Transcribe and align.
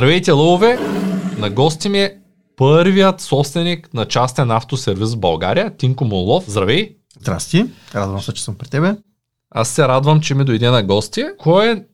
Здравейте, 0.00 0.30
лъвове! 0.30 0.78
На 1.38 1.50
гости 1.50 1.88
ми 1.88 2.00
е 2.00 2.16
първият 2.56 3.20
собственик 3.20 3.94
на 3.94 4.04
частен 4.04 4.50
автосервис 4.50 5.14
в 5.14 5.18
България, 5.18 5.76
Тинко 5.76 6.04
Молов. 6.04 6.44
Здравей! 6.46 6.96
Здрасти, 7.20 7.66
радвам 7.94 8.20
се, 8.20 8.32
че 8.32 8.44
съм 8.44 8.54
при 8.54 8.68
тебе. 8.68 8.96
Аз 9.50 9.68
се 9.68 9.88
радвам, 9.88 10.20
че 10.20 10.34
ми 10.34 10.44
дойде 10.44 10.70
на 10.70 10.82
гости. 10.82 11.24
Кой 11.38 11.72
е 11.72 11.84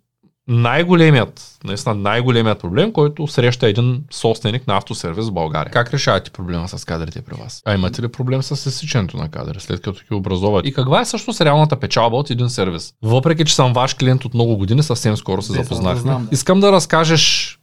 най-големият, 0.48 1.58
наистина 1.64 1.94
най-големият 1.94 2.58
проблем, 2.58 2.92
който 2.92 3.26
среща 3.26 3.68
един 3.68 4.04
собственик 4.10 4.66
на 4.66 4.76
автосервис 4.76 5.28
в 5.28 5.32
България? 5.32 5.72
Как 5.72 5.94
решавате 5.94 6.30
проблема 6.30 6.68
с 6.68 6.84
кадрите 6.84 7.22
при 7.22 7.34
вас? 7.34 7.62
А 7.64 7.74
имате 7.74 8.02
ли 8.02 8.08
проблем 8.08 8.42
с 8.42 8.68
изсичането 8.68 9.16
на 9.16 9.30
кадри, 9.30 9.60
след 9.60 9.80
като 9.80 10.00
ги 10.08 10.14
образуват? 10.14 10.66
И 10.66 10.72
каква 10.72 11.00
е 11.00 11.04
всъщност 11.04 11.40
реалната 11.40 11.76
печалба 11.76 12.16
от 12.16 12.30
един 12.30 12.48
сервис? 12.48 12.92
Въпреки, 13.02 13.44
че 13.44 13.54
съм 13.54 13.72
ваш 13.72 13.94
клиент 13.94 14.24
от 14.24 14.34
много 14.34 14.56
години, 14.56 14.82
съвсем 14.82 15.16
скоро 15.16 15.42
се 15.42 15.52
запознахме. 15.52 16.12
да. 16.12 16.20
Искам 16.32 16.60
да 16.60 16.72
разкажеш 16.72 17.53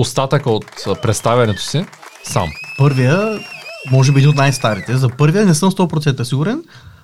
остатъка 0.00 0.50
от 0.50 0.66
представянето 1.02 1.62
си 1.62 1.84
сам. 2.24 2.48
Първия, 2.78 3.40
може 3.90 4.12
би 4.12 4.18
един 4.18 4.30
от 4.30 4.36
най-старите. 4.36 4.96
За 4.96 5.08
първия 5.08 5.46
не 5.46 5.54
съм 5.54 5.70
100% 5.70 6.22
сигурен, 6.22 6.62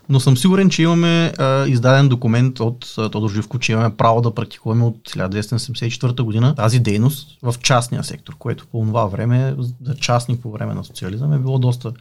но 0.08 0.20
съм 0.20 0.36
сигурен, 0.36 0.70
че 0.70 0.82
имаме 0.82 1.32
а, 1.38 1.66
издаден 1.66 2.08
документ 2.08 2.60
от 2.60 2.94
а, 2.98 3.08
Тодор 3.08 3.30
Живко, 3.30 3.58
че 3.58 3.72
имаме 3.72 3.96
право 3.96 4.20
да 4.20 4.34
практикуваме 4.34 4.84
от 4.84 4.96
1274 5.08 6.22
година 6.22 6.54
тази 6.54 6.78
дейност 6.80 7.38
в 7.42 7.54
частния 7.62 8.04
сектор, 8.04 8.34
което 8.38 8.66
по 8.66 8.80
това 8.80 9.06
време, 9.06 9.56
за 9.82 9.94
частник 9.94 10.40
по 10.42 10.50
време 10.50 10.74
на 10.74 10.84
социализъм 10.84 11.32
е 11.32 11.38
било 11.38 11.58
доста 11.58 11.92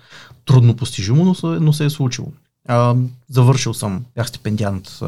трудно 0.45 0.75
постижимо, 0.75 1.25
но 1.25 1.35
се, 1.35 1.45
но 1.45 1.73
се 1.73 1.85
е 1.85 1.89
случило. 1.89 2.27
А, 2.67 2.95
завършил 3.29 3.73
съм, 3.73 4.05
бях 4.15 4.27
стипендиант 4.27 4.89
а, 5.01 5.05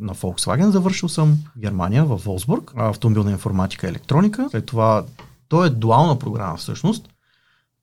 на 0.00 0.14
Volkswagen, 0.14 0.68
завършил 0.68 1.08
съм 1.08 1.38
Германия, 1.58 2.04
в 2.04 2.16
Волсбург, 2.16 2.72
автомобилна 2.76 3.30
информатика 3.30 3.86
и 3.86 3.90
електроника. 3.90 4.48
След 4.50 4.66
това, 4.66 5.04
то 5.48 5.64
е 5.64 5.70
дуална 5.70 6.18
програма 6.18 6.56
всъщност, 6.56 7.08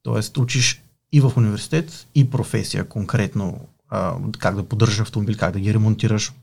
т.е. 0.03 0.39
учиш 0.39 0.81
и 1.11 1.21
в 1.21 1.33
университет, 1.37 2.07
и 2.15 2.29
професия 2.29 2.89
конкретно 2.89 3.67
а, 3.89 4.15
как 4.39 4.55
да 4.55 4.63
поддържаш 4.63 4.99
автомобил, 4.99 5.37
как 5.37 5.53
да 5.53 5.59
ги 5.59 5.73
ремонтираш. 5.73 6.33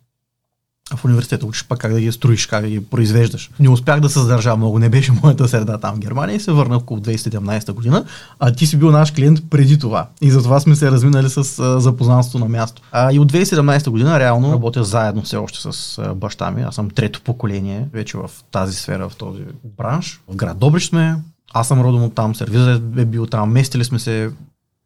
В 0.96 1.04
университета 1.04 1.46
учиш 1.46 1.64
пак 1.68 1.78
как 1.78 1.92
да 1.92 2.00
ги 2.00 2.12
строиш, 2.12 2.46
как 2.46 2.62
да 2.62 2.68
ги 2.68 2.84
произвеждаш. 2.84 3.50
Не 3.60 3.68
успях 3.68 4.00
да 4.00 4.08
се 4.08 4.18
задържа 4.18 4.56
много, 4.56 4.78
не 4.78 4.88
беше 4.88 5.12
моята 5.22 5.48
среда 5.48 5.78
там 5.78 5.94
в 5.94 5.98
Германия 5.98 6.36
и 6.36 6.40
се 6.40 6.52
върнах 6.52 6.78
около 6.78 7.00
2017 7.00 7.72
година, 7.72 8.04
а 8.38 8.52
ти 8.52 8.66
си 8.66 8.76
бил 8.76 8.90
наш 8.90 9.12
клиент 9.12 9.50
преди 9.50 9.78
това. 9.78 10.08
И 10.20 10.30
затова 10.30 10.60
сме 10.60 10.76
се 10.76 10.90
разминали 10.90 11.30
с 11.30 11.58
а, 11.58 11.80
запознанство 11.80 12.38
на 12.38 12.48
място. 12.48 12.82
А, 12.92 13.12
и 13.12 13.18
от 13.18 13.32
2017 13.32 13.90
година 13.90 14.20
реално 14.20 14.52
работя 14.52 14.84
заедно 14.84 15.22
все 15.22 15.36
още 15.36 15.72
с 15.72 15.98
а, 15.98 16.14
баща 16.14 16.50
ми. 16.50 16.62
Аз 16.62 16.74
съм 16.74 16.90
трето 16.90 17.20
поколение 17.22 17.88
вече 17.92 18.18
в 18.18 18.30
тази 18.50 18.76
сфера, 18.76 19.08
в 19.08 19.16
този 19.16 19.42
бранш. 19.76 20.20
В 20.28 20.36
град 20.36 20.58
Добрич 20.58 20.88
сме, 20.88 21.16
аз 21.54 21.68
съм 21.68 21.80
родом 21.80 22.04
от 22.04 22.14
там, 22.14 22.34
сервизът 22.34 22.82
е 22.96 23.04
бил 23.04 23.26
там, 23.26 23.52
местили 23.52 23.84
сме 23.84 23.98
се, 23.98 24.30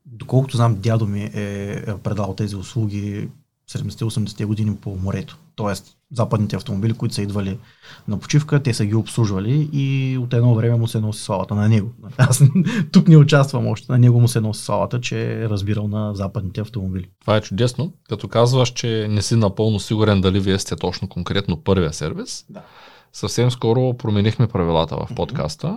доколкото 0.07 0.57
знам, 0.57 0.75
дядо 0.75 1.07
ми 1.07 1.23
е 1.35 1.67
е 1.87 1.97
предал 2.03 2.35
тези 2.35 2.57
услуги 2.57 3.29
70-80-те 3.71 4.45
години 4.45 4.77
по 4.77 4.97
морето. 4.97 5.39
Тоест, 5.57 5.96
западните 6.13 6.57
автомобили, 6.57 6.93
които 6.93 7.15
са 7.15 7.23
идвали 7.23 7.59
на 8.09 8.19
почивка, 8.19 8.63
те 8.63 8.75
са 8.75 8.87
ги 8.87 8.95
обслужвали 8.95 9.69
и 9.73 10.19
от 10.19 10.35
едно 10.35 10.55
време 10.55 10.77
му 10.77 10.89
се 10.89 11.01
носи 11.01 11.23
славата 11.23 11.55
на 11.55 11.69
него. 11.69 11.93
Аз 12.17 12.43
тук 12.93 13.09
не 13.09 13.17
участвам 13.17 13.67
още, 13.67 13.93
на 13.93 13.99
него 13.99 14.21
му 14.21 14.29
се 14.29 14.41
носи 14.41 14.65
славата, 14.65 15.01
че 15.01 15.33
е 15.33 15.49
разбирал 15.49 15.89
на 15.89 16.15
западните 16.15 16.61
автомобили. 16.61 17.09
Това 17.21 17.37
е 17.37 17.41
чудесно. 17.41 17.93
Като 18.09 18.29
казваш, 18.29 18.69
че 18.73 19.07
не 19.11 19.23
си 19.23 19.37
напълно 19.37 19.81
сигурен 19.81 20.21
дали 20.21 20.41
вие 20.41 20.59
сте 20.59 20.77
точно 20.77 21.09
конкретно 21.09 21.63
първия 21.63 21.93
сервис, 21.93 22.45
Да. 22.51 22.63
съвсем 23.13 23.51
скоро 23.51 23.95
променихме 23.97 24.47
правилата 24.47 24.97
в 24.97 25.15
подкаста. 25.15 25.77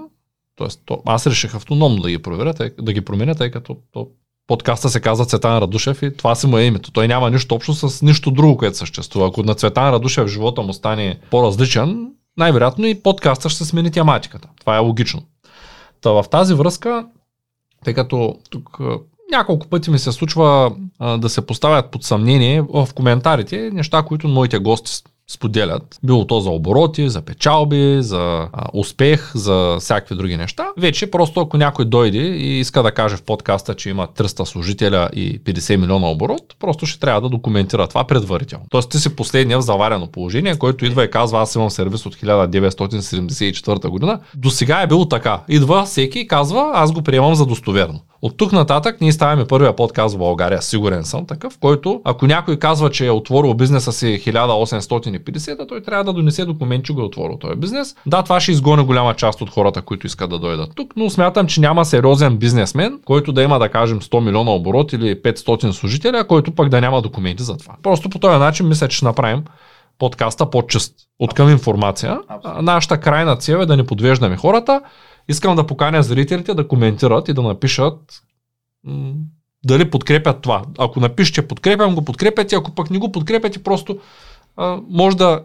Тоест, 0.56 0.82
то, 0.86 1.02
аз 1.06 1.28
реших 1.28 1.56
автономно 1.56 2.02
да 2.02 2.10
ги 2.10 2.18
проверя, 2.22 2.54
тъй, 2.54 2.72
да 2.82 2.94
ги 2.94 3.02
променя, 3.02 3.36
тъй 3.36 3.52
като 3.52 3.78
то, 3.92 4.08
подкаста 4.50 4.90
се 4.90 5.00
казва 5.00 5.26
Цветан 5.26 5.58
Радушев 5.58 6.02
и 6.02 6.18
това 6.18 6.36
си 6.36 6.48
му 6.48 6.58
е 6.58 6.64
името. 6.64 6.92
Той 6.92 7.08
няма 7.08 7.30
нищо 7.30 7.56
общо 7.56 7.74
с 7.74 8.02
нищо 8.02 8.32
друго, 8.32 8.58
което 8.58 8.78
съществува. 8.78 9.28
Ако 9.28 9.44
на 9.44 9.56
Цветан 9.56 9.94
Радушев 9.94 10.28
живота 10.28 10.62
му 10.62 10.74
стане 10.74 11.20
по-различен, 11.32 12.08
най-вероятно 12.38 12.86
и 12.86 13.02
подкаста 13.02 13.50
ще 13.50 13.66
смени 13.66 13.92
тематиката. 13.92 14.48
Това 14.60 14.76
е 14.76 14.80
логично. 14.80 15.22
Та 16.02 16.12
в 16.12 16.26
тази 16.32 16.54
връзка, 16.54 17.06
тъй 17.86 17.94
като 17.94 18.36
тук 18.50 18.78
няколко 19.32 19.68
пъти 19.68 19.92
ми 19.92 20.00
се 20.00 20.12
случва 20.12 20.72
а, 21.00 21.18
да 21.18 21.30
се 21.30 21.46
поставят 21.46 21.92
под 21.92 22.04
съмнение 22.04 22.62
в 22.62 22.88
коментарите 22.96 23.70
неща, 23.74 24.04
които 24.04 24.28
моите 24.28 24.60
гости 24.60 24.92
споделят. 25.30 26.00
Било 26.04 26.28
то 26.28 26.40
за 26.40 26.50
обороти, 26.50 27.10
за 27.10 27.22
печалби, 27.22 27.98
за 28.00 28.48
а, 28.54 28.66
успех, 28.74 29.32
за 29.36 29.78
всякакви 29.80 30.16
други 30.16 30.38
неща. 30.38 30.68
Вече 30.78 31.12
просто 31.12 31.40
ако 31.40 31.58
някой 31.58 31.86
дойде 31.86 32.18
и 32.18 32.60
иска 32.60 32.84
да 32.84 32.92
каже 32.92 33.16
в 33.18 33.24
подкаста, 33.24 33.76
че 33.76 33.90
има 33.90 34.08
300 34.08 34.44
служителя 34.44 35.10
и 35.14 35.40
50 35.40 35.76
милиона 35.76 36.08
оборот, 36.08 36.56
просто 36.60 36.86
ще 36.86 37.00
трябва 37.00 37.22
да 37.22 37.30
документира 37.30 37.88
това 37.88 38.04
предварително. 38.04 38.66
Тоест 38.70 38.90
ти 38.90 38.98
си 39.00 39.16
последния 39.16 39.60
в 39.60 39.62
заварено 39.62 40.08
положение, 40.08 40.56
който 40.56 40.86
идва 40.86 41.04
и 41.04 41.12
казва 41.12 41.42
аз 41.42 41.56
имам 41.56 41.70
сервис 41.70 42.06
от 42.06 42.16
1974 42.16 43.88
година. 43.88 44.20
До 44.36 44.50
сега 44.50 44.82
е 44.82 44.88
било 44.88 45.06
така. 45.06 45.42
Идва 45.50 45.86
всеки 45.86 46.20
и 46.20 46.28
казва 46.28 46.72
аз 46.74 46.92
го 46.92 47.02
приемам 47.02 47.36
за 47.36 47.46
достоверно. 47.46 48.00
От 48.22 48.38
тук 48.38 48.52
нататък 48.52 49.02
ние 49.02 49.12
ставаме 49.12 49.46
първия 49.46 49.76
подкаст 49.76 50.16
в 50.16 50.18
България, 50.18 50.62
сигурен 50.62 51.04
съм 51.04 51.26
такъв, 51.26 51.58
който 51.60 52.02
ако 52.04 52.28
някой 52.28 52.60
казва, 52.60 52.92
че 52.92 53.06
е 53.06 53.12
отворил 53.12 53.54
бизнеса 53.54 53.92
си 53.92 54.08
1850, 55.20 55.58
да 55.58 55.68
той 55.68 55.82
трябва 55.82 56.04
да 56.04 56.14
донесе 56.14 56.46
документ, 56.46 56.86
че 56.86 56.94
го 56.94 57.02
е 57.02 57.04
отворил 57.04 57.38
този 57.38 57.56
бизнес. 57.56 57.96
Да, 58.06 58.24
това 58.24 58.40
ще 58.40 58.52
изгони 58.52 58.84
голяма 58.84 59.14
част 59.14 59.42
от 59.42 59.50
хората, 59.50 59.82
които 59.82 60.08
искат 60.08 60.30
да 60.30 60.40
дойдат 60.40 60.72
тук, 60.76 60.94
но 60.96 61.10
смятам, 61.10 61.48
че 61.48 61.62
няма 61.62 61.86
сериозен 61.86 62.38
бизнесмен, 62.38 63.00
който 63.06 63.32
да 63.32 63.44
има, 63.44 63.60
да 63.60 63.70
кажем, 63.70 64.02
100 64.02 64.26
милиона 64.26 64.52
оборот 64.52 64.94
или 64.94 65.22
500 65.22 65.72
служителя, 65.72 66.28
който 66.28 66.56
пък 66.56 66.70
да 66.70 66.82
няма 66.82 67.02
документи 67.02 67.44
за 67.44 67.58
това. 67.58 67.76
Просто 67.84 68.10
по 68.10 68.20
този 68.20 68.40
начин 68.40 68.68
мисля, 68.68 68.88
че 68.88 68.98
ще 68.98 69.06
направим 69.06 69.44
подкаста 70.00 70.50
по-чист. 70.50 70.96
От 71.20 71.34
към 71.34 71.50
информация. 71.50 72.20
А, 72.28 72.62
Нашата 72.62 73.00
крайна 73.00 73.36
цел 73.36 73.58
е 73.58 73.66
да 73.66 73.78
не 73.78 73.86
подвеждаме 73.86 74.38
хората. 74.38 74.82
Искам 75.30 75.56
да 75.56 75.68
поканя 75.68 76.04
зрителите 76.04 76.54
да 76.54 76.68
коментират 76.68 77.28
и 77.28 77.34
да 77.34 77.42
напишат 77.42 78.22
м- 78.84 79.14
дали 79.66 79.90
подкрепят 79.90 80.42
това. 80.42 80.64
Ако 80.78 81.00
напишете 81.00 81.48
подкрепям 81.48 81.96
го, 81.96 82.06
подкрепяте, 82.06 82.56
ако 82.56 82.76
пък 82.76 82.90
не 82.90 82.98
го 82.98 83.12
подкрепяте, 83.12 83.64
просто 83.64 84.00
може 84.90 85.18
да, 85.18 85.42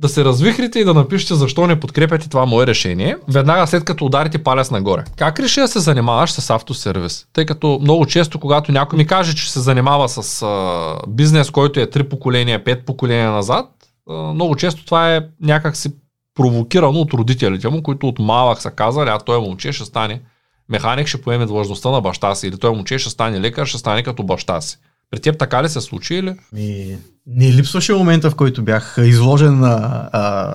да 0.00 0.08
се 0.08 0.24
развихрите 0.24 0.78
и 0.78 0.84
да 0.84 0.94
напишете 0.94 1.34
защо 1.34 1.66
не 1.66 1.80
подкрепяте 1.80 2.28
това 2.28 2.46
мое 2.46 2.66
решение, 2.66 3.16
веднага 3.28 3.66
след 3.66 3.84
като 3.84 4.04
ударите 4.04 4.42
палец 4.42 4.70
нагоре. 4.70 5.04
Как 5.16 5.40
реши 5.40 5.60
да 5.60 5.68
се 5.68 5.78
занимаваш 5.78 6.32
с 6.32 6.50
автосервис? 6.50 7.26
Тъй 7.32 7.46
като 7.46 7.78
много 7.82 8.06
често, 8.06 8.38
когато 8.40 8.72
някой 8.72 8.96
ми 8.96 9.06
каже, 9.06 9.34
че 9.34 9.52
се 9.52 9.60
занимава 9.60 10.08
с 10.08 10.42
а, 10.42 10.94
бизнес, 11.08 11.50
който 11.50 11.80
е 11.80 11.90
три 11.90 12.02
поколения, 12.02 12.64
пет 12.64 12.86
поколения 12.86 13.30
назад, 13.30 13.66
а, 14.10 14.14
много 14.14 14.56
често 14.56 14.84
това 14.84 15.16
е 15.16 15.20
някак 15.42 15.76
си 15.76 15.92
провокирано 16.34 16.98
от 16.98 17.12
родителите 17.12 17.68
му, 17.68 17.82
които 17.82 18.08
от 18.08 18.18
малък 18.18 18.62
са 18.62 18.70
казали, 18.70 19.10
а 19.10 19.18
той 19.18 19.40
момче 19.40 19.72
ще 19.72 19.84
стане 19.84 20.20
механик, 20.68 21.06
ще 21.06 21.22
поеме 21.22 21.46
длъжността 21.46 21.90
на 21.90 22.00
баща 22.00 22.34
си, 22.34 22.46
или 22.46 22.58
той 22.58 22.70
момче 22.70 22.98
ще 22.98 23.10
стане 23.10 23.40
лекар, 23.40 23.66
ще 23.66 23.78
стане 23.78 24.02
като 24.02 24.22
баща 24.22 24.60
си. 24.60 24.78
При 25.10 25.20
теб 25.20 25.38
така 25.38 25.62
ли 25.62 25.68
се 25.68 25.80
случи 25.80 26.14
или? 26.14 26.36
Ми, 26.52 26.98
не 27.26 27.52
липсваше 27.52 27.94
момента, 27.94 28.30
в 28.30 28.34
който 28.34 28.62
бях 28.62 28.98
изложен 28.98 29.60
на 29.60 30.08
а, 30.12 30.54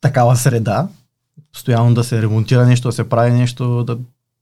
такава 0.00 0.36
среда. 0.36 0.88
Постоянно 1.52 1.94
да 1.94 2.04
се 2.04 2.22
ремонтира 2.22 2.66
нещо, 2.66 2.88
да 2.88 2.92
се 2.92 3.08
прави 3.08 3.32
нещо. 3.32 3.84
Да... 3.84 3.98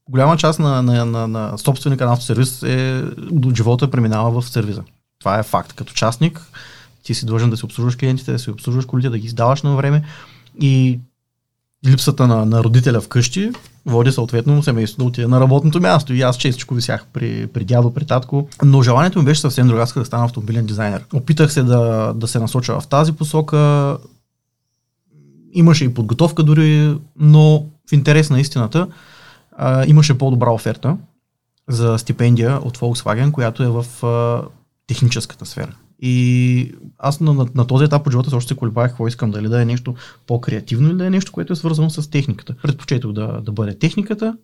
Голяма 0.09 0.37
част 0.37 0.59
на, 0.59 0.81
на, 0.81 1.05
на, 1.05 1.27
на 1.27 1.57
собственика 1.57 2.05
на 2.05 2.13
автосервис 2.13 2.63
е, 2.63 3.01
до 3.17 3.55
живота 3.55 3.91
преминава 3.91 4.41
в 4.41 4.49
сервиза. 4.49 4.83
Това 5.19 5.39
е 5.39 5.43
факт. 5.43 5.73
Като 5.73 5.93
частник 5.93 6.41
ти 7.03 7.13
си 7.13 7.25
длъжен 7.25 7.49
да 7.49 7.57
си 7.57 7.65
обслужваш 7.65 7.95
клиентите, 7.95 8.31
да 8.31 8.39
си 8.39 8.49
обслужваш 8.51 8.85
колите, 8.85 9.09
да 9.09 9.19
ги 9.19 9.27
издаваш 9.27 9.61
на 9.61 9.75
време 9.75 10.03
и 10.61 10.99
липсата 11.87 12.27
на, 12.27 12.45
на 12.45 12.63
родителя 12.63 13.01
вкъщи 13.01 13.51
води 13.85 14.11
съответно 14.11 14.63
семейството 14.63 15.03
да 15.03 15.07
отиде 15.07 15.27
на 15.27 15.39
работното 15.39 15.81
място. 15.81 16.13
И 16.13 16.21
аз 16.21 16.37
честичко 16.37 16.75
висях 16.75 17.05
при, 17.13 17.47
при 17.47 17.63
дядо, 17.63 17.93
при 17.93 18.05
татко. 18.05 18.47
Но 18.63 18.83
желанието 18.83 19.19
ми 19.19 19.25
беше 19.25 19.41
съвсем 19.41 19.67
друго. 19.67 19.81
Аз 19.81 19.93
да 19.93 20.05
стана 20.05 20.25
автомобилен 20.25 20.65
дизайнер. 20.65 21.05
Опитах 21.13 21.53
се 21.53 21.63
да, 21.63 22.13
да 22.15 22.27
се 22.27 22.39
насоча 22.39 22.79
в 22.79 22.87
тази 22.87 23.11
посока. 23.11 23.97
Имаше 25.53 25.85
и 25.85 25.93
подготовка 25.93 26.43
дори, 26.43 26.97
но 27.19 27.65
в 27.89 27.91
интерес 27.91 28.29
на 28.29 28.39
истината 28.39 28.87
а, 29.57 29.85
имаше 29.85 30.17
по-добра 30.17 30.51
оферта 30.51 30.97
за 31.67 31.97
стипендия 31.97 32.59
от 32.63 32.77
Volkswagen, 32.77 33.31
която 33.31 33.63
е 33.63 33.67
в 33.67 34.05
а, 34.05 34.41
техническата 34.87 35.45
сфера. 35.45 35.75
И 35.99 36.75
аз 36.97 37.19
на, 37.19 37.33
на, 37.33 37.47
на 37.55 37.67
този 37.67 37.85
етап 37.85 38.07
от 38.07 38.11
живота 38.11 38.35
още 38.35 38.53
се 38.53 38.57
колебаех 38.57 38.89
какво 38.89 39.07
искам, 39.07 39.31
дали 39.31 39.49
да 39.49 39.61
е 39.61 39.65
нещо 39.65 39.95
по-креативно 40.27 40.89
или 40.89 40.97
да 40.97 41.05
е 41.05 41.09
нещо, 41.09 41.31
което 41.31 41.53
е 41.53 41.55
свързано 41.55 41.89
с 41.89 42.09
техниката. 42.09 42.55
Предпочетох 42.61 43.11
да, 43.11 43.41
да 43.41 43.51
бъде 43.51 43.79
техниката, 43.79 44.37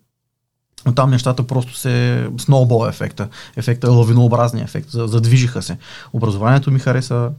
но 0.86 0.94
там 0.94 1.10
нещата 1.10 1.46
просто 1.46 1.74
се... 1.74 2.28
Сноубол 2.38 2.88
ефекта. 2.88 3.28
Ефекта, 3.56 3.90
лавинообразния 3.90 4.64
ефект. 4.64 4.88
Задвижиха 4.90 5.62
се. 5.62 5.78
Образованието 6.12 6.70
ми 6.70 6.78
хареса, 6.78 7.30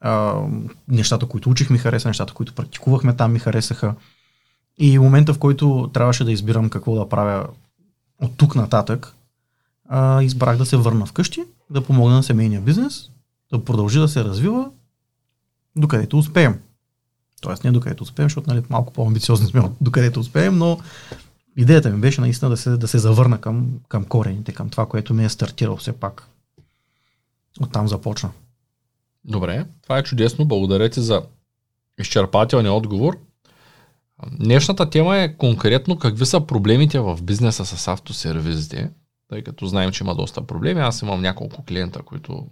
а, 0.00 0.42
нещата, 0.88 1.26
които 1.26 1.50
учих 1.50 1.70
ми 1.70 1.78
хареса, 1.78 2.08
нещата, 2.08 2.34
които 2.34 2.54
практикувахме 2.54 3.16
там 3.16 3.32
ми 3.32 3.38
харесаха. 3.38 3.94
И 4.78 4.98
момента, 4.98 5.34
в 5.34 5.38
който 5.38 5.90
трябваше 5.92 6.24
да 6.24 6.32
избирам 6.32 6.70
какво 6.70 6.94
да 6.94 7.08
правя 7.08 7.46
от 8.22 8.36
тук 8.36 8.54
нататък, 8.54 9.14
а, 9.88 10.22
избрах 10.22 10.56
да 10.56 10.66
се 10.66 10.76
върна 10.76 11.06
вкъщи, 11.06 11.44
да 11.70 11.80
помогна 11.80 12.14
на 12.14 12.22
семейния 12.22 12.60
бизнес, 12.60 13.10
да 13.52 13.64
продължи 13.64 13.98
да 13.98 14.08
се 14.08 14.24
развива, 14.24 14.70
докъдето 15.76 16.18
успеем. 16.18 16.60
Тоест 17.40 17.64
не 17.64 17.70
докъдето 17.70 18.02
успеем, 18.02 18.28
защото 18.28 18.50
нали, 18.50 18.62
малко 18.70 18.92
по-амбициозни 18.92 19.46
сме 19.46 19.60
от 19.60 19.72
докъдето 19.80 20.20
успеем, 20.20 20.58
но 20.58 20.78
идеята 21.56 21.90
ми 21.90 22.00
беше 22.00 22.20
наистина 22.20 22.50
да 22.50 22.56
се, 22.56 22.70
да 22.70 22.88
се 22.88 22.98
завърна 22.98 23.40
към, 23.40 23.80
към 23.88 24.04
корените, 24.04 24.52
към 24.52 24.70
това, 24.70 24.86
което 24.86 25.14
ми 25.14 25.24
е 25.24 25.28
стартирал 25.28 25.76
все 25.76 25.92
пак. 25.92 26.28
Оттам 27.60 27.88
започна. 27.88 28.30
Добре, 29.24 29.66
това 29.82 29.98
е 29.98 30.02
чудесно. 30.02 30.44
Благодаря 30.44 30.88
ти 30.88 31.00
за 31.00 31.22
изчерпателния 31.98 32.72
отговор. 32.72 33.18
Днешната 34.32 34.90
тема 34.90 35.18
е 35.18 35.36
конкретно 35.36 35.98
какви 35.98 36.26
са 36.26 36.40
проблемите 36.40 37.00
в 37.00 37.18
бизнеса 37.22 37.66
с 37.66 37.88
автосервизите, 37.88 38.90
тъй 39.28 39.42
като 39.42 39.66
знаем, 39.66 39.92
че 39.92 40.04
има 40.04 40.14
доста 40.14 40.46
проблеми. 40.46 40.80
Аз 40.80 41.02
имам 41.02 41.20
няколко 41.20 41.64
клиента, 41.64 42.02
които 42.02 42.46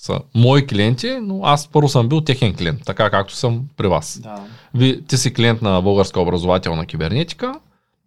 са 0.00 0.20
мои 0.34 0.66
клиенти, 0.66 1.18
но 1.22 1.40
аз 1.44 1.68
първо 1.68 1.88
съм 1.88 2.08
бил 2.08 2.20
техен 2.20 2.54
клиент, 2.54 2.80
така 2.84 3.10
както 3.10 3.34
съм 3.34 3.64
при 3.76 3.88
вас. 3.88 4.20
Да. 4.22 4.44
Ви, 4.74 5.04
ти 5.04 5.16
си 5.16 5.34
клиент 5.34 5.62
на 5.62 5.80
Българска 5.82 6.20
образователна 6.20 6.86
кибернетика. 6.86 7.54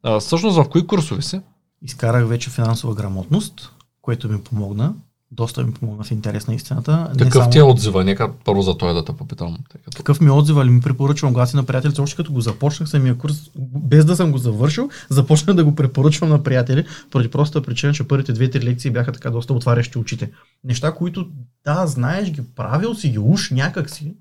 А, 0.03 0.19
всъщност 0.19 0.57
в 0.57 0.69
кои 0.69 0.87
курсови 0.87 1.21
си? 1.21 1.41
Изкарах 1.81 2.27
вече 2.27 2.49
финансова 2.49 2.95
грамотност, 2.95 3.71
което 4.01 4.29
ми 4.29 4.43
помогна. 4.43 4.93
Доста 5.35 5.63
ми 5.63 5.73
помогна 5.73 6.03
в 6.03 6.11
интерес 6.11 6.47
на 6.47 6.55
истината. 6.55 7.11
Не 7.15 7.23
Какъв 7.23 7.41
само- 7.43 7.51
ти 7.51 7.57
е 7.57 7.63
отзива? 7.63 8.03
Нека 8.03 8.31
първо 8.45 8.61
за 8.61 8.77
той 8.77 8.93
да 8.93 9.05
те 9.05 9.13
попитам. 9.13 9.57
Като... 9.71 9.97
Какъв 9.97 10.21
ми 10.21 10.27
е 10.27 10.31
отзива 10.31 10.65
ли 10.65 10.69
ми 10.69 10.81
препоръчвам 10.81 11.33
гласи 11.33 11.55
на 11.55 11.63
приятелите, 11.63 12.01
още 12.01 12.15
като 12.15 12.33
го 12.33 12.41
започнах 12.41 12.89
самия 12.89 13.17
курс, 13.17 13.49
без 13.75 14.05
да 14.05 14.15
съм 14.15 14.31
го 14.31 14.37
завършил, 14.37 14.89
започнах 15.09 15.55
да 15.55 15.65
го 15.65 15.75
препоръчвам 15.75 16.29
на 16.29 16.43
приятели, 16.43 16.85
поради 17.11 17.29
простата 17.29 17.65
причина, 17.65 17.93
че 17.93 18.07
първите 18.07 18.33
две-три 18.33 18.65
лекции 18.65 18.91
бяха 18.91 19.11
така 19.11 19.29
доста 19.29 19.53
отварящи 19.53 19.97
очите. 19.97 20.31
Неща, 20.63 20.91
които 20.91 21.29
да, 21.65 21.87
знаеш 21.87 22.29
ги, 22.31 22.41
правил 22.55 22.95
си 22.95 23.09
ги 23.09 23.19
уж 23.19 23.49
някак 23.51 23.89
си, 23.89 24.13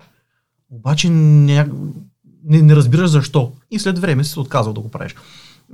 обаче 0.69 1.09
ня... 1.09 1.67
не, 2.43 2.61
не 2.61 2.75
разбираш 2.75 3.09
защо. 3.09 3.51
И 3.71 3.79
след 3.79 3.99
време 3.99 4.23
си 4.23 4.31
се 4.31 4.39
отказал 4.39 4.73
да 4.73 4.81
го 4.81 4.91
правиш. 4.91 5.15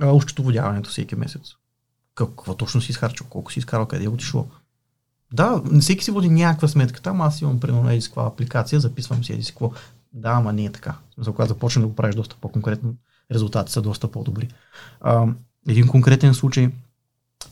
Ощетоводяването 0.02 0.90
всеки 0.90 1.16
месец. 1.16 1.42
Какво 2.14 2.54
точно 2.54 2.80
си 2.80 2.90
изхарчил, 2.90 3.26
колко 3.30 3.52
си 3.52 3.58
изкарал, 3.58 3.86
къде 3.86 4.04
е 4.04 4.08
отишло. 4.08 4.46
Да, 5.32 5.62
всеки 5.80 6.04
си 6.04 6.10
води 6.10 6.28
някаква 6.28 6.68
сметка 6.68 7.02
там, 7.02 7.20
аз 7.20 7.40
имам 7.40 7.60
примерно 7.60 7.90
еди 7.90 8.08
апликация, 8.16 8.80
записвам 8.80 9.24
си 9.24 9.32
еди 9.32 9.42
си 9.42 9.52
какво. 9.52 9.72
Да, 10.12 10.30
ама 10.30 10.52
не 10.52 10.64
е 10.64 10.72
така. 10.72 10.94
За 11.18 11.32
когато 11.32 11.48
започнем 11.48 11.82
да 11.82 11.88
го 11.88 11.94
правиш 11.94 12.14
доста 12.14 12.36
по-конкретно, 12.40 12.94
резултатите 13.32 13.72
са 13.72 13.82
доста 13.82 14.10
по-добри. 14.10 14.48
А, 15.00 15.26
един 15.68 15.88
конкретен 15.88 16.34
случай, 16.34 16.70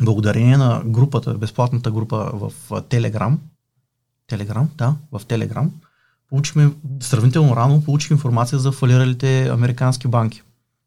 благодарение 0.02 0.56
на 0.56 0.82
групата, 0.86 1.34
безплатната 1.34 1.90
група 1.90 2.30
в 2.34 2.52
Telegram, 2.70 3.36
Telegram, 4.30 4.66
да, 4.76 4.94
в 5.12 5.20
Telegram, 5.20 5.70
получихме, 6.28 6.70
сравнително 7.00 7.56
рано 7.56 7.84
получих 7.84 8.10
информация 8.10 8.58
за 8.58 8.72
фалиралите 8.72 9.48
американски 9.48 10.08
банки. 10.08 10.42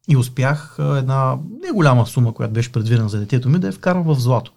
И 0.08 0.18
успях 0.18 0.76
една 0.80 1.38
не 1.64 1.72
голяма 1.72 2.06
сума, 2.06 2.34
която 2.34 2.54
беше 2.54 2.72
предвидена 2.72 3.10
за 3.10 3.20
детето 3.20 3.50
ми, 3.50 3.60
да 3.60 3.68
я 3.68 3.74
вкарам 3.74 4.04
в 4.04 4.16
злато. 4.20 4.52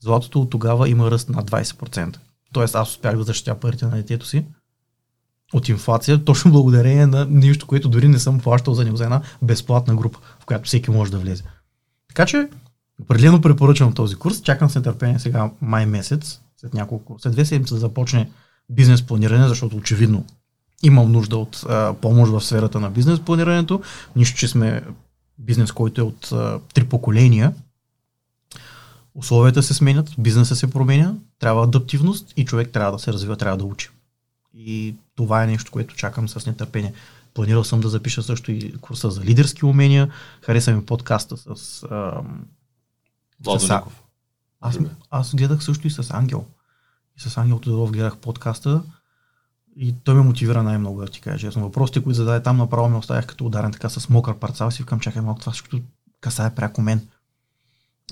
Златото 0.00 0.40
от 0.40 0.50
тогава 0.50 0.88
има 0.88 1.10
ръст 1.10 1.28
на 1.28 1.44
20%. 1.44 2.16
Тоест 2.52 2.74
аз 2.74 2.90
успях 2.90 3.16
да 3.16 3.22
защитя 3.22 3.54
парите 3.54 3.84
на 3.84 3.96
детето 3.96 4.26
си 4.26 4.44
от 5.52 5.68
инфлация, 5.68 6.24
точно 6.24 6.52
благодарение 6.52 7.06
на 7.06 7.26
нещо, 7.30 7.66
което 7.66 7.88
дори 7.88 8.08
не 8.08 8.18
съм 8.18 8.40
плащал 8.40 8.74
за 8.74 8.84
него, 8.84 8.96
за 8.96 9.04
една 9.04 9.22
безплатна 9.42 9.94
група, 9.94 10.18
в 10.40 10.46
която 10.46 10.66
всеки 10.66 10.90
може 10.90 11.10
да 11.10 11.18
влезе. 11.18 11.44
Така 12.08 12.26
че, 12.26 12.48
определено 13.02 13.40
препоръчвам 13.40 13.92
този 13.92 14.16
курс. 14.16 14.42
Чакам 14.42 14.70
с 14.70 14.74
нетърпение 14.74 15.18
сега 15.18 15.50
май 15.60 15.86
месец, 15.86 16.40
след 16.56 16.74
няколко, 16.74 17.16
след 17.18 17.32
две 17.32 17.44
седмици 17.44 17.74
да 17.74 17.80
започне 17.80 18.30
бизнес 18.70 19.02
планиране, 19.02 19.48
защото 19.48 19.76
очевидно 19.76 20.24
имам 20.82 21.12
нужда 21.12 21.36
от 21.36 21.64
а, 21.68 21.94
помощ 21.94 22.32
в 22.32 22.40
сферата 22.40 22.80
на 22.80 22.90
бизнес 22.90 23.20
планирането. 23.20 23.82
Нищо, 24.16 24.38
че 24.38 24.48
сме 24.48 24.82
бизнес, 25.38 25.72
който 25.72 26.00
е 26.00 26.04
от 26.04 26.32
а, 26.32 26.60
три 26.74 26.84
поколения. 26.84 27.52
Условията 29.20 29.62
се 29.62 29.74
сменят, 29.74 30.10
бизнеса 30.18 30.56
се 30.56 30.70
променя, 30.70 31.14
трябва 31.38 31.64
адаптивност 31.64 32.32
и 32.36 32.44
човек 32.44 32.70
трябва 32.70 32.92
да 32.92 32.98
се 32.98 33.12
развива, 33.12 33.36
трябва 33.36 33.56
да 33.56 33.64
учи. 33.64 33.90
И 34.54 34.94
това 35.16 35.44
е 35.44 35.46
нещо, 35.46 35.72
което 35.72 35.94
чакам 35.96 36.28
с 36.28 36.46
нетърпение. 36.46 36.92
Планирал 37.34 37.64
съм 37.64 37.80
да 37.80 37.88
запиша 37.88 38.22
също 38.22 38.52
и 38.52 38.72
курса 38.80 39.10
за 39.10 39.20
лидерски 39.20 39.64
умения. 39.64 40.10
Хареса 40.42 40.72
ми 40.72 40.86
подкаста 40.86 41.36
с... 41.36 41.82
ам, 41.90 42.44
С- 43.58 43.68
аз, 44.60 44.78
аз 45.10 45.34
гледах 45.34 45.64
също 45.64 45.86
и 45.86 45.90
с 45.90 46.10
Ангел. 46.10 46.44
И 47.16 47.20
с 47.20 47.36
Ангел 47.36 47.58
Тодоров 47.58 47.92
гледах 47.92 48.16
подкаста 48.16 48.82
и 49.76 49.94
той 50.04 50.14
ме 50.14 50.22
мотивира 50.22 50.62
най-много, 50.62 51.00
да 51.00 51.06
ти 51.06 51.20
кажа 51.20 51.38
честно. 51.38 51.62
Въпросите, 51.62 52.02
които 52.02 52.16
зададе 52.16 52.42
там, 52.42 52.56
направо 52.56 52.88
ме 52.88 52.96
оставях 52.96 53.26
като 53.26 53.46
ударен 53.46 53.72
така 53.72 53.88
с 53.88 54.08
мокър 54.08 54.34
парцал. 54.34 54.70
Си 54.70 54.82
викам, 54.82 55.00
чакай 55.00 55.22
малко, 55.22 55.40
това 55.40 55.52
всичко 55.52 55.76
касае 56.20 56.54
пряко 56.54 56.82
мен. 56.82 57.08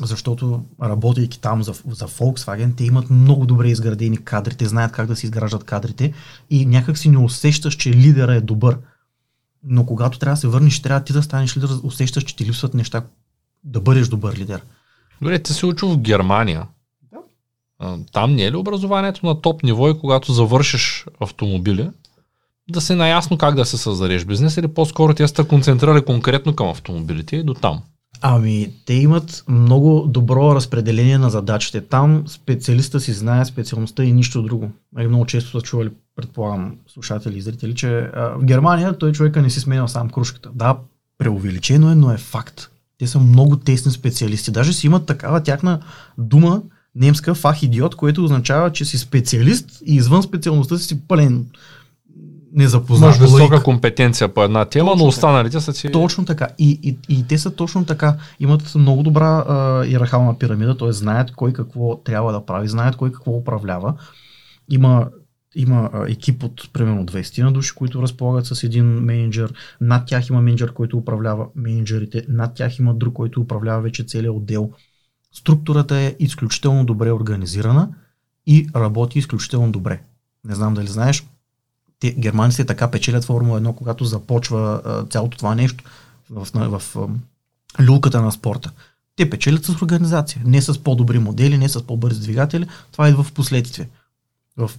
Защото 0.06 0.64
работейки 0.82 1.40
там 1.40 1.62
за, 1.62 1.72
за 1.72 2.08
Volkswagen, 2.08 2.76
те 2.76 2.84
имат 2.84 3.10
много 3.10 3.46
добре 3.46 3.68
изградени 3.68 4.24
кадри, 4.24 4.54
те 4.54 4.66
знаят 4.66 4.92
как 4.92 5.06
да 5.06 5.16
си 5.16 5.26
изграждат 5.26 5.64
кадрите 5.64 6.12
и 6.50 6.66
някак 6.66 6.98
си 6.98 7.08
не 7.08 7.18
усещаш, 7.18 7.74
че 7.74 7.90
лидера 7.90 8.34
е 8.34 8.40
добър. 8.40 8.78
Но 9.62 9.86
когато 9.86 10.18
трябва 10.18 10.34
да 10.34 10.40
се 10.40 10.48
върнеш, 10.48 10.82
трябва 10.82 11.04
ти 11.04 11.12
да 11.12 11.22
станеш 11.22 11.56
лидер, 11.56 11.68
усещаш, 11.82 12.24
че 12.24 12.36
ти 12.36 12.44
липсват 12.44 12.74
неща 12.74 13.02
да 13.64 13.80
бъдеш 13.80 14.08
добър 14.08 14.36
лидер. 14.36 14.62
Добре, 15.22 15.38
ти 15.38 15.52
си 15.52 15.66
учил 15.66 15.88
в 15.88 15.98
Германия. 15.98 16.66
Да. 17.12 17.98
Там 18.12 18.34
не 18.34 18.44
е 18.44 18.52
ли 18.52 18.56
образованието 18.56 19.26
на 19.26 19.40
топ 19.40 19.62
ниво 19.62 19.88
и 19.88 19.98
когато 19.98 20.32
завършиш 20.32 21.06
автомобили, 21.20 21.90
да 22.70 22.80
се 22.80 22.94
наясно 22.94 23.38
как 23.38 23.54
да 23.54 23.64
се 23.64 23.76
създадеш 23.76 24.24
бизнес 24.24 24.56
или 24.56 24.68
по-скоро 24.68 25.14
те 25.14 25.28
са 25.28 25.44
концентрирали 25.44 26.04
конкретно 26.04 26.56
към 26.56 26.68
автомобилите 26.68 27.36
и 27.36 27.42
до 27.42 27.54
там? 27.54 27.82
Ами, 28.20 28.72
те 28.84 28.94
имат 28.94 29.44
много 29.48 30.06
добро 30.08 30.54
разпределение 30.54 31.18
на 31.18 31.30
задачите. 31.30 31.80
Там 31.80 32.24
специалиста 32.26 33.00
си 33.00 33.12
знае 33.12 33.44
специалността 33.44 34.04
и 34.04 34.12
нищо 34.12 34.42
друго. 34.42 34.70
Нали, 34.92 35.08
много 35.08 35.26
често 35.26 35.50
са 35.50 35.60
чували, 35.60 35.90
предполагам, 36.16 36.76
слушатели 36.86 37.38
и 37.38 37.40
зрители, 37.40 37.74
че 37.74 37.98
а, 37.98 38.34
в 38.38 38.44
Германия 38.44 38.98
той 38.98 39.12
човека 39.12 39.42
не 39.42 39.50
си 39.50 39.60
сменял 39.60 39.88
сам 39.88 40.10
кружката. 40.10 40.50
Да, 40.54 40.76
преувеличено 41.18 41.90
е, 41.90 41.94
но 41.94 42.12
е 42.12 42.16
факт. 42.16 42.70
Те 42.98 43.06
са 43.06 43.18
много 43.18 43.56
тесни 43.56 43.92
специалисти. 43.92 44.50
Даже 44.50 44.72
си 44.72 44.86
имат 44.86 45.06
такава 45.06 45.42
тяхна 45.42 45.80
дума, 46.18 46.62
немска 46.94 47.34
фах 47.34 47.62
идиот, 47.62 47.94
което 47.94 48.24
означава, 48.24 48.72
че 48.72 48.84
си 48.84 48.98
специалист 48.98 49.82
и 49.86 49.94
извън 49.94 50.22
специалността 50.22 50.78
си 50.78 51.00
пълен 51.08 51.46
незапознат. 52.52 53.16
Имаш 53.16 53.30
висока 53.30 53.54
лаик. 53.54 53.64
компетенция 53.64 54.34
по 54.34 54.44
една 54.44 54.64
тема, 54.64 54.90
Точно 54.90 55.04
но 55.04 55.10
така. 55.10 55.16
останалите 55.16 55.60
са 55.60 55.72
си... 55.72 55.92
Точно 55.92 56.24
така. 56.24 56.48
И, 56.58 56.80
и, 56.82 56.98
и 57.14 57.26
те 57.26 57.38
са 57.38 57.50
точно 57.50 57.84
така. 57.84 58.16
Имат 58.40 58.74
много 58.74 59.02
добра 59.02 59.44
а, 59.48 59.86
иерархална 59.86 60.38
пирамида, 60.38 60.76
т.е. 60.76 60.92
знаят 60.92 61.30
кой 61.30 61.52
какво 61.52 61.96
трябва 61.96 62.32
да 62.32 62.46
прави, 62.46 62.68
знаят 62.68 62.96
кой 62.96 63.12
какво 63.12 63.30
управлява. 63.30 63.94
Има, 64.70 65.08
има 65.54 65.90
а, 65.92 66.10
екип 66.10 66.44
от 66.44 66.70
примерно 66.72 67.06
20 67.06 67.42
на 67.42 67.52
души, 67.52 67.74
които 67.74 68.02
разполагат 68.02 68.46
с 68.46 68.62
един 68.62 68.86
менеджер. 68.86 69.52
Над 69.80 70.06
тях 70.06 70.28
има 70.28 70.42
менеджер, 70.42 70.72
който 70.72 70.98
управлява 70.98 71.46
менеджерите. 71.56 72.24
Над 72.28 72.54
тях 72.54 72.78
има 72.78 72.94
друг, 72.94 73.14
който 73.14 73.40
управлява 73.40 73.82
вече 73.82 74.04
целият 74.04 74.34
отдел. 74.34 74.70
Структурата 75.32 75.96
е 75.96 76.14
изключително 76.18 76.84
добре 76.84 77.12
организирана 77.12 77.88
и 78.46 78.66
работи 78.76 79.18
изключително 79.18 79.72
добре. 79.72 80.00
Не 80.44 80.54
знам 80.54 80.74
дали 80.74 80.86
знаеш, 80.86 81.24
те, 82.00 82.12
германците 82.12 82.64
така 82.64 82.90
печелят 82.90 83.24
Формула 83.24 83.60
1, 83.60 83.74
когато 83.74 84.04
започва 84.04 84.80
цялото 85.10 85.38
това 85.38 85.54
нещо 85.54 85.84
в, 86.30 86.48
в, 86.54 86.78
в 86.96 87.08
люлката 87.80 88.22
на 88.22 88.32
спорта. 88.32 88.72
Те 89.16 89.30
печелят 89.30 89.64
с 89.64 89.82
организация, 89.82 90.42
не 90.44 90.62
с 90.62 90.84
по-добри 90.84 91.18
модели, 91.18 91.58
не 91.58 91.68
с 91.68 91.82
по-бързи 91.86 92.20
двигатели. 92.20 92.66
Това 92.92 93.08
идва 93.08 93.22
в 93.22 93.32
последствие. 93.32 93.88
В 94.56 94.70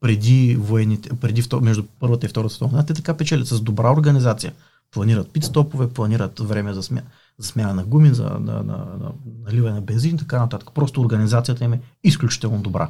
преди 0.00 0.56
военните, 0.60 1.08
преди 1.20 1.42
между 1.60 1.82
първата 2.00 2.26
и 2.26 2.28
втората 2.28 2.54
световна, 2.54 2.86
те 2.86 2.94
така 2.94 3.16
печелят 3.16 3.48
с 3.48 3.60
добра 3.60 3.92
организация. 3.92 4.52
Планират 4.90 5.28
пит-стопове, 5.32 5.88
планират 5.88 6.38
време 6.40 6.72
за, 6.74 6.82
смя, 6.82 7.00
за 7.38 7.48
смяна 7.48 7.74
на 7.74 7.84
гуми, 7.84 8.14
за 8.14 8.24
на, 8.24 8.38
на, 8.38 8.62
на, 8.62 9.12
наливане 9.44 9.74
на 9.74 9.80
бензин 9.80 10.14
и 10.14 10.18
така 10.18 10.38
нататък. 10.38 10.70
Просто 10.74 11.00
организацията 11.00 11.64
им 11.64 11.72
е 11.72 11.80
изключително 12.04 12.62
добра. 12.62 12.88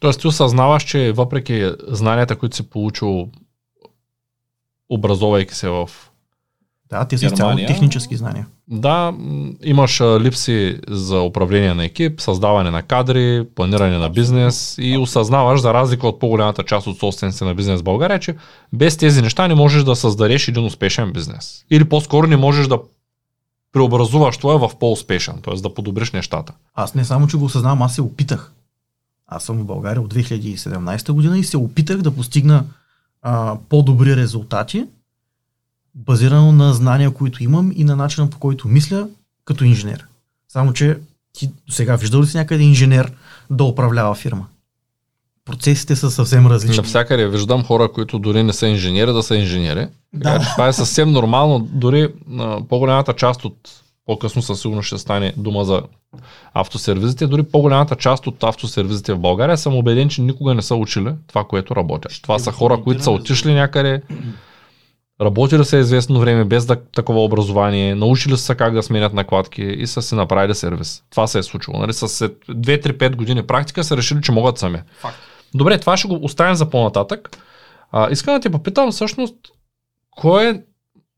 Тоест 0.00 0.20
ти 0.20 0.26
осъзнаваш, 0.26 0.82
че 0.84 1.12
въпреки 1.12 1.72
знанията, 1.88 2.36
които 2.36 2.56
си 2.56 2.70
получил 2.70 3.28
образовайки 4.88 5.54
се 5.54 5.68
в... 5.68 5.90
Да, 6.90 7.04
те 7.04 7.18
са 7.18 7.26
изцяло 7.26 7.56
технически 7.56 8.16
знания. 8.16 8.46
да, 8.68 9.14
имаш 9.62 10.00
липси 10.00 10.78
за 10.88 11.20
управление 11.20 11.74
на 11.74 11.84
екип, 11.84 12.20
създаване 12.20 12.70
на 12.70 12.82
кадри, 12.82 13.46
планиране 13.54 13.98
на 13.98 14.10
бизнес 14.10 14.76
и 14.78 14.98
осъзнаваш, 14.98 15.60
за 15.60 15.74
разлика 15.74 16.08
от 16.08 16.20
по-голямата 16.20 16.62
част 16.62 16.86
от 16.86 16.98
собствениците 16.98 17.44
на 17.44 17.54
бизнес 17.54 17.80
в 17.80 17.84
България, 17.84 18.18
че 18.18 18.36
без 18.72 18.96
тези 18.96 19.22
неща 19.22 19.48
не 19.48 19.54
можеш 19.54 19.84
да 19.84 19.96
създадеш 19.96 20.48
един 20.48 20.64
успешен 20.64 21.12
бизнес. 21.12 21.64
Или 21.70 21.84
по-скоро 21.84 22.26
не 22.26 22.36
можеш 22.36 22.66
да 22.66 22.78
преобразуваш 23.72 24.36
това 24.36 24.68
в 24.68 24.76
по-успешен, 24.78 25.34
т.е. 25.44 25.54
да 25.54 25.74
подобриш 25.74 26.12
нещата. 26.12 26.52
Аз 26.74 26.94
не 26.94 27.04
само, 27.04 27.26
че 27.26 27.36
го 27.36 27.44
осъзнавам, 27.44 27.82
аз 27.82 27.94
се 27.94 28.02
опитах. 28.02 28.52
Аз 29.26 29.44
съм 29.44 29.58
в 29.58 29.64
България 29.64 30.02
от 30.02 30.14
2017 30.14 31.12
година 31.12 31.38
и 31.38 31.44
се 31.44 31.56
опитах 31.56 32.02
да 32.02 32.14
постигна 32.14 32.64
а, 33.22 33.56
по-добри 33.68 34.16
резултати, 34.16 34.86
базирано 35.94 36.52
на 36.52 36.74
знания, 36.74 37.10
които 37.10 37.42
имам 37.42 37.72
и 37.76 37.84
на 37.84 37.96
начина 37.96 38.30
по 38.30 38.38
който 38.38 38.68
мисля 38.68 39.08
като 39.44 39.64
инженер. 39.64 40.06
Само, 40.48 40.72
че 40.72 40.98
ти 41.32 41.50
сега 41.70 41.96
виждал 41.96 42.22
ли 42.22 42.26
си 42.26 42.36
някъде 42.36 42.62
инженер 42.62 43.12
да 43.50 43.64
управлява 43.64 44.14
фирма? 44.14 44.46
Процесите 45.44 45.96
са 45.96 46.10
съвсем 46.10 46.46
различни. 46.46 46.76
Навсякъде 46.76 47.28
виждам 47.28 47.64
хора, 47.64 47.92
които 47.92 48.18
дори 48.18 48.42
не 48.42 48.52
са 48.52 48.66
инженери, 48.66 49.12
да 49.12 49.22
са 49.22 49.36
инженери. 49.36 49.88
Да. 50.14 50.38
Така 50.38 50.52
това 50.52 50.68
е 50.68 50.72
съвсем 50.72 51.10
нормално. 51.10 51.68
Дори 51.72 52.08
а, 52.38 52.60
по-голямата 52.68 53.12
част 53.12 53.44
от, 53.44 53.70
по-късно 54.06 54.42
със 54.42 54.60
сигурност 54.60 54.86
ще 54.86 54.98
стане 54.98 55.32
дума 55.36 55.64
за 55.64 55.82
автосервизите, 56.54 57.26
дори 57.26 57.42
по-голямата 57.42 57.96
част 57.96 58.26
от 58.26 58.44
автосервизите 58.44 59.14
в 59.14 59.18
България 59.18 59.56
съм 59.56 59.76
убеден, 59.76 60.08
че 60.08 60.22
никога 60.22 60.54
не 60.54 60.62
са 60.62 60.74
учили 60.74 61.14
това, 61.26 61.44
което 61.44 61.76
работят. 61.76 62.12
Това 62.22 62.38
са 62.38 62.52
хора, 62.52 62.82
които 62.82 63.02
са 63.02 63.10
отишли 63.10 63.54
някъде, 63.54 64.02
работили 65.20 65.64
са 65.64 65.76
известно 65.76 66.20
време 66.20 66.44
без 66.44 66.66
да, 66.66 66.76
такова 66.76 67.24
образование, 67.24 67.94
научили 67.94 68.36
са 68.36 68.54
как 68.54 68.74
да 68.74 68.82
сменят 68.82 69.12
накладки 69.12 69.62
и 69.62 69.86
са 69.86 70.02
си 70.02 70.14
направили 70.14 70.54
сервис. 70.54 71.02
Това 71.10 71.26
се 71.26 71.38
е 71.38 71.42
случило. 71.42 71.78
Нали? 71.78 71.92
С 71.92 72.08
след 72.08 72.38
2-3-5 72.48 73.16
години 73.16 73.42
практика 73.42 73.84
са 73.84 73.96
решили, 73.96 74.22
че 74.22 74.32
могат 74.32 74.58
сами. 74.58 74.78
Факт. 75.00 75.16
Добре, 75.54 75.78
това 75.78 75.96
ще 75.96 76.08
го 76.08 76.18
оставим 76.22 76.54
за 76.54 76.70
по-нататък. 76.70 77.38
А, 77.92 78.10
искам 78.10 78.34
да 78.34 78.40
те 78.40 78.50
попитам 78.50 78.90
всъщност, 78.90 79.34
кой 80.10 80.48
е 80.48 80.62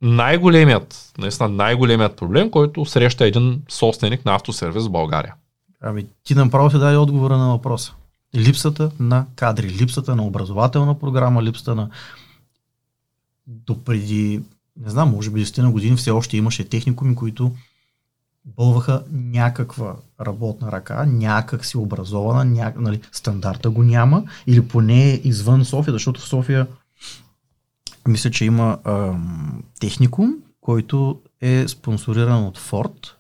най-големият, 0.03 1.13
наистина 1.19 1.49
най-големият 1.49 2.17
проблем, 2.17 2.51
който 2.51 2.85
среща 2.85 3.27
един 3.27 3.63
собственик 3.69 4.25
на 4.25 4.35
автосервис 4.35 4.87
в 4.87 4.91
България? 4.91 5.35
Ами 5.81 6.07
ти 6.25 6.35
направо 6.35 6.71
се 6.71 6.79
даде 6.79 6.97
отговора 6.97 7.37
на 7.39 7.49
въпроса. 7.49 7.95
Липсата 8.37 8.91
на 9.01 9.27
кадри, 9.37 9.69
липсата 9.69 10.17
на 10.17 10.27
образователна 10.27 10.99
програма, 10.99 11.43
липсата 11.43 11.75
на 11.75 11.91
допреди, 13.47 14.43
не 14.77 14.91
знам, 14.91 15.11
може 15.11 15.31
би 15.31 15.47
10 15.47 15.63
на 15.63 15.71
години 15.71 15.97
все 15.97 16.11
още 16.11 16.37
имаше 16.37 16.69
техникуми, 16.69 17.15
които 17.15 17.53
бълваха 18.45 19.03
някаква 19.13 19.97
работна 20.21 20.73
ръка, 20.73 21.07
някак 21.07 21.65
си 21.65 21.77
образована, 21.77 22.45
ня... 22.45 22.73
нали, 22.77 23.01
стандарта 23.13 23.71
го 23.71 23.83
няма, 23.83 24.25
или 24.47 24.69
поне 24.69 25.21
извън 25.25 25.65
София, 25.65 25.93
защото 25.93 26.21
в 26.21 26.29
София 26.29 26.67
мисля, 28.09 28.31
че 28.31 28.45
има 28.45 28.79
ам, 28.85 29.63
техникум, 29.81 30.35
който 30.61 31.21
е 31.41 31.69
спонсориран 31.69 32.45
от 32.45 32.59
Форд. 32.59 33.17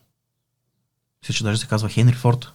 Мисля, 1.23 1.35
че 1.35 1.45
даже 1.45 1.61
се 1.61 1.67
казва 1.67 1.89
Хенри 1.89 2.15
Форд. 2.15 2.53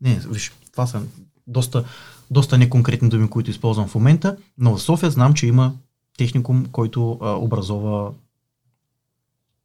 Не, 0.00 0.20
виж, 0.30 0.52
това 0.72 0.86
са 0.86 1.02
доста, 1.46 1.84
доста 2.30 2.58
неконкретни 2.58 3.08
думи, 3.08 3.30
които 3.30 3.50
използвам 3.50 3.88
в 3.88 3.94
момента, 3.94 4.36
но 4.58 4.76
в 4.76 4.82
София 4.82 5.10
знам, 5.10 5.34
че 5.34 5.46
има 5.46 5.72
техникум, 6.18 6.66
който 6.72 7.18
а, 7.22 7.30
образова 7.30 8.12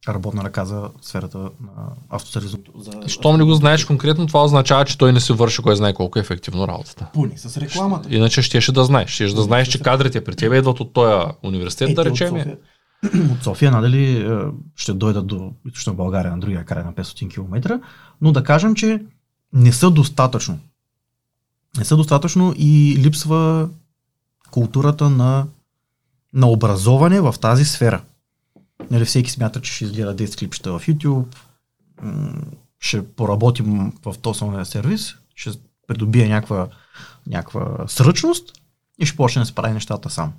работна 0.08 0.44
ръка 0.44 0.64
за 0.64 0.90
сферата 1.02 1.38
на 1.38 1.88
автосервизното. 2.10 2.72
За... 2.78 3.08
Щом 3.08 3.36
не 3.36 3.44
го 3.44 3.54
знаеш 3.54 3.84
конкретно, 3.84 4.26
това 4.26 4.44
означава, 4.44 4.84
че 4.84 4.98
той 4.98 5.12
не 5.12 5.20
си 5.20 5.32
върши 5.32 5.62
кой 5.62 5.76
знае 5.76 5.94
колко 5.94 6.18
ефективно 6.18 6.68
работата. 6.68 7.06
Поне 7.14 7.38
с 7.38 7.56
рекламата. 7.56 8.14
Иначе 8.14 8.42
щеше 8.42 8.72
да 8.72 8.84
знаеш. 8.84 9.10
Щеше 9.10 9.34
да 9.34 9.42
знаеш, 9.42 9.68
че 9.68 9.82
кадрите 9.82 10.24
при 10.24 10.36
тебе 10.36 10.58
идват 10.58 10.80
от 10.80 10.92
този 10.92 11.26
университет, 11.42 11.94
да 11.94 12.02
Е, 12.02 12.04
те 12.04 12.10
речем. 12.10 12.34
От 12.34 12.40
София, 12.40 12.58
от 13.32 13.42
София 13.42 13.70
надали 13.70 14.16
е, 14.16 14.38
ще 14.76 14.92
дойдат 14.92 15.26
до 15.26 15.52
източна 15.66 15.94
България 15.94 16.32
на 16.32 16.40
другия 16.40 16.64
край 16.64 16.84
на 16.84 16.92
500 16.92 17.30
км, 17.30 17.80
но 18.20 18.32
да 18.32 18.44
кажем, 18.44 18.74
че 18.74 19.02
не 19.52 19.72
са 19.72 19.90
достатъчно. 19.90 20.58
Не 21.78 21.84
са 21.84 21.96
достатъчно 21.96 22.54
и 22.56 22.96
липсва 22.98 23.68
културата 24.50 25.10
на, 25.10 25.46
на 26.34 26.48
образование 26.48 27.20
в 27.20 27.34
тази 27.40 27.64
сфера. 27.64 28.00
Нали, 28.90 29.04
всеки 29.04 29.30
смята, 29.30 29.60
че 29.60 29.72
ще 29.72 29.84
изгледа 29.84 30.16
10 30.16 30.38
клипчета 30.38 30.78
в 30.78 30.86
YouTube, 30.86 31.24
ще 32.80 33.06
поработим 33.06 33.92
в 34.04 34.14
този 34.22 34.44
сервис, 34.64 35.14
ще 35.34 35.50
придобие 35.86 36.28
някаква, 36.28 36.68
някаква 37.26 37.88
сръчност 37.88 38.52
и 38.98 39.06
ще 39.06 39.16
почне 39.16 39.40
да 39.42 39.46
се 39.46 39.54
прави 39.54 39.74
нещата 39.74 40.10
сам. 40.10 40.32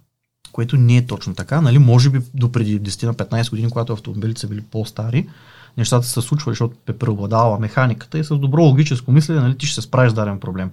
Което 0.52 0.78
не 0.78 0.98
е 0.98 1.06
точно 1.06 1.36
така. 1.36 1.62
Нали? 1.62 1.80
Може 1.80 2.10
би 2.10 2.22
до 2.34 2.52
преди 2.52 2.82
10 2.82 3.06
на 3.06 3.14
15 3.14 3.50
години, 3.50 3.70
когато 3.70 3.94
автомобилите 3.94 4.42
са 4.42 4.48
били 4.48 4.62
по-стари, 4.62 5.30
нещата 5.78 6.08
са 6.08 6.22
случвали, 6.22 6.54
защото 6.54 6.78
е 6.88 6.98
преобладавала 6.98 7.60
механиката 7.60 8.20
и 8.20 8.24
с 8.24 8.38
добро 8.38 8.64
логическо 8.64 9.12
мислене 9.12 9.42
нали, 9.42 9.58
ти 9.58 9.66
ще 9.66 9.76
се 9.76 9.88
справиш 9.88 10.12
с 10.12 10.16
даден 10.16 10.40
проблем. 10.40 10.72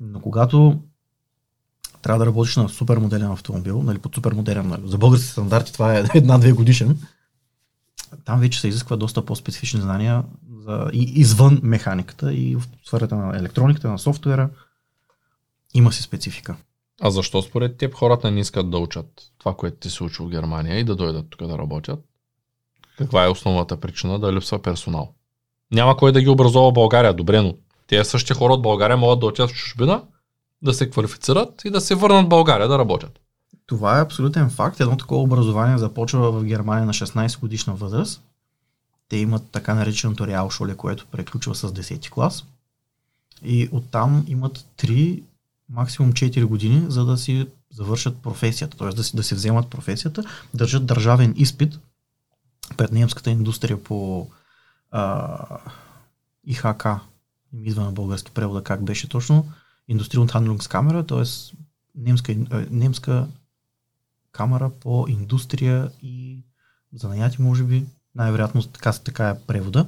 Но 0.00 0.20
когато 0.20 0.80
трябва 2.02 2.18
да 2.18 2.26
работиш 2.26 2.56
на 2.56 2.68
супер 2.68 2.96
модерен 2.96 3.30
автомобил, 3.30 3.82
нали, 3.82 3.98
под 3.98 4.14
супер 4.14 4.32
модерен, 4.32 4.68
нали, 4.68 4.82
за 4.84 4.98
български 4.98 5.26
стандарти 5.26 5.72
това 5.72 5.98
е 5.98 6.04
една-две 6.14 6.52
годишен, 6.52 6.98
там 8.24 8.40
вече 8.40 8.60
се 8.60 8.68
изисква 8.68 8.96
доста 8.96 9.24
по-специфични 9.24 9.80
знания 9.80 10.24
за, 10.58 10.90
и 10.92 11.02
извън 11.02 11.60
механиката 11.62 12.34
и 12.34 12.56
в 12.56 12.62
сферата 12.84 13.16
на 13.16 13.36
електрониката, 13.36 13.88
на 13.88 13.98
софтуера. 13.98 14.50
Има 15.74 15.92
си 15.92 16.02
специфика. 16.02 16.56
А 17.00 17.10
защо 17.10 17.42
според 17.42 17.76
теб 17.76 17.94
хората 17.94 18.30
не 18.30 18.40
искат 18.40 18.70
да 18.70 18.78
учат 18.78 19.06
това, 19.38 19.54
което 19.54 19.76
ти 19.76 19.90
се 19.90 20.04
учи 20.04 20.22
в 20.22 20.28
Германия 20.28 20.78
и 20.78 20.84
да 20.84 20.96
дойдат 20.96 21.26
тук 21.30 21.48
да 21.48 21.58
работят? 21.58 22.00
Каква 22.98 23.24
е 23.24 23.28
основната 23.28 23.80
причина 23.80 24.18
да 24.18 24.32
липсва 24.32 24.62
персонал? 24.62 25.14
Няма 25.72 25.96
кой 25.96 26.12
да 26.12 26.20
ги 26.20 26.28
образува 26.28 26.70
в 26.70 26.72
България, 26.72 27.14
добре, 27.14 27.42
но 27.42 27.54
тези 27.86 28.10
същи 28.10 28.34
хора 28.34 28.52
от 28.52 28.62
България 28.62 28.96
могат 28.96 29.20
да 29.20 29.26
отидат 29.26 29.50
в 29.50 29.54
чужбина, 29.54 30.02
да 30.62 30.74
се 30.74 30.90
квалифицират 30.90 31.64
и 31.64 31.70
да 31.70 31.80
се 31.80 31.94
върнат 31.94 32.26
в 32.26 32.28
България 32.28 32.68
да 32.68 32.78
работят. 32.78 33.20
Това 33.66 33.98
е 33.98 34.02
абсолютен 34.02 34.50
факт. 34.50 34.80
Едно 34.80 34.96
такова 34.96 35.22
образование 35.22 35.78
започва 35.78 36.32
в 36.32 36.44
Германия 36.44 36.86
на 36.86 36.92
16 36.92 37.40
годишна 37.40 37.74
възраст. 37.74 38.22
Те 39.08 39.16
имат 39.16 39.50
така 39.52 39.74
нареченото 39.74 40.26
Реалшоле, 40.26 40.76
което 40.76 41.06
приключва 41.06 41.54
с 41.54 41.72
10 41.72 42.10
клас. 42.10 42.44
И 43.42 43.68
оттам 43.72 44.24
имат 44.28 44.66
3, 44.78 45.22
максимум 45.68 46.12
4 46.12 46.44
години, 46.44 46.84
за 46.88 47.04
да 47.04 47.16
си 47.18 47.46
завършат 47.70 48.22
професията, 48.22 48.76
т.е. 48.76 48.88
да 48.88 49.04
си, 49.04 49.16
да 49.16 49.22
си 49.22 49.34
вземат 49.34 49.70
професията, 49.70 50.24
държат 50.54 50.86
държавен 50.86 51.34
изпит 51.36 51.78
пред 52.76 52.92
немската 52.92 53.30
индустрия 53.30 53.82
по 53.82 54.28
а, 54.90 55.38
ИХК. 56.46 56.86
Идва 57.52 57.84
на 57.84 57.92
български 57.92 58.30
превода 58.30 58.64
как 58.64 58.84
беше 58.84 59.08
точно. 59.08 59.52
Индустриална 59.88 60.58
камера, 60.68 61.06
т.е. 61.06 61.24
немска, 61.94 62.34
а, 62.50 62.66
немска 62.70 63.28
камера 64.32 64.70
по 64.80 65.06
индустрия 65.08 65.90
и 66.02 66.44
занаяти, 66.92 67.42
може 67.42 67.64
би, 67.64 67.86
най-вероятно 68.14 68.62
така, 68.62 68.92
така 68.92 69.28
е 69.28 69.40
превода. 69.46 69.86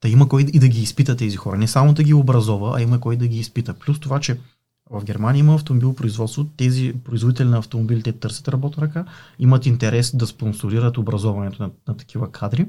Та 0.00 0.08
има 0.08 0.28
кой 0.28 0.42
и 0.42 0.58
да 0.58 0.68
ги 0.68 0.82
изпита 0.82 1.16
тези 1.16 1.36
хора. 1.36 1.58
Не 1.58 1.68
само 1.68 1.94
да 1.94 2.02
ги 2.02 2.14
образова, 2.14 2.78
а 2.78 2.82
има 2.82 3.00
кой 3.00 3.16
да 3.16 3.26
ги 3.26 3.38
изпита. 3.38 3.74
Плюс 3.74 4.00
това, 4.00 4.20
че 4.20 4.40
в 4.90 5.04
Германия 5.04 5.40
има 5.40 5.54
автомобилопроизводство, 5.54 6.44
тези 6.56 6.94
производители 7.04 7.48
на 7.48 7.58
автомобили, 7.58 8.02
те 8.02 8.12
търсят 8.12 8.48
работна 8.48 8.82
ръка, 8.82 9.04
имат 9.38 9.66
интерес 9.66 10.16
да 10.16 10.26
спонсорират 10.26 10.98
образованието 10.98 11.62
на, 11.62 11.70
на 11.88 11.96
такива 11.96 12.32
кадри. 12.32 12.68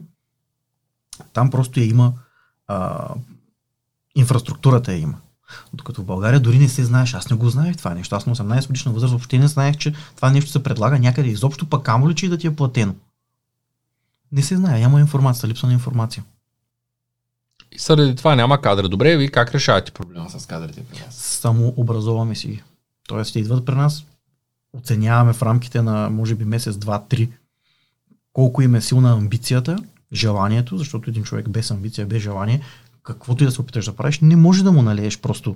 Там 1.34 1.50
просто 1.50 1.80
я 1.80 1.86
има 1.86 2.14
а, 2.68 3.10
инфраструктурата 4.16 4.94
я 4.94 5.00
има. 5.00 5.18
Докато 5.74 6.02
в 6.02 6.06
България 6.06 6.40
дори 6.40 6.60
не 6.60 6.70
се 6.70 6.86
знаеш, 6.86 7.14
аз 7.14 7.30
не 7.30 7.38
го 7.38 7.50
знаех 7.50 7.78
това 7.78 7.94
нещо. 7.94 8.16
Аз 8.16 8.26
на 8.26 8.36
18 8.36 8.68
годишна 8.68 8.92
възраст 8.92 9.12
въобще 9.12 9.38
не 9.38 9.48
знаех, 9.48 9.78
че 9.78 9.94
това 10.16 10.30
нещо 10.30 10.52
се 10.52 10.64
предлага 10.64 11.00
някъде 11.00 11.30
изобщо, 11.30 11.70
пък 11.70 11.84
камо 11.84 12.10
ли, 12.10 12.16
че 12.16 12.26
и 12.26 12.30
да 12.30 12.38
ти 12.38 12.48
е 12.48 12.56
платено. 12.56 12.96
Не 14.32 14.42
се 14.42 14.56
знае, 14.56 14.80
няма 14.80 15.00
информация, 15.00 15.50
липса 15.50 15.68
на 15.68 15.74
информация. 15.74 16.24
И 17.72 17.80
заради 17.80 18.16
това 18.16 18.36
няма 18.36 18.62
кадри. 18.62 18.90
Добре, 18.90 19.18
ви 19.18 19.32
как 19.32 19.52
решавате 19.52 19.92
проблема 19.92 20.30
с 20.30 20.46
кадрите 20.46 20.84
при 20.84 21.04
вас? 21.04 21.16
Само 21.16 21.74
образоваме 21.78 22.36
си 22.36 22.48
ги. 22.48 22.64
Тоест, 23.08 23.34
те 23.34 23.40
идват 23.40 23.66
при 23.66 23.76
нас, 23.76 24.04
оценяваме 24.74 25.34
в 25.34 25.44
рамките 25.44 25.82
на, 25.82 26.10
може 26.10 26.36
би, 26.36 26.46
месец, 26.46 26.78
два, 26.78 27.04
три, 27.10 27.30
колко 28.34 28.62
им 28.62 28.76
е 28.76 28.82
силна 28.82 29.12
амбицията, 29.12 29.78
желанието, 30.14 30.78
защото 30.78 31.10
един 31.10 31.24
човек 31.24 31.50
без 31.50 31.72
амбиция, 31.72 32.08
без 32.08 32.24
желание, 32.24 32.62
каквото 33.08 33.44
и 33.44 33.48
да 33.48 33.52
се 33.52 33.62
опиташ 33.62 33.86
да 33.86 33.96
правиш, 33.96 34.20
не 34.20 34.36
може 34.36 34.64
да 34.64 34.72
му 34.72 34.82
налееш 34.82 35.20
просто 35.20 35.56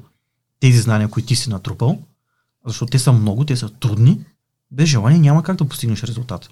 тези 0.60 0.78
знания, 0.78 1.08
които 1.08 1.28
ти 1.28 1.36
си 1.36 1.50
натрупал, 1.50 2.00
защото 2.66 2.90
те 2.90 3.00
са 3.00 3.12
много, 3.12 3.46
те 3.46 3.58
са 3.58 3.70
трудни. 3.70 4.26
Без 4.72 4.90
желание 4.90 5.20
няма 5.20 5.44
как 5.44 5.58
да 5.58 5.68
постигнеш 5.68 6.04
резултат. 6.04 6.50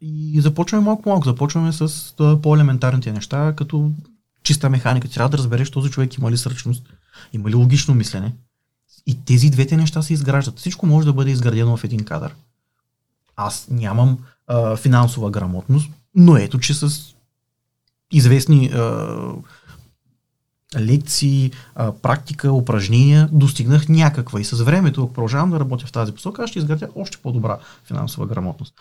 И 0.00 0.40
започваме 0.40 0.84
малко 0.84 1.02
по 1.02 1.08
малко. 1.08 1.24
Започваме 1.24 1.72
с 1.72 2.12
по-елементарните 2.42 3.12
неща, 3.12 3.54
като 3.56 3.90
чиста 4.42 4.70
механика. 4.70 5.08
Трябва 5.08 5.28
да 5.28 5.38
разбереш 5.38 5.70
този 5.70 5.90
човек 5.90 6.14
има 6.14 6.30
ли 6.30 6.36
сръчност, 6.36 6.82
има 7.32 7.50
ли 7.50 7.54
логично 7.54 7.94
мислене. 7.94 8.34
И 9.06 9.24
тези 9.24 9.50
двете 9.50 9.76
неща 9.76 10.02
се 10.02 10.12
изграждат. 10.12 10.58
Всичко 10.58 10.86
може 10.86 11.06
да 11.06 11.12
бъде 11.12 11.30
изградено 11.30 11.76
в 11.76 11.84
един 11.84 12.04
кадър. 12.04 12.34
Аз 13.36 13.66
нямам 13.70 14.18
а, 14.46 14.76
финансова 14.76 15.30
грамотност, 15.30 15.90
но 16.14 16.36
ето, 16.36 16.58
че 16.58 16.74
с 16.74 17.15
известни 18.12 18.66
а, 18.66 19.16
лекции, 20.78 21.50
а, 21.74 21.92
практика, 21.92 22.52
упражнения, 22.52 23.28
достигнах 23.32 23.88
някаква. 23.88 24.40
И 24.40 24.44
с 24.44 24.62
времето, 24.62 25.02
ако 25.02 25.12
продължавам 25.12 25.50
да 25.50 25.60
работя 25.60 25.86
в 25.86 25.92
тази 25.92 26.12
посока, 26.12 26.42
аз 26.42 26.50
ще 26.50 26.58
изградя 26.58 26.88
още 26.94 27.18
по-добра 27.18 27.58
финансова 27.84 28.26
грамотност. 28.26 28.74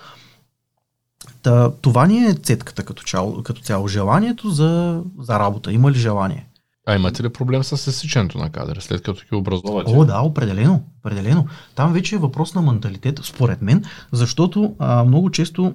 Та, 1.42 1.72
това 1.72 2.08
ни 2.08 2.26
е 2.26 2.34
цетката 2.34 2.84
като, 2.84 3.04
цяло, 3.04 3.44
като 3.44 3.62
цяло. 3.62 3.88
Желанието 3.88 4.50
за, 4.50 5.04
за 5.20 5.40
работа. 5.40 5.72
Има 5.72 5.92
ли 5.92 6.00
желание? 6.00 6.48
А 6.88 6.96
имате 6.96 7.24
ли 7.24 7.30
проблем 7.30 7.64
с 7.64 7.88
изсичането 7.92 8.38
на 8.38 8.50
кадри, 8.50 8.82
след 8.82 9.02
като 9.02 9.22
ги 9.30 9.36
образувате? 9.36 9.92
О, 9.96 10.06
да, 10.06 10.20
определено. 10.20 10.84
определено. 11.00 11.48
Там 11.76 11.94
вече 11.94 12.16
е 12.16 12.20
въпрос 12.20 12.54
на 12.54 12.62
менталитет, 12.62 13.20
според 13.24 13.62
мен, 13.62 13.84
защото 14.12 14.76
а, 14.80 15.04
много 15.04 15.32
често 15.32 15.74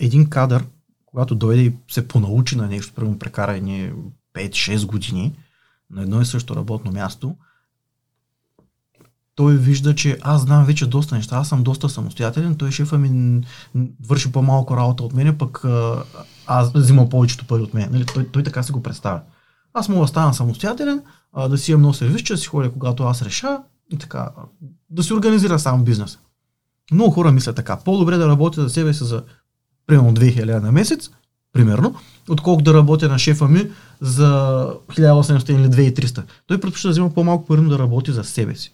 един 0.00 0.30
кадър, 0.30 0.64
когато 1.10 1.34
дойде 1.34 1.62
и 1.62 1.76
се 1.90 2.08
понаучи 2.08 2.56
на 2.56 2.66
нещо, 2.66 2.94
примерно 2.94 3.18
прекара 3.18 3.52
едни 3.52 3.92
5-6 4.34 4.86
години 4.86 5.38
на 5.90 6.02
едно 6.02 6.20
и 6.20 6.26
също 6.26 6.56
работно 6.56 6.92
място, 6.92 7.36
той 9.34 9.56
вижда, 9.56 9.94
че 9.94 10.18
аз 10.22 10.42
знам 10.42 10.64
вече 10.64 10.86
доста 10.86 11.14
неща, 11.14 11.36
аз 11.36 11.48
съм 11.48 11.62
доста 11.62 11.88
самостоятелен, 11.88 12.54
той 12.54 12.70
шефа 12.70 12.98
ми 12.98 13.40
върши 14.06 14.32
по-малко 14.32 14.76
работа 14.76 15.04
от 15.04 15.12
мен, 15.12 15.38
пък 15.38 15.64
аз 16.46 16.72
взимам 16.74 17.08
повечето 17.08 17.46
пари 17.46 17.62
от 17.62 17.74
мен. 17.74 17.88
Нали? 17.92 18.06
Той, 18.06 18.28
той 18.28 18.42
така 18.42 18.62
се 18.62 18.72
го 18.72 18.82
представя. 18.82 19.20
Аз 19.74 19.88
мога 19.88 20.00
да 20.00 20.08
стана 20.08 20.34
самостоятелен, 20.34 21.02
да 21.48 21.58
си 21.58 21.70
имам 21.70 21.80
много 21.80 21.94
сервис, 21.94 22.22
че 22.22 22.32
да 22.32 22.38
си 22.38 22.46
ходя 22.46 22.72
когато 22.72 23.04
аз 23.04 23.22
реша 23.22 23.62
и 23.92 23.98
така, 23.98 24.30
да 24.90 25.02
си 25.02 25.12
организира 25.12 25.58
сам 25.58 25.84
бизнес. 25.84 26.18
Много 26.92 27.10
хора 27.10 27.32
мислят 27.32 27.56
така. 27.56 27.76
По-добре 27.76 28.16
да 28.16 28.28
работя 28.28 28.62
за 28.62 28.70
себе 28.70 28.94
си 28.94 29.04
за 29.04 29.24
примерно 29.88 30.14
2000 30.14 30.60
на 30.60 30.72
месец, 30.72 31.10
примерно, 31.52 31.94
отколкото 32.28 32.72
да 32.72 32.78
работя 32.78 33.08
на 33.08 33.18
шефа 33.18 33.48
ми 33.48 33.70
за 34.00 34.26
1800 34.88 35.50
или 35.50 35.92
2300. 35.92 36.22
Той 36.46 36.60
предпочита 36.60 36.88
да 36.88 36.92
взема 36.92 37.14
по-малко 37.14 37.46
пари, 37.46 37.60
да 37.60 37.78
работи 37.78 38.12
за 38.12 38.24
себе 38.24 38.54
си 38.54 38.72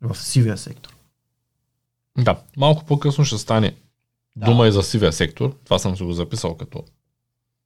в 0.00 0.16
сивия 0.18 0.58
сектор. 0.58 0.96
Да, 2.18 2.36
малко 2.56 2.84
по-късно 2.84 3.24
ще 3.24 3.38
стане 3.38 3.74
да. 4.36 4.46
дума 4.46 4.68
и 4.68 4.72
за 4.72 4.82
сивия 4.82 5.12
сектор. 5.12 5.54
Това 5.64 5.78
съм 5.78 5.96
се 5.96 6.04
го 6.04 6.12
записал 6.12 6.56
като, 6.56 6.84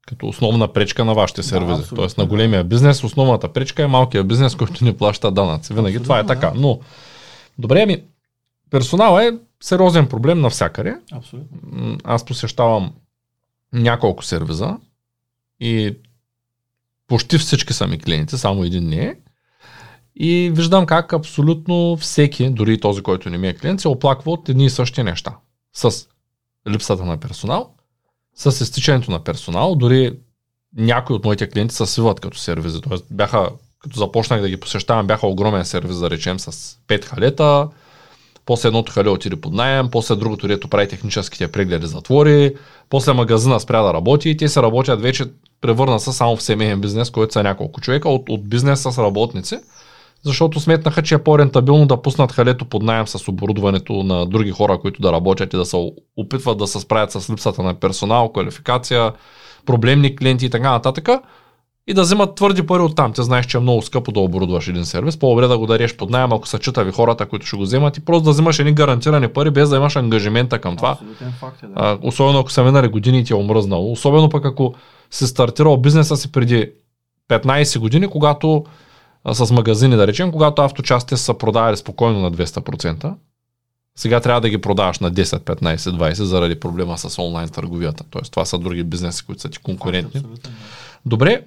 като 0.07 0.27
основна 0.27 0.73
пречка 0.73 1.05
на 1.05 1.15
вашите 1.15 1.43
сервизи. 1.43 1.83
Да, 1.83 1.89
Тоест 1.89 2.19
на 2.19 2.27
големия 2.27 2.65
бизнес, 2.65 3.05
основната 3.05 3.53
пречка 3.53 3.83
е 3.83 3.87
малкия 3.87 4.25
бизнес, 4.25 4.55
който 4.55 4.85
не 4.85 4.97
плаща 4.97 5.31
данъци. 5.31 5.75
Винаги 5.75 5.97
абсолютно, 5.97 6.05
това 6.05 6.19
е 6.19 6.27
така. 6.27 6.51
Да. 6.51 6.61
Но, 6.61 6.81
добре 7.59 7.87
ми, 7.87 8.03
персонал 8.71 9.19
е 9.19 9.39
сериозен 9.61 10.09
проблем 10.09 10.41
навсякъде. 10.41 10.97
Абсолютно. 11.13 11.99
Аз 12.05 12.25
посещавам 12.25 12.93
няколко 13.73 14.25
сервиза 14.25 14.77
и 15.61 15.97
почти 17.07 17.39
всички 17.39 17.73
са 17.73 17.87
ми 17.87 17.99
клиенти, 17.99 18.39
само 18.39 18.65
един 18.65 18.89
не 18.89 19.05
е. 19.05 19.17
И 20.17 20.51
виждам 20.55 20.87
как 20.87 21.13
абсолютно 21.13 21.97
всеки, 21.97 22.51
дори 22.51 22.81
този, 22.81 23.03
който 23.03 23.31
не 23.31 23.39
ми 23.39 23.49
е 23.49 23.55
клиент, 23.55 23.81
се 23.81 23.89
оплаква 23.89 24.33
от 24.33 24.49
едни 24.49 24.65
и 24.65 24.71
същи 24.71 25.03
неща. 25.03 25.37
С 25.73 26.07
липсата 26.69 27.05
на 27.05 27.17
персонал, 27.17 27.75
с 28.35 28.61
изтичането 28.61 29.11
на 29.11 29.25
персонал, 29.25 29.75
дори 29.75 30.19
някои 30.77 31.17
от 31.17 31.25
моите 31.25 31.49
клиенти 31.49 31.75
се 31.75 31.87
свиват 31.87 32.21
като 32.21 32.39
сервизи. 32.39 32.81
Тоест 32.81 33.05
бяха, 33.11 33.51
като 33.79 33.99
започнах 33.99 34.41
да 34.41 34.49
ги 34.49 34.57
посещавам, 34.57 35.07
бяха 35.07 35.27
огромен 35.27 35.65
сервиз, 35.65 35.99
да 35.99 36.11
речем, 36.11 36.41
с 36.41 36.53
5 36.89 37.05
халета, 37.05 37.69
после 38.47 38.69
едното 38.69 38.93
хале 38.93 39.09
отиде 39.09 39.37
под 39.37 39.53
найем, 39.53 39.89
после 39.91 40.17
другото, 40.17 40.49
дето 40.49 40.69
прави 40.69 40.89
техническите 40.89 41.49
прегледи, 41.49 41.87
затвори, 41.87 42.55
после 42.91 43.13
магазина 43.13 43.61
спря 43.61 43.83
да 43.83 43.95
работи 43.95 44.31
и 44.31 44.37
те 44.37 44.49
се 44.49 44.63
работят 44.63 45.03
вече, 45.03 45.25
превърна 45.61 46.01
се 46.01 46.13
само 46.13 46.37
в 46.37 46.43
семейен 46.43 46.81
бизнес, 46.81 47.11
който 47.11 47.33
са 47.33 47.43
няколко 47.43 47.81
човека, 47.81 48.09
от, 48.09 48.29
от 48.29 48.49
бизнес 48.49 48.83
с 48.83 48.99
работници 48.99 49.57
защото 50.27 50.61
сметнаха, 50.61 51.03
че 51.03 51.15
е 51.15 51.19
по-рентабилно 51.19 51.87
да 51.87 52.03
пуснат 52.03 52.33
халето 52.33 52.65
под 52.65 52.83
найем 52.83 53.07
с 53.07 53.29
оборудването 53.29 53.93
на 53.93 54.27
други 54.27 54.51
хора, 54.51 54.79
които 54.79 55.03
да 55.03 55.13
работят 55.13 55.53
и 55.53 55.57
да 55.57 55.65
се 55.65 55.93
опитват 56.17 56.59
да 56.59 56.67
се 56.67 56.81
справят 56.81 57.13
с 57.13 57.31
липсата 57.31 57.63
на 57.63 57.75
персонал, 57.75 58.33
квалификация, 58.33 59.13
проблемни 59.67 60.17
клиенти 60.17 60.47
и 60.47 60.51
така 60.51 60.71
нататък. 60.71 61.09
И 61.89 61.95
да 61.95 62.03
вземат 62.03 62.35
твърди 62.35 62.67
пари 62.67 62.83
от 62.83 62.97
там. 62.97 63.13
Те 63.13 63.23
знаеш, 63.23 63.47
че 63.47 63.57
е 63.57 63.61
много 63.61 63.83
скъпо 63.83 64.13
да 64.13 64.21
оборудваш 64.21 64.69
един 64.69 64.85
сервис. 64.85 65.17
По-добре 65.17 65.47
да 65.47 65.59
го 65.59 65.67
дареш 65.67 65.97
под 65.97 66.11
найем, 66.11 66.33
ако 66.33 66.49
са 66.49 66.59
читави 66.59 66.93
хората, 66.93 67.27
които 67.27 67.47
ще 67.47 67.57
го 67.57 67.63
вземат 67.63 67.97
и 67.97 68.01
просто 68.01 68.25
да 68.25 68.31
вземаш 68.31 68.59
едни 68.59 68.73
гарантирани 68.73 69.29
пари, 69.29 69.51
без 69.51 69.71
да 69.71 69.77
имаш 69.77 69.97
ангажимента 69.97 70.59
към 70.59 70.77
това. 70.77 70.99
Факт 71.41 71.63
е, 71.63 71.67
да. 71.67 71.73
а, 71.77 71.99
особено 72.03 72.39
ако 72.39 72.53
са 72.53 72.65
минали 72.65 72.89
години 72.89 73.19
и 73.19 73.25
ти 73.25 73.33
е 73.33 73.37
омръзнало. 73.37 73.93
Особено 73.93 74.29
пък 74.29 74.45
ако 74.45 74.75
си 75.11 75.27
стартирал 75.27 75.77
бизнеса 75.77 76.17
си 76.17 76.33
преди 76.33 76.71
15 77.29 77.79
години, 77.79 78.09
когато 78.09 78.65
с 79.33 79.51
магазини, 79.51 79.97
да 79.97 80.07
речем, 80.07 80.33
когато 80.33 80.63
авточастите 80.63 81.17
са 81.17 81.35
продавали 81.35 81.77
спокойно 81.77 82.21
на 82.21 82.33
200%, 82.33 83.15
сега 83.97 84.21
трябва 84.21 84.41
да 84.41 84.49
ги 84.49 84.59
продаваш 84.59 84.99
на 84.99 85.13
10, 85.13 85.25
15, 85.25 85.77
20 85.77 86.13
заради 86.13 86.61
проблема 86.61 86.99
с 86.99 87.19
онлайн 87.19 87.49
търговията. 87.49 88.05
Тоест, 88.11 88.31
това 88.31 88.45
са 88.45 88.59
други 88.59 88.85
бизнеси, 88.85 89.27
които 89.27 89.43
са 89.43 89.49
ти 89.49 89.59
конкурентни. 89.59 90.23
Добре. 91.07 91.43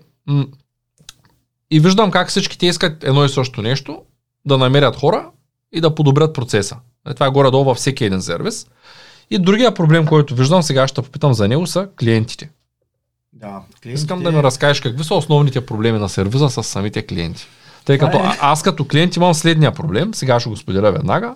И 1.71 1.79
виждам 1.79 2.11
как 2.11 2.29
всички 2.29 2.57
те 2.57 2.65
искат 2.65 3.03
едно 3.03 3.25
и 3.25 3.29
също 3.29 3.61
нещо, 3.61 4.01
да 4.45 4.57
намерят 4.57 4.95
хора 4.95 5.29
и 5.71 5.81
да 5.81 5.95
подобрят 5.95 6.33
процеса. 6.33 6.77
Е, 7.07 7.13
това 7.13 7.25
е 7.25 7.29
горе-долу 7.29 7.63
във 7.63 7.77
всеки 7.77 8.05
един 8.05 8.21
сервис. 8.21 8.67
И 9.29 9.39
другия 9.39 9.73
проблем, 9.73 10.05
който 10.05 10.35
виждам, 10.35 10.63
сега 10.63 10.87
ще 10.87 11.01
попитам 11.01 11.33
за 11.33 11.47
него, 11.47 11.67
са 11.67 11.89
клиентите. 11.99 12.49
Да, 13.33 13.47
клиентите... 13.81 13.89
Искам 13.89 14.23
да 14.23 14.31
ми 14.31 14.43
разкажеш 14.43 14.81
какви 14.81 15.03
са 15.03 15.15
основните 15.15 15.65
проблеми 15.65 15.99
на 15.99 16.09
сервиза 16.09 16.49
с 16.49 16.63
самите 16.63 17.05
клиенти. 17.05 17.47
Тъй 17.85 17.97
като 17.97 18.17
е. 18.17 18.37
аз 18.41 18.63
като 18.63 18.87
клиент 18.87 19.15
имам 19.15 19.33
следния 19.33 19.73
проблем, 19.73 20.13
сега 20.13 20.39
ще 20.39 20.49
го 20.49 20.57
споделя 20.57 20.91
веднага. 20.91 21.35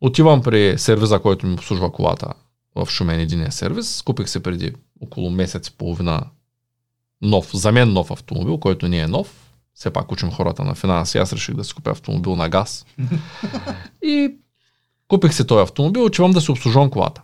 Отивам 0.00 0.42
при 0.42 0.78
сервиза, 0.78 1.18
който 1.18 1.46
ми 1.46 1.54
обслужва 1.54 1.92
колата 1.92 2.32
в 2.74 2.86
Шумен 2.90 3.20
единия 3.20 3.52
сервис. 3.52 4.02
Купих 4.02 4.28
се 4.28 4.42
преди 4.42 4.72
около 5.00 5.30
месец 5.30 5.68
и 5.68 5.76
половина 5.76 6.22
нов, 7.24 7.50
за 7.56 7.72
мен 7.72 7.92
нов 7.92 8.10
автомобил, 8.10 8.58
който 8.58 8.88
не 8.88 8.98
е 8.98 9.06
нов. 9.06 9.34
Все 9.74 9.90
пак 9.90 10.12
учим 10.12 10.30
хората 10.30 10.64
на 10.64 10.74
финанси. 10.74 11.18
Аз 11.18 11.32
реших 11.32 11.54
да 11.54 11.64
си 11.64 11.74
купя 11.74 11.90
автомобил 11.90 12.36
на 12.36 12.48
газ. 12.48 12.86
и 14.02 14.34
купих 15.08 15.34
си 15.34 15.46
този 15.46 15.62
автомобил, 15.62 16.04
отивам 16.04 16.30
да 16.30 16.40
си 16.40 16.50
обслужвам 16.50 16.90
колата. 16.90 17.22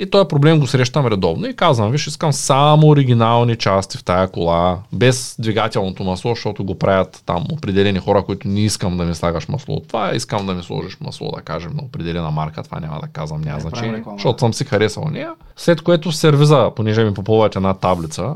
И 0.00 0.10
този 0.10 0.28
проблем 0.28 0.60
го 0.60 0.66
срещам 0.66 1.06
редовно 1.06 1.46
и 1.46 1.56
казвам, 1.56 1.90
виж, 1.90 2.06
искам 2.06 2.32
само 2.32 2.88
оригинални 2.88 3.56
части 3.56 3.98
в 3.98 4.04
тая 4.04 4.28
кола, 4.28 4.78
без 4.92 5.36
двигателното 5.38 6.04
масло, 6.04 6.34
защото 6.34 6.64
го 6.64 6.78
правят 6.78 7.22
там 7.26 7.44
определени 7.52 7.98
хора, 7.98 8.22
които 8.22 8.48
не 8.48 8.60
искам 8.60 8.96
да 8.96 9.04
ми 9.04 9.14
слагаш 9.14 9.48
масло 9.48 9.74
от 9.74 9.88
това, 9.88 10.14
искам 10.14 10.46
да 10.46 10.54
ми 10.54 10.62
сложиш 10.62 10.96
масло, 11.00 11.32
да 11.36 11.42
кажем, 11.42 11.72
на 11.74 11.82
определена 11.82 12.30
марка, 12.30 12.62
това 12.62 12.80
няма 12.80 13.00
да 13.00 13.06
казвам, 13.06 13.40
няма 13.40 13.60
значение, 13.60 14.04
защото 14.12 14.40
съм 14.40 14.54
си 14.54 14.64
харесал 14.64 15.04
нея. 15.04 15.34
След 15.56 15.82
което 15.82 16.12
сервиза, 16.12 16.70
понеже 16.76 17.04
ми 17.04 17.14
попълват 17.14 17.56
една 17.56 17.74
таблица, 17.74 18.34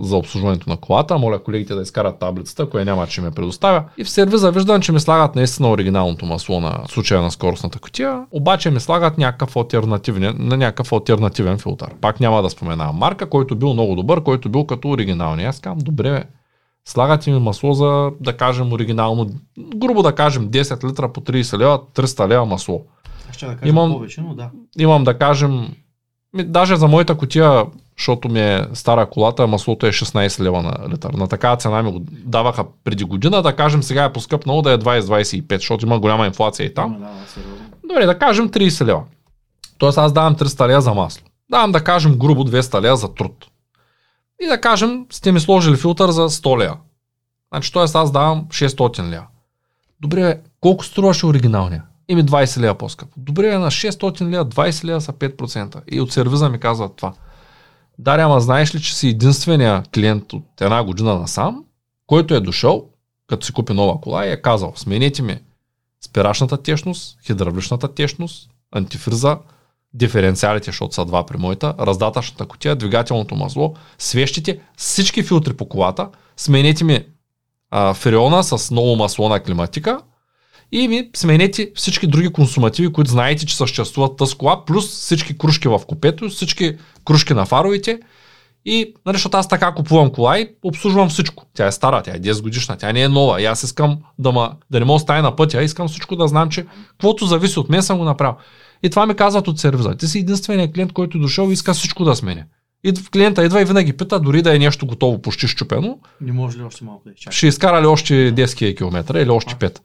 за 0.00 0.16
обслужването 0.16 0.70
на 0.70 0.76
колата. 0.76 1.18
Моля 1.18 1.38
колегите 1.38 1.74
да 1.74 1.82
изкарат 1.82 2.18
таблицата, 2.18 2.62
ако 2.62 2.78
няма, 2.78 3.06
че 3.06 3.20
ме 3.20 3.30
предоставя. 3.30 3.84
И 3.98 4.04
в 4.04 4.10
сервиза 4.10 4.50
виждам, 4.50 4.80
че 4.80 4.92
ми 4.92 5.00
слагат 5.00 5.34
наистина 5.34 5.70
оригиналното 5.70 6.26
масло 6.26 6.60
на 6.60 6.80
случая 6.88 7.22
на 7.22 7.30
скоростната 7.30 7.78
котия, 7.78 8.24
обаче 8.30 8.70
ми 8.70 8.80
слагат 8.80 9.18
някакъв 9.18 9.56
альтернативен, 9.56 10.34
на 10.38 10.56
някакъв 10.56 10.92
альтернативен 10.92 11.58
филтър. 11.58 11.94
Пак 12.00 12.20
няма 12.20 12.42
да 12.42 12.50
споменавам 12.50 12.96
марка, 12.96 13.30
който 13.30 13.56
бил 13.56 13.72
много 13.72 13.94
добър, 13.94 14.22
който 14.22 14.48
бил 14.48 14.64
като 14.64 14.88
оригиналния. 14.88 15.48
Аз 15.48 15.60
казвам, 15.60 15.78
добре, 15.78 16.24
слагат 16.84 17.26
ми 17.26 17.38
масло 17.38 17.72
за, 17.72 18.10
да 18.20 18.36
кажем, 18.36 18.72
оригинално, 18.72 19.30
грубо 19.76 20.02
да 20.02 20.14
кажем, 20.14 20.50
10 20.50 20.90
литра 20.90 21.12
по 21.12 21.20
30 21.20 21.58
лева, 21.58 21.80
300 21.94 22.28
лева 22.28 22.44
масло. 22.44 22.84
Ще 23.32 23.46
да 23.46 23.56
кажем 23.56 23.68
имам, 23.68 23.92
повече, 23.92 24.20
но 24.20 24.34
да. 24.34 24.50
Имам 24.78 25.04
да 25.04 25.18
кажем, 25.18 25.68
даже 26.34 26.76
за 26.76 26.88
моята 26.88 27.14
котия 27.14 27.64
защото 27.98 28.28
ми 28.28 28.40
е 28.40 28.66
стара 28.72 29.06
колата, 29.06 29.46
маслото 29.46 29.86
е 29.86 29.92
16 29.92 30.42
лева 30.42 30.62
на 30.62 30.88
литър. 30.88 31.10
На 31.10 31.28
такава 31.28 31.56
цена 31.56 31.82
ми 31.82 31.92
го 31.92 32.00
даваха 32.10 32.64
преди 32.84 33.04
година, 33.04 33.42
да 33.42 33.56
кажем 33.56 33.82
сега 33.82 34.04
е 34.04 34.12
поскъпнало 34.12 34.62
да 34.62 34.72
е 34.72 34.78
20-25, 34.78 35.56
защото 35.56 35.86
има 35.86 35.98
голяма 35.98 36.26
инфлация 36.26 36.66
и 36.66 36.74
там. 36.74 36.92
Да, 36.92 36.98
да, 36.98 37.88
Добре, 37.88 38.06
да 38.06 38.18
кажем 38.18 38.48
30 38.48 38.84
лева. 38.84 39.02
Тоест 39.78 39.98
аз 39.98 40.12
давам 40.12 40.36
300 40.36 40.68
лева 40.68 40.80
за 40.80 40.94
масло. 40.94 41.26
Давам 41.50 41.72
да 41.72 41.84
кажем 41.84 42.18
грубо 42.18 42.44
200 42.44 42.80
лева 42.82 42.96
за 42.96 43.14
труд. 43.14 43.46
И 44.42 44.46
да 44.46 44.60
кажем, 44.60 45.06
сте 45.10 45.32
ми 45.32 45.40
сложили 45.40 45.76
филтър 45.76 46.10
за 46.10 46.28
100 46.28 46.58
лева. 46.58 46.76
Значи, 47.52 47.72
т.е. 47.72 47.82
аз 47.82 48.12
давам 48.12 48.46
600 48.48 49.10
лева. 49.10 49.26
Добре, 50.00 50.40
колко 50.60 50.84
струваше 50.84 51.26
оригиналния? 51.26 51.82
Ими 52.08 52.24
20 52.24 52.60
лева 52.60 52.74
по-скъпо. 52.74 53.12
Добре, 53.16 53.58
на 53.58 53.70
600 53.70 54.30
лева, 54.30 54.46
20 54.46 54.84
лева 54.84 55.00
са 55.00 55.12
5%. 55.12 55.80
И 55.90 56.00
от 56.00 56.12
сервиза 56.12 56.48
ми 56.48 56.60
казват 56.60 56.96
това. 56.96 57.12
Даря, 57.98 58.22
ама 58.22 58.40
знаеш 58.40 58.74
ли, 58.74 58.82
че 58.82 58.96
си 58.96 59.08
единствения 59.08 59.82
клиент 59.94 60.32
от 60.32 60.60
една 60.60 60.84
година 60.84 61.18
насам, 61.18 61.64
който 62.06 62.34
е 62.34 62.40
дошъл, 62.40 62.88
като 63.26 63.46
си 63.46 63.52
купи 63.52 63.72
нова 63.72 64.00
кола 64.00 64.26
и 64.26 64.30
е 64.30 64.42
казал, 64.42 64.72
сменете 64.76 65.22
ми 65.22 65.38
спирачната 66.04 66.62
течност, 66.62 67.18
хидравличната 67.26 67.94
течност, 67.94 68.50
антифриза, 68.72 69.38
диференциалите, 69.94 70.64
защото 70.64 70.94
са 70.94 71.04
два 71.04 71.26
при 71.26 71.38
моята, 71.38 71.74
раздатъчната 71.80 72.46
котия, 72.46 72.76
двигателното 72.76 73.36
масло, 73.36 73.74
свещите, 73.98 74.60
всички 74.76 75.22
филтри 75.22 75.56
по 75.56 75.68
колата, 75.68 76.08
сменете 76.36 76.84
ми 76.84 77.06
а, 77.70 77.94
фреона 77.94 78.44
с 78.44 78.70
ново 78.70 78.96
масло 78.96 79.28
на 79.28 79.40
климатика 79.40 80.00
и 80.74 80.88
ми 80.88 81.10
сменете 81.16 81.70
всички 81.74 82.06
други 82.06 82.28
консумативи, 82.28 82.92
които 82.92 83.10
знаете, 83.10 83.46
че 83.46 83.56
съществуват 83.56 84.16
тази 84.16 84.34
кола, 84.34 84.64
плюс 84.64 84.88
всички 84.88 85.38
кружки 85.38 85.68
в 85.68 85.80
купето, 85.88 86.28
всички 86.28 86.76
кружки 87.04 87.34
на 87.34 87.44
фаровите 87.44 88.00
и, 88.64 88.94
нали, 89.06 89.14
защото 89.14 89.36
аз 89.36 89.48
така 89.48 89.74
купувам 89.74 90.10
кола 90.10 90.38
и 90.38 90.48
обслужвам 90.62 91.08
всичко. 91.08 91.46
Тя 91.54 91.66
е 91.66 91.72
стара, 91.72 92.02
тя 92.02 92.10
е 92.10 92.20
10 92.20 92.42
годишна, 92.42 92.76
тя 92.76 92.92
не 92.92 93.02
е 93.02 93.08
нова. 93.08 93.42
И 93.42 93.44
аз 93.44 93.62
искам 93.62 93.98
да, 94.18 94.32
ма, 94.32 94.52
да 94.70 94.78
не 94.78 94.84
мога 94.84 95.04
да 95.04 95.22
на 95.22 95.36
пътя, 95.36 95.62
искам 95.62 95.88
всичко 95.88 96.16
да 96.16 96.28
знам, 96.28 96.48
че 96.48 96.66
каквото 96.90 97.26
зависи 97.26 97.58
от 97.58 97.68
мен 97.68 97.82
съм 97.82 97.98
го 97.98 98.04
направил. 98.04 98.34
И 98.82 98.90
това 98.90 99.06
ми 99.06 99.14
казват 99.14 99.48
от 99.48 99.58
сервиза. 99.58 99.96
Ти 99.96 100.06
си 100.06 100.18
единственият 100.18 100.74
клиент, 100.74 100.92
който 100.92 101.18
е 101.18 101.20
дошъл 101.20 101.48
и 101.48 101.52
иска 101.52 101.74
всичко 101.74 102.04
да 102.04 102.16
сменя. 102.16 102.44
И 102.84 102.92
клиента 103.12 103.44
идва 103.44 103.62
и 103.62 103.64
винаги 103.64 103.92
пита, 103.92 104.20
дори 104.20 104.42
да 104.42 104.56
е 104.56 104.58
нещо 104.58 104.86
готово, 104.86 105.22
почти 105.22 105.48
щупено. 105.48 105.98
Не 106.20 106.32
може 106.32 106.58
ли 106.58 106.62
още 106.62 106.84
малко 106.84 107.02
да 107.06 107.12
изчака? 107.12 107.36
Ще 107.36 107.46
изкара 107.46 107.82
ли 107.82 107.86
още 107.86 108.34
10 108.34 108.76
км 108.76 109.20
или 109.20 109.30
още 109.30 109.54
5? 109.54 109.78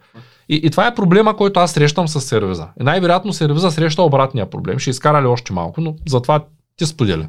И, 0.49 0.55
и 0.63 0.69
това 0.69 0.87
е 0.87 0.95
проблема, 0.95 1.37
който 1.37 1.59
аз 1.59 1.71
срещам 1.71 2.07
с 2.07 2.21
сервиза. 2.21 2.67
И 2.81 2.83
най-вероятно 2.83 3.33
сервиза 3.33 3.71
среща 3.71 4.01
обратния 4.01 4.49
проблем. 4.49 4.79
Ще 4.79 4.89
изкара 4.89 5.21
ли 5.21 5.25
още 5.25 5.53
малко, 5.53 5.81
но 5.81 5.95
затова 6.07 6.45
ти 6.75 6.85
споделя. 6.85 7.27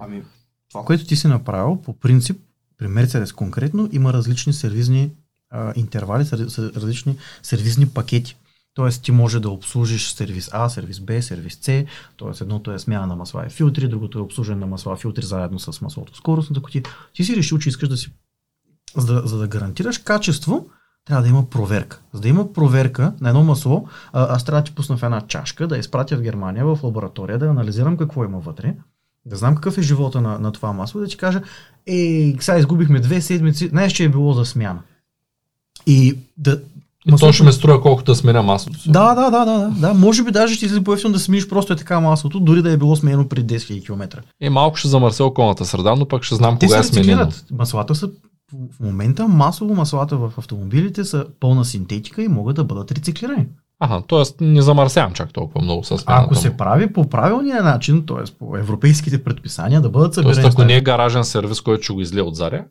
Ами, 0.00 0.22
това, 0.70 0.84
което 0.84 1.04
ти 1.04 1.16
си 1.16 1.26
направил, 1.26 1.76
по 1.84 1.98
принцип, 1.98 2.40
при 2.78 2.86
Mercedes 2.86 3.34
конкретно, 3.34 3.88
има 3.92 4.12
различни 4.12 4.52
сервизни 4.52 5.10
а, 5.50 5.72
интервали, 5.76 6.24
различни 6.58 7.16
сервизни 7.42 7.88
пакети. 7.88 8.36
Тоест 8.74 9.02
ти 9.02 9.12
може 9.12 9.40
да 9.40 9.50
обслужиш 9.50 10.12
сервис 10.12 10.50
А, 10.52 10.68
сервис 10.68 11.00
Б, 11.00 11.22
сервис 11.22 11.58
С, 11.60 11.64
т.е. 11.64 11.84
едното 12.40 12.72
е 12.72 12.78
смяна 12.78 13.06
на 13.06 13.16
масла 13.16 13.46
и 13.46 13.50
филтри, 13.50 13.88
другото 13.88 14.18
е 14.18 14.22
обслужване 14.22 14.60
на 14.60 14.66
масла 14.66 14.94
и 14.94 15.00
филтри 15.00 15.24
заедно 15.24 15.58
с 15.58 15.80
маслото 15.80 16.16
скоростната 16.16 16.62
котия. 16.62 16.82
Ти 17.14 17.24
си 17.24 17.36
решил, 17.36 17.58
че 17.58 17.68
искаш 17.68 17.88
да 17.88 17.96
си, 17.96 18.12
за 18.96 19.14
да, 19.14 19.26
за 19.26 19.38
да 19.38 19.48
гарантираш 19.48 19.98
качество, 19.98 20.66
трябва 21.04 21.22
да 21.22 21.28
има 21.28 21.50
проверка. 21.50 22.00
За 22.12 22.20
да 22.20 22.28
има 22.28 22.52
проверка 22.52 23.12
на 23.20 23.28
едно 23.28 23.44
масло, 23.44 23.88
аз 24.12 24.44
трябва 24.44 24.60
да 24.60 24.64
ти 24.64 24.74
пусна 24.74 24.96
в 24.96 25.02
една 25.02 25.20
чашка, 25.20 25.66
да 25.66 25.78
изпратя 25.78 26.16
в 26.16 26.22
Германия 26.22 26.66
в 26.66 26.78
лаборатория, 26.82 27.38
да 27.38 27.46
анализирам 27.46 27.96
какво 27.96 28.24
има 28.24 28.38
вътре, 28.38 28.74
да 29.26 29.36
знам 29.36 29.54
какъв 29.54 29.78
е 29.78 29.82
живота 29.82 30.20
на, 30.20 30.38
на 30.38 30.52
това 30.52 30.72
масло 30.72 31.00
и 31.00 31.04
да 31.04 31.08
ти 31.08 31.16
кажа, 31.16 31.42
е, 31.86 32.34
сега 32.40 32.58
изгубихме 32.58 33.00
две 33.00 33.20
седмици, 33.20 33.68
знаеш, 33.68 33.92
че 33.92 34.04
е 34.04 34.08
било 34.08 34.32
за 34.32 34.44
смяна. 34.44 34.80
И 35.86 36.18
да, 36.36 36.60
и 37.06 37.16
то 37.20 37.32
ще 37.32 37.44
ме 37.44 37.52
струва 37.52 37.82
колкото 37.82 38.12
да 38.12 38.16
сменя 38.16 38.42
маслото. 38.42 38.78
Да, 38.86 39.14
да, 39.14 39.30
да, 39.30 39.44
да, 39.44 39.68
да. 39.68 39.94
Може 39.94 40.22
би 40.22 40.30
даже 40.30 40.54
ще 40.54 40.68
си 40.68 40.84
по 40.84 40.96
да 41.08 41.18
смениш 41.18 41.48
просто 41.48 41.72
е 41.72 41.76
така 41.76 42.00
маслото, 42.00 42.40
дори 42.40 42.62
да 42.62 42.72
е 42.72 42.76
било 42.76 42.96
сменено 42.96 43.28
преди 43.28 43.54
10 43.54 43.58
000 43.58 43.86
км. 43.86 44.22
И 44.40 44.48
малко 44.48 44.76
ще 44.76 44.88
замърся 44.88 45.24
околната 45.24 45.64
среда, 45.64 45.94
но 45.94 46.08
пък 46.08 46.22
ще 46.22 46.34
знам 46.34 46.58
Те 46.58 46.66
кога 46.66 46.78
е 46.78 46.82
сменено. 46.82 47.28
Маслата 47.50 47.94
са 47.94 48.10
в 48.52 48.80
момента 48.80 49.28
масово 49.28 49.74
маслата 49.74 50.16
в 50.16 50.32
автомобилите 50.38 51.04
са 51.04 51.26
пълна 51.40 51.64
синтетика 51.64 52.22
и 52.22 52.28
могат 52.28 52.56
да 52.56 52.64
бъдат 52.64 52.92
рециклирани. 52.92 53.46
Ага, 53.80 54.02
т.е. 54.08 54.44
не 54.44 54.62
замърсявам 54.62 55.12
чак 55.12 55.32
толкова 55.32 55.60
много 55.60 55.84
с 55.84 56.04
Ако 56.06 56.34
се 56.34 56.56
прави 56.56 56.92
по 56.92 57.08
правилния 57.08 57.62
начин, 57.62 58.06
т.е. 58.06 58.32
по 58.38 58.56
европейските 58.56 59.24
предписания, 59.24 59.80
да 59.80 59.90
бъдат 59.90 60.14
събирани. 60.14 60.42
Тоест, 60.42 60.54
ако 60.54 60.64
не 60.64 60.76
е 60.76 60.80
гаражен 60.80 61.24
сервис, 61.24 61.60
който 61.60 61.82
ще 61.82 61.92
го 61.92 62.00
излие 62.00 62.22
от 62.22 62.36
заря? 62.36 62.64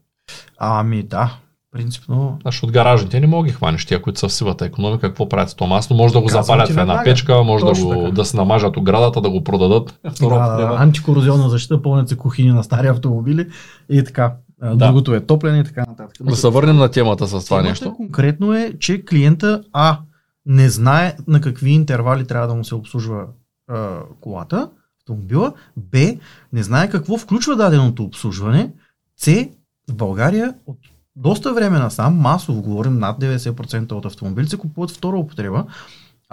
Ами 0.58 1.04
да, 1.04 1.38
принципно. 1.72 2.38
Значи 2.42 2.66
от 2.66 2.72
гаражните 2.72 3.20
не 3.20 3.28
мога 3.28 3.48
ги 3.48 3.54
хванеш, 3.54 3.86
тия, 3.86 4.02
които 4.02 4.20
са 4.20 4.28
в 4.28 4.34
сивата 4.34 4.66
економика, 4.66 5.08
какво 5.08 5.30
правят 5.30 5.50
с 5.50 5.56
това 5.56 5.68
масло? 5.68 5.98
Може 5.98 6.14
да 6.14 6.20
го 6.20 6.26
Казвам 6.26 6.44
запалят 6.44 6.68
в 6.68 6.70
една 6.70 6.82
веднага. 6.82 7.04
печка, 7.04 7.44
може 7.44 7.66
да, 7.66 7.86
го, 7.86 8.12
да 8.12 8.26
се 8.26 8.38
намажат 8.38 8.78
оградата, 8.78 9.22
да 9.22 9.30
го 9.30 9.44
продадат. 9.44 10.00
Да, 10.20 10.38
да, 10.58 10.76
антикорозионна 10.80 11.50
защита, 11.50 11.82
пълнят 11.82 12.10
се 12.10 12.18
кухини 12.18 12.52
на 12.52 12.64
стари 12.64 12.88
автомобили 12.88 13.48
и 13.90 14.04
така. 14.04 14.34
Да. 14.62 14.76
Другото 14.76 15.14
е 15.16 15.20
топлене 15.20 15.60
и 15.60 15.64
така 15.64 15.84
нататък. 15.88 16.16
Да 16.22 16.36
се 16.36 16.50
върнем 16.50 16.76
на 16.76 16.92
темата 16.92 17.28
с 17.28 17.46
това 17.46 17.62
нещо. 17.62 17.94
Конкретно 17.94 18.54
е, 18.54 18.74
че 18.80 19.06
клиента 19.06 19.64
А 19.74 19.98
не 20.46 20.70
знае 20.70 21.16
на 21.28 21.42
какви 21.42 21.72
интервали 21.72 22.28
трябва 22.28 22.48
да 22.48 22.56
му 22.56 22.64
се 22.64 22.76
обслужва 22.76 23.26
а, 23.68 24.00
колата, 24.22 24.70
автомобила, 25.00 25.54
Б 25.78 26.00
не 26.54 26.64
знае 26.64 26.90
какво 26.90 27.18
включва 27.18 27.56
даденото 27.56 28.04
обслужване, 28.04 28.72
С 29.18 29.48
в 29.90 29.96
България 29.96 30.54
от 30.68 30.78
доста 31.16 31.54
време 31.54 31.80
насам, 31.80 32.16
масово 32.16 32.62
говорим, 32.62 33.00
над 33.00 33.20
90% 33.20 33.92
от 33.92 34.06
автомобилите 34.06 34.58
купуват 34.58 34.92
втора 34.92 35.18
употреба, 35.18 35.66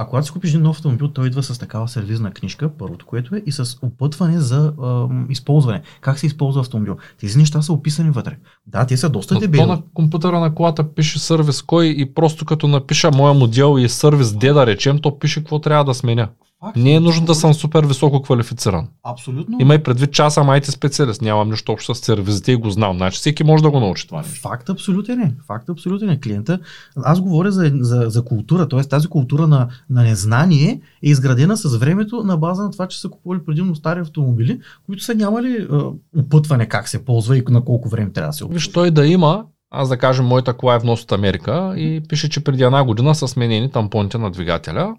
а 0.01 0.07
когато 0.07 0.27
си 0.27 0.33
купиш 0.33 0.51
един 0.51 0.63
нов 0.63 0.77
автомобил, 0.77 1.09
той 1.09 1.27
идва 1.27 1.43
с 1.43 1.59
такава 1.59 1.89
сервизна 1.89 2.31
книжка, 2.31 2.71
първото 2.79 3.07
което 3.07 3.35
е, 3.35 3.43
и 3.47 3.53
с 3.53 3.79
опътване 3.83 4.41
за 4.41 4.73
а, 4.83 5.07
използване. 5.29 5.83
Как 6.01 6.19
се 6.19 6.27
използва 6.27 6.61
автомобил. 6.61 6.97
Тези 7.21 7.39
неща 7.39 7.63
са 7.63 7.73
описани 7.73 8.11
вътре. 8.11 8.37
Да, 8.67 8.87
те 8.87 8.97
са 8.97 9.09
доста 9.09 9.39
дебели. 9.39 9.67
на 9.67 9.83
компютъра 9.95 10.41
на 10.41 10.55
колата 10.55 10.95
пише 10.95 11.19
сервис 11.19 11.63
кой 11.63 11.87
и 11.87 12.15
просто 12.15 12.45
като 12.45 12.69
напиша 12.69 13.11
моя 13.11 13.35
модел 13.35 13.77
и 13.79 13.89
сервис 13.89 14.29
D 14.29 14.53
да 14.53 14.67
речем, 14.67 14.99
то 14.99 15.19
пише 15.19 15.41
какво 15.41 15.61
трябва 15.61 15.85
да 15.85 15.95
сменя. 15.95 16.29
Факт, 16.61 16.77
не 16.77 16.95
е 16.95 17.01
нужно 17.01 17.27
да 17.27 17.35
съм 17.35 17.55
супер 17.55 17.87
високо 17.87 18.23
квалифициран. 18.23 18.89
Абсолютно. 19.03 19.57
Има 19.61 19.75
и 19.75 19.83
предвид, 19.83 20.13
че 20.13 20.23
аз 20.23 20.35
съм 20.35 20.47
IT 20.47 20.71
специалист. 20.71 21.23
Нямам 21.23 21.51
нищо 21.51 21.73
общо 21.73 21.95
с 21.95 21.99
сервизите 21.99 22.53
и 22.53 22.57
го 22.57 22.71
знам. 22.71 22.97
Значи 22.97 23.19
всеки 23.19 23.45
може 23.45 23.63
да 23.63 23.71
го 23.71 23.81
научи 23.81 24.07
това. 24.07 24.19
Нещо. 24.19 24.41
Факт 24.41 24.69
абсолютен 24.69 25.21
е. 25.21 25.35
Факт 25.47 25.69
абсолютен 25.69 26.11
е. 26.11 26.21
Клиента. 26.21 26.59
Аз 26.97 27.21
говоря 27.21 27.53
за, 27.53 27.73
за, 27.75 28.05
за 28.09 28.25
култура. 28.25 28.69
Т.е. 28.69 28.81
тази 28.81 29.09
култура 29.09 29.47
на, 29.47 29.69
на 29.91 30.03
незнание 30.03 30.81
е 31.03 31.09
изградена 31.11 31.57
с 31.57 31.77
времето 31.77 32.23
на 32.23 32.37
база 32.37 32.63
на 32.63 32.71
това, 32.71 32.89
че 32.89 33.01
са 33.01 33.09
купували 33.09 33.45
предимно 33.47 33.75
стари 33.75 34.01
автомобили, 34.01 34.61
които 34.87 35.03
са 35.03 35.15
нямали 35.15 35.69
uh, 35.69 35.95
опътване 36.19 36.67
как 36.67 36.89
се 36.89 37.05
ползва 37.05 37.39
и 37.39 37.45
на 37.49 37.65
колко 37.65 37.89
време 37.89 38.13
трябва 38.13 38.29
да 38.29 38.33
се 38.33 38.45
опътва. 38.45 38.55
Виж, 38.55 38.69
той 38.69 38.91
да 38.91 39.07
има, 39.07 39.45
аз 39.71 39.89
да 39.89 39.97
кажем, 39.97 40.27
моята 40.27 40.53
кола 40.53 40.75
е 40.75 40.79
внос 40.79 41.03
от 41.03 41.13
Америка 41.13 41.75
и 41.77 42.03
пише, 42.09 42.29
че 42.29 42.45
преди 42.45 42.63
една 42.63 42.85
година 42.85 43.15
са 43.15 43.29
сменени 43.29 43.71
тампоните 43.71 44.19
на 44.19 44.31
двигателя 44.31 44.95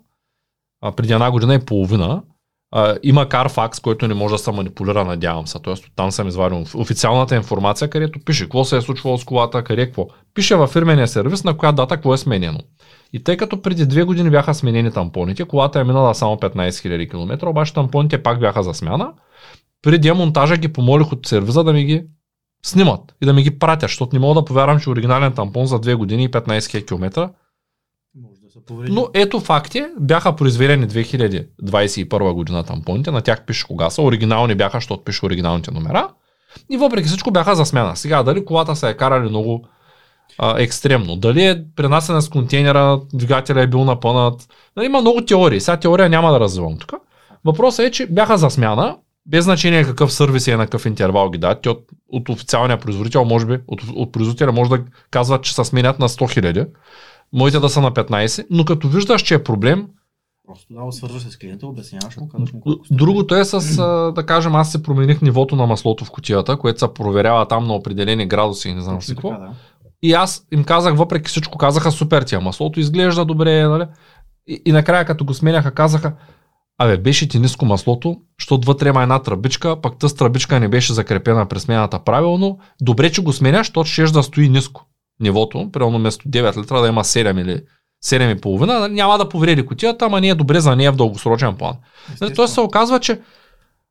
а, 0.82 0.92
преди 0.92 1.14
една 1.14 1.32
година 1.32 1.56
и 1.56 1.66
половина. 1.66 2.22
А, 2.72 2.98
има 3.04 3.26
Carfax, 3.26 3.82
който 3.82 4.08
не 4.08 4.14
може 4.14 4.32
да 4.32 4.40
се 4.40 4.52
манипулира, 4.52 5.06
надявам 5.06 5.48
се. 5.48 5.60
Тоест, 5.60 5.86
там 5.96 6.12
съм 6.12 6.28
извадил 6.28 6.66
официалната 6.76 7.36
информация, 7.36 7.90
където 7.90 8.20
пише 8.20 8.44
какво 8.44 8.64
се 8.64 8.78
е 8.78 8.82
случвало 8.82 9.18
с 9.18 9.24
колата, 9.24 9.64
къде 9.64 9.86
какво. 9.86 10.08
Пише 10.34 10.56
във 10.56 10.70
фирмения 10.70 11.08
сервис 11.08 11.44
на 11.44 11.58
коя 11.58 11.72
дата 11.72 11.96
какво 11.96 12.14
е 12.14 12.18
сменено. 12.18 12.60
И 13.14 13.24
тъй 13.24 13.38
като 13.38 13.62
преди 13.62 13.86
две 13.86 14.04
години 14.04 14.30
бяха 14.30 14.54
сменени 14.54 14.92
тампоните, 14.92 15.46
колата 15.46 15.80
е 15.80 15.84
минала 15.84 16.16
само 16.16 16.36
15 16.36 16.70
000 16.70 17.10
км, 17.10 17.48
обаче 17.48 17.74
тампоните 17.74 18.24
пак 18.24 18.40
бяха 18.40 18.64
за 18.64 18.74
смяна. 18.74 19.14
При 19.82 19.98
демонтажа 19.98 20.58
ги 20.58 20.74
помолих 20.74 21.12
от 21.12 21.28
сервиза 21.28 21.64
да 21.64 21.74
ми 21.74 21.86
ги 21.86 22.04
снимат 22.66 23.16
и 23.22 23.26
да 23.26 23.34
ми 23.34 23.44
ги 23.44 23.60
пратят, 23.60 23.90
защото 23.90 24.16
не 24.16 24.20
мога 24.20 24.42
да 24.42 24.46
повярвам, 24.46 24.80
че 24.80 24.90
оригинален 24.90 25.34
тампон 25.34 25.66
за 25.66 25.80
2 25.80 25.96
години 25.96 26.24
и 26.24 26.30
15 26.30 26.60
000 26.60 26.88
км 26.88 27.30
но 28.70 29.08
ето 29.14 29.40
факти, 29.40 29.86
бяха 30.00 30.36
произведени 30.36 30.88
2021 30.88 32.34
година 32.34 32.64
тампоните, 32.64 33.12
на 33.12 33.22
тях 33.22 33.46
пише 33.46 33.68
кога 33.68 33.90
са, 33.90 34.02
оригинални 34.02 34.56
бяха, 34.56 34.78
защото 34.78 35.04
пише 35.04 35.26
оригиналните 35.26 35.72
номера. 35.72 36.10
И 36.70 36.78
въпреки 36.78 37.08
всичко 37.08 37.32
бяха 37.32 37.56
за 37.56 37.66
смяна. 37.66 37.96
Сега, 37.96 38.24
дали 38.24 38.46
колата 38.46 38.76
се 38.76 38.90
е 38.90 38.94
карали 38.94 39.30
много 39.30 39.66
а, 40.38 40.62
екстремно, 40.62 41.16
дали 41.16 41.46
е 41.46 41.64
пренасена 41.76 42.22
с 42.22 42.30
контейнера, 42.30 43.02
двигателя 43.14 43.62
е 43.62 43.68
бил 43.68 43.84
напънат, 43.84 44.48
нали, 44.76 44.86
има 44.86 45.02
много 45.02 45.26
теории. 45.26 45.62
Сега 45.62 45.78
теория 45.78 46.10
няма 46.10 46.32
да 46.32 46.40
развивам 46.40 46.78
тук. 46.78 46.94
Въпросът 47.46 47.86
е, 47.86 47.92
че 47.92 48.06
бяха 48.06 48.38
за 48.38 48.50
смяна, 48.50 48.98
без 49.26 49.46
значение 49.46 49.84
какъв 49.84 50.14
сервис 50.14 50.48
е 50.48 50.58
на 50.58 50.66
какъв 50.66 50.86
интервал 50.86 51.30
ги 51.30 51.38
дадат, 51.38 51.66
от, 51.66 51.86
от 52.12 52.30
официалния 52.30 52.80
производител, 52.80 53.26
може 53.26 53.46
би, 53.46 53.58
от, 53.68 53.82
от 53.96 54.12
производителя 54.12 54.52
може 54.52 54.70
да 54.70 54.80
казват, 55.12 55.44
че 55.44 55.56
се 55.56 55.64
сменят 55.64 56.00
на 56.00 56.10
100 56.10 56.42
000 56.42 56.68
моите 57.34 57.60
да 57.60 57.70
са 57.70 57.82
на 57.82 57.92
15, 57.92 58.48
но 58.50 58.66
като 58.66 58.88
виждаш, 58.88 59.22
че 59.22 59.36
е 59.36 59.44
проблем, 59.44 59.88
Просто 60.50 60.74
да, 60.74 60.92
свързваш 60.92 61.22
с 61.22 61.38
клиента, 61.38 61.68
обясняваш 61.68 62.18
му, 62.18 62.30
казваш 62.30 62.54
му 62.54 62.62
колко 62.62 62.84
Другото 62.92 63.36
е 63.36 63.46
с, 63.46 63.78
да 64.16 64.26
кажем, 64.26 64.56
аз 64.56 64.72
се 64.72 64.84
промених 64.84 65.22
нивото 65.22 65.56
на 65.56 65.66
маслото 65.66 66.06
в 66.06 66.12
кутията, 66.12 66.58
което 66.58 66.80
се 66.80 66.94
проверява 66.94 67.48
там 67.48 67.68
на 67.68 67.74
определени 67.74 68.28
градуси 68.28 68.70
и 68.70 68.74
не 68.74 68.82
знам 68.82 69.02
си 69.02 69.16
какво. 69.16 69.30
Да. 69.30 69.52
И 70.02 70.14
аз 70.14 70.48
им 70.52 70.64
казах, 70.64 70.96
въпреки 70.96 71.30
всичко, 71.30 71.58
казаха 71.58 71.92
супер 71.92 72.24
тия, 72.24 72.42
маслото 72.42 72.80
изглежда 72.80 73.26
добре, 73.26 73.68
нали? 73.68 73.86
И, 74.48 74.62
и 74.66 74.72
накрая 74.72 75.06
като 75.06 75.26
го 75.26 75.34
сменяха, 75.34 75.72
казаха, 75.72 76.14
абе, 76.78 76.98
беше 76.98 77.28
ти 77.28 77.40
ниско 77.40 77.66
маслото, 77.66 78.18
защото 78.40 78.68
вътре 78.68 78.90
има 78.90 79.04
една 79.04 79.20
тръбичка, 79.20 79.82
пък 79.82 79.98
тази 79.98 80.16
тръбичка 80.16 80.60
не 80.60 80.68
беше 80.68 80.94
закрепена 80.94 81.46
през 81.46 81.64
смената 81.64 82.00
правилно. 82.00 82.60
Добре, 82.82 83.12
че 83.12 83.24
го 83.24 83.34
сменяш, 83.34 83.68
защото 83.68 83.90
ще 83.90 84.04
да 84.04 84.24
стои 84.24 84.50
ниско 84.50 84.86
нивото, 85.20 85.70
примерно 85.72 85.98
вместо 85.98 86.30
9 86.30 86.62
литра 86.62 86.82
да 86.82 86.88
има 86.88 87.04
7 87.04 87.42
или 87.42 87.62
7,5, 88.06 88.66
нали, 88.66 88.94
няма 88.94 89.18
да 89.18 89.30
повреди 89.30 89.66
котията, 89.66 90.06
ама 90.06 90.22
не 90.22 90.28
е 90.28 90.36
добре 90.36 90.60
за 90.60 90.76
нея 90.76 90.92
в 90.92 90.96
дългосрочен 90.96 91.56
план. 91.56 91.76
Нали, 92.22 92.34
Той 92.34 92.48
се 92.48 92.62
оказва, 92.62 93.00
че 93.00 93.22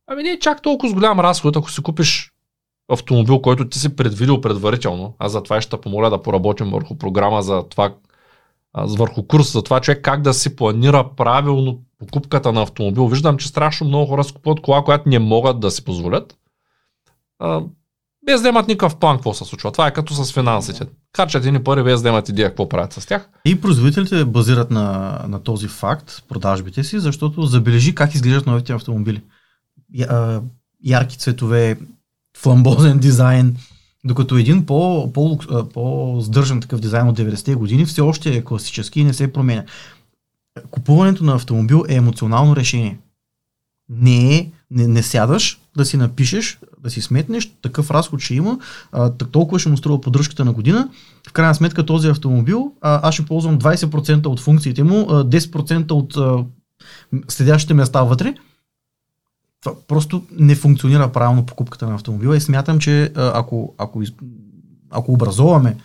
ами 0.07 0.23
не 0.23 0.31
е 0.31 0.39
чак 0.39 0.63
толкова 0.63 0.91
с 0.91 0.95
голям 0.95 1.21
разход, 1.21 1.57
ако 1.57 1.71
си 1.71 1.83
купиш 1.83 2.33
автомобил, 2.93 3.41
който 3.41 3.69
ти 3.69 3.79
си 3.79 3.97
предвидил 3.97 4.41
предварително. 4.41 5.15
Аз 5.19 5.33
за 5.33 5.43
това 5.43 5.61
ще 5.61 5.81
помоля 5.81 6.11
да 6.11 6.23
поработим 6.23 6.71
върху 6.71 6.99
програма 6.99 7.43
за 7.43 7.63
това, 7.69 7.95
върху 8.77 9.27
курс 9.27 9.53
за 9.53 9.63
това 9.63 9.81
човек 9.81 10.01
как 10.03 10.23
да 10.23 10.35
си 10.35 10.57
планира 10.57 11.11
правилно 11.17 11.81
покупката 11.99 12.53
на 12.53 12.63
автомобил. 12.63 13.07
Виждам, 13.07 13.37
че 13.37 13.49
страшно 13.49 13.87
много 13.87 14.07
хора 14.07 14.25
си 14.25 14.35
купуват 14.35 14.61
кола, 14.61 14.85
която 14.85 15.09
не 15.09 15.19
могат 15.19 15.61
да 15.61 15.71
си 15.71 15.85
позволят. 15.85 16.37
Без 18.29 18.43
да 18.43 18.49
имат 18.49 18.69
никакъв 18.69 18.97
план 18.97 19.17
какво 19.17 19.35
се 19.35 19.45
случва. 19.45 19.73
Това 19.73 19.87
е 19.87 19.93
като 19.93 20.15
с 20.15 20.33
финансите. 20.33 20.87
Качат 21.13 21.45
ни 21.45 21.65
пари 21.65 21.83
без 21.83 22.03
да 22.03 22.09
имат 22.09 22.29
идея 22.29 22.49
какво 22.49 22.69
правят 22.69 22.93
с 22.93 23.07
тях. 23.07 23.29
И 23.45 23.61
производителите 23.61 24.25
базират 24.25 24.71
на, 24.71 25.19
на 25.29 25.43
този 25.43 25.69
факт 25.69 26.23
продажбите 26.29 26.85
си, 26.85 27.01
защото 27.01 27.43
забележи 27.43 27.95
как 27.95 28.15
изглеждат 28.15 28.47
новите 28.47 28.73
автомобили. 28.73 29.23
Я, 29.95 30.41
ярки 30.85 31.19
цветове, 31.19 31.79
фламбозен 32.37 32.99
дизайн, 32.99 33.57
докато 34.05 34.37
един 34.37 34.67
по, 34.67 35.13
по, 35.13 35.39
по-здържан 35.75 36.61
такъв 36.61 36.81
дизайн 36.81 37.09
от 37.09 37.19
90-те 37.19 37.55
години 37.55 37.85
все 37.85 38.01
още 38.01 38.37
е 38.37 38.45
класически 38.45 39.01
и 39.01 39.05
не 39.05 39.15
се 39.15 39.33
променя. 39.33 39.65
Купуването 40.71 41.25
на 41.25 41.35
автомобил 41.35 41.85
е 41.89 41.95
емоционално 41.95 42.57
решение. 42.57 42.99
Не 43.89 44.37
е, 44.37 44.51
не, 44.71 44.89
не 44.89 45.03
сядаш 45.03 45.61
да 45.77 45.85
си 45.85 45.97
напишеш, 45.97 46.59
да 46.83 46.91
си 46.91 47.01
сметнеш, 47.01 47.53
такъв 47.63 47.91
разход 47.91 48.21
ще 48.21 48.35
има, 48.35 48.59
а, 48.93 49.11
толкова 49.11 49.59
ще 49.59 49.69
му 49.69 49.77
струва 49.77 50.01
поддръжката 50.01 50.45
на 50.45 50.53
година. 50.53 50.89
В 51.29 51.33
крайна 51.33 51.55
сметка 51.55 51.87
този 51.87 52.09
автомобил, 52.09 52.73
а, 52.81 53.09
аз 53.09 53.15
ще 53.15 53.27
ползвам 53.27 53.59
20% 53.59 54.27
от 54.27 54.41
функциите 54.41 54.83
му, 54.83 55.07
а, 55.11 55.25
10% 55.25 55.91
от 55.91 56.17
а, 56.17 56.45
следящите 57.29 57.75
места 57.75 58.03
вътре, 58.03 58.35
това 59.61 59.75
просто 59.89 60.23
не 60.33 60.55
функционира 60.55 61.13
правилно 61.13 61.47
покупката 61.47 61.87
на 61.87 61.95
автомобила 61.95 62.37
и 62.37 62.41
смятам, 62.41 62.79
че 62.79 63.13
ако, 63.17 63.75
ако, 63.79 64.03
ако 64.91 65.13
образоваме 65.13 65.77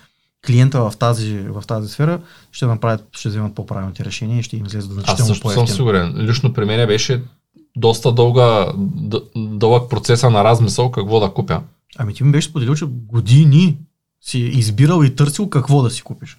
клиента 0.46 0.90
в 0.90 0.96
тази, 0.96 1.38
в 1.38 1.62
тази 1.66 1.88
сфера, 1.88 2.20
ще 2.52 2.66
направят, 2.66 3.04
ще 3.12 3.28
вземат 3.28 3.54
по-правилните 3.54 4.04
решения 4.04 4.38
и 4.38 4.42
ще 4.42 4.56
им 4.56 4.66
излезе 4.66 4.86
значително 4.86 5.20
Аз 5.20 5.26
също 5.26 5.50
съм 5.50 5.68
сигурен. 5.68 6.14
Лично 6.18 6.52
при 6.52 6.64
мен 6.64 6.86
беше 6.86 7.22
доста 7.76 8.12
дълга, 8.12 8.72
дълъг 9.36 9.90
процеса 9.90 10.30
на 10.30 10.44
размисъл 10.44 10.90
какво 10.90 11.20
да 11.20 11.30
купя. 11.30 11.62
Ами 11.98 12.14
ти 12.14 12.24
ми 12.24 12.32
беше 12.32 12.48
споделил, 12.48 12.74
че 12.74 12.84
години 12.86 13.76
си 14.20 14.38
избирал 14.38 15.04
и 15.04 15.16
търсил 15.16 15.48
какво 15.48 15.82
да 15.82 15.90
си 15.90 16.02
купиш. 16.02 16.38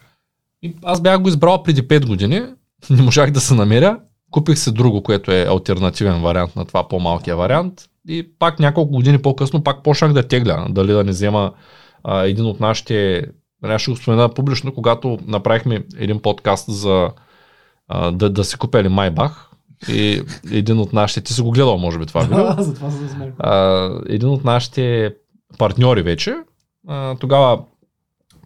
И 0.61 0.75
аз 0.83 1.01
бях 1.01 1.21
го 1.21 1.29
избрал 1.29 1.63
преди 1.63 1.87
5 1.87 2.07
години, 2.07 2.41
не 2.89 3.01
можах 3.01 3.31
да 3.31 3.39
се 3.39 3.53
намеря 3.53 3.99
Купих 4.31 4.57
се 4.57 4.71
друго, 4.71 5.03
което 5.03 5.31
е 5.31 5.47
альтернативен 5.49 6.21
вариант 6.21 6.55
на 6.55 6.65
това 6.65 6.87
по-малкия 6.87 7.37
вариант. 7.37 7.81
И 8.07 8.29
пак 8.39 8.59
няколко 8.59 8.91
години 8.91 9.21
по-късно 9.21 9.63
пак 9.63 9.83
почнах 9.83 10.13
да 10.13 10.27
тегля, 10.27 10.65
дали 10.69 10.91
да 10.91 11.03
не 11.03 11.11
взема 11.11 11.51
а, 12.03 12.21
един 12.21 12.45
от 12.45 12.59
нашите, 12.59 13.25
нали, 13.61 13.79
ще 13.79 13.91
го 13.91 13.97
спомена 13.97 14.29
публично, 14.29 14.73
когато 14.73 15.19
направихме 15.27 15.83
един 15.97 16.21
подкаст 16.21 16.65
за 16.71 17.09
а, 17.87 18.11
да, 18.11 18.29
да 18.29 18.43
си 18.43 18.57
купели 18.57 18.89
Майбах. 18.89 19.51
И 19.89 20.23
един 20.51 20.79
от 20.79 20.93
нашите, 20.93 21.21
ти 21.21 21.33
си 21.33 21.41
го 21.41 21.51
гледал, 21.51 21.77
може 21.77 21.99
би 21.99 22.05
това 22.05 22.21
видео. 22.21 22.45
за 22.63 22.73
това 22.73 22.91
се 22.91 23.33
Един 24.13 24.29
от 24.29 24.43
нашите 24.43 25.15
партньори 25.57 26.01
вече, 26.01 26.35
а, 26.87 27.15
тогава, 27.15 27.63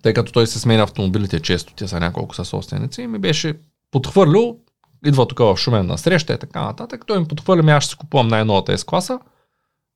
тъй 0.01 0.13
като 0.13 0.31
той 0.31 0.47
се 0.47 0.59
сменя 0.59 0.83
автомобилите 0.83 1.39
често, 1.39 1.73
те 1.73 1.87
са 1.87 1.99
няколко 1.99 2.35
са 2.35 2.45
собственици, 2.45 3.07
ми 3.07 3.19
беше 3.19 3.53
подхвърлил 3.91 4.57
идва 5.05 5.27
тук 5.27 5.39
в 5.39 5.57
Шумен 5.57 5.85
на 5.85 5.97
среща 5.97 6.33
и 6.33 6.37
така 6.37 6.61
нататък. 6.61 7.03
Той 7.07 7.19
ми 7.19 7.27
подхвърля, 7.27 7.63
ми 7.63 7.71
аз 7.71 7.83
ще 7.83 7.91
си 7.91 7.97
купувам 7.97 8.27
най-новата 8.27 8.77
S 8.77 8.85
класа. 8.85 9.19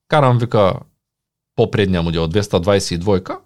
Карам, 0.07 0.37
вика, 0.37 0.73
по-предния 1.55 2.01
модел 2.01 2.27
222. 2.27 3.37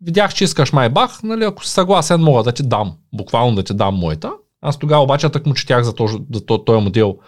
Видях, 0.00 0.34
че 0.34 0.44
искаш 0.44 0.72
Майбах, 0.72 1.22
нали, 1.22 1.44
ако 1.44 1.64
си 1.64 1.72
съгласен, 1.72 2.20
мога 2.20 2.42
да 2.42 2.52
ти 2.52 2.62
дам, 2.62 2.96
буквално 3.12 3.56
да 3.56 3.62
ти 3.62 3.74
дам 3.74 3.94
моята. 3.94 4.32
Аз 4.64 4.78
тогава 4.78 5.02
обаче 5.02 5.28
так 5.28 5.46
му 5.46 5.54
четях 5.54 5.82
за 5.82 5.94
този, 5.94 6.18
за 6.32 6.46
този 6.46 6.84
модел 6.84 7.18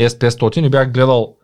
S500 0.00 0.66
и 0.66 0.70
бях 0.70 0.92
гледал 0.92 1.36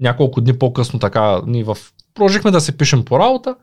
няколко 0.00 0.40
дни 0.40 0.58
по-късно 0.58 0.98
така, 0.98 1.42
ни 1.46 1.64
в... 1.64 1.76
Продължихме 2.14 2.50
да 2.50 2.60
се 2.60 2.76
пишем 2.76 3.04
по 3.04 3.18
работа. 3.18 3.56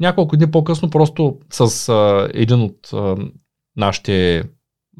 Няколко 0.00 0.36
дни 0.36 0.50
по-късно 0.50 0.90
просто 0.90 1.38
с 1.50 1.88
а, 1.88 2.28
един 2.34 2.62
от 2.62 2.92
а, 2.92 3.16
нашите 3.76 4.44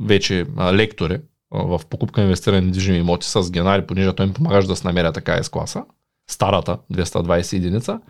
вече 0.01 0.47
а, 0.57 0.75
лектори, 0.75 1.21
в 1.51 1.81
покупка 1.91 2.21
на 2.21 2.25
инвестирани 2.25 2.67
недвижими 2.67 2.99
имоти 2.99 3.27
с 3.27 3.51
Генари, 3.51 3.87
понеже 3.87 4.13
той 4.13 4.27
ми 4.27 4.33
помагаш 4.33 4.67
да 4.67 4.77
се 4.77 4.87
намеря 4.87 5.13
така 5.13 5.43
с 5.43 5.49
класа, 5.49 5.85
старата 6.31 6.79
220 6.93 7.57
единица. 7.57 8.01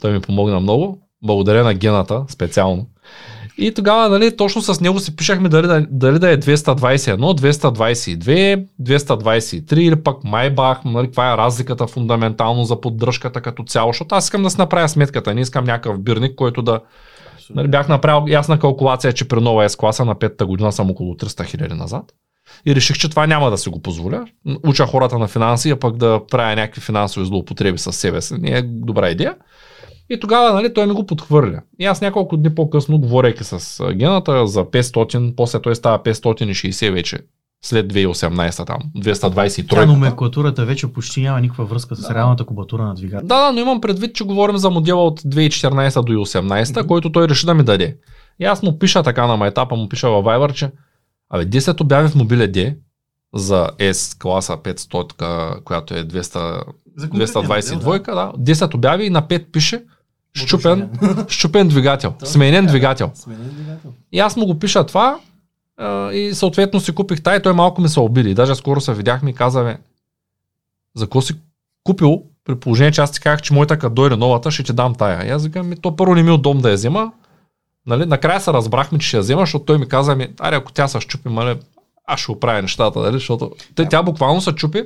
Той 0.00 0.12
ми 0.12 0.20
помогна 0.20 0.60
много. 0.60 1.08
Благодаря 1.22 1.64
на 1.64 1.74
гената 1.74 2.24
специално. 2.28 2.86
И 3.60 3.74
тогава, 3.74 4.08
нали, 4.08 4.36
точно 4.36 4.62
с 4.62 4.80
него 4.80 4.98
си 4.98 5.16
пишахме 5.16 5.48
дали, 5.48 5.66
да, 5.66 5.86
дали 5.90 6.18
да 6.18 6.30
е 6.30 6.38
221, 6.38 7.16
222, 7.16 8.66
223 8.82 9.78
или 9.78 9.96
пък 9.96 10.24
Майбах, 10.24 10.84
нали, 10.84 11.06
каква 11.06 11.32
е 11.32 11.36
разликата 11.36 11.86
фундаментално 11.86 12.64
за 12.64 12.80
поддръжката 12.80 13.40
като 13.40 13.64
цяло, 13.64 13.92
защото 13.92 14.14
аз 14.14 14.24
искам 14.24 14.42
да 14.42 14.50
си 14.50 14.58
направя 14.58 14.88
сметката, 14.88 15.34
не 15.34 15.40
искам 15.40 15.64
някакъв 15.64 16.00
бирник, 16.00 16.34
който 16.34 16.62
да... 16.62 16.80
Нали, 17.54 17.68
бях 17.68 17.88
направил 17.88 18.32
ясна 18.32 18.58
калкулация, 18.58 19.12
че 19.12 19.28
при 19.28 19.40
нова 19.40 19.68
S 19.68 19.78
класа 19.78 20.04
на 20.04 20.14
5-та 20.14 20.46
година 20.46 20.72
съм 20.72 20.90
около 20.90 21.14
300 21.14 21.44
хиляди 21.44 21.74
назад 21.74 22.04
и 22.66 22.74
реших, 22.74 22.96
че 22.98 23.08
това 23.08 23.26
няма 23.26 23.50
да 23.50 23.58
си 23.58 23.68
го 23.68 23.82
позволя. 23.82 24.24
Уча 24.66 24.86
хората 24.86 25.18
на 25.18 25.28
финанси, 25.28 25.70
а 25.70 25.76
пък 25.76 25.96
да 25.96 26.20
правя 26.30 26.56
някакви 26.56 26.80
финансови 26.80 27.26
злоупотреби 27.26 27.78
с 27.78 27.92
себе 27.92 28.22
си. 28.22 28.34
Не 28.34 28.50
е 28.50 28.62
добра 28.62 29.10
идея. 29.10 29.34
И 30.10 30.20
тогава 30.20 30.52
нали, 30.52 30.74
той 30.74 30.86
ми 30.86 30.92
го 30.92 31.06
подхвърля. 31.06 31.62
И 31.78 31.84
аз 31.84 32.00
няколко 32.00 32.36
дни 32.36 32.54
по-късно, 32.54 32.98
говорейки 32.98 33.44
с 33.44 33.84
гената 33.92 34.46
за 34.46 34.64
500, 34.64 35.34
после 35.36 35.60
той 35.62 35.74
става 35.74 35.98
560 35.98 36.90
вече 36.90 37.18
след 37.62 37.92
2018 37.92 38.66
там, 38.66 38.78
223. 38.96 39.68
Тя 39.68 39.86
номенклатурата 39.86 40.64
вече 40.64 40.92
почти 40.92 41.20
няма 41.20 41.40
никаква 41.40 41.64
връзка 41.64 41.96
с 41.96 42.08
да. 42.08 42.14
реалната 42.14 42.44
кубатура 42.44 42.84
на 42.84 42.94
двигател. 42.94 43.26
Да, 43.26 43.46
да, 43.46 43.52
но 43.52 43.60
имам 43.60 43.80
предвид, 43.80 44.14
че 44.14 44.24
говорим 44.24 44.56
за 44.56 44.70
модела 44.70 45.04
от 45.04 45.20
2014 45.20 46.02
до 46.02 46.12
2018, 46.12 46.64
mm-hmm. 46.64 46.86
който 46.86 47.12
той 47.12 47.28
реши 47.28 47.46
да 47.46 47.54
ми 47.54 47.62
даде. 47.62 47.96
И 48.40 48.44
аз 48.44 48.62
му 48.62 48.78
пиша 48.78 49.02
така 49.02 49.26
на 49.26 49.36
майтапа, 49.36 49.76
му 49.76 49.88
пиша 49.88 50.10
във 50.10 50.24
Viber, 50.24 50.52
че 50.52 50.70
Абе, 51.30 51.46
10 51.46 51.80
обяви 51.80 52.08
в 52.08 52.14
мобиле 52.14 52.52
D 52.52 52.76
за 53.34 53.70
S 53.78 54.22
класа 54.22 54.52
500, 54.52 55.62
която 55.62 55.94
е 55.94 56.04
200, 56.04 56.62
222, 56.98 58.04
да. 58.04 58.14
да. 58.14 58.54
10 58.54 58.74
обяви 58.74 59.04
и 59.04 59.10
на 59.10 59.22
5 59.22 59.50
пише 59.50 59.84
щупен, 60.46 60.90
щупен 61.28 61.68
двигател, 61.68 62.14
сменен 62.24 62.66
двигател. 62.66 63.10
Сменен 63.14 63.50
двигател. 63.50 63.92
И 64.12 64.18
аз 64.20 64.36
му 64.36 64.46
го 64.46 64.58
пиша 64.58 64.86
това 64.86 65.18
и 66.12 66.30
съответно 66.34 66.80
си 66.80 66.94
купих 66.94 67.22
тая 67.22 67.38
и 67.38 67.42
той 67.42 67.52
малко 67.52 67.80
ми 67.80 67.88
се 67.88 68.00
обиди. 68.00 68.34
Даже 68.34 68.54
скоро 68.54 68.80
се 68.80 68.94
видяхме 68.94 69.30
и 69.30 69.34
каза, 69.34 69.76
за 70.96 71.06
какво 71.06 71.20
си 71.20 71.34
купил, 71.84 72.22
при 72.44 72.54
положение, 72.54 72.92
че 72.92 73.00
аз 73.00 73.12
ти 73.12 73.20
казах, 73.20 73.42
че 73.42 73.54
моята 73.54 73.78
като 73.78 73.94
дойде 73.94 74.16
новата, 74.16 74.50
ще 74.50 74.62
ти 74.62 74.72
дам 74.72 74.94
тая. 74.94 75.26
И 75.26 75.30
аз 75.30 75.44
викам, 75.44 75.72
то 75.82 75.96
първо 75.96 76.14
не 76.14 76.22
ми 76.22 76.28
е 76.28 76.32
удобно 76.32 76.62
да 76.62 76.70
я 76.70 76.74
взема, 76.74 77.12
Нали? 77.88 78.06
Накрая 78.06 78.40
се 78.40 78.52
разбрахме, 78.52 78.98
че 78.98 79.08
ще 79.08 79.16
я 79.16 79.20
взема, 79.20 79.42
защото 79.42 79.64
той 79.64 79.78
ми 79.78 79.88
каза, 79.88 80.16
ми, 80.16 80.28
аре, 80.40 80.56
ако 80.56 80.72
тя 80.72 80.88
се 80.88 81.00
щупи, 81.00 81.28
нали, 81.28 81.58
аз 82.06 82.20
ще 82.20 82.32
оправя 82.32 82.62
нещата, 82.62 82.98
нали? 82.98 83.12
защото 83.12 83.50
те, 83.74 83.88
тя 83.88 84.02
буквално 84.02 84.40
се 84.40 84.52
чупи 84.52 84.84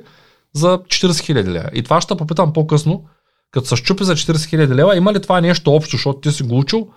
за 0.52 0.78
40 0.78 1.20
хиляди 1.20 1.50
лева. 1.50 1.70
И 1.74 1.82
това 1.82 2.00
ще 2.00 2.16
попитам 2.16 2.52
по-късно, 2.52 3.04
като 3.52 3.66
се 3.66 3.76
щупи 3.76 4.04
за 4.04 4.14
40 4.14 4.48
хиляди 4.48 4.74
лева, 4.74 4.96
има 4.96 5.12
ли 5.12 5.22
това 5.22 5.40
нещо 5.40 5.72
общо, 5.72 5.96
защото 5.96 6.20
ти 6.20 6.32
си 6.32 6.42
го 6.42 6.58
учил? 6.58 6.88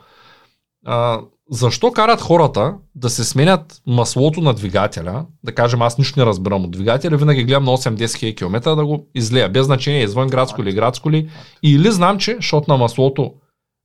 А, 0.85 1.21
защо 1.51 1.91
карат 1.91 2.21
хората 2.21 2.73
да 2.95 3.09
се 3.09 3.23
сменят 3.23 3.81
маслото 3.87 4.41
на 4.41 4.53
двигателя, 4.53 5.25
да 5.43 5.55
кажем 5.55 5.81
аз 5.81 5.97
нищо 5.97 6.19
не 6.19 6.25
разбирам 6.25 6.65
от 6.65 6.71
двигателя, 6.71 7.17
винаги 7.17 7.43
гледам 7.43 7.63
на 7.63 7.71
8-10 7.71 8.37
км 8.37 8.75
да 8.75 8.85
го 8.85 9.07
излея, 9.15 9.49
без 9.49 9.65
значение 9.65 10.03
извън 10.03 10.27
градско 10.27 10.61
или 10.61 10.73
градско 10.73 11.11
ли, 11.11 11.29
или 11.63 11.91
знам, 11.91 12.17
че, 12.17 12.35
защото 12.35 12.71
на 12.71 12.77
маслото 12.77 13.33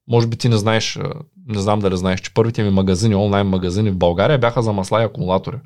може 0.08 0.26
би 0.26 0.36
ти 0.36 0.48
не 0.48 0.56
знаеш, 0.56 0.98
не 1.46 1.58
знам 1.58 1.80
дали 1.80 1.96
знаеш, 1.96 2.20
че 2.20 2.34
първите 2.34 2.62
ми 2.62 2.70
магазини, 2.70 3.14
онлайн 3.14 3.46
магазини 3.46 3.90
в 3.90 3.96
България 3.96 4.38
бяха 4.38 4.62
за 4.62 4.72
масла 4.72 5.02
и 5.02 5.04
акумулатори. 5.04 5.56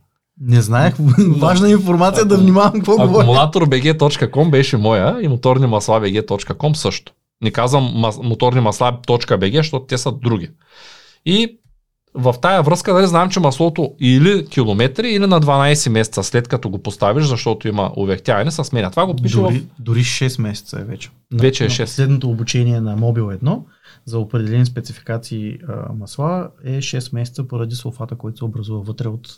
Не 0.41 0.63
знаех, 0.63 0.95
важна 1.39 1.71
информация 1.71 2.25
да 2.25 2.37
внимавам 2.37 2.73
какво 2.73 2.97
говоря. 2.97 3.27
Акумулаторbg.com 3.27 4.51
беше 4.51 4.77
моя 4.77 5.19
и 5.23 5.29
моторни 5.29 5.67
масла 5.67 6.01
bg.com 6.01 6.75
също. 6.75 7.13
Не 7.43 7.51
казвам 7.51 8.05
моторни 8.23 8.61
масла.bg, 8.61 9.57
защото 9.57 9.87
те 9.87 9.99
са 9.99 10.13
други. 10.13 10.51
И 11.27 11.59
в 12.15 12.35
тая 12.43 12.63
връзка 12.63 12.95
дали 12.95 13.07
знам, 13.07 13.31
че 13.31 13.41
маслото 13.41 13.95
или 14.01 14.47
километри, 14.47 15.11
или 15.11 15.27
на 15.27 15.41
12 15.41 15.89
месеца 15.89 16.23
след 16.23 16.49
като 16.49 16.71
го 16.71 16.83
поставиш, 16.83 17.25
защото 17.25 17.69
има 17.69 17.93
увехтяване, 17.97 18.51
се 18.51 18.65
сменя. 18.65 18.91
Това 18.91 19.07
го 19.07 19.17
пише 19.17 19.37
дори, 19.37 19.59
в... 19.59 19.83
дори 19.83 20.01
6 20.01 20.43
месеца 20.43 20.81
е 20.81 20.85
вече. 20.85 21.11
Вече 21.35 21.65
е 21.65 21.69
6. 21.69 21.85
Следното 21.85 22.31
обучение 22.31 22.81
на 22.81 22.97
Мобил 22.97 23.25
1 23.25 23.61
за 24.05 24.19
определени 24.19 24.67
спецификации 24.67 25.59
а, 25.69 25.93
масла 25.93 26.49
е 26.65 26.79
6 26.79 27.15
месеца 27.15 27.49
поради 27.49 27.75
сулфата, 27.75 28.17
който 28.17 28.39
се 28.39 28.45
образува 28.45 28.81
вътре 28.81 29.09
от, 29.09 29.29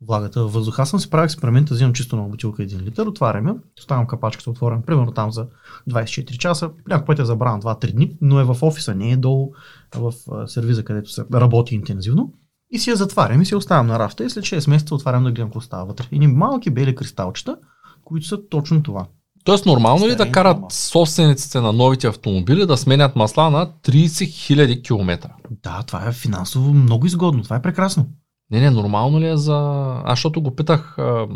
влагата 0.00 0.42
във 0.42 0.52
въздуха. 0.52 0.82
Аз 0.82 0.90
съм 0.90 1.00
си 1.00 1.10
правил 1.10 1.24
експеримента, 1.24 1.74
взимам 1.74 1.92
чисто 1.92 2.16
на 2.16 2.22
бутилка 2.22 2.62
1 2.62 2.82
литър, 2.82 3.06
отварям 3.06 3.46
я, 3.46 3.54
оставям 3.78 4.06
капачката 4.06 4.50
отворена, 4.50 4.82
примерно 4.82 5.12
там 5.12 5.32
за 5.32 5.46
24 5.90 6.38
часа, 6.38 6.70
някой 6.88 7.06
път 7.06 7.18
е 7.18 7.24
забран 7.24 7.62
2-3 7.62 7.92
дни, 7.92 8.16
но 8.20 8.40
е 8.40 8.44
в 8.44 8.56
офиса, 8.62 8.94
не 8.94 9.10
е 9.10 9.16
долу 9.16 9.52
в 9.94 10.12
сервиза, 10.46 10.84
където 10.84 11.10
се 11.10 11.24
работи 11.34 11.74
интензивно. 11.74 12.32
И 12.70 12.78
си 12.78 12.90
я 12.90 12.96
затварям 12.96 13.42
и 13.42 13.46
си 13.46 13.54
я 13.54 13.58
оставям 13.58 13.86
на 13.86 13.98
рафта 13.98 14.24
и 14.24 14.30
след 14.30 14.44
6 14.44 14.70
месеца 14.70 14.94
отварям 14.94 15.24
да 15.24 15.32
гледам 15.32 15.48
какво 15.48 15.60
става 15.60 15.84
вътре. 15.84 16.06
Едни 16.12 16.26
малки 16.26 16.70
бели 16.70 16.94
кристалчета, 16.94 17.56
които 18.04 18.26
са 18.26 18.48
точно 18.48 18.82
това. 18.82 19.06
Тоест 19.44 19.66
нормално 19.66 20.06
ли 20.06 20.10
да 20.10 20.14
Стари 20.14 20.32
карат 20.32 20.72
собствениците 20.72 21.60
на 21.60 21.72
новите 21.72 22.06
автомобили 22.06 22.66
да 22.66 22.76
сменят 22.76 23.16
масла 23.16 23.50
на 23.50 23.66
30 23.66 24.06
000 24.06 24.84
км? 24.84 25.30
Да, 25.62 25.82
това 25.86 26.08
е 26.08 26.12
финансово 26.12 26.72
много 26.74 27.06
изгодно. 27.06 27.42
Това 27.42 27.56
е 27.56 27.62
прекрасно. 27.62 28.06
Не, 28.50 28.60
не, 28.60 28.70
нормално 28.70 29.20
ли 29.20 29.26
е 29.26 29.36
за... 29.36 29.56
Аз 30.04 30.12
защото 30.12 30.42
го 30.42 30.56
питах 30.56 30.98
а, 30.98 31.26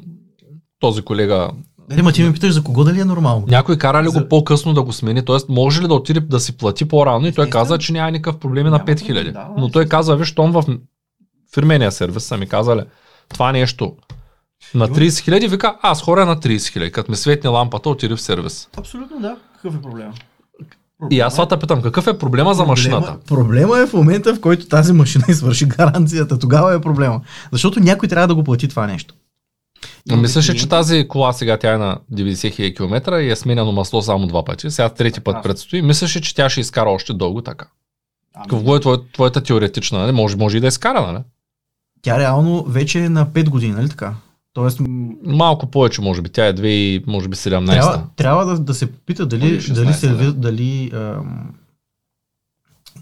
този 0.78 1.02
колега, 1.02 1.50
Дали, 1.88 2.02
ма 2.02 2.12
ти 2.12 2.22
ме 2.22 2.32
питаш 2.32 2.50
за 2.50 2.62
кого 2.62 2.84
дали 2.84 3.00
е 3.00 3.04
нормално? 3.04 3.44
някой 3.48 3.78
кара 3.78 4.02
ли 4.02 4.06
го 4.06 4.12
За- 4.12 4.28
по-късно 4.28 4.74
да 4.74 4.82
го 4.82 4.92
смени, 4.92 5.24
т.е. 5.24 5.36
може 5.48 5.82
ли 5.82 5.88
да 5.88 5.94
отиде 5.94 6.20
да 6.20 6.40
си 6.40 6.56
плати 6.56 6.84
по-рано 6.84 7.26
и 7.26 7.32
той 7.32 7.50
каза, 7.50 7.78
че 7.78 7.92
няма 7.92 8.10
никакъв 8.10 8.40
проблем 8.40 8.64
на 8.64 8.70
Няма 8.70 8.84
5000. 8.84 9.06
проблем, 9.06 9.24
да, 9.24 9.32
да, 9.32 9.48
Но 9.56 9.68
той 9.68 9.86
каза, 9.86 10.16
виж, 10.16 10.34
том 10.34 10.52
в 10.52 10.64
фирмения 11.54 11.92
сервис 11.92 12.24
са 12.24 12.36
ми 12.36 12.46
казали, 12.46 12.82
това 13.28 13.52
нещо 13.52 13.96
на 14.74 14.84
Има- 14.84 14.96
30 14.96 15.08
000, 15.30 15.48
вика, 15.48 15.76
аз 15.82 16.02
хора 16.02 16.26
на 16.26 16.36
30 16.36 16.56
000, 16.78 16.90
като 16.90 17.10
ми 17.10 17.16
светне 17.16 17.50
лампата, 17.50 17.90
отиде 17.90 18.16
в 18.16 18.20
сервис. 18.20 18.68
Абсолютно 18.76 19.20
да. 19.20 19.36
Какъв 19.54 19.74
е 19.74 19.82
проблема? 19.82 20.12
И 21.10 21.20
аз 21.20 21.34
това 21.34 21.48
те 21.48 21.56
питам, 21.56 21.82
какъв 21.82 22.06
е 22.06 22.18
проблема 22.18 22.54
за 22.54 22.64
машината? 22.64 23.16
Проблема 23.26 23.78
е 23.78 23.86
в 23.86 23.92
момента, 23.92 24.34
в 24.34 24.40
който 24.40 24.66
тази 24.66 24.92
машина 24.92 25.24
извърши 25.28 25.66
гаранцията. 25.66 26.38
Тогава 26.38 26.74
е 26.74 26.80
проблема. 26.80 27.20
Защото 27.52 27.80
някой 27.80 28.08
трябва 28.08 28.28
да 28.28 28.34
го 28.34 28.44
плати 28.44 28.68
това 28.68 28.86
нещо. 28.86 29.14
А 30.10 30.16
Мислеше, 30.16 30.54
че 30.54 30.68
тази 30.68 31.08
кола 31.08 31.32
сега 31.32 31.58
тя 31.58 31.74
е 31.74 31.78
на 31.78 31.98
90 32.12 32.32
000 32.32 32.76
км 32.76 33.20
и 33.20 33.30
е 33.30 33.36
сменяно 33.36 33.72
масло 33.72 34.02
само 34.02 34.26
два 34.26 34.44
пъти. 34.44 34.70
Сега 34.70 34.88
трети 34.88 35.20
път 35.20 35.42
предстои. 35.42 35.82
Мислеше, 35.82 36.20
че 36.20 36.34
тя 36.34 36.50
ще 36.50 36.60
изкара 36.60 36.90
още 36.90 37.12
дълго 37.14 37.42
така. 37.42 37.66
Ами, 38.34 38.48
Какво 38.48 38.76
е 38.76 38.80
твоя, 38.80 38.98
твоята 39.12 39.40
теоретична? 39.40 39.98
Нали? 39.98 40.12
Може, 40.12 40.36
може 40.36 40.56
и 40.56 40.60
да 40.60 40.66
изкара, 40.66 41.12
нали? 41.12 41.18
Тя 42.02 42.18
реално 42.18 42.64
вече 42.64 43.04
е 43.04 43.08
на 43.08 43.26
5 43.26 43.48
години, 43.48 43.72
нали 43.72 43.88
така? 43.88 44.14
Тоест, 44.52 44.80
Малко 45.24 45.66
повече, 45.66 46.00
може 46.00 46.22
би. 46.22 46.28
Тя 46.28 46.46
е 46.46 46.54
2 46.54 46.66
и 46.66 47.04
може 47.06 47.28
би 47.28 47.36
17. 47.36 47.66
трябва, 47.66 48.02
трябва 48.16 48.46
да, 48.46 48.58
да 48.58 48.74
се 48.74 48.92
пита 48.92 49.26
дали, 49.26 49.54
Може 49.54 49.72
16, 49.72 49.72
дали, 49.72 49.92
серви, 49.92 50.24
да. 50.24 50.32
дали, 50.32 50.90
ам, 50.94 51.54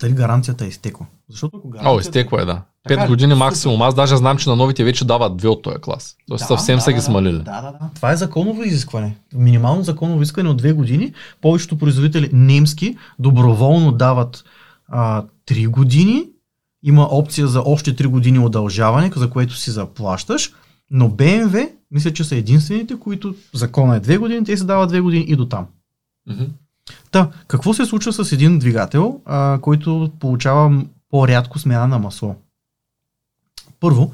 дали 0.01 0.13
гаранцията 0.13 0.65
е 0.65 0.69
изтекла. 0.69 1.07
Защото 1.31 1.57
ако 1.57 1.69
гаранцията... 1.69 1.97
О, 1.97 2.01
изтекла 2.01 2.43
е, 2.43 2.45
да. 2.45 2.63
Така 2.89 3.01
5 3.01 3.05
ли? 3.05 3.09
години 3.09 3.35
максимум. 3.35 3.83
Аз 3.83 3.95
даже 3.95 4.17
знам, 4.17 4.37
че 4.37 4.51
на 4.51 4.57
новите 4.57 4.85
вече 4.85 5.05
дават 5.05 5.37
две 5.37 5.49
от 5.49 5.63
този 5.63 5.77
клас. 5.83 6.17
Тоест 6.29 6.47
съвсем 6.47 6.81
са 6.81 6.93
ги 6.93 7.01
смалили. 7.01 7.39
Да, 7.39 7.61
да, 7.61 7.73
да. 7.73 7.91
Това 7.95 8.13
е 8.13 8.17
законово 8.17 8.63
изискване. 8.63 9.17
Минимално 9.35 9.83
законово 9.83 10.23
изискване 10.23 10.49
от 10.49 10.57
две 10.57 10.73
години. 10.73 11.13
Повечето 11.41 11.79
производители 11.79 12.31
немски 12.33 12.97
доброволно 13.19 13.93
дават 13.93 14.45
а, 14.89 15.25
3 15.47 15.69
години. 15.69 16.25
Има 16.83 17.09
опция 17.11 17.47
за 17.47 17.63
още 17.67 17.97
3 17.97 18.07
години 18.07 18.39
удължаване, 18.39 19.11
за 19.17 19.31
което 19.31 19.57
си 19.57 19.71
заплащаш. 19.71 20.53
Но 20.91 21.11
BMW, 21.11 21.71
мисля, 21.91 22.13
че 22.13 22.25
са 22.25 22.37
единствените, 22.37 23.01
които 23.01 23.35
закона 23.55 23.97
е 23.97 24.01
2 24.01 24.19
години, 24.19 24.45
те 24.45 24.57
се 24.57 24.65
дават 24.65 24.93
2 24.93 25.01
години 25.01 25.25
и 25.29 25.37
до 25.37 25.49
там. 25.49 25.67
Мгм. 26.29 26.45
Та, 27.11 27.31
какво 27.49 27.75
се 27.75 27.87
случва 27.87 28.13
с 28.13 28.33
един 28.33 28.59
двигател, 28.59 29.21
а, 29.25 29.59
който 29.63 30.11
получава 30.21 30.85
по-рядко 31.11 31.59
смяна 31.59 31.89
на 31.89 31.99
масло? 31.99 32.37
Първо, 33.81 34.13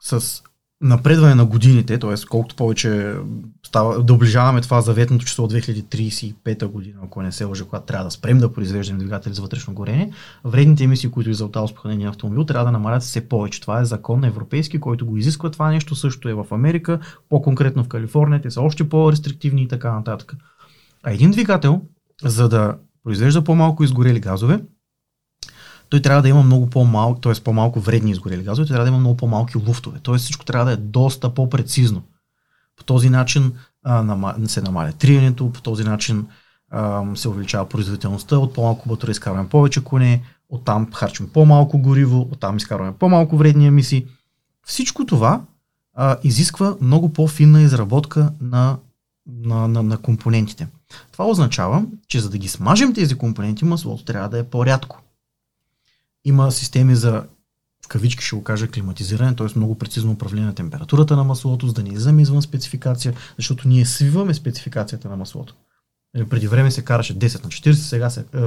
с 0.00 0.42
напредване 0.80 1.34
на 1.34 1.46
годините, 1.46 1.98
т.е. 1.98 2.14
колкото 2.28 2.56
повече 2.56 3.14
става, 3.68 4.02
да 4.02 4.14
оближаваме 4.14 4.60
това 4.60 4.80
заветното 4.80 5.24
число 5.24 5.44
от 5.44 5.52
2035 5.52 6.66
година, 6.66 6.98
ако 7.04 7.22
не 7.22 7.32
се 7.32 7.44
лъжа, 7.44 7.64
когато 7.64 7.86
трябва 7.86 8.04
да 8.04 8.10
спрем 8.10 8.38
да 8.38 8.52
произвеждаме 8.52 8.98
двигатели 8.98 9.34
за 9.34 9.42
вътрешно 9.42 9.74
горение, 9.74 10.12
вредните 10.44 10.84
емисии, 10.84 11.10
които 11.10 11.30
изалта 11.30 11.60
успахнения 11.60 12.08
автомобил, 12.08 12.44
трябва 12.44 12.64
да 12.64 12.72
намалят 12.72 13.02
все 13.02 13.28
повече. 13.28 13.60
Това 13.60 13.80
е 13.80 13.84
закон 13.84 14.24
европейски, 14.24 14.80
който 14.80 15.06
го 15.06 15.16
изисква. 15.16 15.50
Това 15.50 15.70
нещо 15.70 15.94
също 15.94 16.28
е 16.28 16.34
в 16.34 16.46
Америка, 16.50 17.00
по-конкретно 17.28 17.84
в 17.84 17.88
Калифорния, 17.88 18.40
те 18.40 18.50
са 18.50 18.60
още 18.60 18.88
по-рестриктивни 18.88 19.62
и 19.62 19.68
така 19.68 19.92
нататък. 19.92 20.34
А 21.02 21.12
един 21.12 21.30
двигател, 21.30 21.82
за 22.24 22.48
да 22.48 22.76
произвежда 23.04 23.44
по-малко 23.44 23.84
изгорели 23.84 24.20
газове, 24.20 24.60
той 25.88 26.02
трябва 26.02 26.22
да 26.22 26.28
има 26.28 26.42
много 26.42 26.70
по-малко, 26.70 27.20
т.е. 27.20 27.32
по-малко 27.44 27.80
вредни 27.80 28.10
изгорели 28.10 28.42
газове, 28.42 28.66
той 28.66 28.74
трябва 28.74 28.84
да 28.84 28.90
има 28.90 28.98
много 28.98 29.16
по-малки 29.16 29.58
луфтове. 29.58 29.98
Т.е. 30.02 30.18
всичко 30.18 30.44
трябва 30.44 30.64
да 30.64 30.72
е 30.72 30.76
доста 30.76 31.34
по-прецизно. 31.34 32.02
По 32.78 32.84
този 32.84 33.10
начин 33.10 33.52
а, 33.84 34.46
се 34.46 34.62
намаля 34.62 34.92
триенето, 34.92 35.52
по 35.52 35.60
този 35.60 35.84
начин 35.84 36.26
а, 36.70 37.04
се 37.14 37.28
увеличава 37.28 37.68
производителността, 37.68 38.38
от 38.38 38.54
по-малко 38.54 38.88
батерия 38.88 39.12
изкарваме 39.12 39.48
повече 39.48 39.84
коне, 39.84 40.22
оттам 40.48 40.92
харчим 40.92 41.28
по-малко 41.28 41.78
гориво, 41.78 42.28
оттам 42.32 42.56
изкарваме 42.56 42.92
по-малко 42.92 43.36
вредни 43.36 43.66
емисии. 43.66 44.06
Всичко 44.66 45.06
това 45.06 45.40
а, 45.94 46.16
изисква 46.24 46.76
много 46.80 47.12
по-финна 47.12 47.62
изработка 47.62 48.32
на, 48.40 48.78
на, 49.26 49.68
на, 49.68 49.82
на 49.82 49.98
компонентите. 49.98 50.66
Това 51.12 51.26
означава, 51.26 51.84
че 52.08 52.20
за 52.20 52.30
да 52.30 52.38
ги 52.38 52.48
смажем 52.48 52.94
тези 52.94 53.14
компоненти, 53.14 53.64
маслото 53.64 54.04
трябва 54.04 54.28
да 54.28 54.38
е 54.38 54.44
по-рядко. 54.44 55.02
Има 56.24 56.52
системи 56.52 56.96
за 56.96 57.24
кавички 57.88 58.24
ще 58.24 58.36
го 58.36 58.44
кажа 58.44 58.68
климатизиране, 58.68 59.34
т.е. 59.34 59.46
много 59.56 59.74
прецизно 59.74 60.12
управление 60.12 60.46
на 60.46 60.54
температурата 60.54 61.16
на 61.16 61.24
маслото, 61.24 61.66
за 61.66 61.72
да 61.72 61.82
не 61.82 61.88
излизаме 61.88 62.22
извън 62.22 62.42
спецификация, 62.42 63.14
защото 63.36 63.68
ние 63.68 63.84
свиваме 63.84 64.34
спецификацията 64.34 65.08
на 65.08 65.16
маслото. 65.16 65.54
Нали, 66.14 66.28
Преди 66.28 66.48
време 66.48 66.70
се 66.70 66.84
караше 66.84 67.18
10 67.18 67.44
на 67.44 67.50
40, 67.50 67.72
сега 67.72 68.10
се, 68.10 68.20
е, 68.20 68.40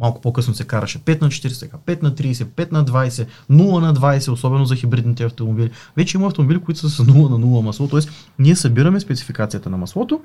малко 0.00 0.20
по-късно 0.20 0.54
се 0.54 0.66
караше 0.66 0.98
5 0.98 1.20
на 1.20 1.28
40, 1.28 1.48
сега 1.48 1.78
5 1.86 2.02
на 2.02 2.14
30, 2.14 2.44
5 2.44 2.72
на 2.72 2.84
20, 2.84 3.26
0 3.50 3.80
на 3.80 3.94
20, 3.94 4.32
особено 4.32 4.64
за 4.64 4.76
хибридните 4.76 5.24
автомобили. 5.24 5.70
Вече 5.96 6.16
има 6.16 6.26
автомобили, 6.26 6.60
които 6.60 6.80
са 6.80 6.90
с 6.90 6.98
0 6.98 7.28
на 7.28 7.46
0 7.46 7.62
масло, 7.62 7.88
т.е. 7.88 8.00
ние 8.38 8.56
събираме 8.56 9.00
спецификацията 9.00 9.70
на 9.70 9.76
маслото 9.76 10.20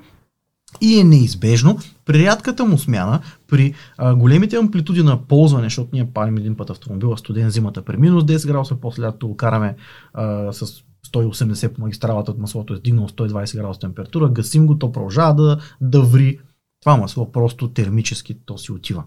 и 0.80 1.00
е 1.00 1.04
неизбежно 1.04 1.78
при 2.04 2.24
рядката 2.24 2.64
му 2.64 2.78
смяна, 2.78 3.20
при 3.48 3.74
а, 3.98 4.14
големите 4.14 4.56
амплитуди 4.56 5.02
на 5.02 5.22
ползване, 5.22 5.64
защото 5.64 5.90
ние 5.92 6.10
палим 6.14 6.36
един 6.36 6.56
път 6.56 6.70
автомобила 6.70 7.18
студен 7.18 7.50
зимата 7.50 7.82
при 7.82 7.96
минус 7.96 8.24
10 8.24 8.46
градуса, 8.46 8.76
после 8.80 9.02
лятото 9.02 9.28
го 9.28 9.36
караме 9.36 9.76
а, 10.14 10.52
с 10.52 10.82
180 11.12 11.68
по 11.68 11.80
магистралата 11.80 12.30
от 12.30 12.38
маслото 12.38 12.74
е 12.74 12.76
стигнало 12.76 13.08
120 13.08 13.56
градуса 13.56 13.80
температура, 13.80 14.28
гасим 14.28 14.66
го, 14.66 14.78
то 14.78 14.92
продължава 14.92 15.34
да, 15.34 15.58
да 15.80 16.02
ври. 16.02 16.38
Това 16.80 16.96
масло 16.96 17.32
просто 17.32 17.68
термически 17.68 18.36
то 18.46 18.58
си 18.58 18.72
отива. 18.72 19.04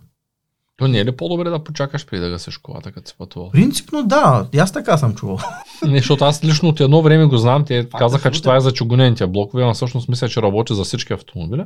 То 0.79 0.87
не 0.87 0.99
е 0.99 1.05
ли 1.05 1.11
по-добре 1.11 1.49
да 1.49 1.63
почакаш 1.63 2.05
преди 2.05 2.21
да 2.21 2.29
гасиш 2.29 2.57
колата, 2.57 2.91
като 2.91 3.09
си 3.09 3.15
пътувал? 3.17 3.51
Принципно 3.51 4.03
да, 4.03 4.47
и 4.53 4.59
аз 4.59 4.71
така 4.71 4.97
съм 4.97 5.15
чувал. 5.15 5.39
Не, 5.87 5.97
защото 5.97 6.25
аз 6.25 6.43
лично 6.43 6.69
от 6.69 6.79
едно 6.79 7.01
време 7.01 7.25
го 7.25 7.37
знам, 7.37 7.65
те 7.65 7.81
Факт 7.81 7.93
е, 7.93 7.97
казаха, 7.97 8.31
че 8.31 8.41
това 8.41 8.55
е 8.55 8.59
за 8.59 8.71
чугунените 8.71 9.27
блокове, 9.27 9.65
но 9.65 9.73
всъщност 9.73 10.09
мисля, 10.09 10.29
че 10.29 10.41
работи 10.41 10.75
за 10.75 10.83
всички 10.83 11.13
автомобили. 11.13 11.63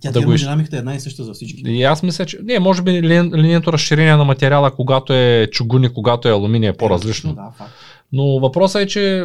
Тя 0.00 0.10
Да 0.10 0.20
термодинамиката 0.20 0.76
е 0.76 0.78
една 0.78 0.94
и 0.94 1.00
съща 1.00 1.24
за 1.24 1.32
всички. 1.32 1.62
И 1.66 1.82
аз 1.82 2.02
мисля, 2.02 2.26
че 2.26 2.38
не, 2.42 2.58
може 2.58 2.82
би 2.82 3.02
лин, 3.02 3.34
линейното 3.34 3.72
разширение 3.72 4.16
на 4.16 4.24
материала, 4.24 4.70
когато 4.70 5.12
е 5.12 5.48
чугун 5.52 5.84
и 5.84 5.94
когато 5.94 6.28
е 6.28 6.32
алуминий 6.32 6.68
е 6.68 6.72
по-различно. 6.72 7.34
Да, 7.34 7.52
факт. 7.58 7.72
Но 8.12 8.24
въпросът 8.40 8.82
е, 8.82 8.86
че 8.86 9.24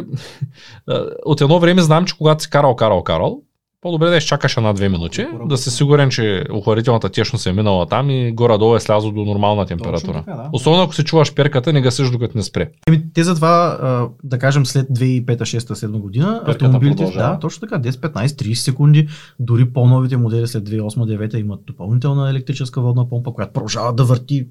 от 1.24 1.40
едно 1.40 1.58
време 1.58 1.82
знам, 1.82 2.04
че 2.04 2.16
когато 2.18 2.42
си 2.42 2.50
карал, 2.50 2.76
карал, 2.76 3.02
карал, 3.02 3.42
по-добре 3.84 4.10
да 4.10 4.16
изчакаш 4.16 4.56
една-две 4.56 4.88
минути, 4.88 5.26
да 5.46 5.56
си 5.56 5.70
сигурен, 5.70 6.10
че 6.10 6.44
охладителната 6.52 7.08
течност 7.08 7.46
е 7.46 7.52
минала 7.52 7.86
там 7.86 8.10
и 8.10 8.32
горе-долу 8.32 8.76
е 8.76 8.80
слязло 8.80 9.12
до 9.12 9.24
нормална 9.24 9.66
температура. 9.66 10.18
така, 10.26 10.36
да. 10.36 10.50
Особено 10.52 10.82
ако 10.82 10.94
си 10.94 11.04
чуваш 11.04 11.34
перката, 11.34 11.72
не 11.72 11.80
гасиш 11.80 12.10
докато 12.10 12.38
не 12.38 12.42
спре. 12.42 12.70
Еми, 12.88 13.12
те 13.14 13.24
затова, 13.24 13.78
да 14.22 14.38
кажем, 14.38 14.66
след 14.66 14.88
2005, 14.88 15.24
6, 15.24 15.58
7 15.58 15.86
година, 15.98 16.42
Перката 16.46 16.64
автомобилите, 16.64 16.96
продължава. 16.96 17.32
да, 17.32 17.38
точно 17.38 17.60
така, 17.60 17.82
10, 17.82 17.90
15, 17.90 18.26
30 18.26 18.54
секунди, 18.54 19.08
дори 19.40 19.72
по-новите 19.72 20.16
модели 20.16 20.46
след 20.46 20.68
2008-2009 20.68 21.36
имат 21.36 21.64
допълнителна 21.64 22.30
електрическа 22.30 22.80
водна 22.80 23.08
помпа, 23.08 23.32
която 23.32 23.52
продължава 23.52 23.92
да 23.92 24.04
върти 24.04 24.48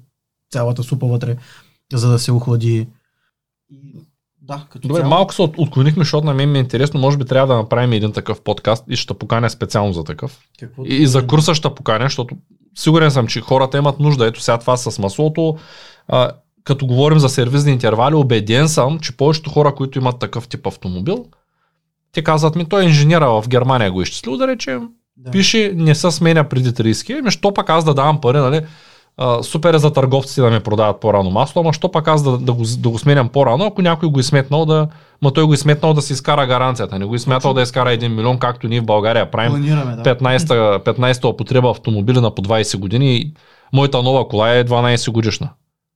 цялата 0.52 0.82
супа 0.82 1.06
вътре, 1.06 1.36
за 1.92 2.10
да 2.10 2.18
се 2.18 2.32
охлади. 2.32 2.86
Да, 4.46 4.66
като 4.70 4.88
Добре, 4.88 5.00
цяло, 5.00 5.10
малко 5.10 5.34
се 5.34 5.42
от- 5.42 5.58
отклонихме, 5.58 6.04
защото 6.04 6.26
на 6.26 6.34
мен 6.34 6.52
ми 6.52 6.58
е 6.58 6.60
интересно. 6.60 7.00
Може 7.00 7.16
би 7.16 7.24
трябва 7.24 7.54
да 7.54 7.60
направим 7.60 7.92
един 7.92 8.12
такъв 8.12 8.40
подкаст 8.40 8.84
и 8.88 8.96
ще 8.96 9.14
поканя 9.14 9.50
специално 9.50 9.92
за 9.92 10.04
такъв. 10.04 10.38
какво 10.60 10.82
И, 10.84 10.94
и 10.94 11.06
за 11.06 11.26
курса 11.26 11.54
ще 11.54 11.74
поканя, 11.74 12.04
защото 12.04 12.36
сигурен 12.74 13.10
съм, 13.10 13.26
че 13.26 13.40
хората 13.40 13.78
имат 13.78 14.00
нужда. 14.00 14.26
Ето 14.26 14.40
сега 14.40 14.58
това 14.58 14.76
с 14.76 14.98
маслото. 14.98 15.56
А, 16.08 16.30
като 16.64 16.86
говорим 16.86 17.18
за 17.18 17.28
сервизни 17.28 17.72
интервали, 17.72 18.14
убеден 18.14 18.68
съм, 18.68 18.98
че 18.98 19.16
повечето 19.16 19.50
хора, 19.50 19.74
които 19.74 19.98
имат 19.98 20.18
такъв 20.18 20.48
тип 20.48 20.66
автомобил, 20.66 21.24
те 22.12 22.24
казват 22.24 22.56
ми, 22.56 22.64
той 22.64 22.82
е 22.82 22.86
инженера 22.86 23.26
в 23.26 23.48
Германия 23.48 23.92
го 23.92 24.02
изчислил, 24.02 24.36
да 24.36 24.48
речем, 24.48 24.88
да. 25.16 25.30
пише 25.30 25.72
не 25.76 25.94
се 25.94 26.10
сменя 26.10 26.48
преди 26.48 26.70
30 26.70 27.18
ами 27.18 27.30
що 27.30 27.54
пък 27.54 27.70
аз 27.70 27.84
да 27.84 27.94
давам 27.94 28.20
пари, 28.20 28.38
нали? 28.38 28.60
А, 29.16 29.42
супер 29.42 29.74
е 29.74 29.78
за 29.78 29.92
търговците 29.92 30.40
да 30.40 30.50
ми 30.50 30.60
продават 30.60 31.00
по-рано 31.00 31.30
масло, 31.30 31.60
ама 31.60 31.72
що 31.72 31.90
пък 31.90 32.08
аз 32.08 32.22
да, 32.22 32.38
да, 32.38 32.52
го, 32.52 32.62
да 32.78 32.88
го 32.88 32.98
сменям 32.98 33.28
по-рано, 33.28 33.66
ако 33.66 33.82
някой 33.82 34.08
го 34.08 34.20
е 34.20 34.22
сметнал 34.22 34.66
да, 34.66 34.88
ма 35.22 35.32
той 35.32 35.44
го 35.44 35.54
е 35.54 35.56
сметнал 35.56 35.94
да 35.94 36.02
си 36.02 36.12
изкара 36.12 36.46
гаранцията, 36.46 36.98
не 36.98 37.04
го 37.04 37.14
е 37.14 37.18
смятал 37.18 37.54
да 37.54 37.62
изкара 37.62 37.88
1 37.88 38.08
милион, 38.08 38.38
както 38.38 38.68
ние 38.68 38.80
в 38.80 38.84
България 38.84 39.30
правим. 39.30 39.50
Планираме, 39.50 39.96
да. 39.96 40.16
15-та, 40.16 40.78
15-та 40.92 41.28
употреба 41.28 41.70
автомобили 41.70 42.20
на 42.20 42.34
по 42.34 42.42
20 42.42 42.78
години 42.78 43.16
и 43.16 43.34
моята 43.72 44.02
нова 44.02 44.28
кола 44.28 44.50
е 44.50 44.64
12 44.64 45.10
годишна. 45.10 45.50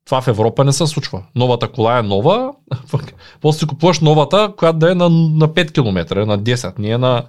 Това 0.07 0.21
в 0.21 0.29
Европа 0.29 0.65
не 0.65 0.73
се 0.73 0.87
случва. 0.87 1.23
Новата 1.35 1.69
кола 1.69 1.99
е 1.99 2.03
нова, 2.03 2.53
после 3.41 3.67
купуваш 3.67 4.01
новата, 4.01 4.53
която 4.57 4.79
да 4.79 4.93
е 4.93 4.95
на, 4.95 5.09
на 5.09 5.49
5 5.49 5.73
км, 5.73 6.27
на 6.27 6.39
10, 6.39 6.79
не 6.79 6.89
е 6.89 6.99
на 6.99 7.23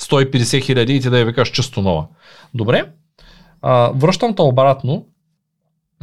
150 0.00 0.62
хиляди 0.62 0.94
и 0.94 1.00
ти 1.00 1.10
да 1.10 1.18
я 1.18 1.24
викаш 1.24 1.50
чисто 1.50 1.82
нова. 1.82 2.06
Добре, 2.54 2.84
а, 3.62 3.92
връщам 3.94 4.34
те 4.34 4.42
обратно. 4.42 5.04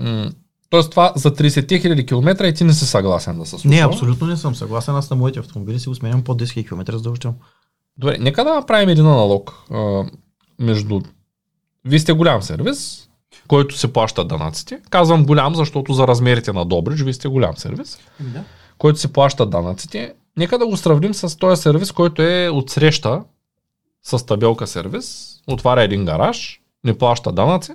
М- 0.01 0.31
Тоест 0.69 0.89
това 0.89 1.13
за 1.15 1.31
30 1.31 1.81
хиляди 1.81 2.05
километра 2.05 2.47
и 2.47 2.53
ти 2.53 2.63
не 2.63 2.73
си 2.73 2.85
съгласен 2.85 3.39
да 3.39 3.45
се 3.45 3.49
случва. 3.51 3.69
Не, 3.69 3.85
абсолютно 3.85 4.27
не 4.27 4.37
съм 4.37 4.55
съгласен. 4.55 4.95
Аз 4.95 5.09
на 5.09 5.15
моите 5.15 5.39
автомобили 5.39 5.79
си 5.79 5.89
го 5.89 5.95
сменям 5.95 6.23
по 6.23 6.35
10 6.35 6.43
000 6.43 6.67
км 6.67 6.97
задължително. 6.97 7.37
Добре, 7.97 8.17
нека 8.19 8.43
да 8.43 8.53
направим 8.53 8.89
един 8.89 9.05
аналог 9.05 9.53
а, 9.71 10.03
между... 10.59 11.01
Вие 11.85 11.99
сте 11.99 12.13
голям 12.13 12.41
сервис, 12.41 13.09
който 13.47 13.77
се 13.77 13.93
плаща 13.93 14.25
данъците. 14.25 14.79
Казвам 14.89 15.25
голям, 15.25 15.55
защото 15.55 15.93
за 15.93 16.07
размерите 16.07 16.53
на 16.53 16.65
Добрич 16.65 17.01
вие 17.01 17.13
сте 17.13 17.27
голям 17.27 17.57
сервис, 17.57 17.99
Да. 18.19 18.43
който 18.77 18.99
се 18.99 19.13
плаща 19.13 19.45
данъците. 19.45 20.13
Нека 20.37 20.57
да 20.57 20.67
го 20.67 20.77
сравним 20.77 21.13
с 21.13 21.37
този 21.37 21.61
сервис, 21.61 21.91
който 21.91 22.21
е 22.21 22.49
отсреща 22.49 23.21
с 24.03 24.25
табелка 24.25 24.67
сервис, 24.67 25.35
отваря 25.47 25.83
един 25.83 26.05
гараж, 26.05 26.61
не 26.83 26.97
плаща 26.97 27.31
данъци. 27.31 27.71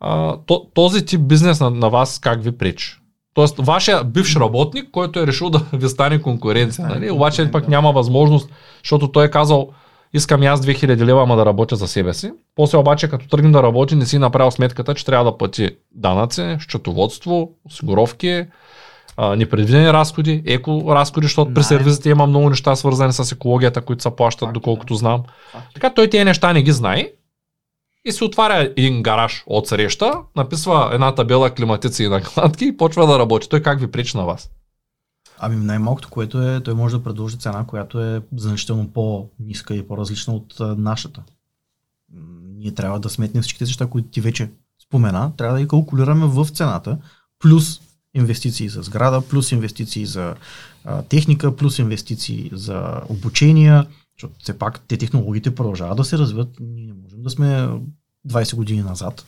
А, 0.00 0.36
то, 0.46 0.66
този 0.74 1.04
тип 1.04 1.20
бизнес 1.20 1.60
на, 1.60 1.70
на 1.70 1.90
вас 1.90 2.18
как 2.18 2.42
ви 2.42 2.58
пречи? 2.58 2.96
Тоест, 3.34 3.56
вашия 3.58 4.04
бивш 4.04 4.36
работник, 4.36 4.90
който 4.90 5.20
е 5.20 5.26
решил 5.26 5.50
да 5.50 5.62
ви 5.72 5.88
стане 5.88 6.22
конкуренция, 6.22 6.82
Да, 6.82 6.88
нали? 6.88 7.08
конкурент, 7.08 7.16
обаче 7.16 7.50
пък 7.50 7.64
да. 7.64 7.70
няма 7.70 7.92
възможност, 7.92 8.50
защото 8.82 9.08
той 9.12 9.24
е 9.26 9.30
казал, 9.30 9.68
искам 10.14 10.42
и 10.42 10.46
аз 10.46 10.60
2000 10.66 10.96
лева, 11.04 11.22
ама 11.22 11.36
да 11.36 11.46
работя 11.46 11.76
за 11.76 11.88
себе 11.88 12.14
си. 12.14 12.30
После 12.54 12.78
обаче, 12.78 13.08
като 13.08 13.28
тръгне 13.28 13.50
да 13.50 13.62
работи, 13.62 13.94
не 13.94 14.06
си 14.06 14.18
направил 14.18 14.50
сметката, 14.50 14.94
че 14.94 15.04
трябва 15.04 15.24
да 15.24 15.38
плати 15.38 15.70
данъци, 15.94 16.56
счетоводство, 16.60 17.50
осигуровки, 17.64 18.44
непредвидени 19.36 19.92
разходи, 19.92 20.42
еко 20.46 20.84
разходи, 20.88 21.24
защото 21.24 21.48
при 21.48 21.60
Найем. 21.60 21.64
сервизите 21.64 22.10
има 22.10 22.26
много 22.26 22.50
неща 22.50 22.76
свързани 22.76 23.12
с 23.12 23.32
екологията, 23.32 23.80
които 23.80 24.02
се 24.02 24.16
плащат, 24.16 24.46
Факт, 24.46 24.54
доколкото 24.54 24.94
да. 24.94 24.98
знам. 24.98 25.22
Факт. 25.52 25.66
Така 25.74 25.90
той 25.90 26.10
тези 26.10 26.24
неща 26.24 26.52
не 26.52 26.62
ги 26.62 26.72
знае 26.72 27.10
и 28.08 28.12
се 28.12 28.24
отваря 28.24 28.72
един 28.76 29.02
гараж 29.02 29.44
от 29.46 29.68
среща, 29.68 30.12
написва 30.36 30.90
една 30.92 31.14
табела 31.14 31.50
климатици 31.50 32.04
и 32.04 32.08
накладки 32.08 32.64
и 32.64 32.76
почва 32.76 33.06
да 33.06 33.18
работи. 33.18 33.48
Той 33.48 33.62
как 33.62 33.80
ви 33.80 33.90
пречи 33.90 34.16
на 34.16 34.24
вас? 34.24 34.50
Ами 35.38 35.56
най-малкото, 35.56 36.08
което 36.08 36.42
е, 36.42 36.60
той 36.60 36.74
може 36.74 36.96
да 36.96 37.02
предложи 37.02 37.38
цена, 37.38 37.64
която 37.66 38.00
е 38.00 38.22
значително 38.36 38.92
по-ниска 38.92 39.74
и 39.74 39.86
по-различна 39.86 40.34
от 40.34 40.54
нашата. 40.60 41.22
Ние 42.42 42.74
трябва 42.74 43.00
да 43.00 43.08
сметнем 43.08 43.42
всички 43.42 43.58
тези 43.58 43.68
неща, 43.68 43.86
които 43.86 44.08
ти 44.08 44.20
вече 44.20 44.50
спомена, 44.86 45.32
трябва 45.36 45.54
да 45.54 45.60
ги 45.60 45.68
калкулираме 45.68 46.26
в 46.26 46.48
цената, 46.48 46.98
плюс 47.38 47.80
инвестиции 48.14 48.68
за 48.68 48.82
сграда, 48.82 49.20
плюс 49.20 49.52
инвестиции 49.52 50.06
за 50.06 50.34
а, 50.84 51.02
техника, 51.02 51.56
плюс 51.56 51.78
инвестиции 51.78 52.50
за 52.52 53.00
обучения, 53.08 53.86
защото 54.16 54.34
все 54.38 54.58
пак 54.58 54.80
те 54.80 54.96
технологиите 54.96 55.54
продължават 55.54 55.96
да 55.96 56.04
се 56.04 56.18
развиват, 56.18 56.48
ние 56.60 56.86
не 56.86 56.92
можем 57.02 57.22
да 57.22 57.30
сме 57.30 57.68
20 58.28 58.56
години 58.56 58.82
назад. 58.82 59.26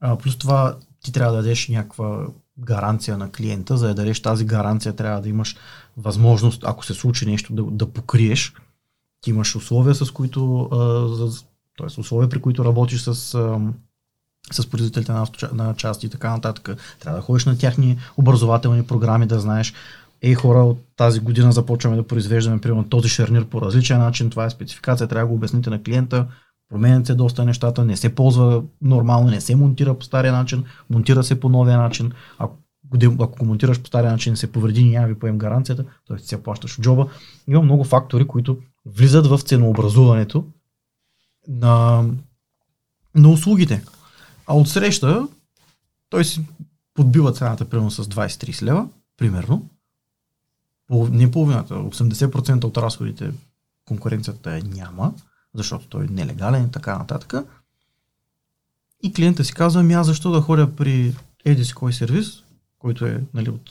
А, 0.00 0.16
плюс 0.16 0.38
това 0.38 0.76
ти 1.04 1.12
трябва 1.12 1.36
да 1.36 1.42
дадеш 1.42 1.68
някаква 1.68 2.26
гаранция 2.58 3.18
на 3.18 3.30
клиента. 3.30 3.76
За 3.76 3.88
да 3.88 3.94
дадеш 3.94 4.22
тази 4.22 4.44
гаранция, 4.44 4.96
трябва 4.96 5.20
да 5.20 5.28
имаш 5.28 5.56
възможност, 5.96 6.62
ако 6.66 6.84
се 6.84 6.94
случи 6.94 7.26
нещо, 7.26 7.52
да, 7.52 7.62
да 7.62 7.92
покриеш. 7.92 8.54
Ти 9.20 9.30
имаш 9.30 9.56
условия, 9.56 9.94
с 9.94 10.10
които, 10.10 10.68
т.е. 11.78 12.00
условия, 12.00 12.28
при 12.28 12.40
които 12.40 12.64
работиш 12.64 13.00
с, 13.00 13.08
а, 13.08 13.60
с 14.52 14.66
производителите 14.70 15.12
на, 15.12 15.26
авточа- 15.26 15.52
на 15.52 15.74
части 15.74 16.06
и 16.06 16.08
така 16.08 16.30
нататък. 16.30 16.76
Трябва 17.00 17.18
да 17.18 17.24
ходиш 17.24 17.44
на 17.44 17.58
тяхни 17.58 17.98
образователни 18.16 18.86
програми, 18.86 19.26
да 19.26 19.40
знаеш 19.40 19.74
Ей 20.22 20.34
хора, 20.34 20.58
от 20.58 20.78
тази 20.96 21.20
година 21.20 21.52
започваме 21.52 21.96
да 21.96 22.06
произвеждаме 22.06 22.60
примерно 22.60 22.88
този 22.88 23.08
шарнир 23.08 23.44
по 23.44 23.60
различен 23.60 23.98
начин, 23.98 24.30
това 24.30 24.44
е 24.44 24.50
спецификация, 24.50 25.06
трябва 25.06 25.24
да 25.24 25.28
го 25.28 25.34
обясните 25.34 25.70
на 25.70 25.82
клиента, 25.82 26.26
променят 26.68 27.06
се 27.06 27.14
доста 27.14 27.44
нещата, 27.44 27.84
не 27.84 27.96
се 27.96 28.14
ползва 28.14 28.62
нормално, 28.82 29.30
не 29.30 29.40
се 29.40 29.56
монтира 29.56 29.94
по 29.94 30.04
стария 30.04 30.32
начин, 30.32 30.64
монтира 30.90 31.24
се 31.24 31.40
по 31.40 31.48
новия 31.48 31.78
начин. 31.78 32.12
Ако, 32.38 32.56
ако 33.20 33.38
го 33.38 33.44
монтираш 33.44 33.80
по 33.80 33.86
стария 33.86 34.12
начин, 34.12 34.36
се 34.36 34.52
повреди, 34.52 34.84
няма 34.84 35.06
ви 35.06 35.18
поем 35.18 35.38
гаранцията, 35.38 35.84
т.е. 36.08 36.18
се 36.18 36.42
плащаш 36.42 36.78
от 36.78 36.84
джоба. 36.84 37.08
Има 37.48 37.62
много 37.62 37.84
фактори, 37.84 38.26
които 38.26 38.58
влизат 38.86 39.26
в 39.26 39.38
ценообразуването 39.38 40.44
на, 41.48 42.04
на 43.14 43.28
услугите. 43.28 43.84
А 44.46 44.54
от 44.54 44.68
среща, 44.68 45.28
той 46.10 46.24
си 46.24 46.46
подбива 46.94 47.32
цената 47.32 47.64
примерно 47.64 47.90
с 47.90 48.04
20-30 48.04 48.62
лева, 48.62 48.88
примерно. 49.16 49.68
Не 50.90 51.30
половината, 51.30 51.74
80% 51.74 52.64
от 52.64 52.76
разходите 52.76 53.32
конкуренцията 53.84 54.60
няма, 54.64 55.12
защото 55.56 55.88
той 55.88 56.04
е 56.04 56.08
нелегален 56.10 56.64
и 56.64 56.70
така 56.70 56.98
нататък. 56.98 57.34
И 59.02 59.12
клиента 59.12 59.44
си 59.44 59.54
казва, 59.54 59.80
ами 59.80 59.94
аз 59.94 60.06
защо 60.06 60.30
да 60.30 60.40
ходя 60.40 60.76
при 60.76 61.14
еди 61.44 61.64
си 61.64 61.74
кой 61.74 61.92
сервис, 61.92 62.42
който 62.78 63.06
е 63.06 63.24
нали, 63.34 63.50
от 63.50 63.70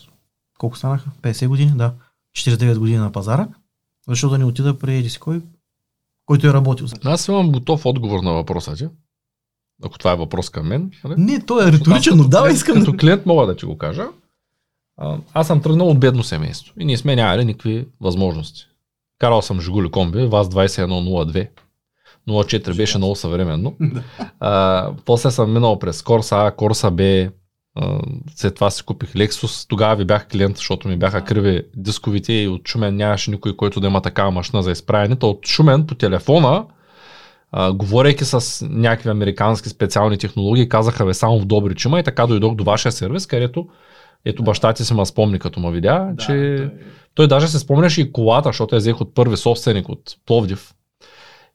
колко 0.57 0.77
станаха? 0.77 1.09
50 1.21 1.47
години? 1.47 1.71
Да. 1.75 1.93
49 2.37 2.77
години 2.79 2.97
на 2.97 3.11
пазара. 3.11 3.47
Защо 4.07 4.29
да 4.29 4.37
не 4.37 4.45
отида 4.45 4.79
при 4.79 4.97
еди 4.97 5.09
си 5.09 5.19
кой, 5.19 5.41
който 6.25 6.47
е 6.47 6.53
работил. 6.53 6.87
Аз 7.03 7.27
имам 7.27 7.51
готов 7.51 7.85
отговор 7.85 8.23
на 8.23 8.33
въпроса 8.33 8.75
ти. 8.75 8.87
Ако 9.83 9.97
това 9.97 10.11
е 10.11 10.15
въпрос 10.15 10.49
към 10.49 10.67
мен. 10.67 10.91
нали? 11.03 11.21
Не, 11.21 11.45
той 11.45 11.67
е 11.67 11.71
риторичен, 11.71 12.17
но 12.17 12.23
клиент- 12.23 12.53
искам 12.53 12.79
Като 12.79 12.97
клиент 12.97 13.25
мога 13.25 13.45
да 13.45 13.55
ти 13.55 13.65
го 13.65 13.77
кажа. 13.77 14.07
Аз 15.33 15.47
съм 15.47 15.61
тръгнал 15.61 15.89
от 15.89 15.99
бедно 15.99 16.23
семейство 16.23 16.73
и 16.79 16.85
ние 16.85 16.97
сме 16.97 17.15
нямали 17.15 17.45
никакви 17.45 17.87
възможности. 18.01 18.67
Карал 19.19 19.41
съм 19.41 19.61
Жигули 19.61 19.91
комби, 19.91 20.25
ВАЗ 20.25 20.47
2102. 20.47 21.49
04 22.29 22.75
беше 22.75 22.97
много 22.97 23.15
съвременно. 23.15 23.75
А, 24.39 24.89
после 25.05 25.31
съм 25.31 25.53
минал 25.53 25.79
през 25.79 26.01
Корса 26.01 26.35
А, 26.37 26.51
Корса 26.51 26.91
Б, 26.91 27.03
а, 27.75 27.99
след 28.35 28.55
това 28.55 28.69
си 28.71 28.83
купих 28.83 29.13
Lexus. 29.13 29.69
Тогава 29.69 29.95
ви 29.95 30.05
бях 30.05 30.27
клиент, 30.27 30.57
защото 30.57 30.87
ми 30.87 30.97
бяха 30.97 31.21
криви 31.21 31.63
дисковите 31.75 32.33
и 32.33 32.47
от 32.47 32.67
Шумен 32.67 32.95
нямаше 32.95 33.31
никой, 33.31 33.55
който 33.55 33.79
да 33.79 33.87
има 33.87 34.01
такава 34.01 34.31
машина 34.31 34.63
за 34.63 34.71
изправяне. 34.71 35.15
То 35.15 35.29
от 35.29 35.47
Шумен 35.47 35.87
по 35.87 35.95
телефона, 35.95 36.65
а, 37.51 37.73
говорейки 37.73 38.25
с 38.25 38.65
някакви 38.69 39.09
американски 39.09 39.69
специални 39.69 40.17
технологии, 40.17 40.69
казаха 40.69 41.05
бе 41.05 41.13
само 41.13 41.39
в 41.39 41.45
Добрич 41.45 41.85
има 41.85 41.99
и 41.99 42.03
така 42.03 42.27
дойдох 42.27 42.55
до 42.55 42.63
вашия 42.63 42.91
сервис, 42.91 43.27
където 43.27 43.67
ето 44.25 44.43
баща 44.43 44.73
ти 44.73 44.85
се 44.85 44.93
ма 44.93 45.05
спомни, 45.05 45.39
като 45.39 45.59
ма 45.59 45.71
видя, 45.71 46.07
Да, 46.11 46.23
че 46.25 46.55
той- 46.57 46.69
той 47.15 47.27
даже 47.27 47.47
се 47.47 47.59
спомняше 47.59 48.01
и 48.01 48.11
колата, 48.11 48.49
защото 48.49 48.75
я 48.75 48.79
взех 48.79 49.01
от 49.01 49.13
първи 49.15 49.37
собственик 49.37 49.89
от 49.89 50.01
Пловдив. 50.25 50.73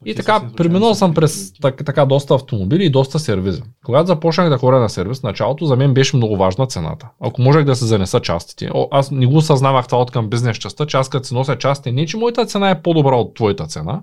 И 0.07 0.14
така, 0.14 0.42
преминал 0.57 0.94
съм 0.94 1.14
през 1.14 1.53
так, 1.61 1.84
така 1.84 2.05
доста 2.05 2.34
автомобили 2.34 2.84
и 2.84 2.90
доста 2.90 3.18
сервизи. 3.18 3.62
Когато 3.84 4.07
започнах 4.07 4.48
да 4.48 4.59
ходя 4.59 4.78
на 4.78 4.88
сервис, 4.88 5.22
началото 5.22 5.66
за 5.66 5.76
мен 5.76 5.94
беше 5.94 6.16
много 6.16 6.36
важна 6.36 6.66
цената. 6.66 7.09
Ако 7.20 7.42
можех 7.42 7.64
да 7.64 7.76
се 7.76 7.86
занеса 7.86 8.20
частите. 8.20 8.70
О, 8.74 8.88
аз 8.90 9.11
не 9.11 9.26
го 9.26 9.36
осъзнавах 9.36 9.86
това 9.86 9.98
от 9.98 10.11
към 10.11 10.28
бизнес 10.28 10.57
частта, 10.57 10.86
че 10.86 10.96
аз 10.96 11.09
като 11.09 11.26
си 11.26 11.34
нося 11.34 11.59
частите, 11.59 11.92
не 11.92 12.07
че 12.07 12.16
моята 12.16 12.46
цена 12.46 12.70
е 12.70 12.82
по-добра 12.82 13.16
от 13.16 13.34
твоята 13.34 13.66
цена. 13.66 14.03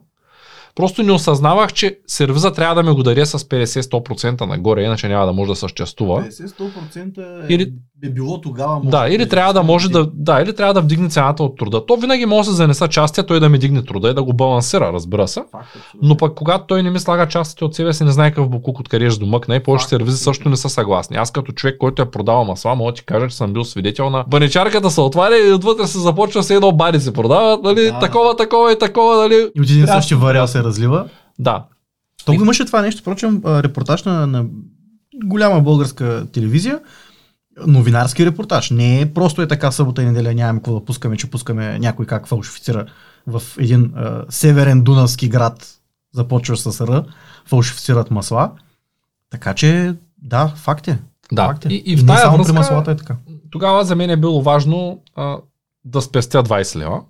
Просто 0.78 1.04
не 1.04 1.12
осъзнавах, 1.12 1.74
че 1.74 2.00
сервиза 2.08 2.54
трябва 2.54 2.76
да 2.76 2.84
ме 2.84 2.92
го 2.92 3.04
даде 3.04 3.26
с 3.26 3.40
50-100% 3.40 4.42
нагоре, 4.46 4.84
иначе 4.84 5.08
няма 5.08 5.26
да 5.26 5.34
може 5.34 5.50
да 5.50 5.56
съществува. 5.56 6.24
50-100% 6.24 7.50
е, 7.50 7.54
Или- 7.54 7.74
е 8.04 8.10
било 8.10 8.42
тогава. 8.42 8.76
може 8.76 8.90
Да, 8.90 9.08
би, 9.08 9.16
или 9.16 9.30
трябва 9.30 9.54
да 9.54 9.64
може 9.64 9.90
да, 9.90 10.10
да, 10.14 10.42
или 10.42 10.56
трябва 10.56 10.74
да 10.74 10.82
вдигне 10.82 11.10
цената 11.10 11.44
от 11.44 11.58
труда. 11.58 11.86
То 11.86 11.96
винаги 11.96 12.26
може 12.26 12.46
да 12.48 12.52
се 12.52 12.58
занеса 12.58 12.88
частия, 12.88 13.26
той 13.26 13.40
да 13.40 13.50
ми 13.50 13.58
дигне 13.60 13.84
труда 13.86 14.10
и 14.10 14.14
да 14.14 14.24
го 14.24 14.34
балансира, 14.34 14.94
разбира 14.94 15.28
се. 15.28 15.44
Факт, 15.52 15.68
абсолютно. 15.76 16.08
Но 16.08 16.18
пък 16.18 16.36
когато 16.36 16.66
той 16.68 16.84
не 16.84 16.90
ми 16.90 17.00
слага 17.00 17.28
частите 17.28 17.66
от 17.66 17.76
себе 17.76 17.94
си, 17.94 18.04
не 18.04 18.12
знае 18.12 18.32
какъв 18.32 18.50
буклук 18.50 18.80
откъде 18.80 19.10
ще 19.10 19.20
домъкне 19.20 19.56
и 19.56 19.64
повече 19.64 19.88
сервизи 19.88 20.18
също 20.18 20.50
не 20.50 20.58
са 20.58 20.70
съгласни. 20.70 21.18
Аз 21.18 21.32
като 21.32 21.52
човек, 21.52 21.78
който 21.78 22.02
е 22.02 22.12
продавал 22.12 22.46
масла, 22.46 22.76
мога 22.76 22.92
да 22.92 22.96
ти 22.96 23.06
кажа, 23.06 23.28
че 23.28 23.36
съм 23.36 23.54
бил 23.54 23.64
свидетел 23.64 24.10
на 24.10 24.24
баничарката 24.28 24.92
се 24.92 25.02
отваря 25.02 25.38
и 25.48 25.52
отвътре 25.52 25.88
се 25.88 26.00
започва 26.00 26.44
с 26.44 26.50
едно 26.50 26.72
бари 26.72 27.00
се 27.00 27.14
продават, 27.14 27.64
нали, 27.64 27.82
Да. 27.86 28.00
такова, 28.00 28.36
такова 28.36 28.72
и 28.72 28.80
такова, 28.80 29.18
нали. 29.18 29.50
И 29.56 29.62
от 29.62 29.70
един 29.70 29.88
същи 29.88 30.16
вариал 30.16 30.48
се 30.48 30.64
разлива. 30.64 31.06
Да. 31.40 31.66
То 32.26 32.34
го 32.34 32.42
имаше 32.42 32.66
това 32.66 32.82
нещо, 32.82 33.02
впрочем, 33.02 33.42
репортаж 33.46 34.04
на, 34.04 34.28
на 34.28 34.46
голяма 35.26 35.62
българска 35.62 36.26
телевизия, 36.34 36.80
новинарски 37.68 38.26
репортаж. 38.26 38.70
Не 38.70 39.02
е 39.02 39.14
просто 39.14 39.42
е 39.42 39.48
така 39.48 39.72
събота 39.72 40.02
и 40.02 40.06
неделя 40.06 40.34
нямаме 40.34 40.60
какво 40.60 40.74
да 40.74 40.86
пускаме, 40.86 41.18
че 41.18 41.30
пускаме 41.30 41.80
някой 41.80 42.06
как 42.06 42.28
фалшифицира 42.28 42.86
в 43.28 43.42
един 43.60 43.94
а, 43.96 44.26
северен 44.30 44.82
дунавски 44.82 45.30
град, 45.30 45.68
започва 46.14 46.58
с 46.58 46.88
Р, 46.88 47.06
фалшифицират 47.46 48.12
масла. 48.12 48.52
Така 49.30 49.54
че 49.54 49.96
Да, 50.22 50.48
факт 50.48 50.88
е. 50.88 51.00
Да. 51.32 51.46
Факт 51.46 51.66
е. 51.66 51.70
И, 51.70 51.84
и 51.86 51.96
в 51.96 52.00
само 52.00 52.38
връзка, 52.38 52.54
при 52.54 52.58
маслата 52.58 52.92
е 52.92 52.96
така. 52.96 53.16
тогава 53.52 53.86
за 53.86 53.96
мен 53.96 54.10
е 54.10 54.18
било 54.18 54.42
важно 54.42 55.02
а, 55.16 55.38
да 55.86 56.02
спестя 56.02 56.44
20 56.44 56.76
лева. 56.76 57.02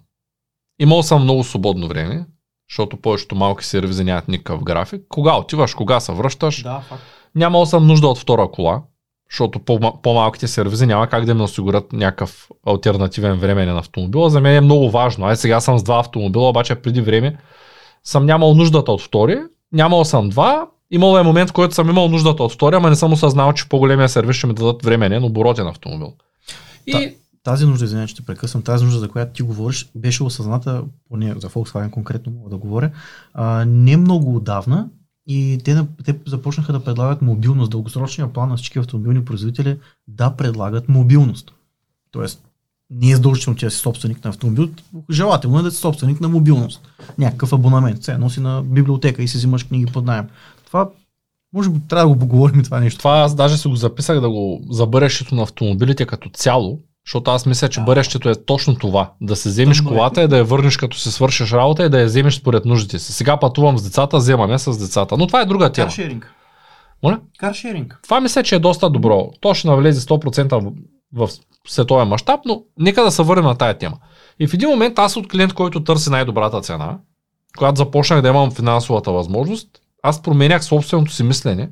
Имал 0.80 1.04
съм 1.04 1.24
много 1.24 1.44
свободно 1.44 1.88
време, 1.88 2.26
защото 2.70 2.98
повечето 2.98 3.36
малки 3.36 3.66
сервизи 3.66 4.04
нямат 4.04 4.28
никакъв 4.28 4.64
график. 4.64 5.02
Кога 5.10 5.38
отиваш, 5.38 5.74
кога 5.74 6.00
се 6.00 6.12
връщаш. 6.12 6.64
Да, 6.64 6.80
факт. 6.80 7.04
Нямал 7.36 7.66
съм 7.66 7.88
нужда 7.88 8.08
от 8.08 8.18
втора 8.18 8.52
кола, 8.52 8.82
защото 9.32 9.60
по- 9.60 10.02
по-малките 10.02 10.48
сервизи 10.48 10.86
няма 10.86 11.08
как 11.08 11.26
да 11.26 11.36
ми 11.36 11.42
осигурят 11.42 11.94
някакъв 11.94 12.50
альтернативен 12.68 13.40
временен 13.40 13.78
автомобил. 13.78 14.26
А 14.26 14.30
За 14.30 14.42
мен 14.42 14.56
е 14.56 14.62
много 14.62 14.90
важно. 14.90 15.26
Ай 15.26 15.36
сега 15.36 15.60
съм 15.60 15.78
с 15.78 15.84
два 15.84 16.00
автомобила, 16.00 16.50
обаче 16.50 16.76
преди 16.76 17.02
време 17.02 17.38
съм 18.04 18.26
нямал 18.26 18.54
нуждата 18.54 18.92
от 18.92 19.02
втори. 19.02 19.40
Нямал 19.74 20.06
съм 20.06 20.30
два. 20.30 20.68
Имало 20.92 21.18
е 21.18 21.24
момент, 21.24 21.50
в 21.50 21.54
който 21.54 21.76
съм 21.76 21.90
имал 21.90 22.10
нуждата 22.10 22.44
от 22.44 22.54
втори, 22.54 22.76
ама 22.76 22.90
не 22.90 22.96
съм 22.96 23.14
осъзнал, 23.14 23.54
че 23.54 23.70
по-големия 23.70 24.10
сервис 24.10 24.36
ще 24.36 24.48
ми 24.48 24.54
дадат 24.54 24.84
временен, 24.84 25.24
оборотен 25.24 25.68
автомобил. 25.68 26.14
И. 26.88 27.16
Тази 27.44 27.66
нужда, 27.66 27.86
извиня, 27.86 28.08
че 28.08 28.16
те 28.16 28.26
прекъсвам, 28.26 28.64
тази 28.64 28.86
нужда, 28.86 29.00
за 29.00 29.10
която 29.10 29.34
ти 29.34 29.44
говориш, 29.44 29.90
беше 29.96 30.24
осъзната, 30.24 30.84
поне 31.10 31.34
за 31.38 31.50
Volkswagen 31.50 31.90
конкретно 31.90 32.32
мога 32.32 32.50
да 32.50 32.58
говоря, 32.58 32.92
а, 33.34 33.66
не 33.66 33.98
много 33.98 34.36
отдавна 34.36 34.88
и 35.28 35.60
те, 35.64 35.86
те 36.06 36.16
започнаха 36.26 36.74
да 36.74 36.84
предлагат 36.84 37.22
мобилност. 37.22 37.72
Дългосрочния 37.72 38.34
план 38.34 38.50
на 38.50 38.58
всички 38.58 38.80
автомобилни 38.80 39.26
производители 39.26 39.80
да 40.08 40.36
предлагат 40.36 40.90
мобилност. 40.90 41.52
Тоест, 42.12 42.44
не 42.90 43.12
е 43.12 43.16
задължително, 43.16 43.58
че 43.58 43.70
си 43.70 43.78
собственик 43.78 44.24
на 44.24 44.30
автомобил, 44.30 44.70
желателно 45.12 45.60
е 45.60 45.62
да 45.62 45.72
си 45.72 45.78
собственик 45.78 46.22
на 46.22 46.30
мобилност. 46.30 46.82
Някакъв 47.18 47.54
абонамент. 47.54 48.02
Все 48.02 48.12
едно 48.12 48.30
си 48.30 48.40
на 48.40 48.64
библиотека 48.64 49.24
и 49.24 49.28
си 49.28 49.38
взимаш 49.38 49.64
книги 49.64 49.86
под 49.86 50.06
найем. 50.06 50.28
Това, 50.66 50.90
може 51.54 51.70
би 51.70 51.80
трябва 51.88 52.06
да 52.06 52.14
го 52.14 52.20
поговорим 52.20 52.64
това 52.64 52.80
нещо. 52.80 52.98
това 52.98 53.20
аз 53.20 53.36
даже 53.36 53.58
си 53.58 53.68
го 53.68 53.76
записах 53.76 54.20
да 54.20 54.30
го 54.30 54.62
за 54.70 54.88
на 55.32 55.44
автомобилите 55.44 56.06
като 56.06 56.30
цяло, 56.30 56.80
защото 57.08 57.32
аз 57.32 57.46
мисля, 57.46 57.70
че 57.70 57.82
бъдещето 57.82 58.30
е 58.30 58.36
точно 58.36 58.76
това. 58.76 59.12
Да 59.22 59.36
се 59.36 59.50
вземеш 59.50 59.78
Тъмно 59.78 59.92
е. 59.92 59.94
колата 59.94 60.24
и 60.24 60.28
да 60.28 60.38
я 60.38 60.44
върнеш 60.44 60.78
като 60.78 60.98
си 60.98 61.12
свършиш 61.12 61.52
работа 61.52 61.86
и 61.86 61.90
да 61.90 62.00
я 62.00 62.06
вземеш 62.06 62.36
според 62.36 62.66
нуждите 62.66 63.00
си. 63.00 63.14
Сега 63.14 63.38
пътувам 63.38 63.78
с 63.78 63.84
децата, 63.84 64.18
вземаме 64.18 64.60
с 64.60 64.78
децата. 64.78 65.18
Но 65.18 65.28
това 65.28 65.42
е 65.42 65.46
друга 65.46 65.72
тема. 65.72 65.88
Каршеринг. 65.88 66.34
Моля? 67.04 67.20
Каршеринг. 67.40 68.00
Това 68.04 68.22
мисля, 68.22 68.44
че 68.44 68.56
е 68.56 68.60
доста 68.60 68.90
добро. 68.90 69.30
То 69.42 69.54
ще 69.54 69.68
навлезе 69.68 70.02
100% 70.02 70.74
в, 71.14 71.28
в 71.28 71.30
световен 71.68 72.08
мащаб, 72.08 72.40
но 72.46 72.64
нека 72.80 73.04
да 73.04 73.12
се 73.12 73.24
върнем 73.24 73.46
на 73.46 73.56
тая 73.56 73.78
тема. 73.78 73.98
И 74.40 74.48
в 74.48 74.54
един 74.54 74.70
момент 74.70 75.00
аз 75.00 75.18
от 75.18 75.28
клиент, 75.28 75.54
който 75.54 75.84
търси 75.84 76.10
най-добрата 76.10 76.62
цена, 76.62 76.98
когато 77.58 77.78
започнах 77.78 78.22
да 78.22 78.28
имам 78.28 78.52
финансовата 78.52 79.12
възможност, 79.12 79.68
аз 80.04 80.22
променях 80.22 80.64
собственото 80.64 81.12
си 81.12 81.24
мислене. 81.24 81.70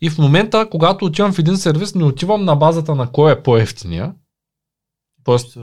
И 0.00 0.10
в 0.10 0.18
момента, 0.18 0.68
когато 0.70 1.04
отивам 1.04 1.32
в 1.32 1.38
един 1.38 1.56
сервис, 1.56 1.94
не 1.94 2.04
отивам 2.04 2.44
на 2.44 2.56
базата 2.56 2.94
на 2.94 3.12
кой 3.12 3.32
е 3.32 3.42
по-ефтиния. 3.42 4.12
Тоест, 5.28 5.58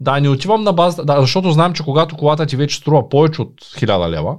да, 0.00 0.20
не 0.20 0.28
отивам 0.28 0.62
на 0.62 0.72
базата, 0.72 1.04
да, 1.04 1.20
защото 1.20 1.50
знам, 1.50 1.74
че 1.74 1.82
когато 1.82 2.16
колата 2.16 2.46
ти 2.46 2.56
вече 2.56 2.76
струва 2.76 3.08
повече 3.08 3.42
от 3.42 3.60
1000 3.60 4.08
лева, 4.10 4.36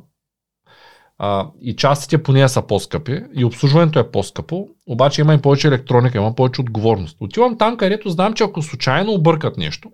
а, 1.17 1.47
и 1.61 1.75
частите 1.75 2.23
по 2.23 2.31
нея 2.31 2.49
са 2.49 2.61
по-скъпи, 2.61 3.23
и 3.35 3.45
обслужването 3.45 3.99
е 3.99 4.11
по-скъпо, 4.11 4.67
обаче 4.87 5.21
има 5.21 5.33
и 5.33 5.41
повече 5.41 5.67
електроника, 5.67 6.17
има 6.17 6.35
повече 6.35 6.61
отговорност. 6.61 7.17
Отивам 7.19 7.57
там, 7.57 7.77
където 7.77 8.09
знам, 8.09 8.33
че 8.33 8.43
ако 8.43 8.61
случайно 8.61 9.13
объркат 9.13 9.57
нещо, 9.57 9.91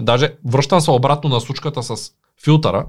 даже 0.00 0.34
връщам 0.44 0.80
се 0.80 0.90
обратно 0.90 1.30
на 1.30 1.40
случката 1.40 1.82
с 1.82 2.10
филтъра, 2.44 2.86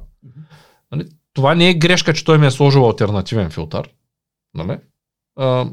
нали, 0.91 1.05
това 1.33 1.55
не 1.55 1.69
е 1.69 1.73
грешка, 1.73 2.13
че 2.13 2.25
той 2.25 2.37
ми 2.37 2.47
е 2.47 2.51
сложил 2.51 2.85
альтернативен 2.85 3.49
филтър. 3.49 3.89
Нали? 4.53 4.77
А, 5.35 5.65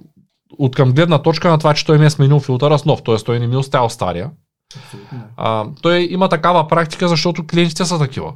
от 0.59 0.76
към 0.76 0.93
гледна 0.93 1.22
точка 1.22 1.51
на 1.51 1.59
това, 1.59 1.74
че 1.74 1.86
той 1.86 1.99
ми 1.99 2.07
е 2.07 2.11
сменил 2.11 2.40
филтъра 2.40 2.78
с 2.78 2.84
нов, 2.84 3.03
т.е. 3.03 3.16
той 3.16 3.38
не 3.38 3.47
ми 3.47 3.55
е 3.55 3.59
оставил 3.59 3.88
стария. 3.88 4.30
А, 5.36 5.66
той 5.82 6.08
има 6.10 6.28
такава 6.28 6.68
практика, 6.68 7.08
защото 7.08 7.46
клиентите 7.46 7.84
са 7.84 7.98
такива. 7.98 8.32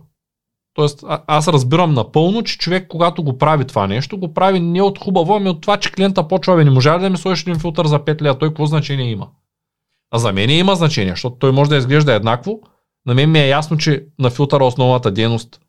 Тоест, 0.74 1.04
а, 1.08 1.22
аз 1.26 1.48
разбирам 1.48 1.94
напълно, 1.94 2.42
че 2.42 2.58
човек, 2.58 2.86
когато 2.88 3.22
го 3.22 3.38
прави 3.38 3.64
това 3.64 3.86
нещо, 3.86 4.18
го 4.18 4.34
прави 4.34 4.60
не 4.60 4.82
от 4.82 4.98
хубаво, 4.98 5.34
ами 5.34 5.48
от 5.48 5.60
това, 5.60 5.76
че 5.76 5.92
клиента 5.92 6.28
почва, 6.28 6.64
не 6.64 6.70
можа 6.70 6.98
ли 6.98 7.02
да 7.02 7.10
ми 7.10 7.16
сложиш 7.16 7.42
един 7.42 7.58
филтър 7.58 7.86
за 7.86 7.98
5 7.98 8.22
лева, 8.22 8.38
той 8.38 8.48
какво 8.48 8.66
значение 8.66 9.10
има? 9.10 9.28
А 10.10 10.18
за 10.18 10.32
мен 10.32 10.50
има 10.50 10.74
значение, 10.74 11.12
защото 11.12 11.36
той 11.36 11.52
може 11.52 11.70
да 11.70 11.76
изглежда 11.76 12.12
еднакво. 12.12 12.60
На 13.06 13.14
мен 13.14 13.30
ми 13.30 13.38
е 13.38 13.48
ясно, 13.48 13.76
че 13.76 14.04
на 14.18 14.30
филтъра 14.30 14.64
основната 14.64 15.10
дейност 15.10 15.60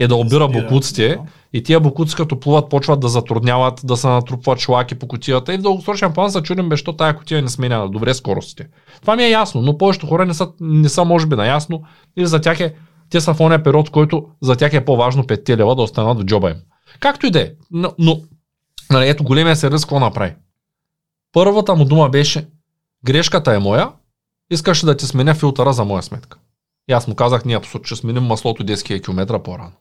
е 0.00 0.08
да 0.08 0.14
обира 0.14 0.48
буклуците 0.48 1.18
и 1.52 1.62
тия 1.62 1.80
букуци 1.80 2.16
като 2.16 2.40
плуват 2.40 2.68
почват 2.68 3.00
да 3.00 3.08
затрудняват, 3.08 3.80
да 3.84 3.96
се 3.96 4.06
натрупват 4.06 4.58
шлаки 4.58 4.94
по 4.94 5.08
кутията 5.08 5.54
и 5.54 5.58
в 5.58 5.62
дългосрочен 5.62 6.12
план 6.12 6.30
се 6.30 6.42
чудим, 6.42 6.68
бе, 6.68 6.76
що 6.76 6.92
тая 6.92 7.16
кутия 7.16 7.42
не 7.42 7.48
сменя 7.48 7.88
добре 7.88 8.14
скоростите. 8.14 8.68
Това 9.00 9.16
ми 9.16 9.22
е 9.22 9.30
ясно, 9.30 9.62
но 9.62 9.78
повечето 9.78 10.06
хора 10.06 10.26
не 10.26 10.34
са, 10.34 10.48
не 10.60 10.88
са 10.88 11.04
може 11.04 11.26
би 11.26 11.36
наясно 11.36 11.82
или 12.16 12.26
за 12.26 12.40
тях 12.40 12.60
е, 12.60 12.74
те 13.10 13.20
са 13.20 13.34
в 13.34 13.40
ония 13.40 13.62
период, 13.62 13.88
в 13.88 13.90
който 13.90 14.26
за 14.42 14.56
тях 14.56 14.74
е 14.74 14.84
по-важно 14.84 15.24
5 15.24 15.56
лева 15.56 15.76
да 15.76 15.82
останат 15.82 16.20
в 16.20 16.24
джоба 16.24 16.50
им. 16.50 16.56
Както 17.00 17.26
и 17.26 17.30
да 17.30 17.40
е, 17.40 17.50
но, 17.70 17.92
но 17.98 18.20
нали, 18.90 19.08
ето 19.08 19.24
големия 19.24 19.56
сервис 19.56 19.84
какво 19.84 20.00
направи. 20.00 20.34
Първата 21.32 21.74
му 21.74 21.84
дума 21.84 22.08
беше, 22.08 22.48
грешката 23.04 23.54
е 23.54 23.58
моя, 23.58 23.88
искаш 24.50 24.84
ли 24.84 24.86
да 24.86 24.96
ти 24.96 25.06
сменя 25.06 25.34
филтъра 25.34 25.72
за 25.72 25.84
моя 25.84 26.02
сметка. 26.02 26.38
И 26.88 26.92
аз 26.92 27.08
му 27.08 27.14
казах, 27.14 27.44
ние 27.44 27.56
абсолютно 27.56 27.86
ще 27.86 27.96
сменим 27.96 28.22
маслото 28.22 28.64
10 28.64 28.74
000 28.74 29.04
км 29.04 29.42
по-рано. 29.42 29.72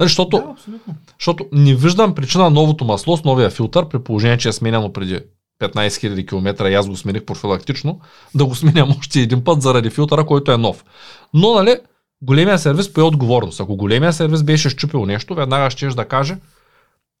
Защото 0.00 0.36
Да, 0.36 0.44
абсолютно. 0.50 0.94
защото 1.18 1.46
не 1.52 1.74
виждам 1.74 2.14
причина 2.14 2.50
новото 2.50 2.84
масло 2.84 3.16
с 3.16 3.24
новия 3.24 3.50
филтър, 3.50 3.88
при 3.88 3.98
положение, 3.98 4.38
че 4.38 4.48
е 4.48 4.52
сменяно 4.52 4.92
преди 4.92 5.20
15 5.60 5.88
000 5.88 6.28
км 6.28 6.70
и 6.70 6.74
аз 6.74 6.88
го 6.88 6.96
смених 6.96 7.24
профилактично, 7.24 8.00
да 8.34 8.44
го 8.44 8.54
сменям 8.54 8.90
още 8.98 9.20
един 9.20 9.44
път 9.44 9.62
заради 9.62 9.90
филтъра, 9.90 10.26
който 10.26 10.52
е 10.52 10.56
нов. 10.56 10.84
Но, 11.34 11.54
нали, 11.54 11.76
големия 12.22 12.58
сервис 12.58 12.92
пое 12.92 13.04
отговорност. 13.04 13.60
Ако 13.60 13.76
големия 13.76 14.12
сервис 14.12 14.42
беше 14.42 14.70
щупил 14.70 15.06
нещо, 15.06 15.34
веднага 15.34 15.70
ще 15.70 15.88
да 15.88 16.04
каже, 16.04 16.36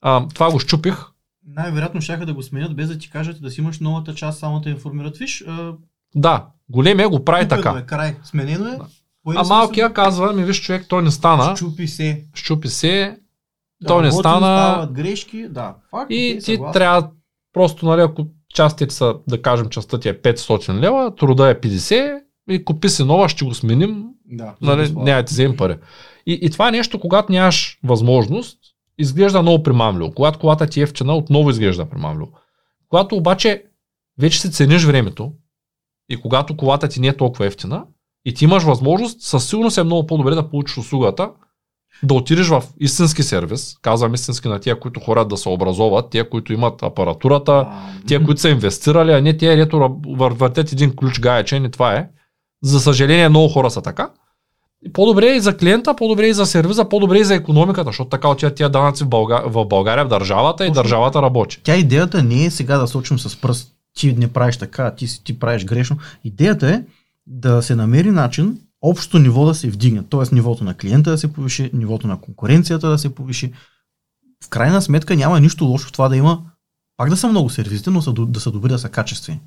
а, 0.00 0.28
това 0.34 0.50
го 0.50 0.58
щупих, 0.58 1.06
Най-вероятно 1.46 2.00
щяха 2.00 2.26
да 2.26 2.34
го 2.34 2.42
сменят 2.42 2.76
без 2.76 2.88
да 2.88 2.98
ти 2.98 3.10
кажат 3.10 3.42
да 3.42 3.50
си 3.50 3.60
имаш 3.60 3.80
новата 3.80 4.14
част, 4.14 4.38
само 4.38 4.60
да 4.60 4.70
информират. 4.70 5.16
Виж, 5.16 5.44
а, 5.48 5.72
да, 6.14 6.46
големия 6.68 7.08
го 7.08 7.24
прави 7.24 7.44
купено 7.44 7.62
така. 7.62 7.78
Е, 7.78 7.86
край. 7.86 8.16
Сменено 8.24 8.66
е. 8.66 8.76
Да. 8.76 8.86
А 9.26 9.44
малкия 9.44 9.88
се- 9.88 9.92
казва, 9.94 10.32
ми 10.32 10.44
виж 10.44 10.62
човек, 10.62 10.86
той 10.88 11.02
не 11.02 11.10
стана, 11.10 11.56
Щупи 11.56 11.88
се. 11.88 12.24
щупи 12.34 12.68
се, 12.68 13.18
Да, 13.80 13.88
то 13.88 14.00
не 14.00 14.12
стана, 14.12 14.38
Стават 14.38 14.92
грешки, 14.92 15.48
да. 15.48 15.74
Факт, 15.90 16.10
И 16.10 16.34
ти 16.34 16.40
съгласен. 16.42 16.72
трябва 16.72 17.10
просто, 17.52 17.86
нали, 17.86 18.00
ако 18.00 18.26
частите 18.48 18.94
са, 18.94 19.14
да 19.28 19.42
кажем, 19.42 19.68
частта 19.68 20.00
ти 20.00 20.08
е 20.08 20.14
500 20.14 20.74
лева, 20.74 21.14
труда 21.14 21.48
е 21.50 21.54
50 21.54 22.20
и 22.50 22.64
купи 22.64 22.88
си 22.88 23.04
нова, 23.04 23.28
ще 23.28 23.44
го 23.44 23.54
сменим, 23.54 24.04
Да, 24.26 24.54
нали, 24.60 24.92
няма 24.92 25.22
ти 25.22 25.32
вземем 25.32 25.56
пари. 25.56 25.76
И, 26.26 26.38
и 26.42 26.50
това 26.50 26.68
е 26.68 26.72
нещо, 26.72 27.00
когато 27.00 27.32
нямаш 27.32 27.78
възможност, 27.84 28.58
изглежда 28.98 29.42
много 29.42 29.62
примамливо. 29.62 30.12
Когато 30.12 30.38
колата 30.38 30.66
ти 30.66 30.80
е 30.80 30.82
ефтина, 30.82 31.14
отново 31.14 31.50
изглежда 31.50 31.88
примамливо. 31.88 32.32
Когато 32.88 33.16
обаче 33.16 33.64
вече 34.18 34.40
си 34.40 34.52
цениш 34.52 34.84
времето 34.84 35.32
и 36.08 36.16
когато 36.16 36.56
колата 36.56 36.88
ти 36.88 37.00
не 37.00 37.06
е 37.06 37.16
толкова 37.16 37.46
ефтина 37.46 37.84
и 38.24 38.34
ти 38.34 38.44
имаш 38.44 38.62
възможност, 38.62 39.22
със 39.22 39.48
сигурност 39.48 39.78
е 39.78 39.82
много 39.82 40.06
по-добре 40.06 40.34
да 40.34 40.50
получиш 40.50 40.78
услугата, 40.78 41.30
да 42.02 42.14
отидеш 42.14 42.48
в 42.48 42.62
истински 42.80 43.22
сервис, 43.22 43.76
казвам 43.82 44.14
истински 44.14 44.48
на 44.48 44.58
тия, 44.58 44.80
които 44.80 45.00
хорат 45.00 45.28
да 45.28 45.36
се 45.36 45.48
образоват, 45.48 46.10
тия, 46.10 46.30
които 46.30 46.52
имат 46.52 46.82
апаратурата, 46.82 47.68
тия, 48.06 48.24
които 48.24 48.40
са 48.40 48.48
инвестирали, 48.48 49.12
а 49.12 49.20
не 49.20 49.36
тия, 49.36 49.56
дето 49.56 49.96
въртят 50.16 50.72
един 50.72 50.96
ключ 50.96 51.20
гаечен 51.20 51.64
и 51.64 51.70
това 51.70 51.94
е. 51.94 52.08
За 52.62 52.80
съжаление, 52.80 53.28
много 53.28 53.48
хора 53.48 53.70
са 53.70 53.82
така. 53.82 54.10
По-добре 54.92 55.26
е 55.26 55.36
и 55.36 55.40
за 55.40 55.56
клиента, 55.56 55.96
по-добре 55.96 56.26
е 56.26 56.28
и 56.28 56.34
за 56.34 56.46
сервиза, 56.46 56.88
по-добре 56.88 57.18
е 57.18 57.20
и 57.20 57.24
за 57.24 57.34
економиката, 57.34 57.88
защото 57.88 58.10
така 58.10 58.28
отиват 58.28 58.54
тия 58.54 58.68
данъци 58.68 59.04
в, 59.04 59.08
Бълга... 59.08 59.42
в 59.46 59.64
България, 59.64 60.04
в 60.04 60.08
държавата 60.08 60.66
и 60.66 60.70
държавата 60.70 61.22
работи. 61.22 61.60
Тя 61.62 61.76
идеята 61.76 62.22
не 62.22 62.44
е 62.44 62.50
сега 62.50 62.78
да 62.78 62.86
сочим 62.86 63.18
с 63.18 63.40
пръст, 63.40 63.72
ти 63.98 64.12
не 64.12 64.32
правиш 64.32 64.56
така, 64.56 64.94
ти, 64.94 65.24
ти 65.24 65.38
правиш 65.38 65.64
грешно. 65.64 65.96
Идеята 66.24 66.70
е 66.70 66.82
да 67.30 67.62
се 67.62 67.76
намери 67.76 68.10
начин 68.10 68.58
общото 68.82 69.18
ниво 69.18 69.46
да 69.46 69.54
се 69.54 69.70
вдигне. 69.70 70.02
Т.е. 70.02 70.34
нивото 70.34 70.64
на 70.64 70.74
клиента 70.74 71.10
да 71.10 71.18
се 71.18 71.32
повиши, 71.32 71.70
нивото 71.72 72.06
на 72.06 72.20
конкуренцията 72.20 72.88
да 72.88 72.98
се 72.98 73.14
повиши. 73.14 73.52
В 74.44 74.48
крайна 74.48 74.82
сметка 74.82 75.16
няма 75.16 75.40
нищо 75.40 75.64
лошо 75.64 75.88
в 75.88 75.92
това 75.92 76.08
да 76.08 76.16
има 76.16 76.42
пак 76.96 77.10
да 77.10 77.16
са 77.16 77.28
много 77.28 77.50
сервизите, 77.50 77.90
но 77.90 78.00
да 78.00 78.40
са 78.40 78.50
добри, 78.50 78.68
да 78.68 78.78
са 78.78 78.88
качествени. 78.88 79.40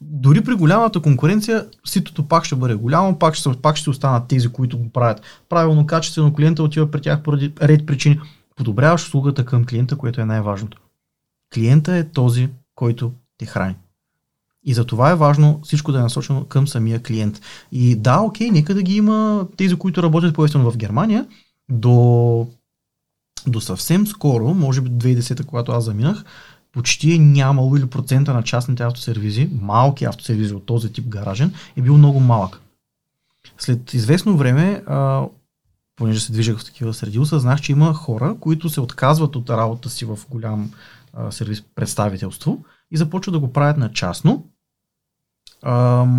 Дори 0.00 0.44
при 0.44 0.54
голямата 0.54 1.00
конкуренция, 1.02 1.66
ситото 1.86 2.28
пак 2.28 2.44
ще 2.44 2.56
бъде 2.56 2.74
голямо, 2.74 3.18
пак 3.18 3.34
ще, 3.34 3.52
пак 3.62 3.76
ще 3.76 3.90
останат 3.90 4.28
тези, 4.28 4.48
които 4.48 4.78
го 4.78 4.90
правят 4.90 5.22
правилно, 5.48 5.86
качествено, 5.86 6.34
клиента 6.34 6.62
отива 6.62 6.90
при 6.90 7.00
тях 7.00 7.22
поради 7.22 7.52
ред 7.62 7.86
причини. 7.86 8.20
Подобряваш 8.56 9.06
услугата 9.06 9.44
към 9.44 9.64
клиента, 9.64 9.96
което 9.96 10.20
е 10.20 10.24
най-важното. 10.24 10.78
Клиента 11.54 11.96
е 11.96 12.08
този, 12.08 12.48
който 12.74 13.12
те 13.38 13.46
храни. 13.46 13.74
И 14.64 14.74
за 14.74 14.84
това 14.84 15.10
е 15.10 15.16
важно 15.16 15.60
всичко 15.62 15.92
да 15.92 15.98
е 15.98 16.02
насочено 16.02 16.44
към 16.44 16.68
самия 16.68 17.02
клиент. 17.02 17.40
И 17.72 17.96
да, 17.96 18.20
окей, 18.20 18.50
нека 18.50 18.74
да 18.74 18.82
ги 18.82 18.96
има 18.96 19.46
тези, 19.56 19.76
които 19.76 20.02
работят 20.02 20.34
по 20.34 20.46
в 20.46 20.76
Германия, 20.76 21.26
до, 21.70 22.46
до 23.46 23.60
съвсем 23.60 24.06
скоро, 24.06 24.54
може 24.54 24.80
би 24.80 24.90
2010, 24.90 25.46
когато 25.46 25.72
аз 25.72 25.84
заминах, 25.84 26.24
почти 26.72 27.14
е 27.14 27.18
нямало 27.18 27.76
или 27.76 27.86
процента 27.86 28.34
на 28.34 28.42
частните 28.42 28.82
автосервизи, 28.82 29.50
малки 29.60 30.04
автосервизи 30.04 30.54
от 30.54 30.66
този 30.66 30.92
тип 30.92 31.08
гаражен, 31.08 31.54
е 31.76 31.82
бил 31.82 31.98
много 31.98 32.20
малък. 32.20 32.60
След 33.58 33.94
известно 33.94 34.36
време, 34.36 34.82
а, 34.86 35.26
понеже 35.96 36.20
се 36.20 36.32
движех 36.32 36.58
в 36.58 36.64
такива 36.64 36.94
среди, 36.94 37.18
осъзнах, 37.18 37.60
че 37.60 37.72
има 37.72 37.94
хора, 37.94 38.36
които 38.40 38.68
се 38.68 38.80
отказват 38.80 39.36
от 39.36 39.50
работа 39.50 39.90
си 39.90 40.04
в 40.04 40.18
голям 40.30 40.70
а, 41.12 41.30
сервис 41.30 41.62
представителство 41.74 42.64
и 42.90 42.96
започват 42.96 43.32
да 43.32 43.38
го 43.38 43.52
правят 43.52 43.76
на 43.76 43.92
частно, 43.92 44.44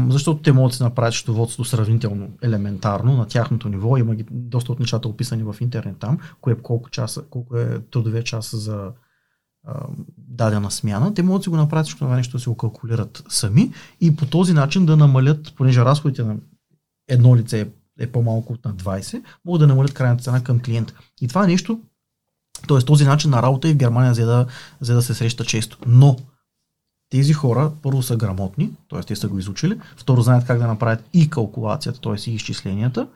защото 0.09 0.41
те 0.41 0.51
могат 0.51 0.71
да 0.71 0.77
се 0.77 0.83
направят 0.83 1.13
счетоводство 1.13 1.65
сравнително 1.65 2.29
елементарно 2.41 3.17
на 3.17 3.27
тяхното 3.27 3.69
ниво. 3.69 3.97
Има 3.97 4.15
ги 4.15 4.25
доста 4.31 4.71
от 4.71 4.79
нещата 4.79 5.07
описани 5.07 5.43
в 5.43 5.55
интернет 5.61 5.97
там, 5.99 6.17
кое, 6.41 6.55
колко, 6.55 6.89
часа, 6.89 7.23
колко 7.29 7.57
е 7.57 7.79
трудовия 7.79 8.23
час 8.23 8.55
за 8.55 8.91
а, 9.67 9.85
дадена 10.17 10.71
смяна. 10.71 11.13
Те 11.13 11.23
могат 11.23 11.39
да 11.39 11.43
си 11.43 11.49
го 11.49 11.57
направят 11.57 11.85
всичко 11.85 11.99
това 11.99 12.15
нещо 12.15 12.37
да 12.37 12.43
се 12.43 12.49
го 12.49 12.57
калкулират 12.57 13.23
сами 13.29 13.73
и 14.01 14.15
по 14.15 14.25
този 14.25 14.53
начин 14.53 14.85
да 14.85 14.97
намалят, 14.97 15.53
понеже 15.55 15.81
разходите 15.81 16.23
на 16.23 16.35
едно 17.07 17.35
лице 17.35 17.61
е, 17.61 17.67
е 17.99 18.11
по-малко 18.11 18.53
от 18.53 18.65
на 18.65 18.73
20, 18.73 19.23
могат 19.45 19.59
да 19.59 19.67
намалят 19.67 19.93
крайната 19.93 20.23
цена 20.23 20.43
към 20.43 20.59
клиента. 20.59 20.93
И 21.21 21.27
това 21.27 21.47
нещо, 21.47 21.81
т.е. 22.67 22.79
този 22.79 23.05
начин 23.05 23.29
на 23.29 23.41
работа 23.41 23.69
и 23.69 23.73
в 23.73 23.77
Германия 23.77 24.13
за 24.13 24.25
да, 24.25 24.45
за 24.81 24.95
да 24.95 25.01
се 25.01 25.13
среща 25.13 25.45
често. 25.45 25.77
Но 25.87 26.17
тези 27.09 27.33
хора 27.33 27.71
първо 27.81 28.03
са 28.03 28.17
грамотни, 28.17 28.71
т.е. 28.89 29.01
те 29.01 29.15
са 29.15 29.27
го 29.27 29.39
изучили, 29.39 29.79
второ 29.97 30.21
знаят 30.21 30.47
как 30.47 30.59
да 30.59 30.67
направят 30.67 31.03
и 31.13 31.29
калкулацията, 31.29 32.01
т.е. 32.01 32.29
и 32.29 32.35
изчисленията. 32.35 33.07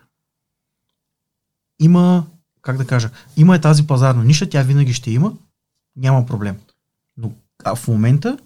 Има, 1.79 2.25
как 2.61 2.77
да 2.77 2.87
кажа, 2.87 3.09
има 3.37 3.55
е 3.55 3.61
тази 3.61 3.87
пазарна 3.87 4.23
ниша, 4.23 4.49
тя 4.49 4.63
винаги 4.63 4.93
ще 4.93 5.11
има, 5.11 5.33
няма 5.95 6.25
проблем. 6.25 6.59
Но 7.17 7.31
а 7.63 7.75
в 7.75 7.87
момента 7.87 8.37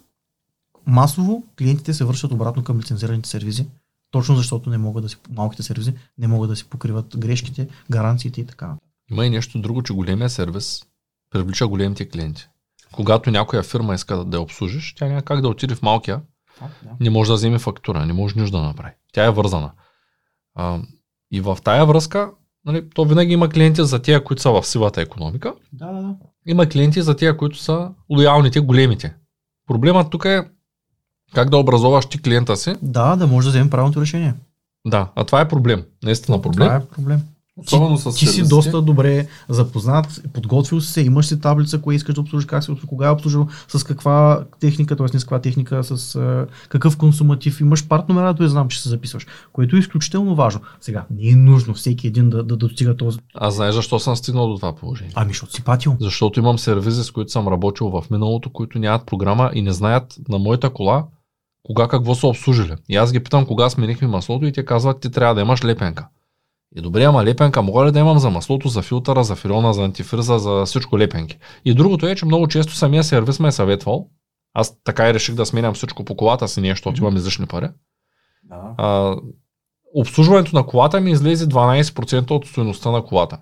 масово 0.87 1.43
клиентите 1.57 1.93
се 1.93 2.03
вършат 2.03 2.31
обратно 2.31 2.63
към 2.63 2.79
лицензираните 2.79 3.29
сервизи, 3.29 3.65
точно 4.11 4.35
защото 4.35 4.69
не 4.69 4.77
могат 4.77 5.03
да 5.03 5.09
си, 5.09 5.17
малките 5.29 5.63
сервизи 5.63 5.93
не 6.17 6.27
могат 6.27 6.49
да 6.49 6.55
си 6.55 6.65
покриват 6.65 7.17
грешките, 7.17 7.67
гаранциите 7.91 8.41
и 8.41 8.45
така. 8.45 8.75
Има 9.11 9.25
и 9.25 9.29
нещо 9.29 9.61
друго, 9.61 9.83
че 9.83 9.93
големия 9.93 10.29
сервис 10.29 10.83
привлича 11.29 11.67
големите 11.67 12.09
клиенти. 12.09 12.47
Когато 12.93 13.31
някоя 13.31 13.63
фирма 13.63 13.93
иска 13.93 14.17
да, 14.17 14.25
да 14.25 14.37
я 14.37 14.41
обслужиш, 14.41 14.95
тя 14.95 15.07
няма 15.07 15.21
как 15.21 15.41
да 15.41 15.47
отиде 15.47 15.75
в 15.75 15.81
малкия, 15.81 16.21
да. 16.61 16.67
не 16.99 17.09
може 17.09 17.27
да 17.27 17.33
вземе 17.35 17.59
фактура, 17.59 18.05
не 18.05 18.13
може 18.13 18.39
нищо 18.39 18.57
да 18.57 18.63
направи. 18.63 18.93
Тя 19.13 19.25
е 19.25 19.31
вързана. 19.31 19.71
А, 20.55 20.79
и 21.31 21.41
в 21.41 21.57
тая 21.63 21.85
връзка, 21.85 22.31
нали, 22.65 22.89
то 22.89 23.05
винаги 23.05 23.33
има 23.33 23.49
клиенти 23.49 23.85
за 23.85 24.01
тия, 24.01 24.23
които 24.23 24.41
са 24.41 24.51
в 24.51 24.63
сивата 24.63 25.01
економика, 25.01 25.53
Да, 25.73 25.85
да, 25.85 26.01
да. 26.01 26.15
има 26.45 26.65
клиенти 26.65 27.01
за 27.01 27.15
тия, 27.15 27.37
които 27.37 27.57
са 27.57 27.91
лоялните, 28.09 28.59
големите. 28.59 29.15
Проблемът 29.67 30.09
тук 30.09 30.25
е 30.25 30.43
как 31.33 31.49
да 31.49 31.57
образоваш 31.57 32.05
ти 32.05 32.21
клиента 32.21 32.57
си. 32.57 32.75
Да, 32.81 33.15
да 33.15 33.27
може 33.27 33.45
да 33.45 33.49
вземем 33.49 33.69
правилното 33.69 34.01
решение. 34.01 34.33
Да, 34.87 35.11
а 35.15 35.23
това 35.23 35.41
е 35.41 35.47
проблем. 35.47 35.85
Наистина 36.03 36.41
проблем. 36.41 36.67
Това 36.67 36.75
е 36.75 36.85
проблем. 36.85 37.21
Особено 37.57 37.95
ти, 37.95 38.01
с 38.01 38.15
ти 38.15 38.27
си 38.27 38.47
доста 38.47 38.81
добре 38.81 39.27
запознат, 39.49 40.21
подготвил 40.33 40.81
си 40.81 40.91
се, 40.91 41.01
имаш 41.01 41.25
си 41.25 41.39
таблица, 41.39 41.81
кое 41.81 41.95
искаш 41.95 42.15
да 42.15 42.21
обслужиш, 42.21 42.45
как 42.45 42.63
се 42.63 42.71
обслужи, 42.71 42.87
кога 42.87 43.07
е 43.07 43.11
обслужил, 43.11 43.47
с 43.67 43.83
каква 43.83 44.45
техника, 44.59 44.95
т.е. 44.95 45.07
не 45.13 45.19
с 45.19 45.23
каква 45.23 45.39
техника, 45.39 45.83
с 45.83 46.15
а, 46.15 46.47
какъв 46.69 46.97
консуматив, 46.97 47.61
имаш 47.61 47.87
парт 47.87 48.09
номера, 48.09 48.33
да 48.33 48.49
знам, 48.49 48.67
че 48.67 48.81
се 48.81 48.89
записваш, 48.89 49.27
което 49.53 49.75
е 49.75 49.79
изключително 49.79 50.35
важно. 50.35 50.61
Сега, 50.81 51.05
не 51.11 51.29
е 51.29 51.35
нужно 51.35 51.73
всеки 51.73 52.07
един 52.07 52.29
да, 52.29 52.43
да 52.43 52.57
достига 52.57 52.97
този. 52.97 53.19
А 53.33 53.51
знаеш 53.51 53.75
защо 53.75 53.99
съм 53.99 54.15
стигнал 54.15 54.47
до 54.47 54.55
това 54.55 54.75
положение? 54.75 55.13
Ами, 55.15 55.29
защото 55.29 55.53
си 55.53 55.63
патил. 55.63 55.95
Защото 55.99 56.39
имам 56.39 56.59
сервизи, 56.59 57.03
с 57.03 57.11
които 57.11 57.31
съм 57.31 57.47
работил 57.47 57.89
в 57.89 58.03
миналото, 58.11 58.49
които 58.49 58.79
нямат 58.79 59.05
програма 59.05 59.51
и 59.53 59.61
не 59.61 59.71
знаят 59.71 60.15
на 60.29 60.39
моята 60.39 60.69
кола 60.69 61.05
кога 61.63 61.87
какво 61.87 62.15
са 62.15 62.27
обслужили. 62.27 62.73
И 62.89 62.95
аз 62.95 63.11
ги 63.11 63.19
питам 63.19 63.45
кога 63.45 63.69
сменихме 63.69 64.07
маслото 64.07 64.45
и 64.45 64.51
те 64.51 64.65
казват, 64.65 65.01
ти 65.01 65.11
трябва 65.11 65.35
да 65.35 65.41
имаш 65.41 65.63
лепенка. 65.63 66.07
И 66.75 66.81
добре, 66.81 67.03
ама 67.03 67.25
лепенка 67.25 67.61
мога 67.61 67.85
ли 67.85 67.91
да 67.91 67.99
имам 67.99 68.19
за 68.19 68.29
маслото, 68.29 68.67
за 68.67 68.81
филтъра, 68.81 69.23
за 69.23 69.35
фирона, 69.35 69.73
за 69.73 69.83
антифриза, 69.83 70.39
за 70.39 70.65
всичко 70.65 70.99
лепенки. 70.99 71.37
И 71.65 71.73
другото 71.73 72.07
е, 72.07 72.15
че 72.15 72.25
много 72.25 72.47
често 72.47 72.75
самия 72.75 73.03
сервис 73.03 73.39
ме 73.39 73.47
е 73.47 73.51
съветвал. 73.51 74.09
Аз 74.53 74.83
така 74.83 75.09
и 75.09 75.13
реших 75.13 75.35
да 75.35 75.45
сменям 75.45 75.73
всичко 75.73 76.05
по 76.05 76.15
колата 76.15 76.47
си, 76.47 76.61
не 76.61 76.69
защото 76.69 77.01
имам 77.01 77.17
излишни 77.17 77.45
пари. 77.45 77.69
Да. 78.43 78.73
А, 78.77 79.15
обслужването 79.95 80.55
на 80.55 80.65
колата 80.65 81.01
ми 81.01 81.11
излезе 81.11 81.47
12% 81.47 82.31
от 82.31 82.45
стоеността 82.45 82.91
на 82.91 83.05
колата. 83.05 83.39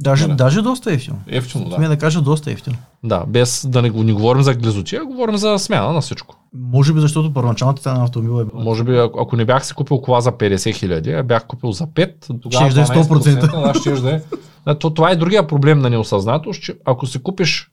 Даже, 0.00 0.28
Да. 0.28 0.34
даже 0.34 0.62
доста 0.62 0.92
ефтино. 0.92 1.18
Ефтино, 1.28 1.70
Смея 1.70 1.88
да 1.88 1.98
кажа 1.98 2.20
доста 2.20 2.50
ефтино. 2.50 2.76
Да, 3.04 3.24
без 3.28 3.66
да 3.68 3.82
не, 3.82 3.90
не 3.90 4.12
говорим 4.12 4.42
за 4.42 4.54
глизотия, 4.54 5.04
говорим 5.04 5.36
за 5.36 5.58
смяна 5.58 5.92
на 5.92 6.00
всичко. 6.00 6.36
Може 6.54 6.92
би 6.92 7.00
защото 7.00 7.34
първоначалната 7.34 7.82
цена 7.82 7.94
на 7.94 8.04
автомобила 8.04 8.42
е 8.42 8.44
била. 8.44 8.64
Може 8.64 8.84
би, 8.84 8.96
ако, 8.96 9.20
ако 9.20 9.36
не 9.36 9.44
бях 9.44 9.66
си 9.66 9.74
купил 9.74 10.00
кола 10.00 10.20
за 10.20 10.32
50 10.32 10.74
хиляди, 10.74 11.12
а 11.12 11.22
бях 11.22 11.46
купил 11.46 11.72
за 11.72 11.86
5, 11.86 12.40
тогава 12.42 12.70
Щеш 12.70 12.74
да 12.74 12.80
е 12.80 12.84
100%. 12.84 13.02
12%, 13.04 13.94
Да, 13.94 14.00
да 14.00 14.14
е. 14.14 14.20
Да, 14.66 14.78
то, 14.78 14.94
това 14.94 15.10
е 15.10 15.16
другия 15.16 15.46
проблем 15.46 15.78
на 15.78 15.90
неосъзнатост, 15.90 16.62
че 16.62 16.74
ако 16.84 17.06
си 17.06 17.22
купиш 17.22 17.70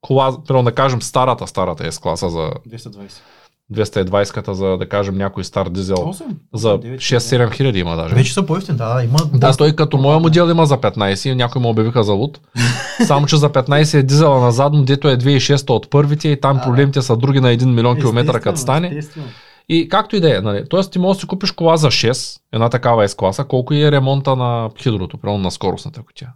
кола, 0.00 0.30
да 0.64 0.72
кажем 0.72 1.02
старата, 1.02 1.46
старата 1.46 1.86
е 1.86 1.92
с 1.92 1.98
класа 1.98 2.30
за 2.30 2.50
220. 2.68 3.10
220-ката, 3.74 4.52
за 4.52 4.66
да 4.66 4.88
кажем 4.88 5.18
някой 5.18 5.44
стар 5.44 5.68
дизел, 5.68 5.96
8? 5.96 6.24
за 6.54 6.68
6-7 6.78 7.54
хиляди 7.54 7.78
има 7.78 7.96
даже. 7.96 8.14
Вече 8.14 8.34
са 8.34 8.46
по-ефтин, 8.46 8.76
да, 8.76 8.94
да, 8.94 9.04
има. 9.04 9.18
Да, 9.34 9.56
той 9.56 9.76
като 9.76 9.98
моя 9.98 10.18
модел 10.18 10.50
има 10.50 10.66
за 10.66 10.78
15 10.78 11.28
и 11.30 11.34
някой 11.34 11.62
му 11.62 11.68
обявиха 11.68 12.04
за 12.04 12.12
луд. 12.12 12.40
Само, 13.06 13.26
че 13.26 13.36
за 13.36 13.50
15 13.50 13.98
е 13.98 14.02
дизела 14.02 14.40
на 14.40 14.52
задно, 14.52 14.84
дето 14.84 15.08
е 15.08 15.16
2600 15.16 15.70
от 15.70 15.90
първите 15.90 16.28
и 16.28 16.40
там 16.40 16.60
проблемите 16.64 17.02
са 17.02 17.16
други 17.16 17.40
на 17.40 17.48
1 17.48 17.74
милион 17.74 17.98
километра 17.98 18.40
като 18.40 18.58
стане. 18.58 18.88
Естествено. 18.96 19.26
И 19.68 19.88
както 19.88 20.16
и 20.16 20.20
да 20.20 20.36
е, 20.36 20.40
нали? 20.40 20.64
Тоест 20.70 20.92
ти 20.92 20.98
можеш 20.98 21.16
да 21.16 21.20
си 21.20 21.26
купиш 21.26 21.52
кола 21.52 21.76
за 21.76 21.86
6, 21.86 22.40
една 22.52 22.68
такава 22.68 23.08
S-класа, 23.08 23.44
колко 23.44 23.74
и 23.74 23.82
е 23.82 23.92
ремонта 23.92 24.36
на 24.36 24.70
хидрото, 24.78 25.18
примерно 25.18 25.42
на 25.42 25.50
скоростната 25.50 26.02
кутия. 26.02 26.32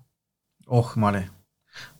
Ох, 0.68 0.96
мале. 0.96 1.28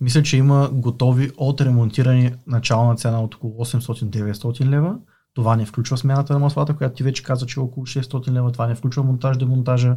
Мисля, 0.00 0.22
че 0.22 0.36
има 0.36 0.70
готови 0.72 1.30
от 1.36 1.60
ремонтирани 1.60 2.32
начална 2.46 2.96
цена 2.96 3.22
от 3.22 3.34
около 3.34 3.64
800-900 3.64 4.64
лева. 4.64 4.94
Това 5.34 5.56
не 5.56 5.66
включва 5.66 5.98
смяната 5.98 6.32
на 6.32 6.38
маслата, 6.38 6.76
която 6.76 6.94
ти 6.94 7.02
вече 7.02 7.22
каза, 7.22 7.46
че 7.46 7.60
е 7.60 7.62
около 7.62 7.86
600 7.86 8.30
лева. 8.30 8.52
Това 8.52 8.66
не 8.66 8.74
включва 8.74 9.02
монтаж, 9.02 9.36
демонтажа. 9.36 9.96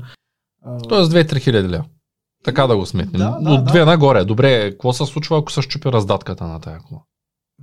Тоест 0.90 1.12
2-3 1.12 1.40
хиляди 1.40 1.70
лева. 1.70 1.86
Така 2.44 2.68
да 2.68 2.78
го 2.78 2.86
сметнем. 2.86 3.20
Да, 3.20 3.40
да, 3.40 3.52
От 3.52 3.66
да. 3.66 3.72
две 3.72 3.86
нагоре. 3.86 4.26
Добре, 4.26 4.72
какво 4.72 4.94
се 4.94 5.06
случва, 5.06 5.38
ако 5.38 5.52
се 5.52 5.62
щупи 5.62 5.92
раздатката 5.92 6.48
на 6.48 6.60
тая 6.60 6.80
кола? 6.80 7.02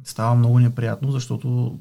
Става 0.05 0.35
много 0.35 0.59
неприятно, 0.59 1.11
защото 1.11 1.79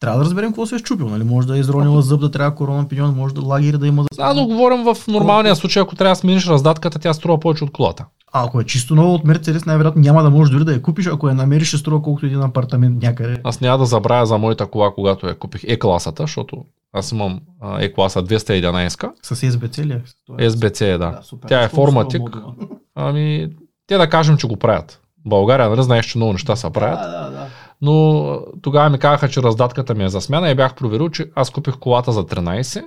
трябва 0.00 0.18
да 0.18 0.24
разберем 0.24 0.50
какво 0.50 0.66
се 0.66 0.74
е 0.74 0.78
щупил. 0.78 1.08
Нали? 1.08 1.24
Може 1.24 1.46
да 1.48 1.56
е 1.56 1.60
изронила 1.60 2.02
зъб, 2.02 2.20
да 2.20 2.30
трябва 2.30 2.54
корона 2.54 2.88
пиньон, 2.88 3.16
може 3.16 3.34
да 3.34 3.40
лагери 3.40 3.78
да 3.78 3.86
има. 3.86 4.04
Да, 4.16 4.34
но 4.34 4.46
говорим 4.46 4.84
в 4.84 4.96
нормалния 5.08 5.56
случай, 5.56 5.82
ако 5.82 5.96
трябва 5.96 6.12
да 6.12 6.16
смениш 6.16 6.46
раздатката, 6.46 6.98
тя 6.98 7.14
струва 7.14 7.40
повече 7.40 7.64
от 7.64 7.72
колата. 7.72 8.06
А 8.32 8.44
ако 8.46 8.60
е 8.60 8.64
чисто 8.64 8.94
ново 8.94 9.14
от 9.14 9.24
Мерцедес, 9.24 9.64
най-вероятно 9.64 10.02
няма 10.02 10.22
да 10.22 10.30
можеш 10.30 10.52
дори 10.52 10.64
да 10.64 10.72
я 10.72 10.82
купиш. 10.82 11.06
Ако 11.06 11.28
я 11.28 11.34
намериш, 11.34 11.68
ще 11.68 11.78
струва 11.78 12.02
колкото 12.02 12.26
един 12.26 12.42
апартамент 12.42 13.02
някъде. 13.02 13.40
Аз 13.44 13.60
няма 13.60 13.78
да 13.78 13.86
забравя 13.86 14.26
за 14.26 14.38
моята 14.38 14.66
кола, 14.66 14.94
когато 14.94 15.26
я 15.26 15.38
купих 15.38 15.64
Е-класата, 15.64 16.22
защото 16.22 16.64
аз 16.92 17.12
имам 17.12 17.40
Е-класа 17.78 18.22
211, 18.22 19.10
С 19.22 19.36
SBC 19.36 19.84
ли? 19.84 19.92
е? 19.92 20.02
SBC 20.50 20.94
е, 20.94 20.98
да. 20.98 21.20
супер. 21.22 21.48
Тя 21.48 21.62
е 21.62 21.68
форматик. 21.68 22.22
Ами, 22.94 23.48
те 23.86 23.96
да 23.96 24.08
кажем, 24.08 24.36
че 24.36 24.46
го 24.46 24.56
правят. 24.56 25.00
В 25.26 25.28
България, 25.28 25.68
нали, 25.68 25.82
знаеш, 25.82 26.06
че 26.06 26.18
много 26.18 26.32
неща 26.32 26.56
се 26.56 26.70
правят. 26.70 27.00
Да, 27.00 27.24
да, 27.24 27.30
да. 27.30 27.46
Но 27.82 28.38
тогава 28.62 28.90
ми 28.90 28.98
казаха, 28.98 29.28
че 29.28 29.42
раздатката 29.42 29.94
ми 29.94 30.04
е 30.04 30.08
за 30.08 30.20
смяна 30.20 30.50
и 30.50 30.54
бях 30.54 30.74
проверил, 30.74 31.08
че 31.08 31.30
аз 31.34 31.50
купих 31.50 31.78
колата 31.78 32.12
за 32.12 32.24
13. 32.24 32.84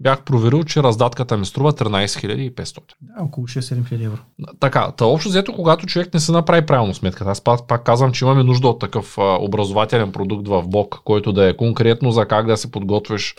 Бях 0.00 0.22
проверил, 0.22 0.64
че 0.64 0.82
раздатката 0.82 1.36
ми 1.36 1.46
струва 1.46 1.72
13 1.72 2.54
500. 2.54 2.78
Да, 3.00 3.24
около 3.24 3.46
6-7 3.46 3.88
хиляди 3.88 4.04
евро. 4.04 4.18
Така, 4.60 4.92
та 4.96 5.04
общо 5.04 5.28
взето, 5.28 5.52
когато 5.52 5.86
човек 5.86 6.14
не 6.14 6.20
се 6.20 6.32
направи 6.32 6.66
правилно 6.66 6.94
сметката, 6.94 7.30
аз 7.30 7.40
пак, 7.40 7.66
пак 7.66 7.84
казвам, 7.84 8.12
че 8.12 8.24
имаме 8.24 8.42
нужда 8.42 8.68
от 8.68 8.78
такъв 8.78 9.18
а, 9.18 9.38
образователен 9.40 10.12
продукт 10.12 10.48
в 10.48 10.62
БОК, 10.68 11.00
който 11.04 11.32
да 11.32 11.48
е 11.48 11.56
конкретно 11.56 12.10
за 12.10 12.26
как 12.26 12.46
да 12.46 12.56
се 12.56 12.70
подготвиш 12.70 13.36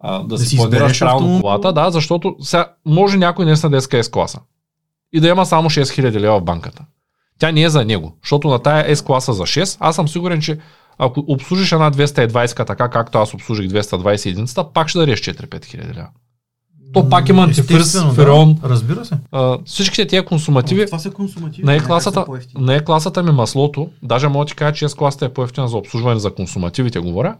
а, 0.00 0.18
да, 0.18 0.24
Да 0.26 0.38
си 0.38 0.56
планираш 0.56 0.98
правилно 0.98 1.18
автомобил. 1.18 1.40
колата, 1.40 1.72
да, 1.72 1.90
защото 1.90 2.36
сега 2.40 2.72
може 2.86 3.16
някой 3.16 3.44
наистина 3.44 3.70
да 3.70 3.76
иска 3.76 4.02
S-класа 4.02 4.38
и 5.12 5.20
да 5.20 5.28
има 5.28 5.46
само 5.46 5.70
6000 5.70 6.20
лева 6.20 6.40
в 6.40 6.44
банката. 6.44 6.84
Тя 7.38 7.52
не 7.52 7.62
е 7.62 7.70
за 7.70 7.84
него, 7.84 8.16
защото 8.22 8.48
на 8.48 8.58
тая 8.58 8.96
S-класа 8.96 9.32
за 9.32 9.42
6, 9.42 9.76
аз 9.80 9.96
съм 9.96 10.08
сигурен, 10.08 10.40
че 10.40 10.58
ако 10.98 11.24
обслужиш 11.28 11.72
една 11.72 11.90
220 11.90 12.66
така, 12.66 12.88
както 12.88 13.18
аз 13.18 13.34
обслужих 13.34 13.66
221, 13.66 14.72
пак 14.72 14.88
ще 14.88 14.98
дадеш 14.98 15.20
4-5 15.20 15.64
хиляди 15.64 15.94
лева. 15.94 16.08
То 16.92 17.08
пак 17.08 17.28
има 17.28 17.42
антифриз, 17.42 18.02
ферон, 18.14 18.54
Да, 18.54 18.68
разбира 18.68 19.04
се. 19.04 19.14
а, 19.32 19.58
всичките 19.64 20.06
тия 20.06 20.24
консумативи, 20.24 20.86
Това 20.86 20.98
са 20.98 21.10
консумативи. 21.10 21.66
са 21.66 21.72
Е-класата, 21.74 22.24
по-евтини. 22.24 22.64
на 22.64 22.74
Е-класата 22.74 23.22
ми 23.22 23.30
маслото, 23.32 23.88
даже 24.02 24.28
мога 24.28 24.44
да 24.44 24.48
ти 24.48 24.54
кажа, 24.54 24.72
че 24.72 24.88
С-класата 24.88 25.24
е 25.24 25.28
по-ефтина 25.28 25.68
за 25.68 25.76
обслужване 25.76 26.20
за 26.20 26.34
консумативите, 26.34 26.98
говоря, 26.98 27.36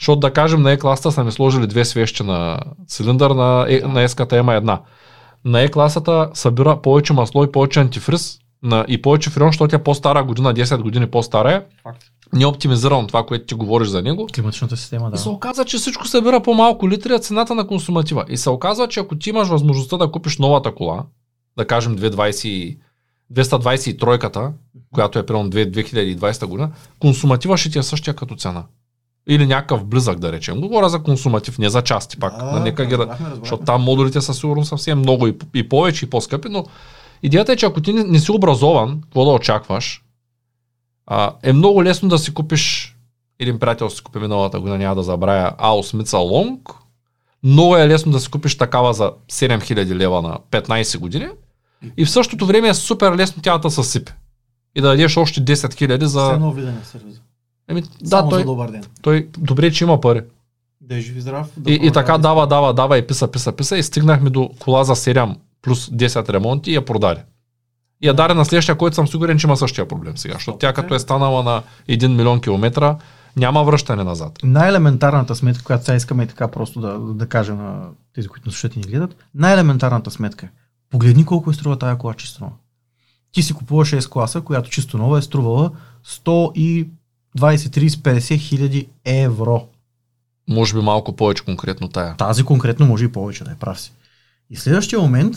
защото 0.00 0.20
да 0.20 0.32
кажем 0.32 0.62
на 0.62 0.72
Е-класата 0.72 1.12
са 1.12 1.24
ми 1.24 1.32
сложили 1.32 1.66
две 1.66 1.84
свещи 1.84 2.22
на 2.22 2.58
цилиндър, 2.88 3.30
на, 3.30 3.66
е, 3.68 3.80
на 3.80 4.08
S-ката 4.08 4.38
има 4.38 4.54
една. 4.54 4.80
На 5.44 5.60
Е-класата 5.60 6.30
събира 6.34 6.76
повече 6.76 7.12
масло 7.12 7.44
и 7.44 7.52
повече 7.52 7.80
антифриз 7.80 8.38
на, 8.62 8.84
и 8.88 9.02
повече 9.02 9.30
фреон, 9.30 9.48
защото 9.48 9.68
тя 9.68 9.76
е 9.76 9.82
по-стара 9.82 10.24
година, 10.24 10.54
10 10.54 10.82
години 10.82 11.06
по-стара 11.06 11.52
е, 11.52 11.62
Факт. 11.82 12.04
Не 12.34 12.46
оптимизирано 12.46 13.06
това, 13.06 13.26
което 13.26 13.44
ти 13.44 13.54
говориш 13.54 13.88
за 13.88 14.02
него. 14.02 14.28
Климатичната 14.34 14.76
система, 14.76 15.10
да. 15.10 15.14
И 15.14 15.18
се 15.18 15.28
оказа, 15.28 15.64
че 15.64 15.76
всичко 15.76 16.06
събира 16.06 16.40
по-малко 16.40 16.90
литри, 16.90 17.12
а 17.12 17.18
цената 17.18 17.54
на 17.54 17.66
консуматива. 17.66 18.24
И 18.28 18.36
се 18.36 18.50
оказва, 18.50 18.88
че 18.88 19.00
ако 19.00 19.18
ти 19.18 19.30
имаш 19.30 19.48
възможността 19.48 19.96
да 19.96 20.10
купиш 20.10 20.38
новата 20.38 20.74
кола, 20.74 21.04
да 21.56 21.66
кажем 21.66 21.98
220, 21.98 22.76
223-ката, 23.32 24.52
която 24.94 25.18
е 25.18 25.26
примерно 25.26 25.50
2- 25.50 25.70
2020 26.16 26.46
година, 26.46 26.70
консуматива 26.98 27.56
ще 27.56 27.70
ти 27.70 27.78
е 27.78 27.82
същия 27.82 28.14
като 28.14 28.36
цена. 28.36 28.64
Или 29.28 29.46
някакъв 29.46 29.84
близък, 29.84 30.18
да 30.18 30.32
речем. 30.32 30.60
Говоря 30.60 30.88
за 30.88 31.02
консуматив, 31.02 31.58
не 31.58 31.70
за 31.70 31.82
части 31.82 32.18
пак. 32.18 32.38
Да, 32.38 32.60
нека 32.60 32.86
ги, 32.86 32.96
да- 32.96 33.18
защото 33.40 33.64
там 33.64 33.82
модулите 33.82 34.20
са 34.20 34.34
сигурно 34.34 34.64
съвсем 34.64 34.98
много 34.98 35.26
и, 35.26 35.34
и 35.54 35.68
повече 35.68 36.04
и 36.04 36.10
по-скъпи, 36.10 36.48
но 36.50 36.64
идеята 37.22 37.52
е, 37.52 37.56
че 37.56 37.66
ако 37.66 37.80
ти 37.80 37.92
не, 37.92 38.04
не 38.04 38.18
си 38.18 38.32
образован, 38.32 39.00
какво 39.02 39.24
да 39.24 39.30
очакваш, 39.30 40.02
а, 41.14 41.32
е 41.42 41.52
много 41.52 41.84
лесно 41.84 42.08
да 42.08 42.18
си 42.18 42.34
купиш 42.34 42.96
един 43.38 43.58
приятел 43.58 43.90
си 43.90 44.02
купи 44.02 44.18
миналата 44.18 44.60
година, 44.60 44.78
няма 44.78 44.94
да 44.94 45.02
забравя, 45.02 45.52
Аусмица 45.58 46.18
Лонг. 46.18 46.70
Много 47.42 47.76
е 47.76 47.88
лесно 47.88 48.12
да 48.12 48.20
си 48.20 48.30
купиш 48.30 48.58
такава 48.58 48.94
за 48.94 49.12
7000 49.30 49.94
лева 49.94 50.22
на 50.22 50.38
15 50.50 50.98
години 50.98 51.28
и 51.96 52.04
в 52.04 52.10
същото 52.10 52.46
време 52.46 52.68
е 52.68 52.74
супер 52.74 53.16
лесно 53.16 53.42
тя 53.42 53.58
да 53.58 53.70
се 53.70 53.74
съсипе. 53.74 54.14
И 54.74 54.80
да 54.80 54.88
дадеш 54.88 55.16
още 55.16 55.40
10 55.40 55.54
000 55.54 56.04
за... 56.04 56.32
Едно 56.34 56.52
видене 56.52 56.78
сервиза. 56.84 57.20
Еми, 57.68 57.82
да, 57.82 58.08
Само 58.08 58.30
той, 58.30 58.38
за 58.38 58.44
добър 58.44 58.70
ден. 58.70 58.84
той 59.02 59.28
добре, 59.38 59.72
че 59.72 59.84
има 59.84 60.00
пари. 60.00 60.20
Да 60.80 60.96
е 60.96 61.00
жив 61.00 61.16
и 61.16 61.20
здрав. 61.20 61.46
да 61.56 61.72
И, 61.72 61.80
и 61.82 61.90
така 61.90 62.12
да 62.12 62.18
дава, 62.18 62.46
дава, 62.46 62.74
дава 62.74 62.98
и 62.98 63.06
писа, 63.06 63.30
писа, 63.30 63.52
писа 63.52 63.78
и 63.78 63.82
стигнахме 63.82 64.30
до 64.30 64.50
кола 64.58 64.84
за 64.84 64.96
7 64.96 65.36
плюс 65.62 65.88
10 65.88 66.28
ремонти 66.28 66.70
и 66.70 66.74
я 66.74 66.84
продаде. 66.84 67.24
Я 68.02 68.14
даде 68.14 68.34
на 68.34 68.44
следващия, 68.44 68.78
който 68.78 68.94
съм 68.94 69.08
сигурен, 69.08 69.38
че 69.38 69.46
има 69.46 69.56
същия 69.56 69.88
проблем 69.88 70.16
сега. 70.16 70.34
Защото 70.34 70.58
тя 70.58 70.72
като 70.72 70.94
е 70.94 70.98
станала 70.98 71.42
на 71.42 71.62
1 71.88 72.16
милион 72.16 72.40
километра, 72.40 72.96
няма 73.36 73.64
връщане 73.64 74.04
назад. 74.04 74.38
Най-елементарната 74.42 75.34
сметка, 75.34 75.64
която 75.64 75.84
сега 75.84 75.96
искаме 75.96 76.22
и 76.22 76.26
така 76.26 76.48
просто 76.48 76.80
да, 76.80 76.98
да 76.98 77.26
кажем 77.26 77.56
на 77.56 77.88
тези, 78.14 78.28
които 78.28 78.48
нас 78.48 78.54
слушат 78.54 78.76
и 78.76 78.78
ни 78.78 78.84
гледат, 78.84 79.16
най-елементарната 79.34 80.10
сметка 80.10 80.46
е. 80.46 80.48
Погледни 80.90 81.24
колко 81.24 81.50
е 81.50 81.54
струва 81.54 81.78
тая 81.78 81.98
кола 81.98 82.14
чисто 82.14 82.44
нова. 82.44 82.56
Ти 83.32 83.42
си 83.42 83.54
купуваш 83.54 83.90
6 83.90 84.08
класа, 84.08 84.40
която 84.40 84.70
чисто 84.70 84.98
нова 84.98 85.18
е 85.18 85.22
струвала 85.22 85.70
120, 86.06 86.88
30, 87.36 87.88
50 87.88 88.38
хиляди 88.38 88.88
евро. 89.04 89.66
Може 90.48 90.74
би 90.74 90.80
малко 90.80 91.16
повече 91.16 91.44
конкретно 91.44 91.88
тая. 91.88 92.16
Тази 92.16 92.44
конкретно 92.44 92.86
може 92.86 93.04
и 93.04 93.12
повече 93.12 93.44
да 93.44 93.50
е 93.50 93.54
прав 93.54 93.80
си. 93.80 93.92
И 94.50 94.56
следващия 94.56 95.00
момент, 95.00 95.36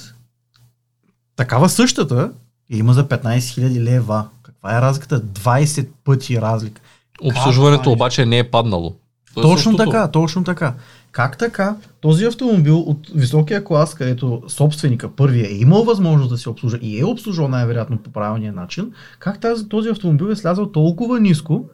такава 1.35 1.69
същата 1.69 2.31
я 2.71 2.77
има 2.77 2.93
за 2.93 3.07
15 3.07 3.37
000 3.37 3.79
лева. 3.79 4.27
Каква 4.41 4.77
е 4.77 4.81
разликата? 4.81 5.21
20 5.21 5.87
пъти 6.03 6.41
разлика. 6.41 6.81
Обслужването 7.21 7.89
е? 7.89 7.93
обаче 7.93 8.25
не 8.25 8.39
е 8.39 8.51
паднало. 8.51 8.95
То 9.33 9.39
е 9.39 9.43
Точно 9.43 9.57
същото. 9.57 9.77
така, 9.77 10.07
точно 10.11 10.43
така. 10.43 10.73
Как 11.11 11.37
така 11.37 11.75
този 12.01 12.25
автомобил 12.25 12.79
от 12.79 13.11
високия 13.15 13.63
клас, 13.63 13.95
където 13.95 14.43
собственика 14.47 15.15
първия 15.15 15.47
е 15.47 15.55
имал 15.55 15.83
възможност 15.83 16.29
да 16.29 16.37
се 16.37 16.49
обслужа 16.49 16.77
и 16.81 16.99
е 16.99 17.05
обслужвал 17.05 17.47
най-вероятно 17.47 17.97
по 17.97 18.11
правилния 18.11 18.53
начин, 18.53 18.91
как 19.19 19.39
тази, 19.39 19.69
този 19.69 19.89
автомобил 19.89 20.25
е 20.25 20.35
слязал 20.35 20.71
толкова 20.71 21.19
ниско 21.19 21.65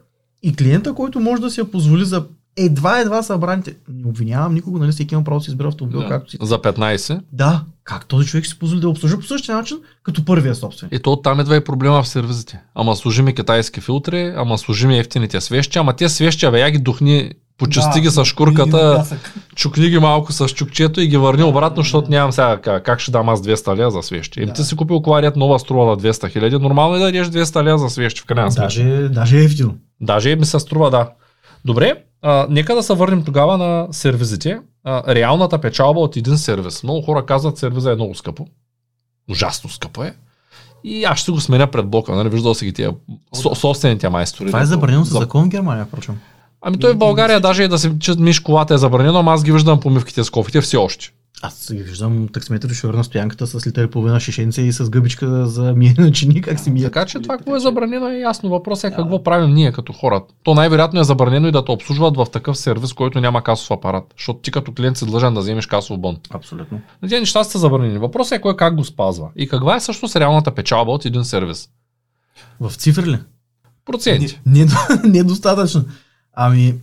и 0.43 0.55
клиента, 0.55 0.93
който 0.93 1.19
може 1.19 1.41
да 1.41 1.49
си 1.49 1.59
я 1.59 1.71
позволи 1.71 2.05
за 2.05 2.25
едва-едва 2.57 3.23
събраните, 3.23 3.75
не 3.89 4.07
обвинявам 4.07 4.53
никого, 4.53 4.77
нали 4.77 4.91
всеки 4.91 5.15
има 5.15 5.23
право 5.23 5.39
да 5.39 5.43
си 5.43 5.51
избира 5.51 5.67
автомобил, 5.67 5.99
Да. 5.99 6.07
както 6.07 6.31
си. 6.31 6.37
За 6.41 6.57
15. 6.57 7.19
Да, 7.31 7.61
как 7.83 8.05
този 8.05 8.27
човек 8.27 8.45
си 8.45 8.59
позволи 8.59 8.81
да 8.81 8.89
обслужа 8.89 9.19
по 9.19 9.25
същия 9.25 9.55
начин, 9.55 9.77
като 10.03 10.25
първия 10.25 10.55
собственик. 10.55 10.93
И 10.93 10.99
то 10.99 11.11
оттам 11.11 11.39
идва 11.39 11.55
и 11.55 11.63
проблема 11.63 12.03
в 12.03 12.07
сервизите. 12.07 12.59
Ама 12.75 12.95
служи 12.95 13.21
ми 13.21 13.35
китайски 13.35 13.81
филтри, 13.81 14.33
ама 14.37 14.57
служи 14.57 14.87
ми 14.87 14.99
ефтините 14.99 15.41
свещи, 15.41 15.79
ама 15.79 15.93
те 15.93 16.09
свещи, 16.09 16.51
бе, 16.51 16.59
я 16.59 16.71
ги 16.71 16.77
духни, 16.79 17.31
почисти 17.57 18.01
ги 18.01 18.09
с 18.09 18.25
шкурката, 18.25 19.05
чукни 19.55 19.89
ги 19.89 19.99
малко 19.99 20.33
с 20.33 20.47
чукчето 20.47 21.01
и 21.01 21.07
ги 21.07 21.17
върни 21.17 21.43
обратно, 21.43 21.83
защото 21.83 22.11
нямам 22.11 22.31
сега 22.31 22.57
как, 22.57 22.85
как 22.85 22.99
ще 22.99 23.11
дам 23.11 23.29
аз 23.29 23.41
200 23.41 23.77
лева 23.77 23.91
за 23.91 24.01
свещи. 24.01 24.39
Еми 24.39 24.47
Да. 24.47 24.53
ти 24.53 24.63
си 24.63 24.75
купил 24.75 25.01
кола, 25.01 25.21
дет 25.21 25.35
нова 25.35 25.59
струва 25.59 25.85
на 25.85 25.97
200 25.97 26.29
хиляди, 26.29 26.57
нормално 26.57 26.95
е 26.95 26.99
да 26.99 27.05
дадеш 27.05 27.27
200 27.27 27.63
лева 27.63 27.77
за 27.77 27.89
свещи 27.89 28.21
в 28.21 28.25
крайна 28.25 28.51
сметка. 28.51 28.65
Даже, 28.65 29.09
даже 29.09 29.37
е 29.39 29.43
ефтино. 29.43 29.75
Даже 30.01 30.35
ми 30.35 30.45
се 30.45 30.59
струва, 30.59 30.89
да. 30.89 31.09
Добре, 31.65 31.93
а, 32.21 32.47
нека 32.49 32.75
да 32.75 32.83
се 32.83 32.93
върнем 32.93 33.23
тогава 33.23 33.57
на 33.57 33.87
сервизите. 33.91 34.59
А, 34.83 35.15
реалната 35.15 35.61
печалба 35.61 35.99
от 35.99 36.17
един 36.17 36.37
сервис. 36.37 36.83
Много 36.83 37.01
хора 37.01 37.25
казват, 37.25 37.57
сервиза 37.57 37.91
е 37.91 37.95
много 37.95 38.15
скъпо. 38.15 38.47
Ужасно 39.29 39.69
скъпо 39.69 40.03
е. 40.03 40.13
И 40.83 41.03
аз 41.03 41.19
ще 41.19 41.31
го 41.31 41.39
сменя 41.39 41.67
пред 41.67 41.87
блока, 41.87 42.15
нали? 42.15 42.29
Виждал 42.29 42.53
си 42.53 42.65
ги 42.65 42.73
тия 42.73 42.93
со, 43.33 43.55
собствените 43.55 44.09
майстори. 44.09 44.47
Това 44.47 44.61
е 44.61 44.65
забранено 44.65 45.05
със 45.05 45.13
за- 45.13 45.19
закон 45.19 45.45
в 45.45 45.49
Германия, 45.49 45.85
впрочем. 45.85 46.19
Ами 46.61 46.79
той 46.79 46.93
в 46.93 46.97
България 46.97 47.39
даже 47.39 47.63
и 47.63 47.67
да 47.67 47.79
се 47.79 47.91
миш 48.19 48.39
колата 48.39 48.73
е 48.73 48.77
забранено, 48.77 49.19
ама 49.19 49.33
аз 49.33 49.43
ги 49.43 49.51
виждам 49.51 49.79
по 49.79 49.89
мивките 49.89 50.23
с 50.23 50.29
кофите 50.29 50.61
все 50.61 50.77
още. 50.77 51.11
Аз 51.43 51.73
ги 51.73 51.83
виждам 51.83 52.27
таксиметър 52.27 52.69
шофьор 52.69 52.93
на 52.93 53.03
стоянката 53.03 53.47
с 53.47 53.67
литър 53.67 53.89
половина 53.89 54.19
шишенце 54.19 54.61
и 54.61 54.71
с 54.71 54.89
гъбичка 54.89 55.47
за 55.47 55.73
миене 55.73 56.03
на 56.03 56.11
чини, 56.11 56.41
как 56.41 56.59
си 56.59 56.71
мие. 56.71 56.83
Така 56.83 57.05
че 57.05 57.19
това 57.19 57.37
какво 57.37 57.55
е 57.55 57.59
забранено 57.59 58.09
е 58.09 58.17
ясно. 58.17 58.49
Въпросът 58.49 58.93
е 58.93 58.95
какво 58.95 59.23
правим 59.23 59.53
ние 59.53 59.71
като 59.71 59.93
хора. 59.93 60.23
То 60.43 60.53
най-вероятно 60.53 60.99
е 60.99 61.03
забранено 61.03 61.47
и 61.47 61.51
да 61.51 61.65
те 61.65 61.71
обслужват 61.71 62.17
в 62.17 62.25
такъв 62.31 62.57
сервис, 62.57 62.93
който 62.93 63.21
няма 63.21 63.43
касов 63.43 63.71
апарат. 63.71 64.13
Защото 64.17 64.39
ти 64.39 64.51
като 64.51 64.73
клиент 64.73 64.97
си 64.97 65.05
длъжен 65.05 65.33
да 65.33 65.39
вземеш 65.39 65.65
касов 65.65 65.99
бон. 65.99 66.17
Абсолютно. 66.29 66.81
Тези 67.01 67.19
неща 67.19 67.43
са 67.43 67.59
забранени. 67.59 67.97
Въпросът 67.97 68.37
е 68.37 68.41
кой 68.41 68.55
как 68.55 68.75
го 68.75 68.83
спазва. 68.83 69.29
И 69.35 69.47
каква 69.47 69.75
е 69.75 69.79
всъщност 69.79 70.15
реалната 70.15 70.55
печалба 70.55 70.91
от 70.91 71.05
един 71.05 71.23
сервис? 71.23 71.69
В 72.59 72.71
цифри 72.75 73.11
ли? 73.11 73.19
Проценти. 73.85 74.39
Не, 74.45 74.65
не, 74.65 74.69
недостатъчно. 75.03 75.85
Ами, 76.33 76.75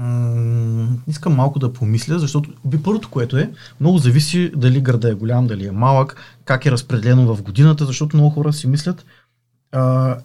м- 0.00 0.88
искам 1.06 1.34
малко 1.34 1.58
да 1.58 1.72
помисля, 1.72 2.18
защото 2.18 2.50
би 2.64 2.82
първото, 2.82 3.10
което 3.10 3.38
е, 3.38 3.52
много 3.80 3.98
зависи 3.98 4.52
дали 4.56 4.80
града 4.80 5.10
е 5.10 5.14
голям, 5.14 5.46
дали 5.46 5.66
е 5.66 5.72
малък, 5.72 6.16
как 6.44 6.66
е 6.66 6.70
разпределено 6.70 7.34
в 7.34 7.42
годината, 7.42 7.84
защото 7.84 8.16
много 8.16 8.30
хора 8.30 8.52
си 8.52 8.66
мислят, 8.66 9.04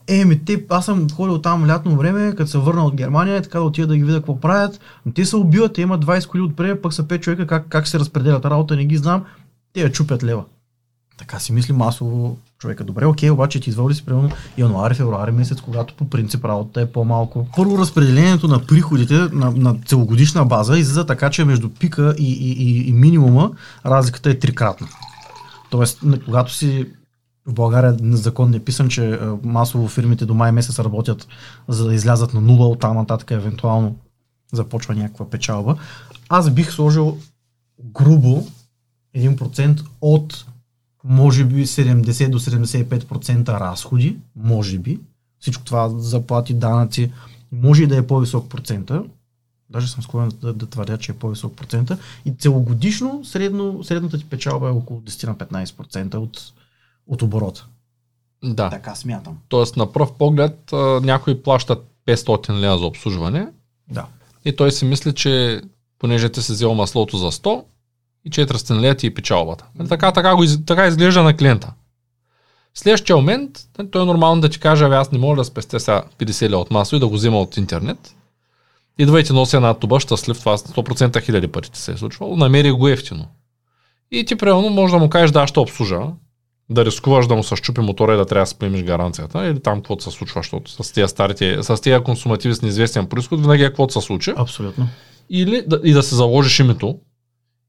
е, 0.07 0.25
ми 0.25 0.45
те, 0.45 0.65
аз 0.69 0.85
съм 0.85 1.09
ходил 1.09 1.41
там 1.41 1.67
лятно 1.67 1.97
време, 1.97 2.35
като 2.35 2.51
се 2.51 2.57
върна 2.57 2.85
от 2.85 2.95
Германия, 2.95 3.41
така 3.41 3.59
да 3.59 3.65
отида 3.65 3.87
да 3.87 3.97
ги 3.97 4.03
видя 4.03 4.17
какво 4.17 4.39
правят. 4.39 4.79
Но 5.05 5.11
те 5.11 5.25
се 5.25 5.35
убиват, 5.35 5.73
те 5.73 5.81
имат 5.81 6.05
20 6.05 6.27
коли 6.27 6.41
отпред, 6.41 6.81
пък 6.81 6.93
са 6.93 7.03
5 7.03 7.19
човека, 7.19 7.47
как, 7.47 7.67
как 7.69 7.87
се 7.87 7.99
разпределят 7.99 8.45
работа, 8.45 8.75
не 8.75 8.85
ги 8.85 8.97
знам. 8.97 9.25
Те 9.73 9.81
я 9.81 9.91
чупят 9.91 10.23
лева. 10.23 10.43
Така 11.17 11.39
си 11.39 11.53
мисли 11.53 11.73
масово 11.73 12.37
човека. 12.59 12.83
Добре, 12.83 13.05
окей, 13.05 13.29
обаче 13.29 13.59
ти 13.59 13.69
изволи 13.69 13.95
си 13.95 14.05
примерно 14.05 14.29
януари, 14.57 14.93
февруари 14.95 15.31
месец, 15.31 15.61
когато 15.61 15.93
по 15.93 16.09
принцип 16.09 16.45
работата 16.45 16.81
е 16.81 16.91
по-малко. 16.91 17.47
Първо 17.55 17.77
разпределението 17.77 18.47
на 18.47 18.65
приходите 18.65 19.13
на, 19.13 19.51
на 19.51 19.75
целогодишна 19.85 20.45
база 20.45 20.77
излиза 20.77 21.05
така, 21.05 21.29
че 21.29 21.45
между 21.45 21.69
пика 21.69 22.15
и, 22.17 22.31
и, 22.31 22.51
и, 22.51 22.89
и 22.89 22.93
минимума 22.93 23.51
разликата 23.85 24.29
е 24.29 24.39
трикратна. 24.39 24.87
Тоест, 25.69 25.99
когато 26.25 26.53
си 26.53 26.87
в 27.45 27.53
България 27.53 27.97
на 28.01 28.17
закон 28.17 28.49
не 28.49 28.57
е 28.57 28.63
писан, 28.63 28.89
че 28.89 29.19
масово 29.43 29.87
фирмите 29.87 30.25
до 30.25 30.33
май 30.33 30.51
месец 30.51 30.79
работят 30.79 31.27
за 31.67 31.87
да 31.87 31.93
излязат 31.93 32.33
на 32.33 32.41
нула, 32.41 32.67
от 32.67 32.79
там 32.79 32.95
нататък 32.95 33.31
евентуално 33.31 33.95
започва 34.53 34.95
някаква 34.95 35.29
печалба. 35.29 35.75
Аз 36.29 36.49
бих 36.49 36.71
сложил 36.71 37.17
грубо 37.83 38.47
1% 39.15 39.83
от 40.01 40.45
може 41.05 41.45
би 41.45 41.65
70 41.65 42.29
до 42.29 42.39
75% 42.39 43.59
разходи, 43.59 44.17
може 44.35 44.77
би. 44.77 44.99
Всичко 45.39 45.63
това 45.63 45.89
заплати, 45.89 46.53
данъци, 46.53 47.11
може 47.51 47.83
и 47.83 47.87
да 47.87 47.97
е 47.97 48.07
по-висок 48.07 48.49
процента. 48.49 49.03
Даже 49.69 49.91
съм 49.91 50.03
склонен 50.03 50.31
да, 50.41 50.53
да 50.53 50.65
твърдя, 50.65 50.97
че 50.97 51.11
е 51.11 51.15
по-висок 51.15 51.55
процента. 51.55 51.97
И 52.25 52.33
целогодишно 52.39 53.25
средно, 53.25 53.83
средната 53.83 54.17
ти 54.17 54.25
печалба 54.25 54.67
е 54.67 54.71
около 54.71 55.01
10 55.01 55.27
на 55.27 55.35
15% 55.65 56.15
от, 56.15 56.53
от 57.07 57.21
оборота. 57.21 57.67
Да. 58.43 58.69
Така 58.69 58.95
смятам. 58.95 59.37
Тоест 59.49 59.77
на 59.77 59.91
пръв 59.91 60.13
поглед 60.13 60.73
а, 60.73 60.77
някой 61.03 61.41
плаща 61.41 61.77
500 62.07 62.59
лева 62.59 62.77
за 62.77 62.85
обслужване 62.85 63.47
Да. 63.91 64.05
и 64.45 64.55
той 64.55 64.71
си 64.71 64.85
мисли, 64.85 65.13
че 65.13 65.61
понеже 65.99 66.29
ти 66.29 66.41
си 66.41 66.51
взел 66.51 66.73
маслото 66.73 67.17
за 67.17 67.31
100 67.31 67.63
и 68.25 68.29
400 68.29 68.79
лева 68.79 68.95
ти 68.95 69.07
е 69.07 69.13
печалбата. 69.13 69.65
Така, 69.89 70.11
така, 70.11 70.35
го, 70.35 70.43
така 70.65 70.87
изглежда 70.87 71.23
на 71.23 71.37
клиента. 71.37 71.73
В 72.73 72.79
следващия 72.79 73.15
момент 73.15 73.59
нали, 73.77 73.91
той 73.91 74.01
е 74.01 74.05
нормално 74.05 74.41
да 74.41 74.49
ти 74.49 74.59
каже, 74.59 74.85
«Абе, 74.85 74.95
аз 74.95 75.11
не 75.11 75.17
мога 75.17 75.35
да 75.35 75.43
спестя 75.43 75.79
сега 75.79 76.03
50 76.19 76.49
лева 76.49 76.61
от 76.61 76.71
масло 76.71 76.95
и 76.95 76.99
да 76.99 77.07
го 77.07 77.13
взема 77.13 77.41
от 77.41 77.57
интернет. 77.57 78.15
Идва 78.99 79.19
и 79.19 79.23
ти 79.23 79.33
носи 79.33 79.55
една 79.55 79.73
туба, 79.73 79.99
щастлив, 79.99 80.39
това 80.39 80.57
100% 80.57 81.21
хиляди 81.21 81.47
пъти 81.47 81.71
ти 81.71 81.79
се 81.79 81.91
е 81.91 81.97
случвало, 81.97 82.35
намери 82.35 82.71
го 82.71 82.87
ефтино. 82.87 83.27
И 84.11 84.25
ти 84.25 84.35
примерно 84.35 84.69
може 84.69 84.93
да 84.93 84.99
му 84.99 85.09
кажеш, 85.09 85.31
да, 85.31 85.47
ще 85.47 85.59
обслужа, 85.59 85.99
да 86.69 86.85
рискуваш 86.85 87.27
да 87.27 87.35
му 87.35 87.43
се 87.43 87.55
щупи 87.55 87.81
мотора 87.81 88.13
и 88.13 88.17
да 88.17 88.25
трябва 88.25 88.43
да 88.43 88.47
си 88.47 88.55
поемеш 88.55 88.83
гаранцията, 88.83 89.45
или 89.47 89.59
там 89.59 89.79
каквото 89.79 90.03
се 90.03 90.11
случва, 90.11 90.39
защото 90.39 90.83
с 90.83 90.91
тия 90.91 91.07
старите, 91.07 91.63
с 91.63 91.81
тия 91.81 92.03
консумативи 92.03 92.55
с 92.55 92.61
неизвестен 92.61 93.07
происход, 93.07 93.41
винаги 93.41 93.63
е 93.63 93.67
каквото 93.67 93.93
се 93.93 94.05
случи. 94.05 94.33
Абсолютно. 94.37 94.87
Или 95.29 95.63
да, 95.67 95.81
и 95.83 95.93
да 95.93 96.03
се 96.03 96.15
заложиш 96.15 96.59
името, 96.59 96.99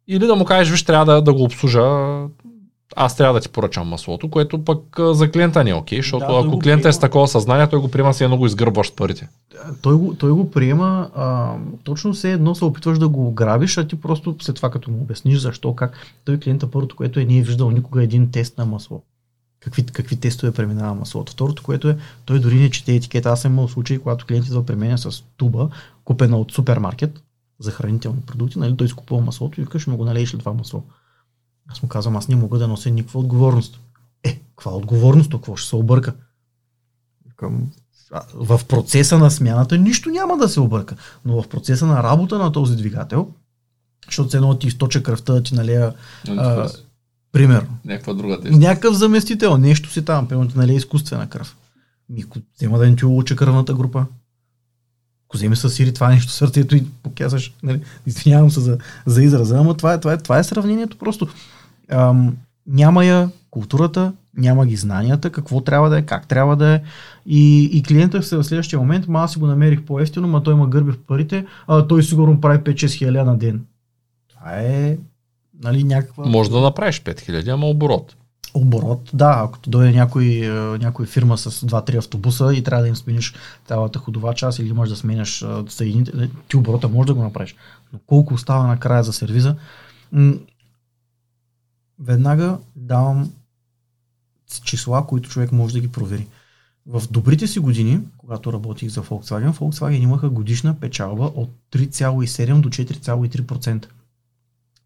или 0.09 0.27
да 0.27 0.37
му 0.37 0.45
кажеш, 0.45 0.71
виж, 0.71 0.85
трябва 0.85 1.05
да, 1.05 1.23
да 1.23 1.35
го 1.35 1.45
обслужа 1.45 1.83
аз 2.97 3.17
трябва 3.17 3.35
да 3.35 3.41
ти 3.41 3.49
поръчам 3.49 3.89
маслото, 3.89 4.31
което 4.31 4.65
пък 4.65 4.97
за 4.99 5.31
клиента 5.31 5.65
не 5.65 5.71
е 5.71 5.75
окей, 5.75 5.99
защото 5.99 6.27
Да, 6.27 6.43
ако 6.47 6.59
клиента 6.59 6.89
е 6.89 6.93
с 6.93 6.97
приема. 6.97 7.09
такова 7.09 7.29
съзнание, 7.29 7.69
той 7.69 7.81
го 7.81 7.91
приема 7.91 8.15
си 8.15 8.25
едно 8.25 8.37
го 8.37 8.47
изгърбваш 8.47 8.95
парите. 8.95 9.29
Той 9.83 9.95
го, 9.95 10.15
той 10.15 10.31
го 10.31 10.51
приема, 10.51 11.11
а, 11.15 11.55
точно 11.85 12.13
все 12.13 12.33
едно 12.33 12.55
се 12.55 12.65
опитваш 12.65 12.99
да 12.99 13.09
го 13.09 13.31
грабиш, 13.31 13.79
а 13.79 13.89
ти 13.89 14.01
просто 14.01 14.37
след 14.43 14.57
това 14.57 14.71
като 14.71 14.91
му 14.91 15.01
обясниш 15.01 15.39
защо, 15.39 15.75
как, 15.75 15.99
той 16.25 16.39
клиента 16.39 16.71
първото, 16.71 16.97
което 16.97 17.21
е 17.21 17.25
не 17.25 17.39
е 17.39 17.43
виждал 17.43 17.71
никога 17.71 18.03
един 18.03 18.31
тест 18.31 18.59
на 18.59 18.67
масло. 18.67 19.03
Какви, 19.61 19.87
какви 19.87 20.17
тестове 20.17 20.53
преминава 20.53 20.95
маслото. 20.95 21.33
Второто, 21.33 21.63
което 21.63 21.89
е, 21.89 21.97
той 22.25 22.39
дори 22.39 22.55
не 22.55 22.71
чете 22.71 22.95
етикета. 22.95 23.29
Аз 23.29 23.41
съм 23.41 23.53
имал 23.53 23.69
случаи, 23.69 23.99
когато 23.99 24.27
клиент 24.27 24.47
идва 24.47 24.67
при 24.67 24.75
мен 24.75 24.99
с 24.99 25.25
туба, 25.37 25.69
купена 26.05 26.37
от 26.39 26.53
супермаркет 26.53 27.23
за 27.59 27.71
хранителни 27.71 28.21
продукти, 28.21 28.59
нали, 28.59 28.77
той 28.77 28.89
си 28.89 28.95
купува 28.95 29.21
маслото 29.21 29.61
и 29.61 29.65
вика, 29.65 29.79
ще 29.79 29.91
му 29.91 29.97
го 29.97 30.05
налееш 30.05 30.35
ли 30.35 30.39
това 30.39 30.53
масло. 30.53 30.85
Аз 31.69 31.83
му 31.83 31.89
казвам, 31.89 32.17
аз 32.17 32.29
не 32.29 32.37
мога 32.37 32.59
да 32.59 32.69
нося 32.69 32.91
никаква 32.91 33.21
отговорност. 33.21 33.81
Е, 34.25 34.41
каква 34.57 34.73
отговорност, 34.73 35.31
какво 35.31 35.57
ще 35.57 35.69
се 35.69 35.77
обърка? 35.77 36.15
А, 38.13 38.23
в 38.35 38.61
процеса 38.69 39.19
на 39.19 39.31
смяната 39.31 39.79
нищо 39.79 40.11
няма 40.11 40.37
да 40.37 40.49
се 40.49 40.61
обърка, 40.61 40.97
но 41.25 41.43
в 41.43 41.49
процеса 41.49 41.87
на 41.87 42.03
работа 42.03 42.39
на 42.39 42.53
този 42.53 42.77
двигател, 42.77 43.29
защото 44.07 44.31
се 44.31 44.37
едно 44.37 44.59
ти 44.59 44.67
източа 44.67 45.03
кръвта, 45.03 45.33
да 45.33 45.43
ти 45.43 45.55
налея, 45.55 45.95
а, 46.29 46.69
примерно, 47.33 47.69
Някаква 47.85 48.15
друга 48.15 48.39
някакъв 48.45 48.95
заместител, 48.95 49.57
нещо 49.57 49.91
си 49.91 50.05
там, 50.05 50.29
примерно 50.29 50.51
ти 50.51 50.59
налея 50.59 50.77
изкуствена 50.77 51.29
кръв. 51.29 51.57
Ми, 52.09 52.23
ако 52.23 52.39
взема 52.57 52.79
да 52.79 52.91
не 52.91 52.97
ти 52.97 53.05
улуча 53.05 53.37
кръвната 53.37 53.75
група. 53.75 54.07
Ако 55.29 55.37
вземе 55.37 55.57
със 55.57 55.75
сири 55.75 55.95
това 55.95 56.09
нещо 56.09 56.33
сърцето 56.33 56.77
и 56.77 56.85
показваш, 57.03 57.55
нали, 57.63 57.81
извинявам 58.07 58.51
се 58.51 58.61
за, 58.61 58.79
за 59.07 59.23
израза, 59.23 59.59
ама 59.59 59.75
това 59.75 59.93
е, 59.93 60.01
това, 60.01 60.13
е, 60.13 60.19
това 60.19 60.39
е 60.39 60.45
сравнението 60.45 60.99
просто. 60.99 61.29
Ам, 61.89 62.37
няма 62.67 63.05
я 63.05 63.31
културата, 63.51 64.13
няма 64.37 64.67
ги 64.67 64.77
знанията, 64.77 65.31
какво 65.31 65.61
трябва 65.61 65.91
да 65.91 65.99
е, 65.99 66.03
как 66.03 66.27
трябва 66.27 66.57
да 66.57 66.75
е. 66.75 66.83
И, 67.27 67.65
и 67.65 67.83
клиентът 67.83 68.25
в 68.25 68.45
следващия 68.45 68.79
момент, 68.79 69.09
ма 69.09 69.21
аз 69.21 69.33
си 69.33 69.39
го 69.39 69.47
намерих 69.47 69.83
по-ефтино, 69.83 70.29
ма 70.29 70.43
той 70.43 70.55
ма 70.55 70.67
гърби 70.67 70.93
в 70.93 70.99
парите, 71.07 71.47
а 71.67 71.87
той 71.87 72.03
сигурно 72.03 72.41
прави 72.41 72.59
5-6 72.59 72.93
хиляди 72.93 73.19
на 73.19 73.39
ден. 73.39 73.65
Това 74.29 74.53
е 74.53 74.97
нали, 75.63 75.85
някаква 75.85 76.27
Може 76.27 76.51
да 76.51 76.61
направиш 76.61 77.03
5000, 77.03 77.49
ама 77.49 77.67
оборот. 77.67 78.17
Оборот. 78.57 79.11
Да, 79.15 79.41
ако 79.45 79.59
дойде 79.67 79.93
някой, 79.93 80.25
е, 80.25 80.49
някой 80.79 81.07
фирма 81.07 81.39
с 81.39 81.67
2-3 81.67 81.99
автобуса 81.99 82.55
и 82.55 82.63
трябва 82.63 82.83
да 82.83 82.89
им 82.89 82.97
смениш 82.97 83.35
цялата 83.67 83.99
ходова 83.99 84.35
част 84.35 84.59
или 84.59 84.69
имаш 84.69 84.89
да 84.89 84.97
сменяш 84.97 85.43
а, 85.43 85.65
съединители, 85.69 86.31
ти 86.49 86.57
оборота 86.57 86.89
може 86.89 87.07
да 87.07 87.15
го 87.15 87.23
направиш. 87.23 87.55
Но 87.93 87.99
колко 88.07 88.35
остава 88.35 88.67
накрая 88.67 89.05
за 89.05 89.13
сервиза? 89.13 89.57
Веднага 91.99 92.59
давам 92.77 93.33
числа, 94.65 95.07
които 95.07 95.31
човек 95.31 95.53
може 95.53 95.75
да 95.75 95.81
ги 95.81 95.93
провери. 95.93 96.27
В 96.87 97.03
добрите 97.11 97.47
си 97.47 97.59
години, 97.59 98.01
когато 98.19 98.53
работих 98.53 98.89
за 98.89 99.03
Volkswagen, 99.03 99.53
Volkswagen 99.53 100.03
имаха 100.03 100.31
годишна 100.31 100.81
печалба 100.81 101.25
от 101.25 101.51
3,7 101.73 102.61
до 102.61 102.69
4,3%. 102.69 103.87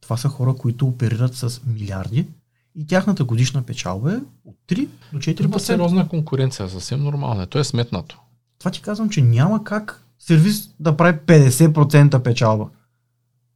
Това 0.00 0.16
са 0.16 0.28
хора, 0.28 0.54
които 0.54 0.86
оперират 0.86 1.34
с 1.34 1.60
милиарди 1.66 2.26
и 2.74 2.86
тяхната 2.86 3.24
годишна 3.24 3.62
печалба 3.62 4.12
е 4.12 4.16
от 4.44 4.56
3 4.68 4.88
до 5.12 5.18
4%. 5.18 5.44
Има 5.44 5.60
сериозна 5.60 6.08
конкуренция, 6.08 6.68
съвсем 6.68 7.04
нормално. 7.04 7.42
е. 7.42 7.46
То 7.46 7.58
е 7.58 7.64
сметнато. 7.64 8.20
Това 8.58 8.70
ти 8.70 8.82
казвам, 8.82 9.10
че 9.10 9.22
няма 9.22 9.64
как 9.64 10.04
сервис 10.18 10.70
да 10.80 10.96
прави 10.96 11.18
50% 11.18 12.18
печалба. 12.22 12.66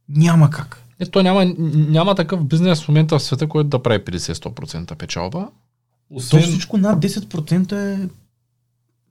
Няма 0.09 0.49
как. 0.49 0.81
Е, 0.99 1.05
то 1.05 1.23
няма, 1.23 1.45
няма 1.73 2.15
такъв 2.15 2.45
бизнес 2.45 2.83
в 2.83 2.87
момента 2.87 3.19
в 3.19 3.23
света, 3.23 3.47
който 3.49 3.69
да 3.69 3.83
прави 3.83 3.99
50-100% 3.99 4.95
печалба. 4.95 5.39
То 5.39 6.15
Освен, 6.15 6.41
всичко 6.41 6.77
над 6.77 6.99
10% 6.99 7.71
е 7.71 8.09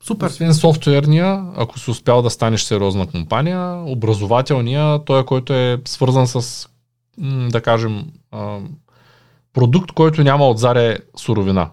супер. 0.03 0.27
освен 0.27 0.55
софтуерния, 0.55 1.45
ако 1.57 1.79
си 1.79 1.91
успял 1.91 2.23
да 2.23 2.31
станеш 2.31 2.63
сериозна 2.63 3.07
компания, 3.07 3.85
образователния, 3.87 5.05
той, 5.05 5.25
който 5.27 5.53
е 5.53 5.81
свързан 5.85 6.27
с, 6.27 6.69
да 7.51 7.61
кажем, 7.61 8.05
продукт, 9.55 9.93
който 9.93 10.23
няма 10.23 10.49
отзаре 10.49 10.99
суровина. 11.17 11.71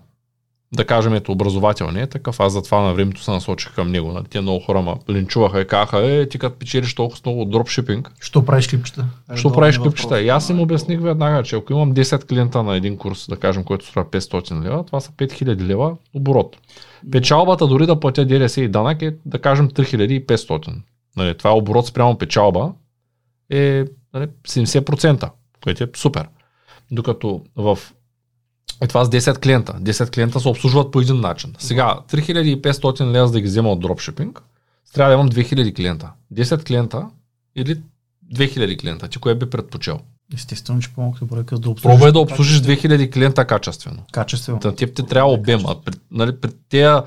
Да 0.75 0.85
кажем, 0.85 1.13
ето 1.13 1.31
образователния 1.31 2.03
е 2.03 2.07
такъв. 2.07 2.39
Аз 2.39 2.53
затова 2.53 2.81
на 2.81 2.93
времето 2.93 3.23
се 3.23 3.31
насочих 3.31 3.75
към 3.75 3.91
него. 3.91 4.11
Нали? 4.11 4.25
Те 4.29 4.41
много 4.41 4.59
хора 4.59 4.81
ма 4.81 4.97
линчуваха 5.09 5.61
и 5.61 5.67
казаха, 5.67 6.11
е, 6.11 6.29
ти 6.29 6.39
като 6.39 6.59
печелиш 6.59 6.95
толкова 6.95 7.21
много 7.25 7.41
от 7.41 7.49
дропшипинг, 7.49 8.11
Що 8.19 8.45
правиш 8.45 8.67
клипчета? 8.67 9.05
Що 9.35 9.51
правиш 9.51 9.77
клипчета? 9.77 10.21
И 10.21 10.29
аз 10.29 10.49
им 10.49 10.59
обясних 10.59 11.01
веднага, 11.01 11.43
че 11.43 11.55
ако 11.55 11.73
имам 11.73 11.93
10 11.93 12.27
клиента 12.27 12.63
на 12.63 12.75
един 12.75 12.97
курс, 12.97 13.27
да 13.29 13.35
кажем, 13.35 13.63
който 13.63 13.85
струва 13.85 14.05
500 14.05 14.63
лева, 14.63 14.83
това 14.85 14.99
са 14.99 15.11
5000 15.11 15.61
лева 15.61 15.95
оборот. 16.13 16.57
Печалбата 17.11 17.67
дори 17.67 17.85
да 17.85 17.99
платя 17.99 18.25
ДДС 18.25 18.61
и 18.61 18.67
данък 18.67 19.01
е, 19.01 19.15
да 19.25 19.39
кажем, 19.39 19.69
3500. 19.69 20.73
Нали, 21.17 21.37
това 21.37 21.49
е 21.49 21.53
оборот 21.53 21.87
спрямо 21.87 22.17
печалба 22.17 22.71
е 23.49 23.85
нали, 24.13 24.27
70%, 24.47 25.29
което 25.63 25.83
е 25.83 25.87
супер. 25.95 26.27
Докато 26.91 27.41
в 27.55 27.79
е 28.81 28.87
това 28.87 29.05
с 29.05 29.09
10 29.09 29.39
клиента. 29.39 29.73
10 29.81 30.13
клиента 30.13 30.39
се 30.39 30.47
обслужват 30.47 30.91
по 30.91 31.01
един 31.01 31.19
начин. 31.19 31.53
Сега, 31.59 31.99
3500 32.11 33.11
лева 33.11 33.31
да 33.31 33.41
ги 33.41 33.47
взема 33.47 33.69
от 33.69 33.79
дропшипинг, 33.79 34.41
трябва 34.93 35.09
да 35.09 35.13
имам 35.13 35.29
2000 35.29 35.75
клиента. 35.75 36.11
10 36.33 36.63
клиента 36.63 37.09
или 37.55 37.81
2000 38.35 38.79
клиента. 38.79 39.07
Ти 39.07 39.17
кое 39.17 39.35
би 39.35 39.49
предпочел? 39.49 39.99
Естествено, 40.33 40.81
че 40.81 40.93
по-малко 40.93 41.25
бройка 41.25 41.57
да 41.57 41.69
обслужиш. 41.69 41.83
Пробвай 41.83 42.11
да 42.11 42.19
обслужиш 42.19 42.61
2000 42.61 43.13
клиента 43.13 43.47
качествено. 43.47 44.03
Качествено. 44.11 44.59
Да, 44.59 44.75
теб 44.75 44.95
ти 44.95 45.05
трябва 45.05 45.31
обем. 45.31 45.65
А 45.65 45.75
при, 45.81 45.95
нали, 46.11 46.37
при 46.37 46.51
тея, 46.69 47.03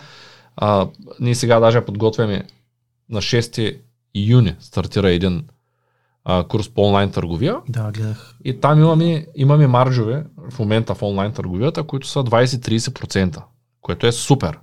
а, 0.56 0.88
ние 1.20 1.34
сега 1.34 1.60
даже 1.60 1.84
подготвяме 1.84 2.44
на 3.08 3.22
6 3.22 3.76
юни 4.14 4.54
стартира 4.60 5.10
един 5.10 5.44
а, 6.24 6.44
курс 6.44 6.68
по 6.68 6.82
онлайн 6.82 7.10
търговия 7.10 7.56
Да, 7.68 7.90
гледах. 7.92 8.34
и 8.44 8.60
там 8.60 8.78
имаме, 8.78 9.26
имаме 9.36 9.66
маржове 9.66 10.24
в 10.50 10.58
момента 10.58 10.94
в 10.94 11.02
онлайн 11.02 11.32
търговията, 11.32 11.82
които 11.82 12.06
са 12.06 12.18
20-30%, 12.20 13.42
което 13.80 14.06
е 14.06 14.12
супер. 14.12 14.58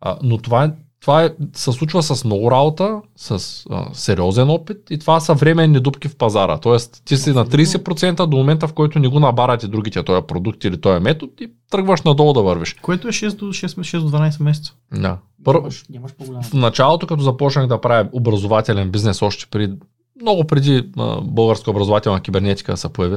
А, 0.00 0.16
но 0.22 0.38
това, 0.38 0.64
е, 0.64 0.70
това 1.00 1.24
е, 1.24 1.30
се 1.52 1.72
случва 1.72 2.02
с 2.02 2.24
много 2.24 2.50
работа, 2.50 3.00
с 3.16 3.30
а, 3.70 3.86
сериозен 3.92 4.50
опит 4.50 4.90
и 4.90 4.98
това 4.98 5.20
са 5.20 5.34
временни 5.34 5.80
дупки 5.80 6.08
в 6.08 6.16
пазара. 6.16 6.58
Тоест 6.58 7.02
ти 7.04 7.16
си 7.16 7.32
на 7.32 7.46
30% 7.46 8.26
до 8.26 8.36
момента, 8.36 8.68
в 8.68 8.72
който 8.72 8.98
не 8.98 9.08
го 9.08 9.20
набарате 9.20 9.68
другите 9.68 10.02
този 10.02 10.26
продукт 10.26 10.64
или 10.64 10.80
този 10.80 11.02
метод 11.02 11.32
и 11.40 11.50
тръгваш 11.70 12.02
надолу 12.02 12.32
да 12.32 12.42
вървиш. 12.42 12.74
Което 12.74 13.08
е 13.08 13.12
6 13.12 13.28
до, 13.30 13.46
6, 13.46 13.66
6 13.66 14.00
до 14.00 14.10
12 14.10 14.42
месеца. 14.42 14.72
Да. 14.92 15.18
Първо, 15.44 15.60
Нямаш, 15.60 15.84
нямаш 15.90 16.14
по-голяма. 16.14 16.42
в 16.42 16.52
началото, 16.52 17.06
като 17.06 17.22
започнах 17.22 17.66
да 17.66 17.80
правя 17.80 18.08
образователен 18.12 18.90
бизнес, 18.90 19.22
още 19.22 19.46
при, 19.50 19.72
много 20.22 20.44
преди 20.44 20.90
а, 20.98 21.20
българска 21.20 21.70
образователна 21.70 22.20
кибернетика 22.20 22.72
да 22.72 22.76
се 22.76 22.88
появи. 22.88 23.16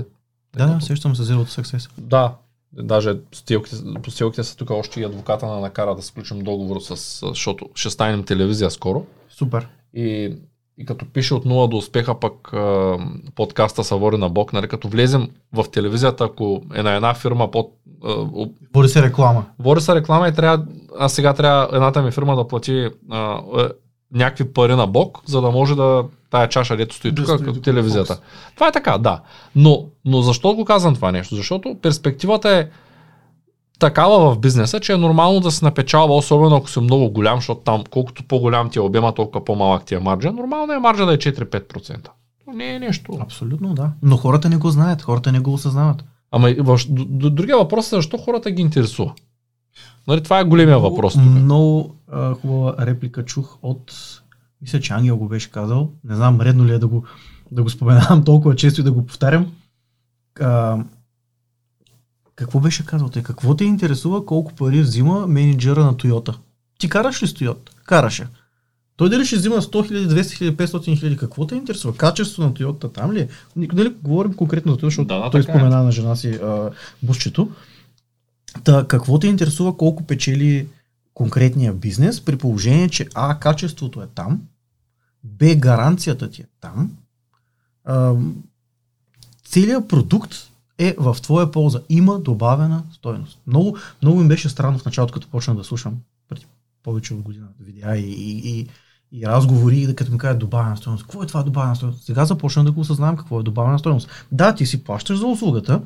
Да, 0.58 0.66
да, 0.66 0.82
сещам 0.82 1.16
се 1.16 1.24
Zero 1.24 1.38
to 1.38 1.62
Success. 1.62 1.90
Да, 1.98 2.34
даже 2.74 3.18
стилките, 3.32 3.76
по 4.04 4.12
стилките 4.12 4.44
са 4.44 4.58
тук 4.58 4.70
още 4.70 5.02
и 5.02 5.04
адвоката 5.04 5.46
на 5.46 5.60
накара 5.60 5.96
да 5.96 6.02
сключим 6.02 6.40
договор 6.40 6.78
с, 6.80 7.20
защото 7.28 7.70
ще 7.76 7.90
станем 7.90 8.24
телевизия 8.24 8.72
скоро. 8.72 9.06
Супер. 9.30 9.68
И, 9.94 10.36
и 10.78 10.86
като 10.86 11.06
пише 11.06 11.34
от 11.34 11.46
нула 11.46 11.68
до 11.68 11.78
успеха, 11.78 12.20
пък 12.20 12.54
а, 12.54 12.98
подкаста 13.36 13.84
са 13.84 13.96
вори 13.96 14.18
на 14.18 14.30
Бог, 14.30 14.54
нали, 14.54 14.68
като 14.68 14.88
влезем 14.88 15.30
в 15.54 15.66
телевизията, 15.72 16.24
ако 16.24 16.62
е 16.74 16.84
на 16.84 16.96
една 16.96 17.14
фирма 17.14 17.52
под... 17.52 17.72
А, 18.04 18.26
Води 18.74 18.90
се 18.90 19.02
реклама. 19.02 19.46
Води 19.60 19.82
се 19.82 19.96
реклама 19.96 20.28
и 20.28 20.34
трябва, 20.34 20.66
аз 21.00 21.14
сега 21.14 21.34
трябва 21.34 21.70
едната 21.74 22.02
ми 22.02 22.12
фирма 22.12 22.36
да 22.36 22.48
плати 22.48 22.90
а, 23.10 23.42
е, 23.60 23.68
някакви 24.14 24.54
пари 24.54 24.76
на 24.76 24.88
Бог, 24.88 25.20
за 25.26 25.42
да 25.42 25.52
може 25.52 25.76
да 25.76 26.04
тая 26.32 26.50
чаша, 26.50 26.78
дето 26.78 26.96
стои 26.96 27.16
тук, 27.16 27.26
като 27.26 27.62
телевизията. 27.62 28.20
Това 28.56 28.68
е 28.68 28.72
така, 28.72 28.98
да. 28.98 29.22
Но, 29.56 29.86
но 30.06 30.22
защо 30.22 30.56
го 30.56 30.66
казвам 30.66 30.96
това 30.96 31.12
нещо? 31.12 31.36
Защото 31.36 31.78
перспективата 31.82 32.50
е 32.50 32.68
такава 33.80 34.34
в 34.34 34.40
бизнеса, 34.40 34.80
че 34.80 34.94
е 34.94 34.98
нормално 34.98 35.40
да 35.40 35.52
се 35.52 35.66
напечалва, 35.66 36.16
особено 36.16 36.56
ако 36.56 36.70
си 36.70 36.80
много 36.80 37.10
голям, 37.10 37.38
защото 37.38 37.62
там 37.62 37.84
колкото 37.90 38.24
по-голям 38.24 38.70
ти 38.70 38.80
е 38.80 38.82
обема, 38.82 39.14
толкова 39.14 39.46
по-малък 39.46 39.86
ти 39.86 39.96
е 39.96 40.00
марджа. 40.00 40.32
Нормално 40.32 40.74
е 40.74 40.80
марджа 40.80 41.06
да 41.06 41.14
е 41.14 41.18
4-5%. 41.18 42.08
Но 42.48 42.54
не 42.54 42.76
е 42.76 42.80
нещо. 42.80 43.18
Абсолютно, 43.22 43.74
да. 43.74 43.92
Но 44.04 44.18
хората 44.18 44.50
не 44.50 44.58
го 44.58 44.70
знаят, 44.70 45.02
хората 45.02 45.32
не 45.32 45.40
го 45.40 45.54
осъзнават. 45.54 46.04
Ама 46.32 46.50
и 46.50 46.54
в, 46.54 46.80
д- 46.90 47.06
д- 47.08 47.30
другия 47.30 47.58
въпрос 47.58 47.88
е 47.88 47.96
защо 47.96 48.18
хората 48.18 48.52
ги 48.52 48.62
интересува. 48.62 49.14
Нали, 50.08 50.24
това 50.24 50.40
е 50.40 50.44
големия 50.44 50.80
въпрос. 50.80 51.14
тук. 51.14 51.22
Много 51.22 51.96
а, 52.12 52.34
хубава 52.34 52.76
реплика 52.80 53.26
чух 53.26 53.58
от, 53.62 53.94
мисля, 54.62 54.80
че 54.80 54.94
Ангел 54.94 55.18
го 55.18 55.28
беше 55.28 55.52
казал. 55.52 55.92
Не 56.04 56.16
знам, 56.16 56.42
редно 56.42 56.66
ли 56.66 56.74
е 56.74 56.80
да 56.80 56.88
го, 56.88 57.06
да 57.52 57.64
го 57.64 57.70
споменавам 57.70 58.24
толкова 58.26 58.56
често 58.56 58.82
и 58.82 58.84
да 58.84 58.92
го 58.92 59.06
повтарям. 59.06 59.52
А, 60.40 60.78
какво 62.36 62.60
беше 62.60 62.86
казал 62.86 63.10
те? 63.10 63.24
Какво 63.24 63.56
те 63.56 63.64
интересува 63.64 64.26
колко 64.26 64.54
пари 64.54 64.82
взима 64.82 65.28
менеджера 65.28 65.84
на 65.84 65.98
Тойота? 65.98 66.38
Ти 66.80 66.90
караш 66.90 67.24
ли 67.24 67.28
с 67.28 67.34
Тойота? 67.34 67.72
Караше. 67.86 68.28
Той 68.96 69.10
дали 69.10 69.26
ще 69.26 69.36
взима 69.36 69.56
100 69.56 69.68
000, 69.68 70.08
200 70.08 70.22
000, 70.22 70.56
500 70.56 70.68
000, 70.68 71.18
какво 71.18 71.48
те 71.48 71.56
интересува? 71.56 71.96
Качество 71.96 72.44
на 72.44 72.54
Тойота 72.54 72.92
там 72.94 73.12
ли 73.12 73.20
е? 73.20 73.28
Дали 73.56 73.96
говорим 74.04 74.34
конкретно 74.34 74.72
за 74.72 74.78
това, 74.78 74.88
защото 74.88 75.08
Да, 75.08 75.20
да, 75.20 75.30
той 75.30 75.40
е. 75.40 75.44
спомена 75.44 75.84
на 75.84 75.92
жена 75.92 76.16
си 76.16 76.30
а, 76.30 76.70
бусчето. 77.04 77.52
Та, 78.64 78.86
какво 78.88 79.20
те 79.20 79.28
интересува 79.28 79.78
колко 79.78 80.04
печели 80.04 80.68
конкретния 81.14 81.74
бизнес, 81.74 82.22
при 82.22 82.38
положение, 82.38 82.90
че 82.90 83.08
А, 83.14 83.40
качеството 83.40 84.02
е 84.02 84.08
там, 84.16 84.42
Б, 85.24 85.56
гаранцията 85.56 86.30
ти 86.32 86.42
е 86.42 86.48
там, 86.62 86.92
а, 87.86 88.16
целият 89.46 89.88
продукт 89.88 90.36
е 90.78 90.96
в 91.00 91.18
твоя 91.22 91.52
полза. 91.52 91.82
Има 91.90 92.20
добавена 92.20 92.84
стоеност. 92.94 93.40
Много, 93.48 93.78
много 94.02 94.20
ми 94.22 94.28
беше 94.28 94.50
странно 94.50 94.80
в 94.80 94.86
началото, 94.86 95.14
като 95.14 95.28
почна 95.28 95.56
да 95.56 95.64
слушам 95.64 95.98
преди 96.30 96.46
повече 96.84 97.14
от 97.14 97.22
година 97.22 97.48
видеа 97.60 97.98
и, 97.98 98.12
и, 98.12 98.60
и, 98.60 98.68
и 99.12 99.28
разговори, 99.28 99.82
и 99.82 99.96
като 99.96 100.12
ми 100.12 100.18
кажат 100.18 100.40
добавена 100.40 100.78
стоеност. 100.78 101.04
Какво 101.04 101.24
е 101.24 101.28
това 101.28 101.44
добавена 101.44 101.76
стоеност? 101.76 102.04
Сега 102.04 102.26
започна 102.26 102.64
да 102.64 102.72
го 102.72 102.82
осъзнавам 102.82 103.18
какво 103.18 103.40
е 103.40 103.44
добавена 103.44 103.80
стоеност. 103.80 104.10
Да, 104.32 104.56
ти 104.56 104.66
си 104.66 104.84
плащаш 104.84 105.20
за 105.20 105.26
услугата, 105.26 105.82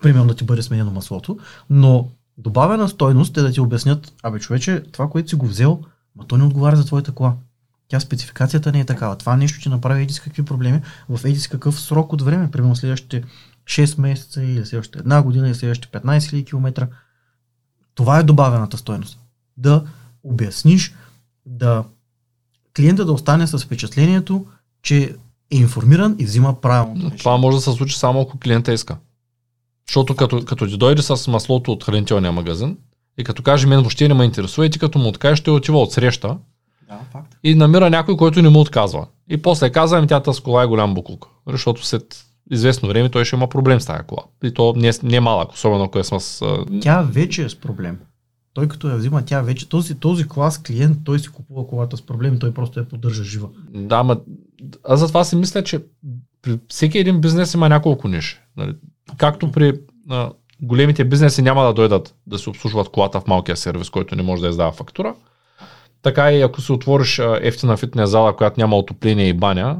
примерно 0.00 0.26
да 0.28 0.34
ти 0.34 0.44
бъде 0.44 0.62
сменено 0.62 0.90
маслото, 0.90 1.38
но 1.70 2.08
добавена 2.38 2.88
стойност 2.88 3.36
е 3.36 3.42
да 3.42 3.52
ти 3.52 3.60
обяснят, 3.60 4.12
абе 4.22 4.38
човече, 4.38 4.82
това, 4.92 5.10
което 5.10 5.28
си 5.28 5.34
го 5.34 5.46
взел, 5.46 5.82
ма 6.16 6.26
то 6.26 6.36
не 6.36 6.44
отговаря 6.44 6.76
за 6.76 6.84
твоята 6.84 7.12
кола. 7.12 7.34
Тя 7.88 8.00
спецификацията 8.00 8.72
не 8.72 8.80
е 8.80 8.84
такава. 8.84 9.16
Това 9.16 9.36
нещо 9.36 9.60
ще 9.60 9.68
направи 9.68 10.02
еди 10.02 10.14
с 10.14 10.20
какви 10.20 10.42
проблеми 10.42 10.80
в 11.08 11.24
еди 11.24 11.40
с 11.40 11.48
какъв 11.48 11.80
срок 11.80 12.12
от 12.12 12.22
време, 12.22 12.50
примерно 12.50 12.76
следващите 12.76 13.24
6 13.64 14.00
месеца 14.00 14.42
или 14.42 14.66
следващите 14.66 14.98
една 14.98 15.22
година 15.22 15.48
или 15.48 15.54
следващите 15.54 15.98
15 15.98 16.18
000 16.18 16.46
км. 16.46 16.88
Това 17.94 18.18
е 18.18 18.22
добавената 18.22 18.76
стойност. 18.76 19.18
Да 19.56 19.84
обясниш, 20.22 20.94
да 21.46 21.84
клиента 22.76 23.04
да 23.04 23.12
остане 23.12 23.46
с 23.46 23.58
впечатлението, 23.58 24.46
че 24.82 25.14
е 25.50 25.56
информиран 25.56 26.16
и 26.18 26.24
взима 26.24 26.60
правилно. 26.60 27.10
Това 27.18 27.36
може 27.36 27.56
да 27.56 27.60
се 27.60 27.72
случи 27.72 27.98
само 27.98 28.20
ако 28.20 28.38
клиента 28.38 28.72
иска. 28.72 28.96
Защото 29.88 30.16
като, 30.16 30.44
като 30.44 30.66
ти 30.66 30.76
дойде 30.76 31.02
с 31.02 31.30
маслото 31.30 31.72
от 31.72 31.84
хранителния 31.84 32.32
магазин 32.32 32.76
и 33.18 33.24
като 33.24 33.42
каже 33.42 33.66
мен 33.66 33.80
въобще 33.80 34.08
не 34.08 34.14
ме 34.14 34.24
интересува 34.24 34.66
и 34.66 34.70
ти 34.70 34.78
като 34.78 34.98
му 34.98 35.08
откажеш, 35.08 35.38
ще 35.38 35.50
отива 35.50 35.78
от 35.78 35.92
среща 35.92 36.36
да, 36.88 37.00
факт. 37.12 37.36
и 37.44 37.54
намира 37.54 37.90
някой, 37.90 38.16
който 38.16 38.42
не 38.42 38.48
му 38.48 38.60
отказва. 38.60 39.06
И 39.30 39.42
после 39.42 39.70
казва, 39.70 40.06
тя 40.06 40.20
тази 40.20 40.42
кола 40.42 40.62
е 40.62 40.66
голям 40.66 40.94
буклук. 40.94 41.28
Защото 41.46 41.86
след 41.86 42.24
известно 42.50 42.88
време 42.88 43.08
той 43.08 43.24
ще 43.24 43.36
има 43.36 43.48
проблем 43.48 43.80
с 43.80 43.86
тази 43.86 44.02
кола. 44.06 44.22
И 44.44 44.54
то 44.54 44.74
не, 44.76 44.90
не 45.02 45.16
е 45.16 45.20
малък, 45.20 45.52
особено 45.52 45.84
ако 45.84 45.98
е 45.98 46.04
с... 46.04 46.44
Тя 46.80 47.02
вече 47.02 47.44
е 47.44 47.48
с 47.48 47.60
проблем. 47.60 47.98
Той 48.54 48.68
като 48.68 48.88
я 48.88 48.96
взима, 48.96 49.24
тя 49.24 49.42
вече, 49.42 49.68
този, 49.68 49.94
този 49.94 50.28
клас 50.28 50.58
клиент, 50.58 50.98
той 51.04 51.18
си 51.18 51.28
купува 51.28 51.66
колата 51.66 51.96
с 51.96 52.02
проблеми, 52.02 52.38
той 52.38 52.54
просто 52.54 52.80
я 52.80 52.88
поддържа 52.88 53.24
жива. 53.24 53.48
Да, 53.74 54.02
ма, 54.02 54.20
аз 54.84 55.00
затова 55.00 55.24
си 55.24 55.36
мисля, 55.36 55.64
че 55.64 55.84
при 56.42 56.58
всеки 56.68 56.98
един 56.98 57.20
бизнес 57.20 57.54
има 57.54 57.68
няколко 57.68 58.08
ниши. 58.08 58.40
Нали? 58.56 58.74
Както 59.16 59.52
при 59.52 59.80
а, 60.10 60.30
големите 60.62 61.04
бизнеси 61.04 61.42
няма 61.42 61.64
да 61.64 61.74
дойдат 61.74 62.14
да 62.26 62.38
се 62.38 62.50
обслужват 62.50 62.88
колата 62.88 63.20
в 63.20 63.26
малкия 63.26 63.56
сервис, 63.56 63.90
който 63.90 64.16
не 64.16 64.22
може 64.22 64.42
да 64.42 64.48
издава 64.48 64.72
фактура, 64.72 65.14
така 66.02 66.32
и 66.32 66.42
ако 66.42 66.60
си 66.60 66.72
отвориш 66.72 67.20
ефтина 67.40 67.76
фитнес 67.76 68.10
зала, 68.10 68.36
която 68.36 68.60
няма 68.60 68.76
отопление 68.76 69.28
и 69.28 69.32
баня, 69.32 69.76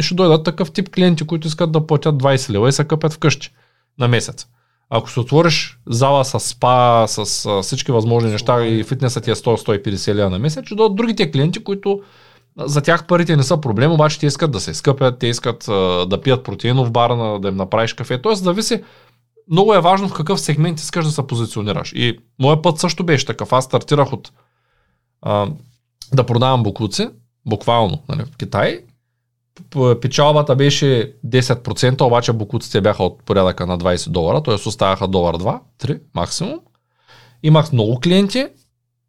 ще 0.00 0.14
дойдат 0.14 0.44
такъв 0.44 0.72
тип 0.72 0.88
клиенти, 0.94 1.26
които 1.26 1.46
искат 1.46 1.72
да 1.72 1.86
платят 1.86 2.14
20 2.14 2.50
лева 2.50 2.68
и 2.68 2.72
се 2.72 2.84
къпят 2.84 3.12
вкъщи 3.12 3.50
на 3.98 4.08
месец. 4.08 4.46
Ако 4.90 5.10
се 5.10 5.20
отвориш 5.20 5.78
зала 5.86 6.24
с 6.24 6.40
спа, 6.40 7.06
с 7.06 7.46
а, 7.46 7.62
всички 7.62 7.92
възможни 7.92 8.30
неща 8.30 8.66
и 8.66 8.84
фитнесът 8.84 9.24
ти 9.24 9.30
е 9.30 9.34
100-150 9.34 10.14
лева 10.14 10.30
на 10.30 10.38
месец, 10.38 10.64
ще 10.66 10.74
дойдат 10.74 10.96
другите 10.96 11.30
клиенти, 11.30 11.64
които 11.64 12.02
за 12.58 12.80
тях 12.80 13.06
парите 13.06 13.36
не 13.36 13.42
са 13.42 13.60
проблем, 13.60 13.92
обаче 13.92 14.18
те 14.18 14.26
искат 14.26 14.50
да 14.50 14.60
се 14.60 14.74
скъпят, 14.74 15.18
те 15.18 15.26
искат 15.26 15.64
да 16.08 16.20
пият 16.22 16.44
протеинов 16.44 16.90
бар, 16.90 17.38
да 17.38 17.48
им 17.48 17.56
направиш 17.56 17.92
кафе. 17.92 18.22
Тоест, 18.22 18.44
зависи. 18.44 18.82
Много 19.50 19.74
е 19.74 19.80
важно 19.80 20.08
в 20.08 20.14
какъв 20.14 20.40
сегмент 20.40 20.80
искаш 20.80 21.04
да 21.04 21.10
се 21.10 21.26
позиционираш. 21.26 21.92
И 21.92 22.18
моят 22.38 22.62
път 22.62 22.78
също 22.78 23.04
беше 23.04 23.26
такъв. 23.26 23.52
Аз 23.52 23.64
стартирах 23.64 24.12
от 24.12 24.32
а, 25.22 25.48
да 26.12 26.26
продавам 26.26 26.62
буклуци, 26.62 27.08
буквално 27.46 27.98
нали, 28.08 28.22
в 28.24 28.36
Китай. 28.36 28.80
Печалбата 30.00 30.56
беше 30.56 31.12
10%, 31.26 32.02
обаче 32.02 32.32
буклуците 32.32 32.80
бяха 32.80 33.04
от 33.04 33.22
порядъка 33.22 33.66
на 33.66 33.78
20 33.78 34.10
долара, 34.10 34.42
т.е. 34.42 34.54
оставаха 34.54 35.08
долар 35.08 35.36
2, 35.36 35.60
3 35.80 36.00
максимум. 36.14 36.60
Имах 37.42 37.72
много 37.72 38.00
клиенти, 38.00 38.46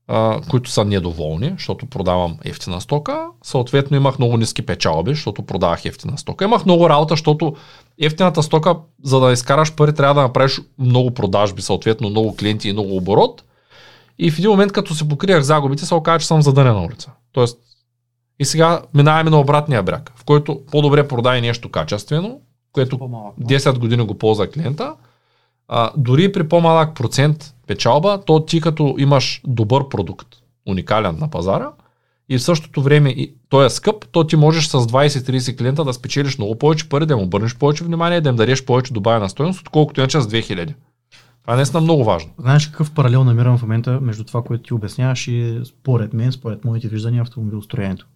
а, 0.07 0.41
които 0.49 0.69
са 0.69 0.85
недоволни, 0.85 1.49
защото 1.57 1.85
продавам 1.85 2.37
ефтина 2.43 2.81
стока. 2.81 3.27
Съответно 3.43 3.97
имах 3.97 4.19
много 4.19 4.37
ниски 4.37 4.61
печалби, 4.61 5.13
защото 5.13 5.41
продавах 5.41 5.85
ефтина 5.85 6.17
стока. 6.17 6.45
Имах 6.45 6.65
много 6.65 6.89
работа, 6.89 7.13
защото 7.13 7.55
ефтината 8.01 8.43
стока, 8.43 8.75
за 9.03 9.19
да 9.19 9.31
изкараш 9.31 9.75
пари, 9.75 9.93
трябва 9.93 10.15
да 10.15 10.21
направиш 10.21 10.61
много 10.79 11.11
продажби, 11.11 11.61
съответно 11.61 12.09
много 12.09 12.35
клиенти 12.35 12.69
и 12.69 12.73
много 12.73 12.97
оборот. 12.97 13.43
И 14.19 14.31
в 14.31 14.39
един 14.39 14.49
момент, 14.49 14.71
като 14.71 14.95
се 14.95 15.09
покриях 15.09 15.43
загубите, 15.43 15.85
се 15.85 15.95
оказа, 15.95 16.19
че 16.19 16.27
съм 16.27 16.41
задънен 16.41 16.73
на 16.73 16.83
улица. 16.83 17.11
Тоест, 17.31 17.59
и 18.39 18.45
сега 18.45 18.81
минаваме 18.93 19.29
на 19.29 19.39
обратния 19.39 19.83
бряг, 19.83 20.11
в 20.15 20.23
който 20.25 20.61
по-добре 20.71 21.07
продай 21.07 21.41
нещо 21.41 21.69
качествено, 21.69 22.39
което 22.71 22.97
10 22.97 23.77
години 23.77 24.05
го 24.05 24.13
ползва 24.13 24.47
клиента, 24.47 24.93
а, 25.67 25.91
дори 25.97 26.31
при 26.31 26.49
по-малък 26.49 26.95
процент 26.95 27.53
печалба, 27.67 28.21
то 28.25 28.45
ти 28.45 28.61
като 28.61 28.95
имаш 28.97 29.41
добър 29.47 29.89
продукт, 29.89 30.27
уникален 30.67 31.17
на 31.19 31.29
пазара, 31.29 31.71
и 32.29 32.37
в 32.37 32.43
същото 32.43 32.81
време 32.81 33.09
и 33.09 33.33
той 33.49 33.65
е 33.65 33.69
скъп, 33.69 34.05
то 34.11 34.27
ти 34.27 34.35
можеш 34.35 34.67
с 34.67 34.79
20-30 34.79 35.57
клиента 35.57 35.83
да 35.83 35.93
спечелиш 35.93 36.37
много 36.37 36.55
повече 36.55 36.89
пари, 36.89 37.05
да 37.05 37.13
им 37.13 37.19
обърнеш 37.19 37.55
повече 37.55 37.83
внимание, 37.83 38.21
да 38.21 38.29
им 38.29 38.35
дадеш 38.35 38.65
повече 38.65 38.93
добавена 38.93 39.29
стоеност, 39.29 39.61
отколкото 39.61 40.01
иначе 40.01 40.21
с 40.21 40.27
2000. 40.27 40.73
Това 41.49 41.55
е 41.55 41.57
наистина 41.57 41.81
много 41.81 42.03
важно. 42.03 42.31
Знаеш 42.39 42.67
какъв 42.67 42.93
паралел 42.93 43.23
намирам 43.23 43.57
в 43.57 43.61
момента 43.61 44.01
между 44.01 44.23
това, 44.23 44.43
което 44.43 44.63
ти 44.63 44.73
обясняваш 44.73 45.27
и 45.27 45.61
според 45.65 46.13
мен, 46.13 46.31
според 46.31 46.65
моите 46.65 46.87
виждания 46.87 47.21
автомобилостроението. 47.21 48.07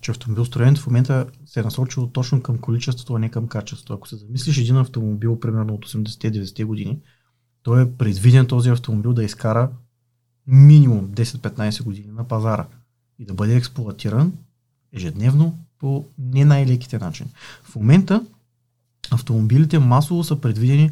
Че 0.00 0.10
автомобилостроението 0.10 0.80
в 0.80 0.86
момента 0.86 1.26
се 1.46 1.60
е 1.60 1.62
насочило 1.62 2.06
точно 2.06 2.42
към 2.42 2.58
количеството, 2.58 3.14
а 3.14 3.18
не 3.18 3.28
към 3.28 3.48
качеството. 3.48 3.92
Ако 3.92 4.08
се 4.08 4.16
замислиш 4.16 4.58
един 4.58 4.76
автомобил, 4.76 5.40
примерно 5.40 5.74
от 5.74 5.86
80-90 5.86 6.64
години, 6.64 6.98
той 7.62 7.82
е 7.82 7.92
предвиден 7.92 8.46
този 8.46 8.70
автомобил 8.70 9.12
да 9.12 9.24
изкара 9.24 9.70
минимум 10.46 11.08
10-15 11.08 11.82
години 11.82 12.12
на 12.12 12.24
пазара 12.24 12.66
и 13.18 13.24
да 13.24 13.34
бъде 13.34 13.56
експлуатиран 13.56 14.32
ежедневно 14.92 15.58
по 15.78 16.04
не 16.18 16.44
най-леките 16.44 16.98
начини. 16.98 17.30
В 17.62 17.76
момента 17.76 18.26
автомобилите 19.10 19.78
масово 19.78 20.24
са 20.24 20.40
предвидени 20.40 20.90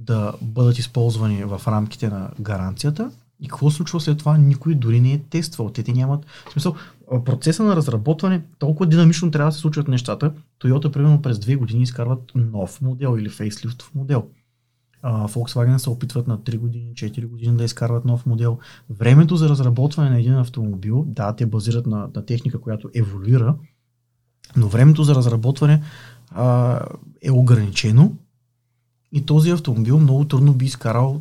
да 0.00 0.32
бъдат 0.42 0.78
използвани 0.78 1.44
в 1.44 1.60
рамките 1.66 2.08
на 2.08 2.30
гаранцията 2.40 3.10
и 3.40 3.48
какво 3.48 3.70
случва 3.70 4.00
след 4.00 4.18
това, 4.18 4.38
никой 4.38 4.74
дори 4.74 5.00
не 5.00 5.12
е 5.12 5.18
тествал. 5.18 5.70
Те, 5.70 5.82
те 5.82 5.92
нямат... 5.92 6.26
В 6.48 6.52
смисъл, 6.52 6.74
процеса 7.24 7.62
на 7.62 7.76
разработване, 7.76 8.42
толкова 8.58 8.86
динамично 8.86 9.30
трябва 9.30 9.50
да 9.50 9.54
се 9.54 9.60
случват 9.60 9.88
нещата. 9.88 10.32
Toyota, 10.60 10.92
примерно, 10.92 11.22
през 11.22 11.38
две 11.38 11.56
години 11.56 11.82
изкарват 11.82 12.32
нов 12.34 12.80
модел 12.80 13.16
или 13.18 13.28
фейслифтов 13.28 13.94
модел. 13.94 14.26
Uh, 15.04 15.28
Volkswagen 15.28 15.76
се 15.76 15.90
опитват 15.90 16.26
на 16.26 16.38
3 16.38 16.58
години, 16.58 16.92
4 16.94 17.26
години 17.26 17.56
да 17.56 17.64
изкарват 17.64 18.04
нов 18.04 18.26
модел. 18.26 18.58
Времето 18.90 19.36
за 19.36 19.48
разработване 19.48 20.10
на 20.10 20.18
един 20.18 20.34
автомобил, 20.34 21.04
да, 21.08 21.36
те 21.36 21.46
базират 21.46 21.86
на, 21.86 22.08
на 22.14 22.26
техника, 22.26 22.60
която 22.60 22.90
еволюира, 22.94 23.54
но 24.56 24.68
времето 24.68 25.02
за 25.02 25.14
разработване 25.14 25.82
uh, 26.36 26.86
е 27.22 27.30
ограничено 27.30 28.16
и 29.12 29.26
този 29.26 29.50
автомобил 29.50 29.98
много 29.98 30.24
трудно 30.24 30.52
би 30.52 30.64
изкарал 30.64 31.20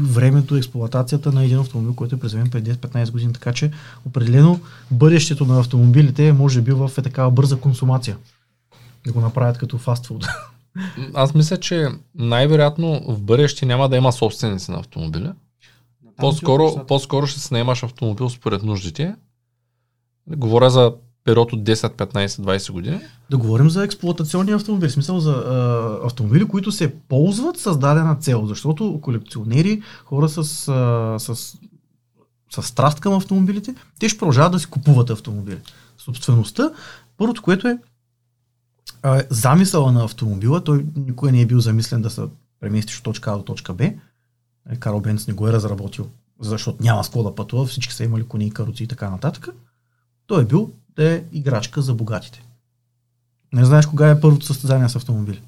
времето, 0.00 0.56
експлуатацията 0.56 1.32
на 1.32 1.44
един 1.44 1.58
автомобил, 1.58 1.94
който 1.94 2.14
е 2.14 2.18
преземен 2.18 2.50
преди 2.50 2.72
10-15 2.72 3.10
години. 3.10 3.32
Така 3.32 3.52
че 3.52 3.70
определено 4.06 4.60
бъдещето 4.90 5.44
на 5.44 5.60
автомобилите 5.60 6.28
е 6.28 6.32
може 6.32 6.60
би 6.60 6.72
в 6.72 6.90
е 6.98 7.02
такава 7.02 7.30
бърза 7.30 7.56
консумация. 7.56 8.16
Да 9.06 9.12
го 9.12 9.20
направят 9.20 9.58
като 9.58 9.78
фастфуд. 9.78 10.26
Аз 11.14 11.34
мисля, 11.34 11.60
че 11.60 11.88
най-вероятно 12.14 13.02
в 13.08 13.20
бъдеще 13.20 13.66
няма 13.66 13.88
да 13.88 13.96
има 13.96 14.12
собственици 14.12 14.70
на 14.70 14.78
автомобили. 14.78 15.30
По-скоро, 16.16 16.86
по-скоро 16.88 17.26
ще 17.26 17.40
се 17.40 17.54
наемаш 17.54 17.82
автомобил 17.82 18.30
според 18.30 18.62
нуждите. 18.62 19.14
Говоря 20.28 20.70
за 20.70 20.94
период 21.24 21.52
от 21.52 21.62
10, 21.62 21.96
15, 21.96 22.26
20 22.26 22.72
години. 22.72 23.00
Да 23.30 23.38
говорим 23.38 23.70
за 23.70 23.84
експлуатационни 23.84 24.52
автомобили, 24.52 24.90
в 24.90 24.92
смисъл 24.92 25.20
за 25.20 25.32
а, 25.32 26.06
автомобили, 26.06 26.48
които 26.48 26.72
се 26.72 26.94
ползват 26.94 27.58
с 27.58 27.78
дадена 27.78 28.16
цел, 28.16 28.46
защото 28.46 29.00
колекционери, 29.02 29.82
хора 30.04 30.28
с, 30.28 30.38
а, 30.38 31.18
с, 31.18 31.36
с 32.50 32.62
страст 32.62 33.00
към 33.00 33.14
автомобилите, 33.14 33.74
те 34.00 34.08
ще 34.08 34.18
продължават 34.18 34.52
да 34.52 34.58
си 34.58 34.66
купуват 34.66 35.10
автомобили. 35.10 35.58
Собствеността, 35.98 36.70
първото, 37.16 37.42
което 37.42 37.68
е 37.68 37.78
а, 39.02 39.22
замисъла 39.30 39.92
на 39.92 40.04
автомобила, 40.04 40.64
той 40.64 40.86
никога 40.96 41.32
не 41.32 41.40
е 41.40 41.46
бил 41.46 41.60
замислен 41.60 42.02
да 42.02 42.10
се 42.10 42.22
преместиш 42.60 42.98
от 42.98 43.04
точка 43.04 43.32
А 43.32 43.36
до 43.36 43.42
точка 43.42 43.74
Б. 43.74 43.84
Е, 43.84 44.76
Карл 44.78 45.00
Бенц 45.00 45.26
не 45.26 45.34
го 45.34 45.48
е 45.48 45.52
разработил, 45.52 46.08
защото 46.40 46.82
няма 46.82 47.04
с 47.04 47.10
да 47.10 47.34
пътува, 47.34 47.66
всички 47.66 47.94
са 47.94 48.04
имали 48.04 48.24
кони 48.24 48.46
и 48.46 48.50
каруци 48.50 48.84
и 48.84 48.86
така 48.86 49.10
нататък. 49.10 49.48
Той 50.26 50.42
е 50.42 50.46
бил 50.46 50.72
е 50.98 51.24
играчка 51.32 51.82
за 51.82 51.94
богатите. 51.94 52.42
Не 53.52 53.64
знаеш 53.64 53.86
кога 53.86 54.10
е 54.10 54.20
първото 54.20 54.46
състезание 54.46 54.88
с 54.88 54.96
автомобили. 54.96 55.42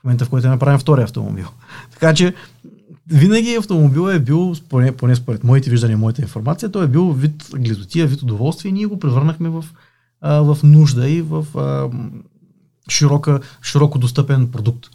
В 0.00 0.04
момента, 0.04 0.24
в 0.24 0.28
който 0.28 0.46
е 0.46 0.50
направен 0.50 0.78
втори 0.78 1.02
автомобил. 1.02 1.48
Така 1.90 2.14
че 2.14 2.34
винаги 3.06 3.54
автомобил 3.54 4.10
е 4.10 4.18
бил, 4.18 4.54
поне, 4.68 4.96
поне 4.96 5.16
според 5.16 5.44
моите 5.44 5.70
виждания, 5.70 5.98
моята 5.98 6.22
информация, 6.22 6.72
той 6.72 6.84
е 6.84 6.88
бил 6.88 7.12
вид 7.12 7.50
гледотия, 7.56 8.06
вид 8.06 8.22
удоволствие 8.22 8.68
и 8.68 8.72
ние 8.72 8.86
го 8.86 8.98
превърнахме 8.98 9.48
в, 9.48 9.64
а, 10.20 10.40
в 10.40 10.58
нужда 10.62 11.08
и 11.08 11.22
в 11.22 11.46
а, 11.58 11.90
широка, 12.90 13.40
широко 13.62 13.98
достъпен 13.98 14.50
продукт. 14.50 14.86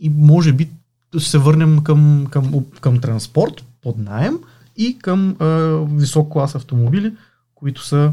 И 0.00 0.10
може 0.10 0.52
би 0.52 0.70
се 1.18 1.38
върнем 1.38 1.82
към, 1.82 2.26
към, 2.30 2.64
към 2.80 3.00
транспорт 3.00 3.64
под 3.82 3.98
найем 3.98 4.38
и 4.76 4.98
към 4.98 5.36
а, 5.38 5.46
висок 5.90 6.32
клас 6.32 6.54
автомобили, 6.54 7.16
които 7.54 7.84
са 7.84 8.12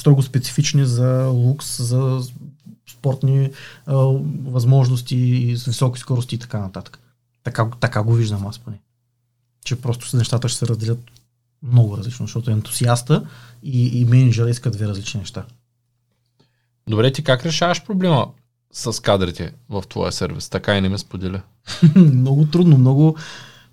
строго 0.00 0.22
специфични 0.22 0.86
за 0.86 1.26
лукс, 1.26 1.82
за 1.82 2.20
спортни 2.90 3.50
а, 3.86 3.94
възможности, 4.44 5.52
с 5.56 5.64
високи 5.64 6.00
скорости 6.00 6.34
и 6.34 6.38
така 6.38 6.58
нататък. 6.58 6.98
Така, 7.42 7.70
така 7.80 8.02
го 8.02 8.14
виждам 8.14 8.46
аз 8.46 8.58
поне. 8.58 8.78
Че 9.64 9.80
просто 9.80 10.16
нещата 10.16 10.48
ще 10.48 10.58
се 10.58 10.66
разделят 10.66 10.98
много 11.62 11.96
различно, 11.96 12.26
защото 12.26 12.50
ентусиаста 12.50 13.26
и, 13.62 14.00
и 14.00 14.04
менеджера 14.04 14.50
искат 14.50 14.72
две 14.72 14.88
различни 14.88 15.20
неща. 15.20 15.44
Добре, 16.88 17.12
ти 17.12 17.24
как 17.24 17.46
решаваш 17.46 17.84
проблема 17.84 18.26
с 18.72 19.02
кадрите 19.02 19.52
в 19.68 19.84
твоя 19.88 20.12
сервис? 20.12 20.48
Така 20.48 20.76
и 20.76 20.80
не 20.80 20.88
ме 20.88 20.98
споделя. 20.98 21.42
много 21.96 22.46
трудно, 22.46 22.78
много... 22.78 23.16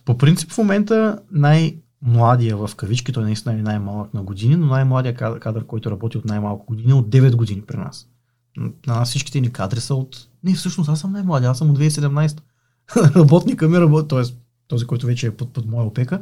По 0.06 0.18
принцип 0.18 0.52
в 0.52 0.58
момента 0.58 1.20
най-младия 2.02 2.58
в 2.58 2.70
кавички, 2.76 3.14
той 3.14 3.24
наистина 3.24 3.56
е 3.56 3.62
най-малък 3.62 4.14
на 4.14 4.24
години, 4.24 4.56
но 4.56 4.66
най-младия 4.66 5.16
кадър, 5.16 5.66
който 5.66 5.92
работи 5.92 6.18
от 6.18 6.26
най-малко 6.26 6.66
години, 6.66 6.92
е 6.92 6.96
от 6.96 7.10
9 7.10 7.36
години 7.36 7.62
при 7.62 7.78
нас. 7.78 8.08
На 8.58 8.96
нас 8.96 9.10
всичките 9.10 9.42
ни 9.42 9.52
кадри 9.52 9.80
са 9.80 9.96
от... 9.96 10.28
Не, 10.44 10.54
всъщност 10.54 10.90
аз 10.90 11.00
съм 11.00 11.12
най-младия, 11.12 11.50
аз 11.50 11.58
съм 11.58 11.70
от 11.70 11.80
2017. 11.80 12.40
Работника 13.16 13.70
ми 13.70 13.80
работи, 13.80 14.08
т.е. 14.08 14.22
този, 14.68 14.86
който 14.86 15.06
вече 15.06 15.28
е 15.28 15.32
под, 15.32 15.54
под 15.54 15.66
моя 15.66 15.86
опека, 15.86 16.22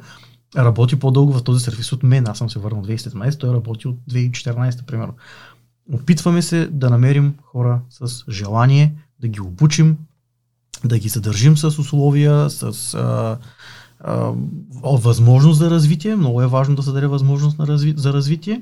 работи 0.57 0.99
по-дълго 0.99 1.33
в 1.33 1.43
този 1.43 1.63
сервис 1.63 1.91
от 1.91 2.03
мен. 2.03 2.27
Аз 2.27 2.37
съм 2.37 2.49
се 2.49 2.59
върнал 2.59 2.83
2017, 2.83 3.39
той 3.39 3.53
работи 3.53 3.87
от 3.87 3.97
2014, 4.11 4.85
примерно. 4.85 5.13
Опитваме 5.93 6.41
се 6.41 6.67
да 6.71 6.89
намерим 6.89 7.35
хора 7.43 7.81
с 7.89 8.23
желание, 8.31 8.95
да 9.19 9.27
ги 9.27 9.41
обучим, 9.41 9.97
да 10.85 10.99
ги 10.99 11.09
задържим 11.09 11.57
с 11.57 11.79
условия, 11.79 12.49
с 12.49 12.93
а, 12.93 13.37
а, 13.99 14.31
възможност 14.83 15.59
за 15.59 15.69
развитие. 15.69 16.15
Много 16.15 16.41
е 16.41 16.47
важно 16.47 16.75
да 16.75 16.83
се 16.83 16.91
даде 16.91 17.07
възможност 17.07 17.59
на 17.59 17.67
разви, 17.67 17.93
за 17.97 18.13
развитие, 18.13 18.61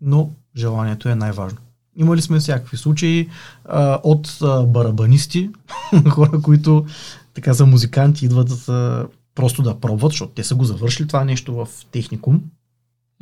но 0.00 0.30
желанието 0.56 1.08
е 1.08 1.14
най-важно. 1.14 1.58
Имали 1.96 2.22
сме 2.22 2.38
всякакви 2.38 2.76
случаи 2.76 3.28
а, 3.64 3.98
от 4.02 4.38
а, 4.42 4.62
барабанисти, 4.62 5.50
хора, 6.08 6.42
които 6.42 6.86
така 7.34 7.54
са 7.54 7.66
музиканти, 7.66 8.24
идват 8.24 8.48
да, 8.66 9.06
просто 9.34 9.62
да 9.62 9.80
пробват, 9.80 10.12
защото 10.12 10.32
те 10.32 10.44
са 10.44 10.54
го 10.54 10.64
завършили 10.64 11.08
това 11.08 11.24
нещо 11.24 11.54
в 11.54 11.68
техникум, 11.92 12.42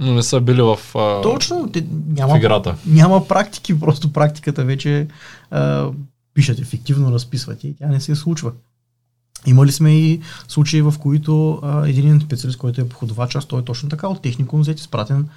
но 0.01 0.15
не 0.15 0.23
са 0.23 0.41
били 0.41 0.63
в, 0.63 0.79
а, 0.95 1.23
Точно, 1.23 1.71
те, 1.73 1.87
няма, 2.09 2.35
в 2.35 2.39
играта. 2.39 2.77
Няма 2.87 3.29
практики, 3.29 3.81
просто 3.81 4.13
практиката 4.13 4.65
вече 4.65 5.09
а, 5.51 5.91
пишат 6.35 6.59
ефективно, 6.59 7.13
разписват 7.13 7.65
и 7.65 7.77
тя 7.77 7.87
не 7.87 8.01
се 8.01 8.15
случва. 8.15 8.53
Имали 9.47 9.73
сме 9.73 9.93
и 9.93 10.21
случаи, 10.49 10.83
в 10.83 10.95
които 11.01 11.61
а, 11.63 11.89
един 11.89 12.21
специалист, 12.21 12.59
който 12.59 12.81
е 12.81 12.89
походовач, 12.89 13.35
аз 13.35 13.47
той 13.47 13.61
е 13.61 13.65
точно 13.65 13.89
така 13.89 14.09
от 14.09 14.23
техникум 14.23 14.61
взет 14.61 14.81
изпратен 14.81 15.29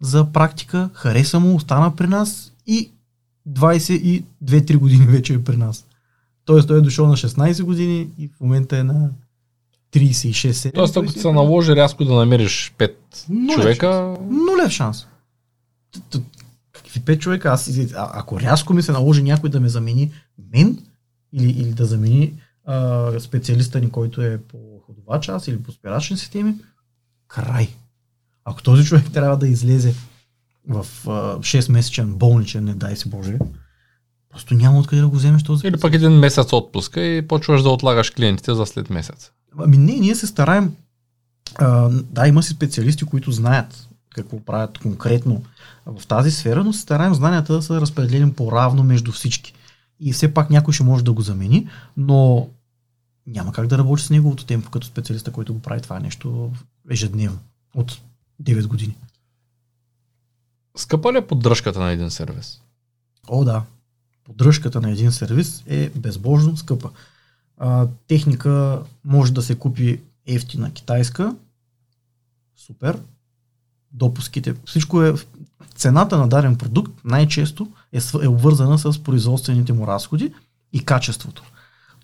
за 0.00 0.24
практика, 0.32 0.90
хареса 0.92 1.40
му, 1.40 1.54
остана 1.54 1.96
при 1.96 2.06
нас 2.06 2.52
и 2.66 2.90
22-3 3.48 4.76
години 4.76 5.06
вече 5.06 5.34
е 5.34 5.44
при 5.44 5.56
нас. 5.56 5.84
Тоест 6.44 6.68
той 6.68 6.78
е 6.78 6.80
дошъл 6.80 7.06
на 7.06 7.16
16 7.16 7.62
години 7.62 8.08
и 8.18 8.28
в 8.28 8.40
момента 8.40 8.78
е 8.78 8.82
на 8.82 9.10
36 9.92 10.72
Тоест, 10.74 10.96
ако 10.96 11.08
се 11.08 11.32
наложи 11.32 11.76
рязко 11.76 12.04
да 12.04 12.14
намериш 12.14 12.74
5 12.78 12.92
нулев 13.28 13.54
човека... 13.54 13.86
Шанс. 13.86 14.18
Нулев 14.30 14.70
шанс. 14.70 15.06
Какви 16.72 17.00
5 17.00 17.18
човека? 17.18 17.48
Аз, 17.48 17.78
а, 17.96 18.10
ако 18.14 18.40
рязко 18.40 18.74
ми 18.74 18.82
се 18.82 18.92
наложи 18.92 19.22
някой 19.22 19.50
да 19.50 19.60
ме 19.60 19.68
замени 19.68 20.10
мен 20.54 20.78
или, 21.32 21.50
или 21.50 21.72
да 21.72 21.86
замени 21.86 22.32
а, 22.66 23.20
специалиста 23.20 23.80
ни, 23.80 23.90
който 23.90 24.22
е 24.22 24.38
по 24.38 24.58
ходова 24.86 25.20
част 25.20 25.48
или 25.48 25.62
по 25.62 25.72
спирачни 25.72 26.16
системи, 26.16 26.54
край. 27.28 27.68
Ако 28.44 28.62
този 28.62 28.84
човек 28.84 29.12
трябва 29.12 29.36
да 29.36 29.48
излезе 29.48 29.94
в 30.68 30.86
а, 31.06 31.38
6-месечен 31.38 32.06
болничен, 32.06 32.64
не 32.64 32.74
дай 32.74 32.96
си 32.96 33.08
Боже, 33.08 33.38
просто 34.30 34.54
няма 34.54 34.78
откъде 34.78 35.02
да 35.02 35.08
го 35.08 35.16
вземеш 35.16 35.42
този. 35.42 35.66
Или 35.66 35.80
пък 35.80 35.94
един 35.94 36.12
месец 36.12 36.52
отпуска 36.52 37.02
и 37.02 37.28
почваш 37.28 37.62
да 37.62 37.68
отлагаш 37.68 38.10
клиентите 38.10 38.54
за 38.54 38.66
след 38.66 38.90
месец. 38.90 39.30
Ами 39.58 39.76
не, 39.76 39.92
ние 39.92 40.14
се 40.14 40.26
стараем. 40.26 40.74
А, 41.58 41.88
да, 41.88 42.28
има 42.28 42.42
си 42.42 42.52
специалисти, 42.52 43.04
които 43.04 43.32
знаят 43.32 43.88
какво 44.14 44.44
правят 44.44 44.78
конкретно 44.78 45.42
в 45.86 46.06
тази 46.06 46.30
сфера, 46.30 46.64
но 46.64 46.72
се 46.72 46.80
стараем 46.80 47.14
знанията 47.14 47.52
да 47.52 47.62
са 47.62 47.80
разпределени 47.80 48.32
по-равно 48.32 48.82
между 48.82 49.12
всички. 49.12 49.54
И 50.00 50.12
все 50.12 50.34
пак 50.34 50.50
някой 50.50 50.74
ще 50.74 50.84
може 50.84 51.04
да 51.04 51.12
го 51.12 51.22
замени, 51.22 51.68
но 51.96 52.48
няма 53.26 53.52
как 53.52 53.66
да 53.66 53.78
работи 53.78 54.02
с 54.02 54.10
неговото 54.10 54.46
темпо 54.46 54.70
като 54.70 54.86
специалиста, 54.86 55.32
който 55.32 55.54
го 55.54 55.60
прави 55.62 55.80
това 55.80 56.00
нещо 56.00 56.52
ежедневно 56.90 57.38
от 57.74 58.00
9 58.42 58.66
години. 58.66 58.96
Скъпа 60.76 61.12
ли 61.12 61.18
е 61.18 61.26
поддръжката 61.26 61.80
на 61.80 61.90
един 61.90 62.10
сервис? 62.10 62.60
О, 63.28 63.44
да. 63.44 63.62
Поддръжката 64.24 64.80
на 64.80 64.90
един 64.90 65.12
сервис 65.12 65.62
е 65.66 65.90
безбожно 65.90 66.56
скъпа 66.56 66.90
а, 67.60 67.88
техника 68.06 68.82
може 69.04 69.32
да 69.32 69.42
се 69.42 69.58
купи 69.58 70.00
ефтина 70.26 70.72
китайска. 70.72 71.36
Супер. 72.56 73.00
Допуските. 73.92 74.54
Всичко 74.64 75.02
е. 75.02 75.14
Цената 75.74 76.18
на 76.18 76.28
даден 76.28 76.56
продукт 76.56 76.92
най-често 77.04 77.72
е, 77.92 77.98
е 78.22 78.28
обвързана 78.28 78.78
с 78.78 79.02
производствените 79.02 79.72
му 79.72 79.86
разходи 79.86 80.32
и 80.72 80.84
качеството. 80.84 81.42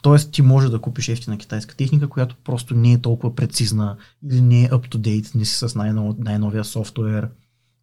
Тоест 0.03 0.33
ти 0.33 0.43
може 0.43 0.69
да 0.69 0.81
купиш 0.81 1.09
ефтина 1.09 1.39
китайска 1.39 1.75
техника, 1.77 2.09
която 2.09 2.37
просто 2.45 2.75
не 2.75 2.93
е 2.93 2.99
толкова 2.99 3.35
прецизна 3.35 3.97
или 4.31 4.41
не 4.41 4.65
е 4.65 4.69
up-to-date, 4.69 5.35
не 5.35 5.45
си 5.45 5.55
с 5.55 5.75
най-нов, 5.75 6.15
най-новия 6.19 6.65
софтуер. 6.65 7.29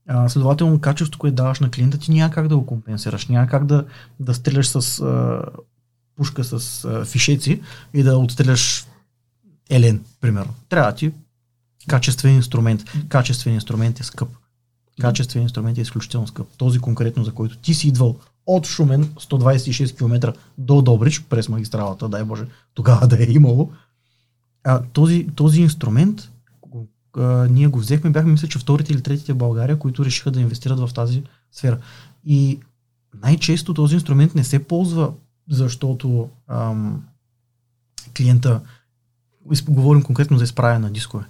А, 0.08 0.30
следователно, 0.30 0.80
качеството, 0.80 1.20
което 1.20 1.36
даваш 1.36 1.60
на 1.60 1.72
клиента, 1.72 1.98
ти 1.98 2.12
няма 2.12 2.34
как 2.34 2.48
да 2.48 2.58
го 2.58 2.66
компенсираш, 2.66 3.28
няма 3.28 3.48
как 3.48 3.66
да, 3.66 3.86
да 4.20 4.34
стреляш 4.34 4.68
с 4.68 5.00
а, 5.00 5.42
пушка 6.16 6.44
с 6.44 6.86
а, 6.86 7.06
фишеци 7.06 7.62
и 7.94 8.04
да 8.04 8.18
отстреляш 8.18 8.86
Елен, 9.70 10.04
примерно. 10.22 10.54
Трябва 10.70 10.96
ти 10.96 11.12
качествен 11.88 12.36
инструмент. 12.36 12.84
Качествен 13.10 13.54
инструмент 13.54 14.00
е 14.00 14.04
скъп. 14.04 14.30
Качествен 15.02 15.42
инструмент 15.42 15.78
е 15.78 15.82
изключително 15.82 16.28
скъп. 16.28 16.48
Този 16.58 16.80
конкретно, 16.80 17.24
за 17.24 17.32
който 17.32 17.58
ти 17.58 17.74
си 17.74 17.88
идвал 17.88 18.20
от 18.48 18.68
Шумен 18.68 19.04
126 19.06 19.98
км 19.98 20.34
до 20.58 20.82
Добрич 20.82 21.22
през 21.22 21.50
магистралата, 21.50 22.10
дай 22.10 22.24
Боже, 22.24 22.46
тогава 22.74 23.08
да 23.08 23.24
е 23.24 23.28
имало. 23.30 23.72
А, 24.64 24.82
този, 24.94 25.28
този 25.36 25.62
инструмент 25.62 26.30
а, 27.18 27.48
ние 27.48 27.68
го 27.68 27.80
взехме, 27.80 28.10
бяхме 28.10 28.32
мисля, 28.32 28.48
че 28.48 28.60
вторите 28.60 28.94
или 28.94 29.02
третите 29.02 29.34
в 29.34 29.38
България, 29.38 29.80
които 29.80 30.06
решиха 30.06 30.32
да 30.32 30.42
инвестират 30.42 30.80
в 30.80 30.94
тази 30.94 31.24
сфера. 31.52 31.78
И 32.26 32.60
най-често 33.24 33.74
този 33.74 33.96
инструмент 33.96 34.36
не 34.36 34.44
се 34.44 34.68
ползва 34.68 35.14
защото 35.50 36.30
ам, 36.48 37.04
клиента, 38.18 38.62
говорим 39.68 40.04
конкретно 40.04 40.38
за 40.38 40.44
изправяне 40.44 40.80
на 40.80 40.92
дискове, 40.92 41.24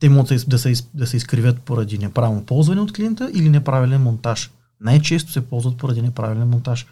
те 0.00 0.08
могат 0.08 0.48
да 0.48 0.58
се, 0.58 0.74
да 0.94 1.06
се 1.06 1.16
изкривят 1.16 1.62
поради 1.62 1.98
неправилно 1.98 2.46
ползване 2.46 2.80
от 2.80 2.92
клиента 2.92 3.30
или 3.34 3.48
неправилен 3.48 4.02
монтаж. 4.02 4.50
Най-често 4.80 5.32
се 5.32 5.40
ползват 5.40 5.78
поради 5.78 6.02
неправилен 6.02 6.48
монтаж. 6.48 6.86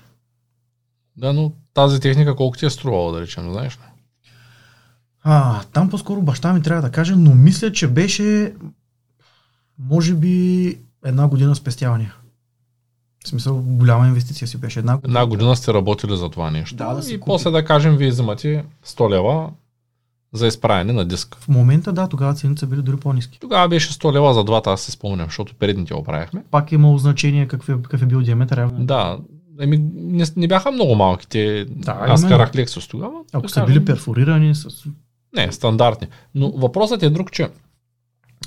Да, 1.17 1.33
но 1.33 1.53
тази 1.75 2.01
техника 2.01 2.37
колко 2.37 2.59
ти 2.59 2.67
е 2.67 2.71
струвала, 2.71 3.13
да 3.13 3.21
речем, 3.21 3.53
знаеш 3.53 3.77
ли? 3.77 3.81
А, 5.23 5.63
там 5.63 5.91
по-скоро 5.91 6.23
баща 6.23 6.53
ми 6.53 6.63
трябва 6.63 6.83
да 6.83 6.91
каже, 6.91 7.17
но 7.17 7.35
мисля, 7.35 7.73
че 7.73 7.89
беше 7.89 8.55
може 9.79 10.15
би 10.15 10.79
една 11.05 11.29
година 11.29 11.55
спестявания. 11.55 12.15
В 13.25 13.29
смисъл, 13.29 13.63
голяма 13.63 14.07
инвестиция 14.07 14.49
си 14.49 14.59
беше. 14.59 14.79
Една 14.79 14.97
година, 14.97 15.11
една 15.11 15.27
година 15.27 15.57
сте 15.57 15.75
работили 15.75 16.17
за 16.17 16.29
това 16.29 16.51
нещо. 16.51 16.77
Да, 16.77 16.95
да 16.95 17.13
и 17.13 17.21
купи. 17.21 17.27
после 17.27 17.51
да 17.51 17.65
кажем, 17.65 17.97
вие 17.97 18.11
взимате 18.11 18.65
100 18.87 19.11
лева 19.11 19.51
за 20.33 20.47
изправяне 20.47 20.93
на 20.93 21.05
диск. 21.05 21.37
В 21.41 21.49
момента 21.49 21.93
да, 21.93 22.09
тогава 22.09 22.35
цените 22.35 22.61
са 22.61 22.67
били 22.67 22.83
дори 22.83 22.97
по-низки. 22.97 23.41
Тогава 23.41 23.69
беше 23.69 23.93
100 23.93 24.13
лева 24.13 24.35
за 24.35 24.45
двата, 24.45 24.71
аз 24.71 24.81
се 24.81 24.91
спомням, 24.91 25.27
защото 25.27 25.55
предните 25.55 25.95
оправихме. 25.95 26.45
Пак 26.51 26.73
е 26.73 26.75
имало 26.75 26.99
значение 26.99 27.49
какъв 27.49 27.69
е, 27.69 27.83
какъв 27.83 28.03
е 28.03 28.07
бил 28.07 28.21
диаметър. 28.21 28.69
Да, 28.73 29.19
Еми, 29.61 29.79
не, 29.95 30.25
не 30.37 30.49
бяха 30.49 30.71
много 30.71 30.95
малките. 30.95 31.67
Да, 31.71 31.99
Аз 32.01 32.21
именно. 32.21 32.37
карах 32.37 32.53
Lexus 32.53 32.91
тогава. 32.91 33.13
Ако 33.33 33.43
да 33.43 33.49
са 33.49 33.61
кажем... 33.61 33.75
били 33.75 33.85
перфорирани 33.85 34.55
с... 34.55 34.69
Не, 35.37 35.53
стандартни. 35.53 36.09
Но 36.35 36.51
въпросът 36.51 37.03
е 37.03 37.11
друг, 37.11 37.33
че 37.33 37.49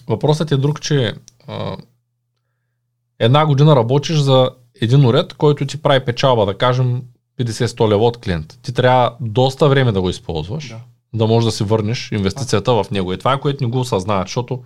въпросът 0.08 0.52
е 0.52 0.58
друг, 0.58 0.82
че 0.82 1.14
а, 1.48 1.78
една 3.20 3.46
година 3.46 3.76
работиш 3.76 4.18
за 4.18 4.50
един 4.82 5.06
уред, 5.06 5.34
който 5.34 5.66
ти 5.66 5.82
прави 5.82 6.06
печалба, 6.06 6.46
да 6.46 6.58
кажем 6.58 7.02
50-100 7.40 7.90
лева 7.90 8.06
от 8.06 8.18
клиент. 8.18 8.60
Ти 8.62 8.74
трябва 8.74 9.16
доста 9.22 9.70
време 9.70 9.92
да 9.92 10.02
го 10.02 10.10
използваш. 10.10 10.70
Да. 10.70 10.80
Да 11.14 11.28
можеш 11.28 11.46
да 11.46 11.52
си 11.52 11.64
върнеш 11.64 12.12
инвестицията 12.12 12.84
в 12.84 12.92
него. 12.92 13.14
И 13.14 13.18
това 13.18 13.34
е 13.34 13.40
което 13.40 13.64
не 13.64 13.70
го 13.70 13.80
осъзнават, 13.80 14.28
защото 14.28 14.64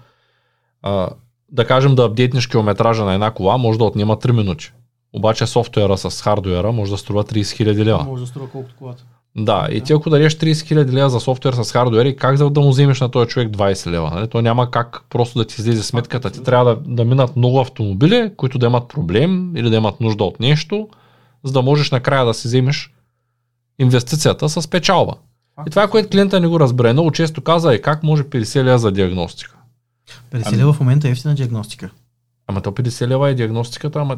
а, 0.81 1.09
да 1.51 1.67
кажем 1.67 1.95
да 1.95 2.03
апдейтнеш 2.03 2.47
километража 2.47 3.05
на 3.05 3.13
една 3.13 3.31
кола 3.31 3.57
може 3.57 3.77
да 3.77 3.85
отнема 3.85 4.17
3 4.17 4.31
минути. 4.31 4.73
Обаче 5.13 5.47
софтуера 5.47 5.97
с 5.97 6.21
хардуера 6.21 6.71
може 6.71 6.91
да 6.91 6.97
струва 6.97 7.23
30 7.23 7.41
000 7.41 7.83
лева. 7.83 8.03
Може 8.03 8.21
да 8.21 8.27
струва 8.27 8.49
колкото 8.49 8.75
колата. 8.79 9.03
Да, 9.37 9.67
и 9.71 9.81
ти 9.81 9.93
ако 9.93 10.09
дадеш 10.09 10.35
30 10.35 10.51
000 10.51 10.91
лева 10.91 11.09
за 11.09 11.19
софтуер 11.19 11.53
с 11.53 11.71
хардуер 11.71 12.05
и 12.05 12.15
как 12.15 12.37
да 12.37 12.61
му 12.61 12.69
вземеш 12.69 13.01
на 13.01 13.11
този 13.11 13.29
човек 13.29 13.49
20 13.49 13.91
лева? 13.91 14.11
Нали? 14.13 14.27
То 14.27 14.41
няма 14.41 14.71
как 14.71 15.01
просто 15.09 15.39
да 15.39 15.45
ти 15.45 15.55
излезе 15.61 15.83
сметката. 15.83 16.29
Ти 16.29 16.43
трябва 16.43 16.75
да, 16.75 16.81
да 16.95 17.05
минат 17.05 17.35
много 17.35 17.59
автомобили, 17.59 18.31
които 18.37 18.57
да 18.57 18.65
имат 18.65 18.87
проблем 18.87 19.55
или 19.55 19.69
да 19.69 19.75
имат 19.75 20.01
нужда 20.01 20.23
от 20.23 20.39
нещо, 20.39 20.87
за 21.43 21.53
да 21.53 21.61
можеш 21.61 21.91
накрая 21.91 22.25
да 22.25 22.33
си 22.33 22.47
вземеш 22.47 22.93
инвестицията 23.79 24.49
с 24.49 24.67
печалба. 24.67 25.13
И 25.67 25.69
това 25.69 25.87
което 25.87 26.09
клиента 26.09 26.39
не 26.39 26.47
го 26.47 26.59
разбере. 26.59 26.93
Много 26.93 27.11
често 27.11 27.41
каза 27.41 27.73
е 27.73 27.81
как 27.81 28.03
може 28.03 28.23
50 28.23 28.63
лева 28.63 28.79
за 28.79 28.91
диагностика. 28.91 29.55
50 30.31 30.57
лева 30.57 30.73
в 30.73 30.79
момента 30.79 31.07
е 31.07 31.11
ефтина 31.11 31.35
диагностика. 31.35 31.89
Ама 32.47 32.61
то 32.61 32.71
50 32.71 33.07
лева 33.07 33.29
е 33.29 33.33
диагностиката, 33.33 33.99
ама 33.99 34.17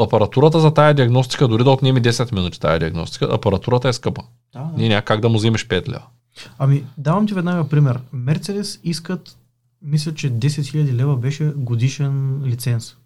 апаратурата 0.00 0.60
за 0.60 0.74
тая 0.74 0.94
диагностика, 0.94 1.48
дори 1.48 1.64
да 1.64 1.70
отнеме 1.70 2.02
10 2.02 2.34
минути 2.34 2.60
тая 2.60 2.78
диагностика, 2.78 3.28
апаратурата 3.32 3.88
е 3.88 3.92
скъпа. 3.92 4.22
Да, 4.52 4.60
да. 4.60 4.70
Ние 4.76 4.88
няма 4.88 5.02
как 5.02 5.20
да 5.20 5.28
му 5.28 5.38
вземеш 5.38 5.68
5 5.68 5.88
лева. 5.88 6.02
Ами, 6.58 6.84
давам 6.98 7.26
ти 7.26 7.34
веднага 7.34 7.68
пример. 7.68 8.00
Мерцедес 8.12 8.80
искат, 8.84 9.36
мисля, 9.82 10.14
че 10.14 10.32
10 10.32 10.46
000 10.46 10.92
лева 10.92 11.16
беше 11.16 11.44
годишен 11.56 12.42
лиценз. 12.44 12.96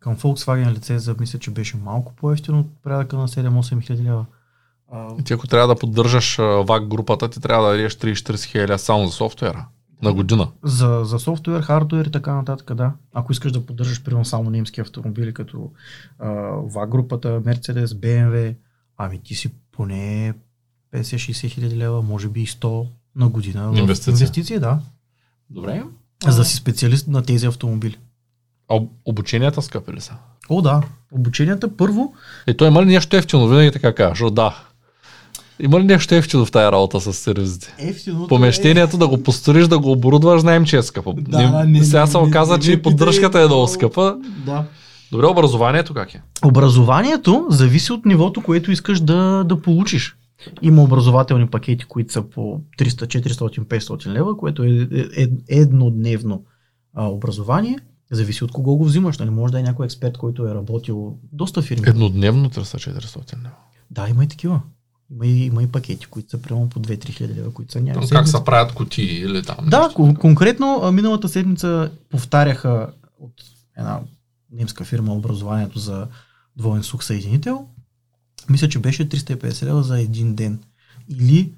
Към 0.00 0.16
Volkswagen 0.16 0.72
лиценза 0.72 1.14
мисля, 1.20 1.38
че 1.38 1.50
беше 1.50 1.76
малко 1.76 2.12
по-ефтино 2.16 2.60
от 2.60 2.66
порядъка 2.82 3.16
на 3.16 3.28
7-8 3.28 3.82
хиляди 3.82 4.04
лева. 4.04 4.24
А, 4.92 5.16
ти 5.24 5.32
ако 5.32 5.46
трябва 5.46 5.68
да 5.68 5.78
поддържаш 5.78 6.36
ВАК 6.38 6.86
групата, 6.86 7.28
ти 7.28 7.40
трябва 7.40 7.66
да 7.66 7.76
дадеш 7.76 7.94
30-40 7.94 8.44
хиляди 8.44 8.78
само 8.78 9.06
за 9.06 9.12
софтуера. 9.12 9.66
На 10.02 10.12
година. 10.12 10.48
за, 10.64 11.00
за 11.04 11.18
софтуер, 11.18 11.62
хардуер 11.62 12.04
и 12.04 12.10
така 12.10 12.34
нататък, 12.34 12.74
да. 12.74 12.92
Ако 13.14 13.32
искаш 13.32 13.52
да 13.52 13.66
поддържаш 13.66 14.02
примерно 14.02 14.24
само 14.24 14.50
немски 14.50 14.80
автомобили, 14.80 15.34
като 15.34 15.70
а, 16.18 16.30
ВАГ 16.64 16.90
групата, 16.90 17.28
Mercedes, 17.40 17.86
BMW, 17.86 18.54
ами 18.96 19.18
ти 19.18 19.34
си 19.34 19.50
поне 19.72 20.34
50-60 20.94 21.48
хиляди 21.48 21.76
лева, 21.76 22.02
може 22.02 22.28
би 22.28 22.40
и 22.40 22.46
100 22.46 22.86
на 23.16 23.28
година. 23.28 23.72
Инвестиция. 23.74 24.12
Инвестиции, 24.12 24.58
да. 24.58 24.78
Добре. 25.50 25.82
За 26.26 26.36
да 26.36 26.44
си 26.44 26.56
специалист 26.56 27.08
на 27.08 27.22
тези 27.22 27.46
автомобили. 27.46 27.98
А 28.68 28.74
об- 28.74 28.90
обученията 29.04 29.62
скъпи 29.62 29.92
ли 29.92 30.00
са? 30.00 30.14
О, 30.48 30.62
да. 30.62 30.82
Обученията 31.12 31.76
първо, 31.76 32.14
И 32.46 32.56
той 32.56 32.68
има 32.68 32.82
ли 32.82 32.86
нещо 32.86 33.16
ефтино? 33.16 33.48
Винаги 33.48 33.72
така 33.72 33.94
кажа, 33.94 34.08
защото 34.08 34.30
да. 34.34 34.62
Има 35.60 35.80
ли 35.80 35.84
нещо 35.84 36.14
ефтино 36.14 36.46
в 36.46 36.50
тая 36.50 36.72
работа 36.72 37.00
с 37.00 37.12
сервизите? 37.12 37.74
ефтиното 37.78 38.26
Помещението 38.28 38.98
да 38.98 39.08
го 39.08 39.22
построиш, 39.22 39.68
да 39.68 39.78
го 39.78 39.92
оборудваш, 39.92 40.40
знаем, 40.40 40.64
че 40.64 40.76
е 40.76 40.82
скъпо. 40.82 41.12
Да, 41.12 41.64
Не- 41.64 41.78
не- 41.78 41.84
Сега 41.84 42.06
се 42.06 42.18
оказа, 42.18 42.56
не 42.56 42.62
че 42.62 42.72
и 42.72 42.82
поддръжката 42.82 43.28
питай, 43.28 43.42
е 43.42 43.46
много 43.46 43.60
но- 43.60 43.68
скъпа. 43.68 44.16
Да. 44.46 44.64
Добре, 45.12 45.26
образованието 45.26 45.94
как 45.94 46.14
е? 46.14 46.22
Образованието 46.44 47.46
зависи 47.50 47.92
от 47.92 48.06
нивото, 48.06 48.42
което 48.42 48.70
искаш 48.70 49.00
да, 49.00 49.44
да 49.44 49.62
получиш. 49.62 50.16
Има 50.62 50.82
образователни 50.82 51.46
пакети, 51.46 51.84
които 51.84 52.12
са 52.12 52.22
по 52.22 52.60
300, 52.78 53.06
400, 53.20 53.64
500 53.64 54.06
лева, 54.06 54.36
което 54.36 54.64
е, 54.64 54.88
е, 54.92 55.22
е 55.22 55.28
еднодневно 55.50 56.44
а, 56.94 57.06
образование. 57.06 57.78
Зависи 58.10 58.44
от 58.44 58.52
кого 58.52 58.76
го 58.76 58.84
взимаш. 58.84 59.18
Нали? 59.18 59.30
Може 59.30 59.52
да 59.52 59.60
е 59.60 59.62
някой 59.62 59.86
експерт, 59.86 60.18
който 60.18 60.46
е 60.48 60.54
работил 60.54 61.14
доста 61.32 61.62
фирми. 61.62 61.88
Еднодневно 61.88 62.50
300-400 62.50 63.36
лева. 63.36 63.50
Да, 63.90 64.08
има 64.08 64.24
и 64.24 64.28
такива. 64.28 64.60
Има 65.10 65.26
и, 65.26 65.46
има 65.46 65.62
и 65.62 65.66
пакети, 65.66 66.06
които 66.06 66.30
са 66.30 66.38
примерно 66.38 66.68
по 66.68 66.80
2-3 66.80 67.08
хиляди 67.08 67.34
лева, 67.34 67.52
които 67.52 67.72
са 67.72 67.80
някакви. 67.80 68.08
Как 68.08 68.28
се 68.28 68.44
правят 68.44 68.72
кутии 68.72 69.20
или 69.20 69.42
там? 69.42 69.56
Да, 69.68 69.82
нещо? 69.82 70.02
кон- 70.02 70.18
конкретно 70.18 70.92
миналата 70.92 71.28
седмица 71.28 71.90
повтаряха 72.10 72.90
от 73.20 73.32
една 73.78 74.00
немска 74.52 74.84
фирма 74.84 75.14
образованието 75.14 75.78
за 75.78 76.06
двоен 76.56 76.82
сух 76.82 77.04
съединител. 77.04 77.66
Мисля, 78.50 78.68
че 78.68 78.78
беше 78.78 79.08
350 79.08 79.66
лева 79.66 79.82
за 79.82 80.00
един 80.00 80.34
ден. 80.34 80.58
Или 81.08 81.52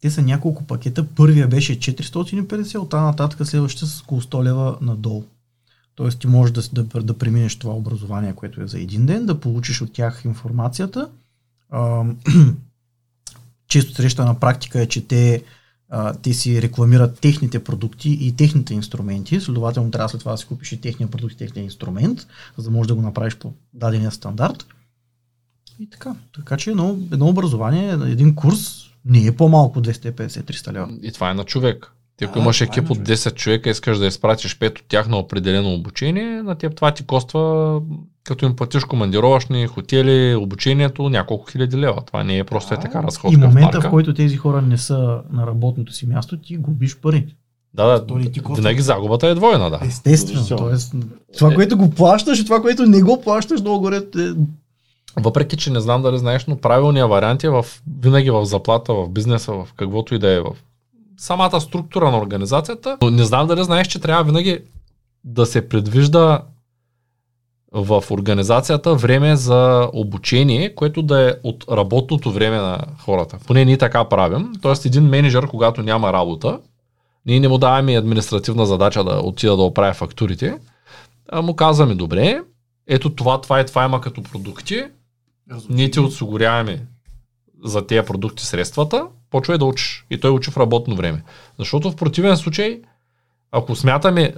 те 0.00 0.10
са 0.10 0.22
няколко 0.22 0.64
пакета. 0.64 1.06
Първия 1.06 1.48
беше 1.48 1.78
450, 1.78 2.78
от 2.78 2.90
тази 2.90 3.02
нататък 3.02 3.46
следващите 3.46 3.86
с 3.86 4.02
около 4.02 4.20
100 4.20 4.44
лева 4.44 4.78
надолу. 4.80 5.24
Тоест 5.94 6.18
ти 6.18 6.26
можеш 6.26 6.52
да, 6.52 6.84
да, 6.84 7.02
да 7.02 7.18
преминеш 7.18 7.56
това 7.56 7.74
образование, 7.74 8.32
което 8.32 8.62
е 8.62 8.66
за 8.66 8.80
един 8.80 9.06
ден, 9.06 9.26
да 9.26 9.40
получиш 9.40 9.82
от 9.82 9.92
тях 9.92 10.22
информацията. 10.24 11.08
Често 13.74 13.94
срещана 13.94 14.40
практика 14.40 14.80
е, 14.80 14.86
че 14.86 15.06
те, 15.06 15.42
а, 15.88 16.12
те 16.12 16.32
си 16.32 16.62
рекламират 16.62 17.20
техните 17.20 17.64
продукти 17.64 18.18
и 18.20 18.36
техните 18.36 18.74
инструменти, 18.74 19.40
следователно 19.40 19.90
трябва 19.90 20.08
след 20.08 20.20
това 20.20 20.32
да 20.32 20.38
си 20.38 20.46
купиш 20.46 20.72
и 20.72 20.80
техния 20.80 21.10
продукт 21.10 21.34
и 21.34 21.36
техния 21.36 21.64
инструмент, 21.64 22.26
за 22.56 22.64
да 22.64 22.70
можеш 22.70 22.88
да 22.88 22.94
го 22.94 23.02
направиш 23.02 23.36
по 23.36 23.52
дадения 23.72 24.10
стандарт. 24.10 24.66
И 25.78 25.90
така. 25.90 26.14
Така 26.34 26.56
че 26.56 26.70
едно, 26.70 26.98
едно 27.12 27.28
образование, 27.28 27.92
един 27.92 28.34
курс 28.34 28.84
не 29.04 29.26
е 29.26 29.36
по-малко 29.36 29.78
от 29.78 29.86
250-300 29.86 30.72
лева. 30.72 30.88
И 31.02 31.12
това 31.12 31.30
е 31.30 31.34
на 31.34 31.44
човек. 31.44 31.92
Ти 32.16 32.24
ако 32.24 32.38
имаш 32.38 32.60
е 32.60 32.64
екип 32.64 32.90
от 32.90 32.96
човек. 32.96 33.18
10 33.18 33.34
човека, 33.34 33.70
искаш 33.70 33.98
да 33.98 34.06
изпратиш 34.06 34.58
5 34.58 34.80
от 34.80 34.84
тях 34.88 35.08
на 35.08 35.16
определено 35.16 35.74
обучение, 35.74 36.42
на 36.42 36.54
теб 36.54 36.76
това 36.76 36.94
ти 36.94 37.06
коства, 37.06 37.80
като 38.24 38.46
им 38.46 38.56
платиш 38.56 38.84
командировъчни, 38.84 39.66
хотели, 39.66 40.34
обучението, 40.34 41.08
няколко 41.08 41.50
хиляди 41.50 41.76
лева. 41.76 42.02
Това 42.06 42.24
не 42.24 42.38
е 42.38 42.44
просто 42.44 42.74
е 42.74 42.80
така 42.80 43.02
разходка 43.02 43.34
И 43.34 43.36
момента, 43.36 43.80
в 43.80 43.84
в 43.84 43.90
който 43.90 44.14
тези 44.14 44.36
хора 44.36 44.62
не 44.62 44.78
са 44.78 45.20
на 45.32 45.46
работното 45.46 45.92
си 45.92 46.06
място, 46.06 46.36
ти 46.36 46.56
губиш 46.56 46.96
пари. 47.00 47.26
Да, 47.74 47.86
да, 47.86 48.06
То 48.06 48.18
ти 48.18 48.40
винаги 48.56 48.80
загубата 48.80 49.26
е 49.26 49.34
двойна, 49.34 49.70
да. 49.70 49.80
Естествено. 49.86 50.46
Тоест, 50.56 50.94
това, 51.38 51.54
което 51.54 51.76
го 51.76 51.90
плащаш 51.90 52.40
и 52.40 52.44
това, 52.44 52.60
което 52.60 52.86
не 52.86 53.02
го 53.02 53.20
плащаш, 53.20 53.60
много 53.60 53.80
горе 53.80 53.96
е 53.96 54.00
Въпреки, 55.16 55.56
че 55.56 55.70
не 55.70 55.80
знам 55.80 56.02
дали 56.02 56.18
знаеш, 56.18 56.46
но 56.46 56.56
правилният 56.56 57.10
вариант 57.10 57.44
е 57.44 57.48
в, 57.48 57.66
винаги 58.02 58.30
в 58.30 58.44
заплата, 58.44 58.94
в 58.94 59.08
бизнеса, 59.08 59.52
в 59.52 59.68
каквото 59.76 60.14
и 60.14 60.18
да 60.18 60.30
е, 60.30 60.40
в 60.40 60.50
самата 61.16 61.60
структура 61.60 62.10
на 62.10 62.18
организацията. 62.18 62.98
Но 63.02 63.10
не 63.10 63.24
знам 63.24 63.46
дали 63.46 63.64
знаеш, 63.64 63.86
че 63.86 64.00
трябва 64.00 64.24
винаги 64.24 64.58
да 65.24 65.46
се 65.46 65.68
предвижда 65.68 66.42
в 67.74 68.04
организацията 68.10 68.94
време 68.94 69.36
за 69.36 69.90
обучение, 69.92 70.74
което 70.74 71.02
да 71.02 71.28
е 71.28 71.32
от 71.42 71.64
работното 71.70 72.32
време 72.32 72.56
на 72.56 72.78
хората. 72.98 73.38
Поне 73.46 73.64
ние 73.64 73.78
така 73.78 74.04
правим. 74.04 74.52
Тоест 74.62 74.84
един 74.84 75.04
менеджер, 75.04 75.46
когато 75.46 75.82
няма 75.82 76.12
работа, 76.12 76.60
ние 77.26 77.40
не 77.40 77.48
му 77.48 77.58
даваме 77.58 77.98
административна 77.98 78.66
задача 78.66 79.04
да 79.04 79.20
отида 79.24 79.56
да 79.56 79.62
оправя 79.62 79.94
фактурите, 79.94 80.58
а 81.32 81.42
му 81.42 81.56
казваме, 81.56 81.94
добре, 81.94 82.40
ето 82.86 83.14
това, 83.14 83.40
това 83.40 83.60
и 83.60 83.66
това 83.66 83.84
има 83.84 84.00
като 84.00 84.22
продукти, 84.22 84.84
ние 85.70 85.90
ти 85.90 86.00
осигуряваме 86.00 86.86
за 87.64 87.86
тези 87.86 88.06
продукти 88.06 88.46
средствата, 88.46 89.06
почвай 89.30 89.58
да 89.58 89.64
учиш. 89.64 90.06
И 90.10 90.20
той 90.20 90.30
учи 90.30 90.50
в 90.50 90.56
работно 90.56 90.96
време. 90.96 91.22
Защото 91.58 91.90
в 91.90 91.96
противен 91.96 92.36
случай, 92.36 92.80
ако 93.52 93.76
смятаме 93.76 94.32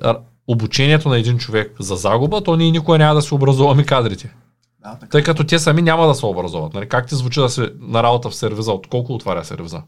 обучението 0.48 1.08
на 1.08 1.18
един 1.18 1.38
човек 1.38 1.74
за 1.80 1.96
загуба, 1.96 2.44
то 2.44 2.56
ние 2.56 2.70
никога 2.70 2.98
няма 2.98 3.14
да 3.14 3.22
се 3.22 3.34
образуваме 3.34 3.84
кадрите. 3.84 4.34
Да, 4.82 4.98
така. 4.98 5.10
Тъй 5.10 5.22
като 5.22 5.44
те 5.44 5.58
сами 5.58 5.82
няма 5.82 6.06
да 6.06 6.14
се 6.14 6.26
образуват. 6.26 6.74
Нали? 6.74 6.88
Как 6.88 7.06
ти 7.06 7.14
звучи 7.14 7.40
да 7.40 7.48
се 7.48 7.72
на 7.80 8.02
работа 8.02 8.30
в 8.30 8.34
сервиза? 8.34 8.72
От 8.72 8.86
колко 8.86 9.14
отваря 9.14 9.44
сервиза? 9.44 9.82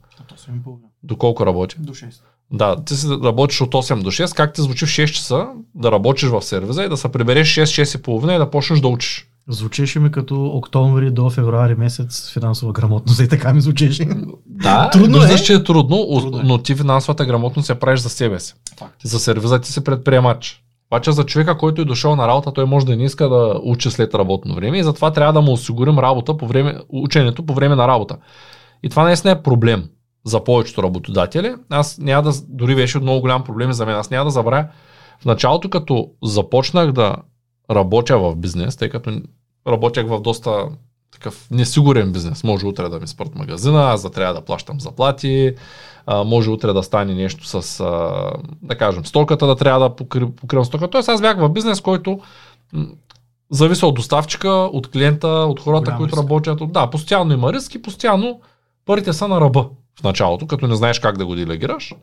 Им 0.49 0.63
половина. 0.63 0.89
До 1.03 1.17
колко 1.17 1.47
работи? 1.47 1.77
До 1.79 1.95
6. 1.95 2.21
Да, 2.53 2.85
ти 2.85 2.97
си 2.97 3.09
работиш 3.25 3.61
от 3.61 3.75
8 3.75 4.03
до 4.03 4.11
6. 4.11 4.37
Как 4.37 4.53
ти 4.55 4.63
звучи 4.63 4.87
в 4.87 4.89
6 4.89 5.07
часа 5.07 5.47
да 5.75 5.93
работиш 5.93 6.29
в 6.29 6.43
сервиза 6.43 6.85
и 6.85 6.89
да 6.89 6.97
се 6.97 7.09
прибереш 7.09 7.55
6-6 7.55 7.99
и 7.99 8.03
половина 8.03 8.35
и 8.35 8.39
да 8.39 8.51
почнеш 8.51 8.81
да 8.81 8.89
учиш? 8.89 9.28
Звучеше 9.49 10.01
ми 10.01 10.11
като 10.11 10.47
октомври 10.47 11.11
до 11.11 11.31
февруари 11.31 11.75
месец 11.75 12.33
финансова 12.33 12.73
грамотност 12.73 13.21
и 13.21 13.29
така 13.29 13.53
ми 13.53 13.61
звучеше. 13.61 14.09
Да, 14.47 14.91
Трудно 14.91 15.19
виждаш, 15.19 15.41
е. 15.41 15.45
че 15.45 15.55
е 15.55 15.65
трудно, 15.65 16.21
Трудно 16.21 16.41
е. 16.41 16.43
но 16.43 16.59
ти 16.59 16.75
финансовата 16.75 17.27
грамотност 17.27 17.69
я 17.69 17.81
правиш 17.81 18.01
за 18.01 18.09
себе 18.09 18.41
си. 18.41 18.55
За 19.05 19.19
сервиза 19.19 19.61
ти 19.61 19.73
си 19.73 19.85
предприемач. 19.85 20.65
Обаче 20.91 21.13
за 21.13 21.25
човека, 21.25 21.59
който 21.59 21.83
е 21.83 21.85
дошъл 21.85 22.17
на 22.17 22.29
работа, 22.29 22.53
той 22.53 22.65
може 22.65 22.87
да 22.87 22.97
не 22.97 23.05
иска 23.05 23.29
да 23.29 23.61
учи 23.63 23.91
след 23.91 24.15
работно 24.15 24.55
време 24.55 24.79
и 24.79 24.83
затова 24.83 25.13
трябва 25.13 25.33
да 25.33 25.41
му 25.41 25.53
осигурим 25.53 25.99
работа 25.99 26.37
по 26.37 26.47
време, 26.47 26.79
ученето 26.89 27.47
по 27.47 27.55
време 27.55 27.75
на 27.75 27.89
работа. 27.89 28.17
И 28.83 28.89
това 28.89 29.05
наистина 29.05 29.33
е 29.33 29.43
проблем 29.43 29.85
за 30.25 30.45
повечето 30.45 30.83
работодатели. 30.83 31.55
Аз 31.71 31.99
няма 31.99 32.23
да, 32.23 32.33
дори 32.49 32.75
беше 32.75 32.99
много 32.99 33.21
голям 33.21 33.45
проблем 33.45 33.73
за 33.73 33.87
мен. 33.87 33.97
Аз 33.97 34.11
няма 34.11 34.25
да 34.25 34.31
забравя. 34.31 34.69
В 35.21 35.25
началото, 35.25 35.71
като 35.71 36.11
започнах 36.23 36.93
да 36.93 37.17
работя 37.71 38.19
в 38.19 38.37
бизнес, 38.37 38.77
тъй 38.77 38.89
като 38.89 39.21
работях 39.69 40.07
в 40.07 40.21
доста 40.21 40.69
такъв 41.13 41.47
несигурен 41.51 42.13
бизнес. 42.13 42.45
Може 42.45 42.67
утре 42.67 42.89
да 42.89 43.01
ми 43.01 43.07
спърт 43.07 43.35
магазина, 43.35 43.91
аз 43.91 44.03
да 44.03 44.11
трябва 44.11 44.35
да 44.35 44.41
плащам 44.41 44.81
заплати, 44.81 45.55
а, 46.07 46.25
може 46.25 46.51
утре 46.51 46.73
да 46.73 46.83
стане 46.83 47.15
нещо 47.15 47.47
с, 47.47 47.81
а, 47.81 48.13
да 48.63 48.79
кажем, 48.79 49.05
стоката, 49.07 49.47
да 49.47 49.57
трябва 49.57 49.89
да 49.89 49.97
покри- 49.97 50.31
покривам 50.31 50.65
стоката. 50.65 50.91
Тоест 50.91 51.09
аз 51.09 51.21
бях 51.21 51.39
в 51.39 51.49
бизнес, 51.49 51.81
който 51.81 52.21
м, 52.73 52.87
зависи 53.51 53.85
от 53.85 53.95
доставчика, 53.95 54.49
от 54.49 54.91
клиента, 54.91 55.29
от 55.29 55.61
хората, 55.61 55.85
Голям 55.85 55.99
които 55.99 56.17
риск. 56.17 56.23
работят. 56.23 56.73
Да, 56.73 56.91
постоянно 56.91 57.33
има 57.33 57.53
риск 57.53 57.75
и 57.75 57.83
постоянно 57.83 58.41
парите 58.87 59.13
са 59.13 59.29
на 59.29 59.41
ръба 59.41 59.69
в 60.01 60.03
началото, 60.03 60.47
като 60.47 60.67
не 60.67 60.77
знаеш 60.77 60.99
как 60.99 61.19
да 61.19 61.27
го 61.27 61.35
делегираш. 61.35 61.95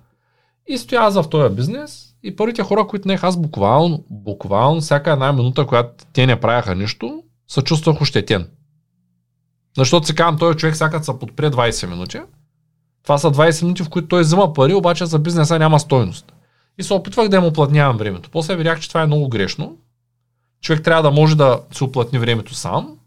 И 0.68 0.78
стоя 0.78 1.02
аз 1.02 1.16
в 1.16 1.30
този 1.30 1.56
бизнес 1.56 2.06
и 2.24 2.36
първите 2.36 2.64
хора, 2.64 2.88
които 2.88 3.08
нех 3.08 3.24
аз 3.24 3.38
буквално, 3.38 4.04
буквално 4.10 4.82
всяка 4.82 5.12
една 5.12 5.34
минута, 5.34 5.66
която 5.66 5.90
те 6.14 6.26
не 6.26 6.40
правяха 6.40 6.76
нищо, 6.76 7.24
се 7.48 7.62
чувствах 7.62 8.02
ощетен. 8.02 8.48
Защото 9.78 10.08
си 10.08 10.16
казвам, 10.16 10.38
този 10.38 10.58
човек 10.58 10.76
сякаш 10.76 11.06
се 11.06 11.20
подпре 11.20 11.52
20 11.52 11.88
минути. 11.88 12.20
Това 13.04 13.18
са 13.18 13.32
20 13.32 13.64
минути, 13.64 13.84
в 13.84 13.90
които 13.90 14.08
той 14.08 14.22
взема 14.22 14.54
пари, 14.54 14.74
обаче 14.74 15.06
за 15.06 15.20
бизнеса 15.20 15.60
няма 15.60 15.80
стойност. 15.80 16.34
И 16.78 16.84
се 16.84 16.94
опитвах 16.94 17.30
да 17.30 17.42
му 17.42 17.48
оплътнявам 17.48 17.98
времето. 17.98 18.30
После 18.30 18.56
видях, 18.56 18.80
че 18.80 18.88
това 18.88 19.02
е 19.02 19.06
много 19.08 19.30
грешно. 19.30 19.78
Човек 20.62 20.84
трябва 20.84 21.04
да 21.04 21.12
може 21.12 21.38
да 21.38 21.60
се 21.72 21.84
оплътни 21.84 22.20
времето 22.20 22.56
сам. 22.56 22.98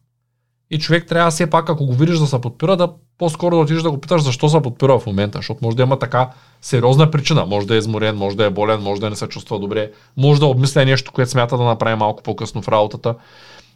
И 0.71 0.79
човек 0.79 1.07
трябва 1.07 1.31
все 1.31 1.51
пак, 1.51 1.71
ако 1.71 1.87
го 1.87 1.95
видиш 1.95 2.19
да 2.19 2.27
се 2.27 2.41
подпира, 2.41 2.77
да 2.77 2.93
по-скоро 3.19 3.57
да 3.57 3.63
отидеш 3.63 3.83
да 3.83 3.91
го 3.91 4.01
питаш 4.01 4.23
защо 4.23 4.49
се 4.49 4.63
подпира 4.63 4.99
в 4.99 5.07
момента, 5.07 5.39
защото 5.39 5.61
може 5.63 5.77
да 5.77 5.83
има 5.83 5.99
така 5.99 6.31
сериозна 6.63 7.11
причина. 7.11 7.47
Може 7.47 7.67
да 7.67 7.75
е 7.75 7.79
изморен, 7.79 8.17
може 8.17 8.37
да 8.37 8.45
е 8.45 8.51
болен, 8.51 8.81
може 8.81 9.01
да 9.01 9.11
не 9.11 9.17
се 9.17 9.27
чувства 9.27 9.59
добре, 9.59 9.91
може 10.17 10.41
да 10.41 10.47
обмисля 10.47 10.85
нещо, 10.85 11.13
което 11.13 11.31
смята 11.31 11.57
да 11.57 11.65
направи 11.65 11.97
малко 11.97 12.23
по-късно 12.23 12.63
в 12.63 12.69
работата. 12.69 13.15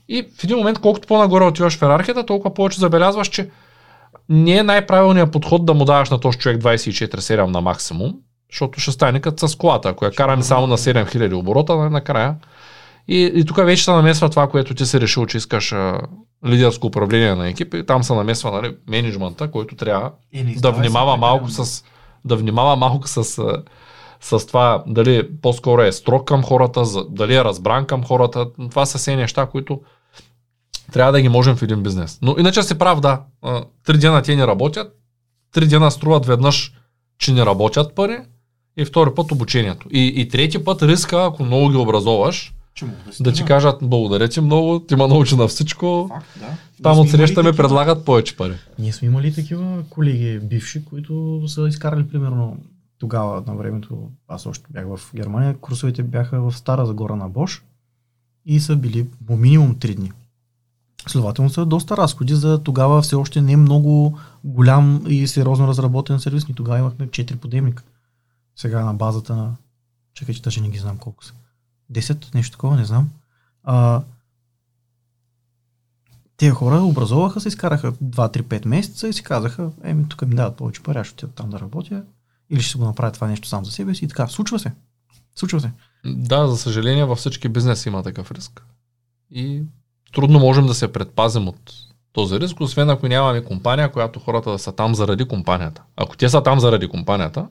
И 0.08 0.28
в 0.38 0.44
един 0.44 0.56
момент, 0.56 0.78
колкото 0.78 1.08
по-нагоре 1.08 1.44
отиваш 1.44 1.78
в 1.78 1.82
иерархията, 1.82 2.26
толкова 2.26 2.54
повече 2.54 2.80
забелязваш, 2.80 3.28
че 3.28 3.50
не 4.28 4.56
е 4.56 4.62
най-правилният 4.62 5.32
подход 5.32 5.66
да 5.66 5.74
му 5.74 5.84
даваш 5.84 6.10
на 6.10 6.20
този 6.20 6.38
човек 6.38 6.62
24-7 6.62 7.46
на 7.46 7.60
максимум, 7.60 8.14
защото 8.50 8.80
ще 8.80 8.92
стане 8.92 9.20
като 9.20 9.48
с 9.48 9.56
колата. 9.56 9.88
Ако 9.88 10.04
я 10.04 10.10
караме 10.10 10.42
само 10.42 10.66
на 10.66 10.78
7000 10.78 11.34
оборота, 11.34 11.76
накрая. 11.76 12.34
И, 13.08 13.32
и 13.34 13.44
тук 13.44 13.56
вече 13.56 13.84
се 13.84 13.90
намесва 13.90 14.30
това, 14.30 14.48
което 14.48 14.74
ти 14.74 14.86
си 14.86 15.00
решил, 15.00 15.26
че 15.26 15.36
искаш 15.36 15.72
а, 15.72 16.00
лидерско 16.46 16.86
управление 16.86 17.34
на 17.34 17.48
екипи. 17.48 17.86
Там 17.86 18.02
се 18.02 18.14
намесва 18.14 18.50
нали, 18.50 18.76
менеджмента, 18.88 19.50
който 19.50 19.76
трябва 19.76 20.10
да 20.56 20.70
внимава 20.72 21.16
малко 21.16 21.48
с 21.50 21.84
да 22.24 22.36
внимава 22.36 22.76
малко 22.76 23.08
с, 23.08 23.40
с 24.22 24.46
това 24.46 24.84
дали 24.86 25.28
по-скоро 25.42 25.82
е 25.82 25.92
строг 25.92 26.28
към 26.28 26.42
хората, 26.42 26.82
дали 27.10 27.34
е 27.34 27.44
разбран 27.44 27.86
към 27.86 28.04
хората. 28.04 28.46
Това 28.70 28.86
са 28.86 28.98
все 28.98 29.16
неща, 29.16 29.46
които 29.46 29.80
трябва 30.92 31.12
да 31.12 31.20
ги 31.20 31.28
можем 31.28 31.56
в 31.56 31.62
един 31.62 31.82
бизнес. 31.82 32.18
Но 32.22 32.34
иначе 32.38 32.62
си 32.62 32.78
прав, 32.78 33.00
да. 33.00 33.22
Три 33.86 33.98
дена 33.98 34.22
те 34.22 34.36
не 34.36 34.46
работят, 34.46 34.96
три 35.52 35.66
дена 35.66 35.90
струват 35.90 36.26
веднъж, 36.26 36.72
че 37.18 37.32
не 37.32 37.46
работят 37.46 37.94
пари 37.94 38.18
и 38.76 38.84
втори 38.84 39.10
път 39.14 39.32
обучението. 39.32 39.88
И, 39.90 40.12
и 40.16 40.28
трети 40.28 40.64
път 40.64 40.82
риска, 40.82 41.24
ако 41.24 41.44
много 41.44 41.68
ги 41.68 41.76
образоваш, 41.76 42.52
че 42.74 42.86
да, 43.20 43.32
ти 43.32 43.44
кажат 43.44 43.78
благодаря 43.82 44.28
ти 44.28 44.40
много, 44.40 44.80
ти 44.80 44.96
ма 44.96 45.08
научи 45.08 45.36
на 45.36 45.48
всичко. 45.48 46.06
Факт, 46.08 46.26
да. 46.40 46.46
Там 46.82 46.98
от 46.98 47.10
среща 47.10 47.42
ме 47.42 47.52
предлагат 47.52 48.04
повече 48.04 48.36
пари. 48.36 48.54
Ние 48.78 48.92
сме 48.92 49.08
имали 49.08 49.34
такива 49.34 49.82
колеги, 49.90 50.38
бивши, 50.42 50.84
които 50.84 51.42
са 51.46 51.68
изкарали 51.68 52.08
примерно 52.08 52.56
тогава 53.02 53.42
на 53.46 53.54
времето, 53.54 54.10
аз 54.28 54.46
още 54.46 54.66
бях 54.70 54.86
в 54.86 55.10
Германия, 55.14 55.58
курсовете 55.58 56.02
бяха 56.02 56.40
в 56.40 56.56
Стара 56.56 56.86
Загора 56.86 57.16
на 57.16 57.28
Бош 57.28 57.64
и 58.44 58.60
са 58.60 58.76
били 58.76 59.08
по 59.26 59.36
минимум 59.36 59.74
3 59.74 59.94
дни. 59.94 60.12
Следователно 61.08 61.50
са 61.50 61.66
доста 61.66 61.96
разходи 61.96 62.34
за 62.34 62.62
тогава 62.62 63.02
все 63.02 63.16
още 63.16 63.40
не 63.40 63.52
е 63.52 63.56
много 63.56 64.18
голям 64.44 65.02
и 65.06 65.26
сериозно 65.26 65.68
разработен 65.68 66.20
сервис. 66.20 66.48
Ни 66.48 66.54
тогава 66.54 66.78
имахме 66.78 67.08
4 67.08 67.36
подемника. 67.36 67.82
Сега 68.56 68.84
на 68.84 68.94
базата 68.94 69.36
на... 69.36 69.56
Чакай, 70.14 70.34
че 70.34 70.42
даже 70.42 70.60
не 70.60 70.68
ги 70.68 70.78
знам 70.78 70.98
колко 70.98 71.24
са. 71.24 71.32
10, 71.92 72.34
нещо 72.34 72.52
такова, 72.52 72.76
не 72.76 72.84
знам. 72.84 73.10
А, 73.62 74.02
тези 76.36 76.50
хора 76.50 76.82
образоваха 76.82 77.40
се, 77.40 77.48
изкараха 77.48 77.92
2-3-5 77.92 78.66
месеца 78.66 79.08
и 79.08 79.12
си 79.12 79.22
казаха, 79.22 79.70
еми 79.82 80.08
тук 80.08 80.22
ми 80.22 80.34
дават 80.34 80.56
повече 80.56 80.82
пари, 80.82 81.04
ще 81.04 81.26
там 81.26 81.50
да 81.50 81.60
работя 81.60 82.04
или 82.52 82.62
ще 82.62 82.78
го 82.78 82.84
направя 82.84 83.12
това 83.12 83.26
нещо 83.26 83.48
сам 83.48 83.64
за 83.64 83.70
себе 83.70 83.94
си 83.94 84.04
и 84.04 84.08
така. 84.08 84.26
Случва 84.26 84.58
се. 84.58 84.72
Случва 85.34 85.60
се. 85.60 85.70
Да, 86.04 86.48
за 86.48 86.56
съжаление 86.56 87.04
във 87.04 87.18
всички 87.18 87.48
бизнеси 87.48 87.88
има 87.88 88.02
такъв 88.02 88.32
риск. 88.32 88.66
И 89.30 89.62
трудно 90.14 90.38
можем 90.38 90.66
да 90.66 90.74
се 90.74 90.92
предпазим 90.92 91.48
от 91.48 91.72
този 92.12 92.40
риск, 92.40 92.60
освен 92.60 92.90
ако 92.90 93.08
нямаме 93.08 93.44
компания, 93.44 93.92
която 93.92 94.20
хората 94.20 94.50
да 94.50 94.58
са 94.58 94.72
там 94.72 94.94
заради 94.94 95.24
компанията. 95.24 95.82
Ако 95.96 96.16
те 96.16 96.28
са 96.28 96.42
там 96.42 96.60
заради 96.60 96.88
компанията, 96.88 97.48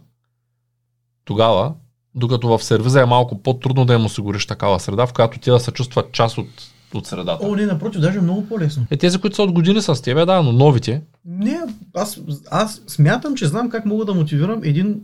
тогава 1.25 1.73
докато 2.15 2.47
в 2.47 2.63
сервиза 2.63 3.01
е 3.01 3.05
малко 3.05 3.41
по-трудно 3.41 3.85
да 3.85 3.93
им 3.93 4.05
осигуриш 4.05 4.45
такава 4.45 4.79
среда, 4.79 5.05
в 5.05 5.13
която 5.13 5.39
те 5.39 5.51
да 5.51 5.59
се 5.59 5.71
чувстват 5.71 6.11
част 6.11 6.37
от, 6.37 6.47
от 6.97 7.07
средата. 7.07 7.47
О, 7.47 7.55
не, 7.55 7.65
напротив, 7.65 8.01
даже 8.01 8.21
много 8.21 8.47
по-лесно. 8.47 8.85
Е, 8.91 8.97
тези, 8.97 9.17
които 9.17 9.35
са 9.35 9.43
от 9.43 9.51
години 9.51 9.81
с 9.81 10.01
тебе, 10.01 10.25
да, 10.25 10.41
но 10.41 10.51
новите. 10.51 11.01
Не, 11.25 11.59
аз, 11.95 12.19
аз 12.51 12.81
смятам, 12.87 13.35
че 13.35 13.47
знам 13.47 13.69
как 13.69 13.85
мога 13.85 14.05
да 14.05 14.13
мотивирам 14.13 14.59
един 14.63 15.01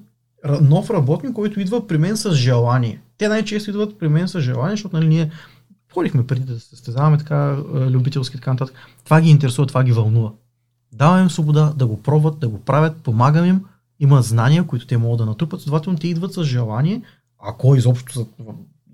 нов 0.61 0.89
работник, 0.89 1.34
който 1.34 1.59
идва 1.59 1.88
при 1.88 1.97
мен 1.97 2.18
с 2.18 2.31
желание. 2.31 3.01
Те 3.18 3.27
най-често 3.27 3.69
идват 3.69 3.99
при 3.99 4.07
мен 4.07 4.27
с 4.27 4.41
желание, 4.41 4.73
защото 4.73 4.95
нали, 4.95 5.07
ние 5.07 5.31
ходихме 5.93 6.27
преди 6.27 6.45
да 6.45 6.59
се 6.59 6.69
състезаваме 6.69 7.18
така 7.18 7.57
любителски 7.72 8.35
така 8.35 8.51
нататък. 8.51 8.76
Това 9.03 9.22
ги 9.22 9.30
интересува, 9.30 9.68
това 9.68 9.84
ги 9.84 9.91
вълнува. 9.91 10.31
Даваме 10.93 11.22
им 11.22 11.30
свобода 11.30 11.73
да 11.76 11.88
го 11.88 12.01
пробват, 12.01 12.39
да 12.39 12.47
го 12.47 12.59
правят, 12.59 12.97
помагам 12.97 13.45
им, 13.45 13.65
има 13.99 14.22
знания, 14.22 14.64
които 14.64 14.88
те 14.88 14.97
могат 14.97 15.18
да 15.18 15.26
натрупат, 15.26 15.61
следователно 15.61 15.99
те 15.99 16.07
идват 16.07 16.34
с 16.34 16.43
желание, 16.43 17.01
ако 17.39 17.76
изобщо 17.76 18.27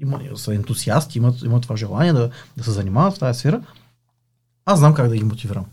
има, 0.02 0.20
са 0.36 0.56
ентусиасти, 0.56 1.18
имат, 1.18 1.42
имат 1.42 1.64
това 1.64 1.76
желание 1.76 2.14
да, 2.14 2.30
да 2.58 2.64
се 2.64 2.72
занимават 2.72 3.16
в 3.16 3.20
тази 3.20 3.40
сфера, 3.40 3.62
аз 4.66 4.80
знам 4.80 4.94
как 4.94 5.10
да 5.10 5.16
ги 5.16 5.24
мотивирам. 5.24 5.66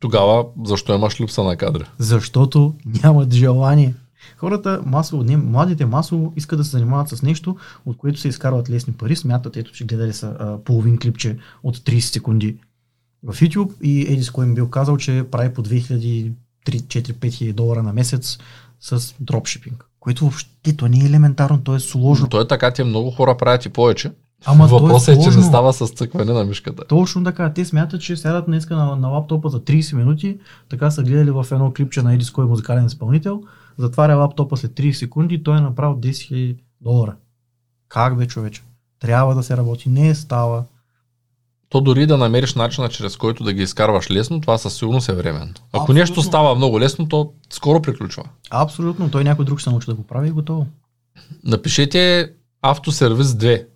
Тогава 0.00 0.46
защо 0.64 0.94
имаш 0.94 1.20
липса 1.20 1.42
на 1.42 1.56
кадри? 1.56 1.84
Защото 1.98 2.74
нямат 3.02 3.32
желание. 3.34 3.94
Хората 4.36 4.82
масово, 4.86 5.22
не, 5.22 5.36
младите 5.36 5.86
масово 5.86 6.32
искат 6.36 6.58
да 6.58 6.64
се 6.64 6.70
занимават 6.70 7.08
с 7.08 7.22
нещо, 7.22 7.56
от 7.86 7.96
което 7.96 8.20
се 8.20 8.28
изкарват 8.28 8.70
лесни 8.70 8.92
пари. 8.92 9.16
Смятат, 9.16 9.56
ето, 9.56 9.72
че 9.72 9.84
гледали 9.84 10.12
са 10.12 10.36
а, 10.40 10.58
половин 10.64 10.98
клипче 10.98 11.38
от 11.62 11.78
30 11.78 12.00
секунди 12.00 12.56
в 13.22 13.34
YouTube 13.34 13.80
и 13.82 14.12
Едис 14.12 14.30
кой 14.30 14.46
им 14.46 14.54
бил 14.54 14.70
казал, 14.70 14.96
че 14.96 15.24
прави 15.30 15.54
по 15.54 15.62
2000 15.62 16.32
3-4-5 16.66 17.32
хиляди 17.32 17.52
долара 17.52 17.82
на 17.82 17.92
месец 17.92 18.38
с 18.80 19.14
дропшипинг. 19.20 19.89
Което 20.00 20.24
въобще 20.24 20.76
то 20.76 20.88
не 20.88 20.98
е 20.98 21.06
елементарно, 21.06 21.60
то 21.60 21.74
е 21.74 21.80
сложно. 21.80 22.28
То 22.28 22.40
е 22.40 22.48
така, 22.48 22.70
те 22.70 22.84
много 22.84 23.10
хора 23.10 23.36
правят 23.36 23.64
и 23.64 23.68
повече. 23.68 24.12
Ама 24.46 24.66
Въпросът 24.66 25.08
е, 25.08 25.18
е, 25.18 25.22
че 25.22 25.30
не 25.38 25.42
става 25.42 25.72
с 25.72 25.88
цъкване 25.88 26.32
на 26.32 26.44
мишката. 26.44 26.84
Точно 26.84 27.24
така. 27.24 27.52
Те 27.52 27.64
смятат, 27.64 28.00
че 28.00 28.16
сядат 28.16 28.46
днеска 28.46 28.76
на, 28.76 28.96
на 28.96 29.08
лаптопа 29.08 29.48
за 29.48 29.60
30 29.60 29.96
минути, 29.96 30.38
така 30.68 30.90
са 30.90 31.02
гледали 31.02 31.30
в 31.30 31.46
едно 31.52 31.72
клипче 31.72 32.02
на 32.02 32.14
Едис 32.14 32.30
кой 32.30 32.44
музикален 32.44 32.86
изпълнител, 32.86 33.42
затваря 33.78 34.16
лаптопа 34.16 34.56
след 34.56 34.72
30 34.72 34.92
секунди 34.92 35.34
и 35.34 35.42
той 35.42 35.58
е 35.58 35.60
направил 35.60 35.96
10 35.96 36.10
000 36.10 36.56
долара. 36.80 37.16
Как 37.88 38.18
бе, 38.18 38.26
човече? 38.26 38.62
Трябва 39.00 39.34
да 39.34 39.42
се 39.42 39.56
работи. 39.56 39.88
Не 39.88 40.08
е 40.08 40.14
става 40.14 40.64
то 41.70 41.80
дори 41.80 42.06
да 42.06 42.16
намериш 42.16 42.54
начина, 42.54 42.88
чрез 42.88 43.16
който 43.16 43.44
да 43.44 43.52
ги 43.52 43.62
изкарваш 43.62 44.10
лесно, 44.10 44.40
това 44.40 44.58
със 44.58 44.74
сигурност 44.74 45.08
е 45.08 45.12
временно. 45.12 45.54
Ако 45.72 45.82
Абсолютно. 45.82 45.94
нещо 45.94 46.22
става 46.22 46.54
много 46.54 46.80
лесно, 46.80 47.08
то 47.08 47.32
скоро 47.52 47.82
приключва. 47.82 48.24
Абсолютно. 48.50 49.10
Той 49.10 49.24
някой 49.24 49.44
друг 49.44 49.60
ще 49.60 49.70
научи 49.70 49.86
да 49.86 49.94
го 49.94 50.02
прави 50.02 50.28
и 50.28 50.30
готово. 50.30 50.66
Напишете 51.44 52.30
автосервис 52.62 53.28
2 53.28 53.66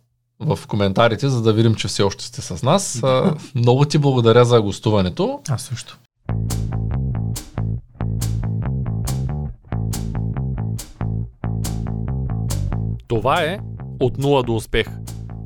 в 0.41 0.59
коментарите, 0.69 1.29
за 1.29 1.43
да 1.43 1.53
видим, 1.53 1.75
че 1.75 1.89
все 1.89 2.03
още 2.03 2.25
сте 2.25 2.41
с 2.41 2.63
нас. 2.63 3.03
много 3.55 3.85
ти 3.85 3.99
благодаря 3.99 4.45
за 4.45 4.63
гостуването. 4.63 5.41
Аз 5.49 5.63
също. 5.63 5.99
Това 13.09 13.43
е 13.43 13.59
От 14.01 14.19
нула 14.19 14.43
до 14.43 14.55
успех 14.55 14.87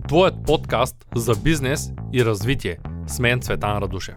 Твоят 0.08 0.34
подкаст 0.46 0.96
за 1.14 1.34
бизнес 1.34 1.90
и 2.12 2.24
развитие. 2.24 2.78
С 3.06 3.18
мен 3.18 3.40
Цветан 3.40 3.82
Радушев. 3.82 4.14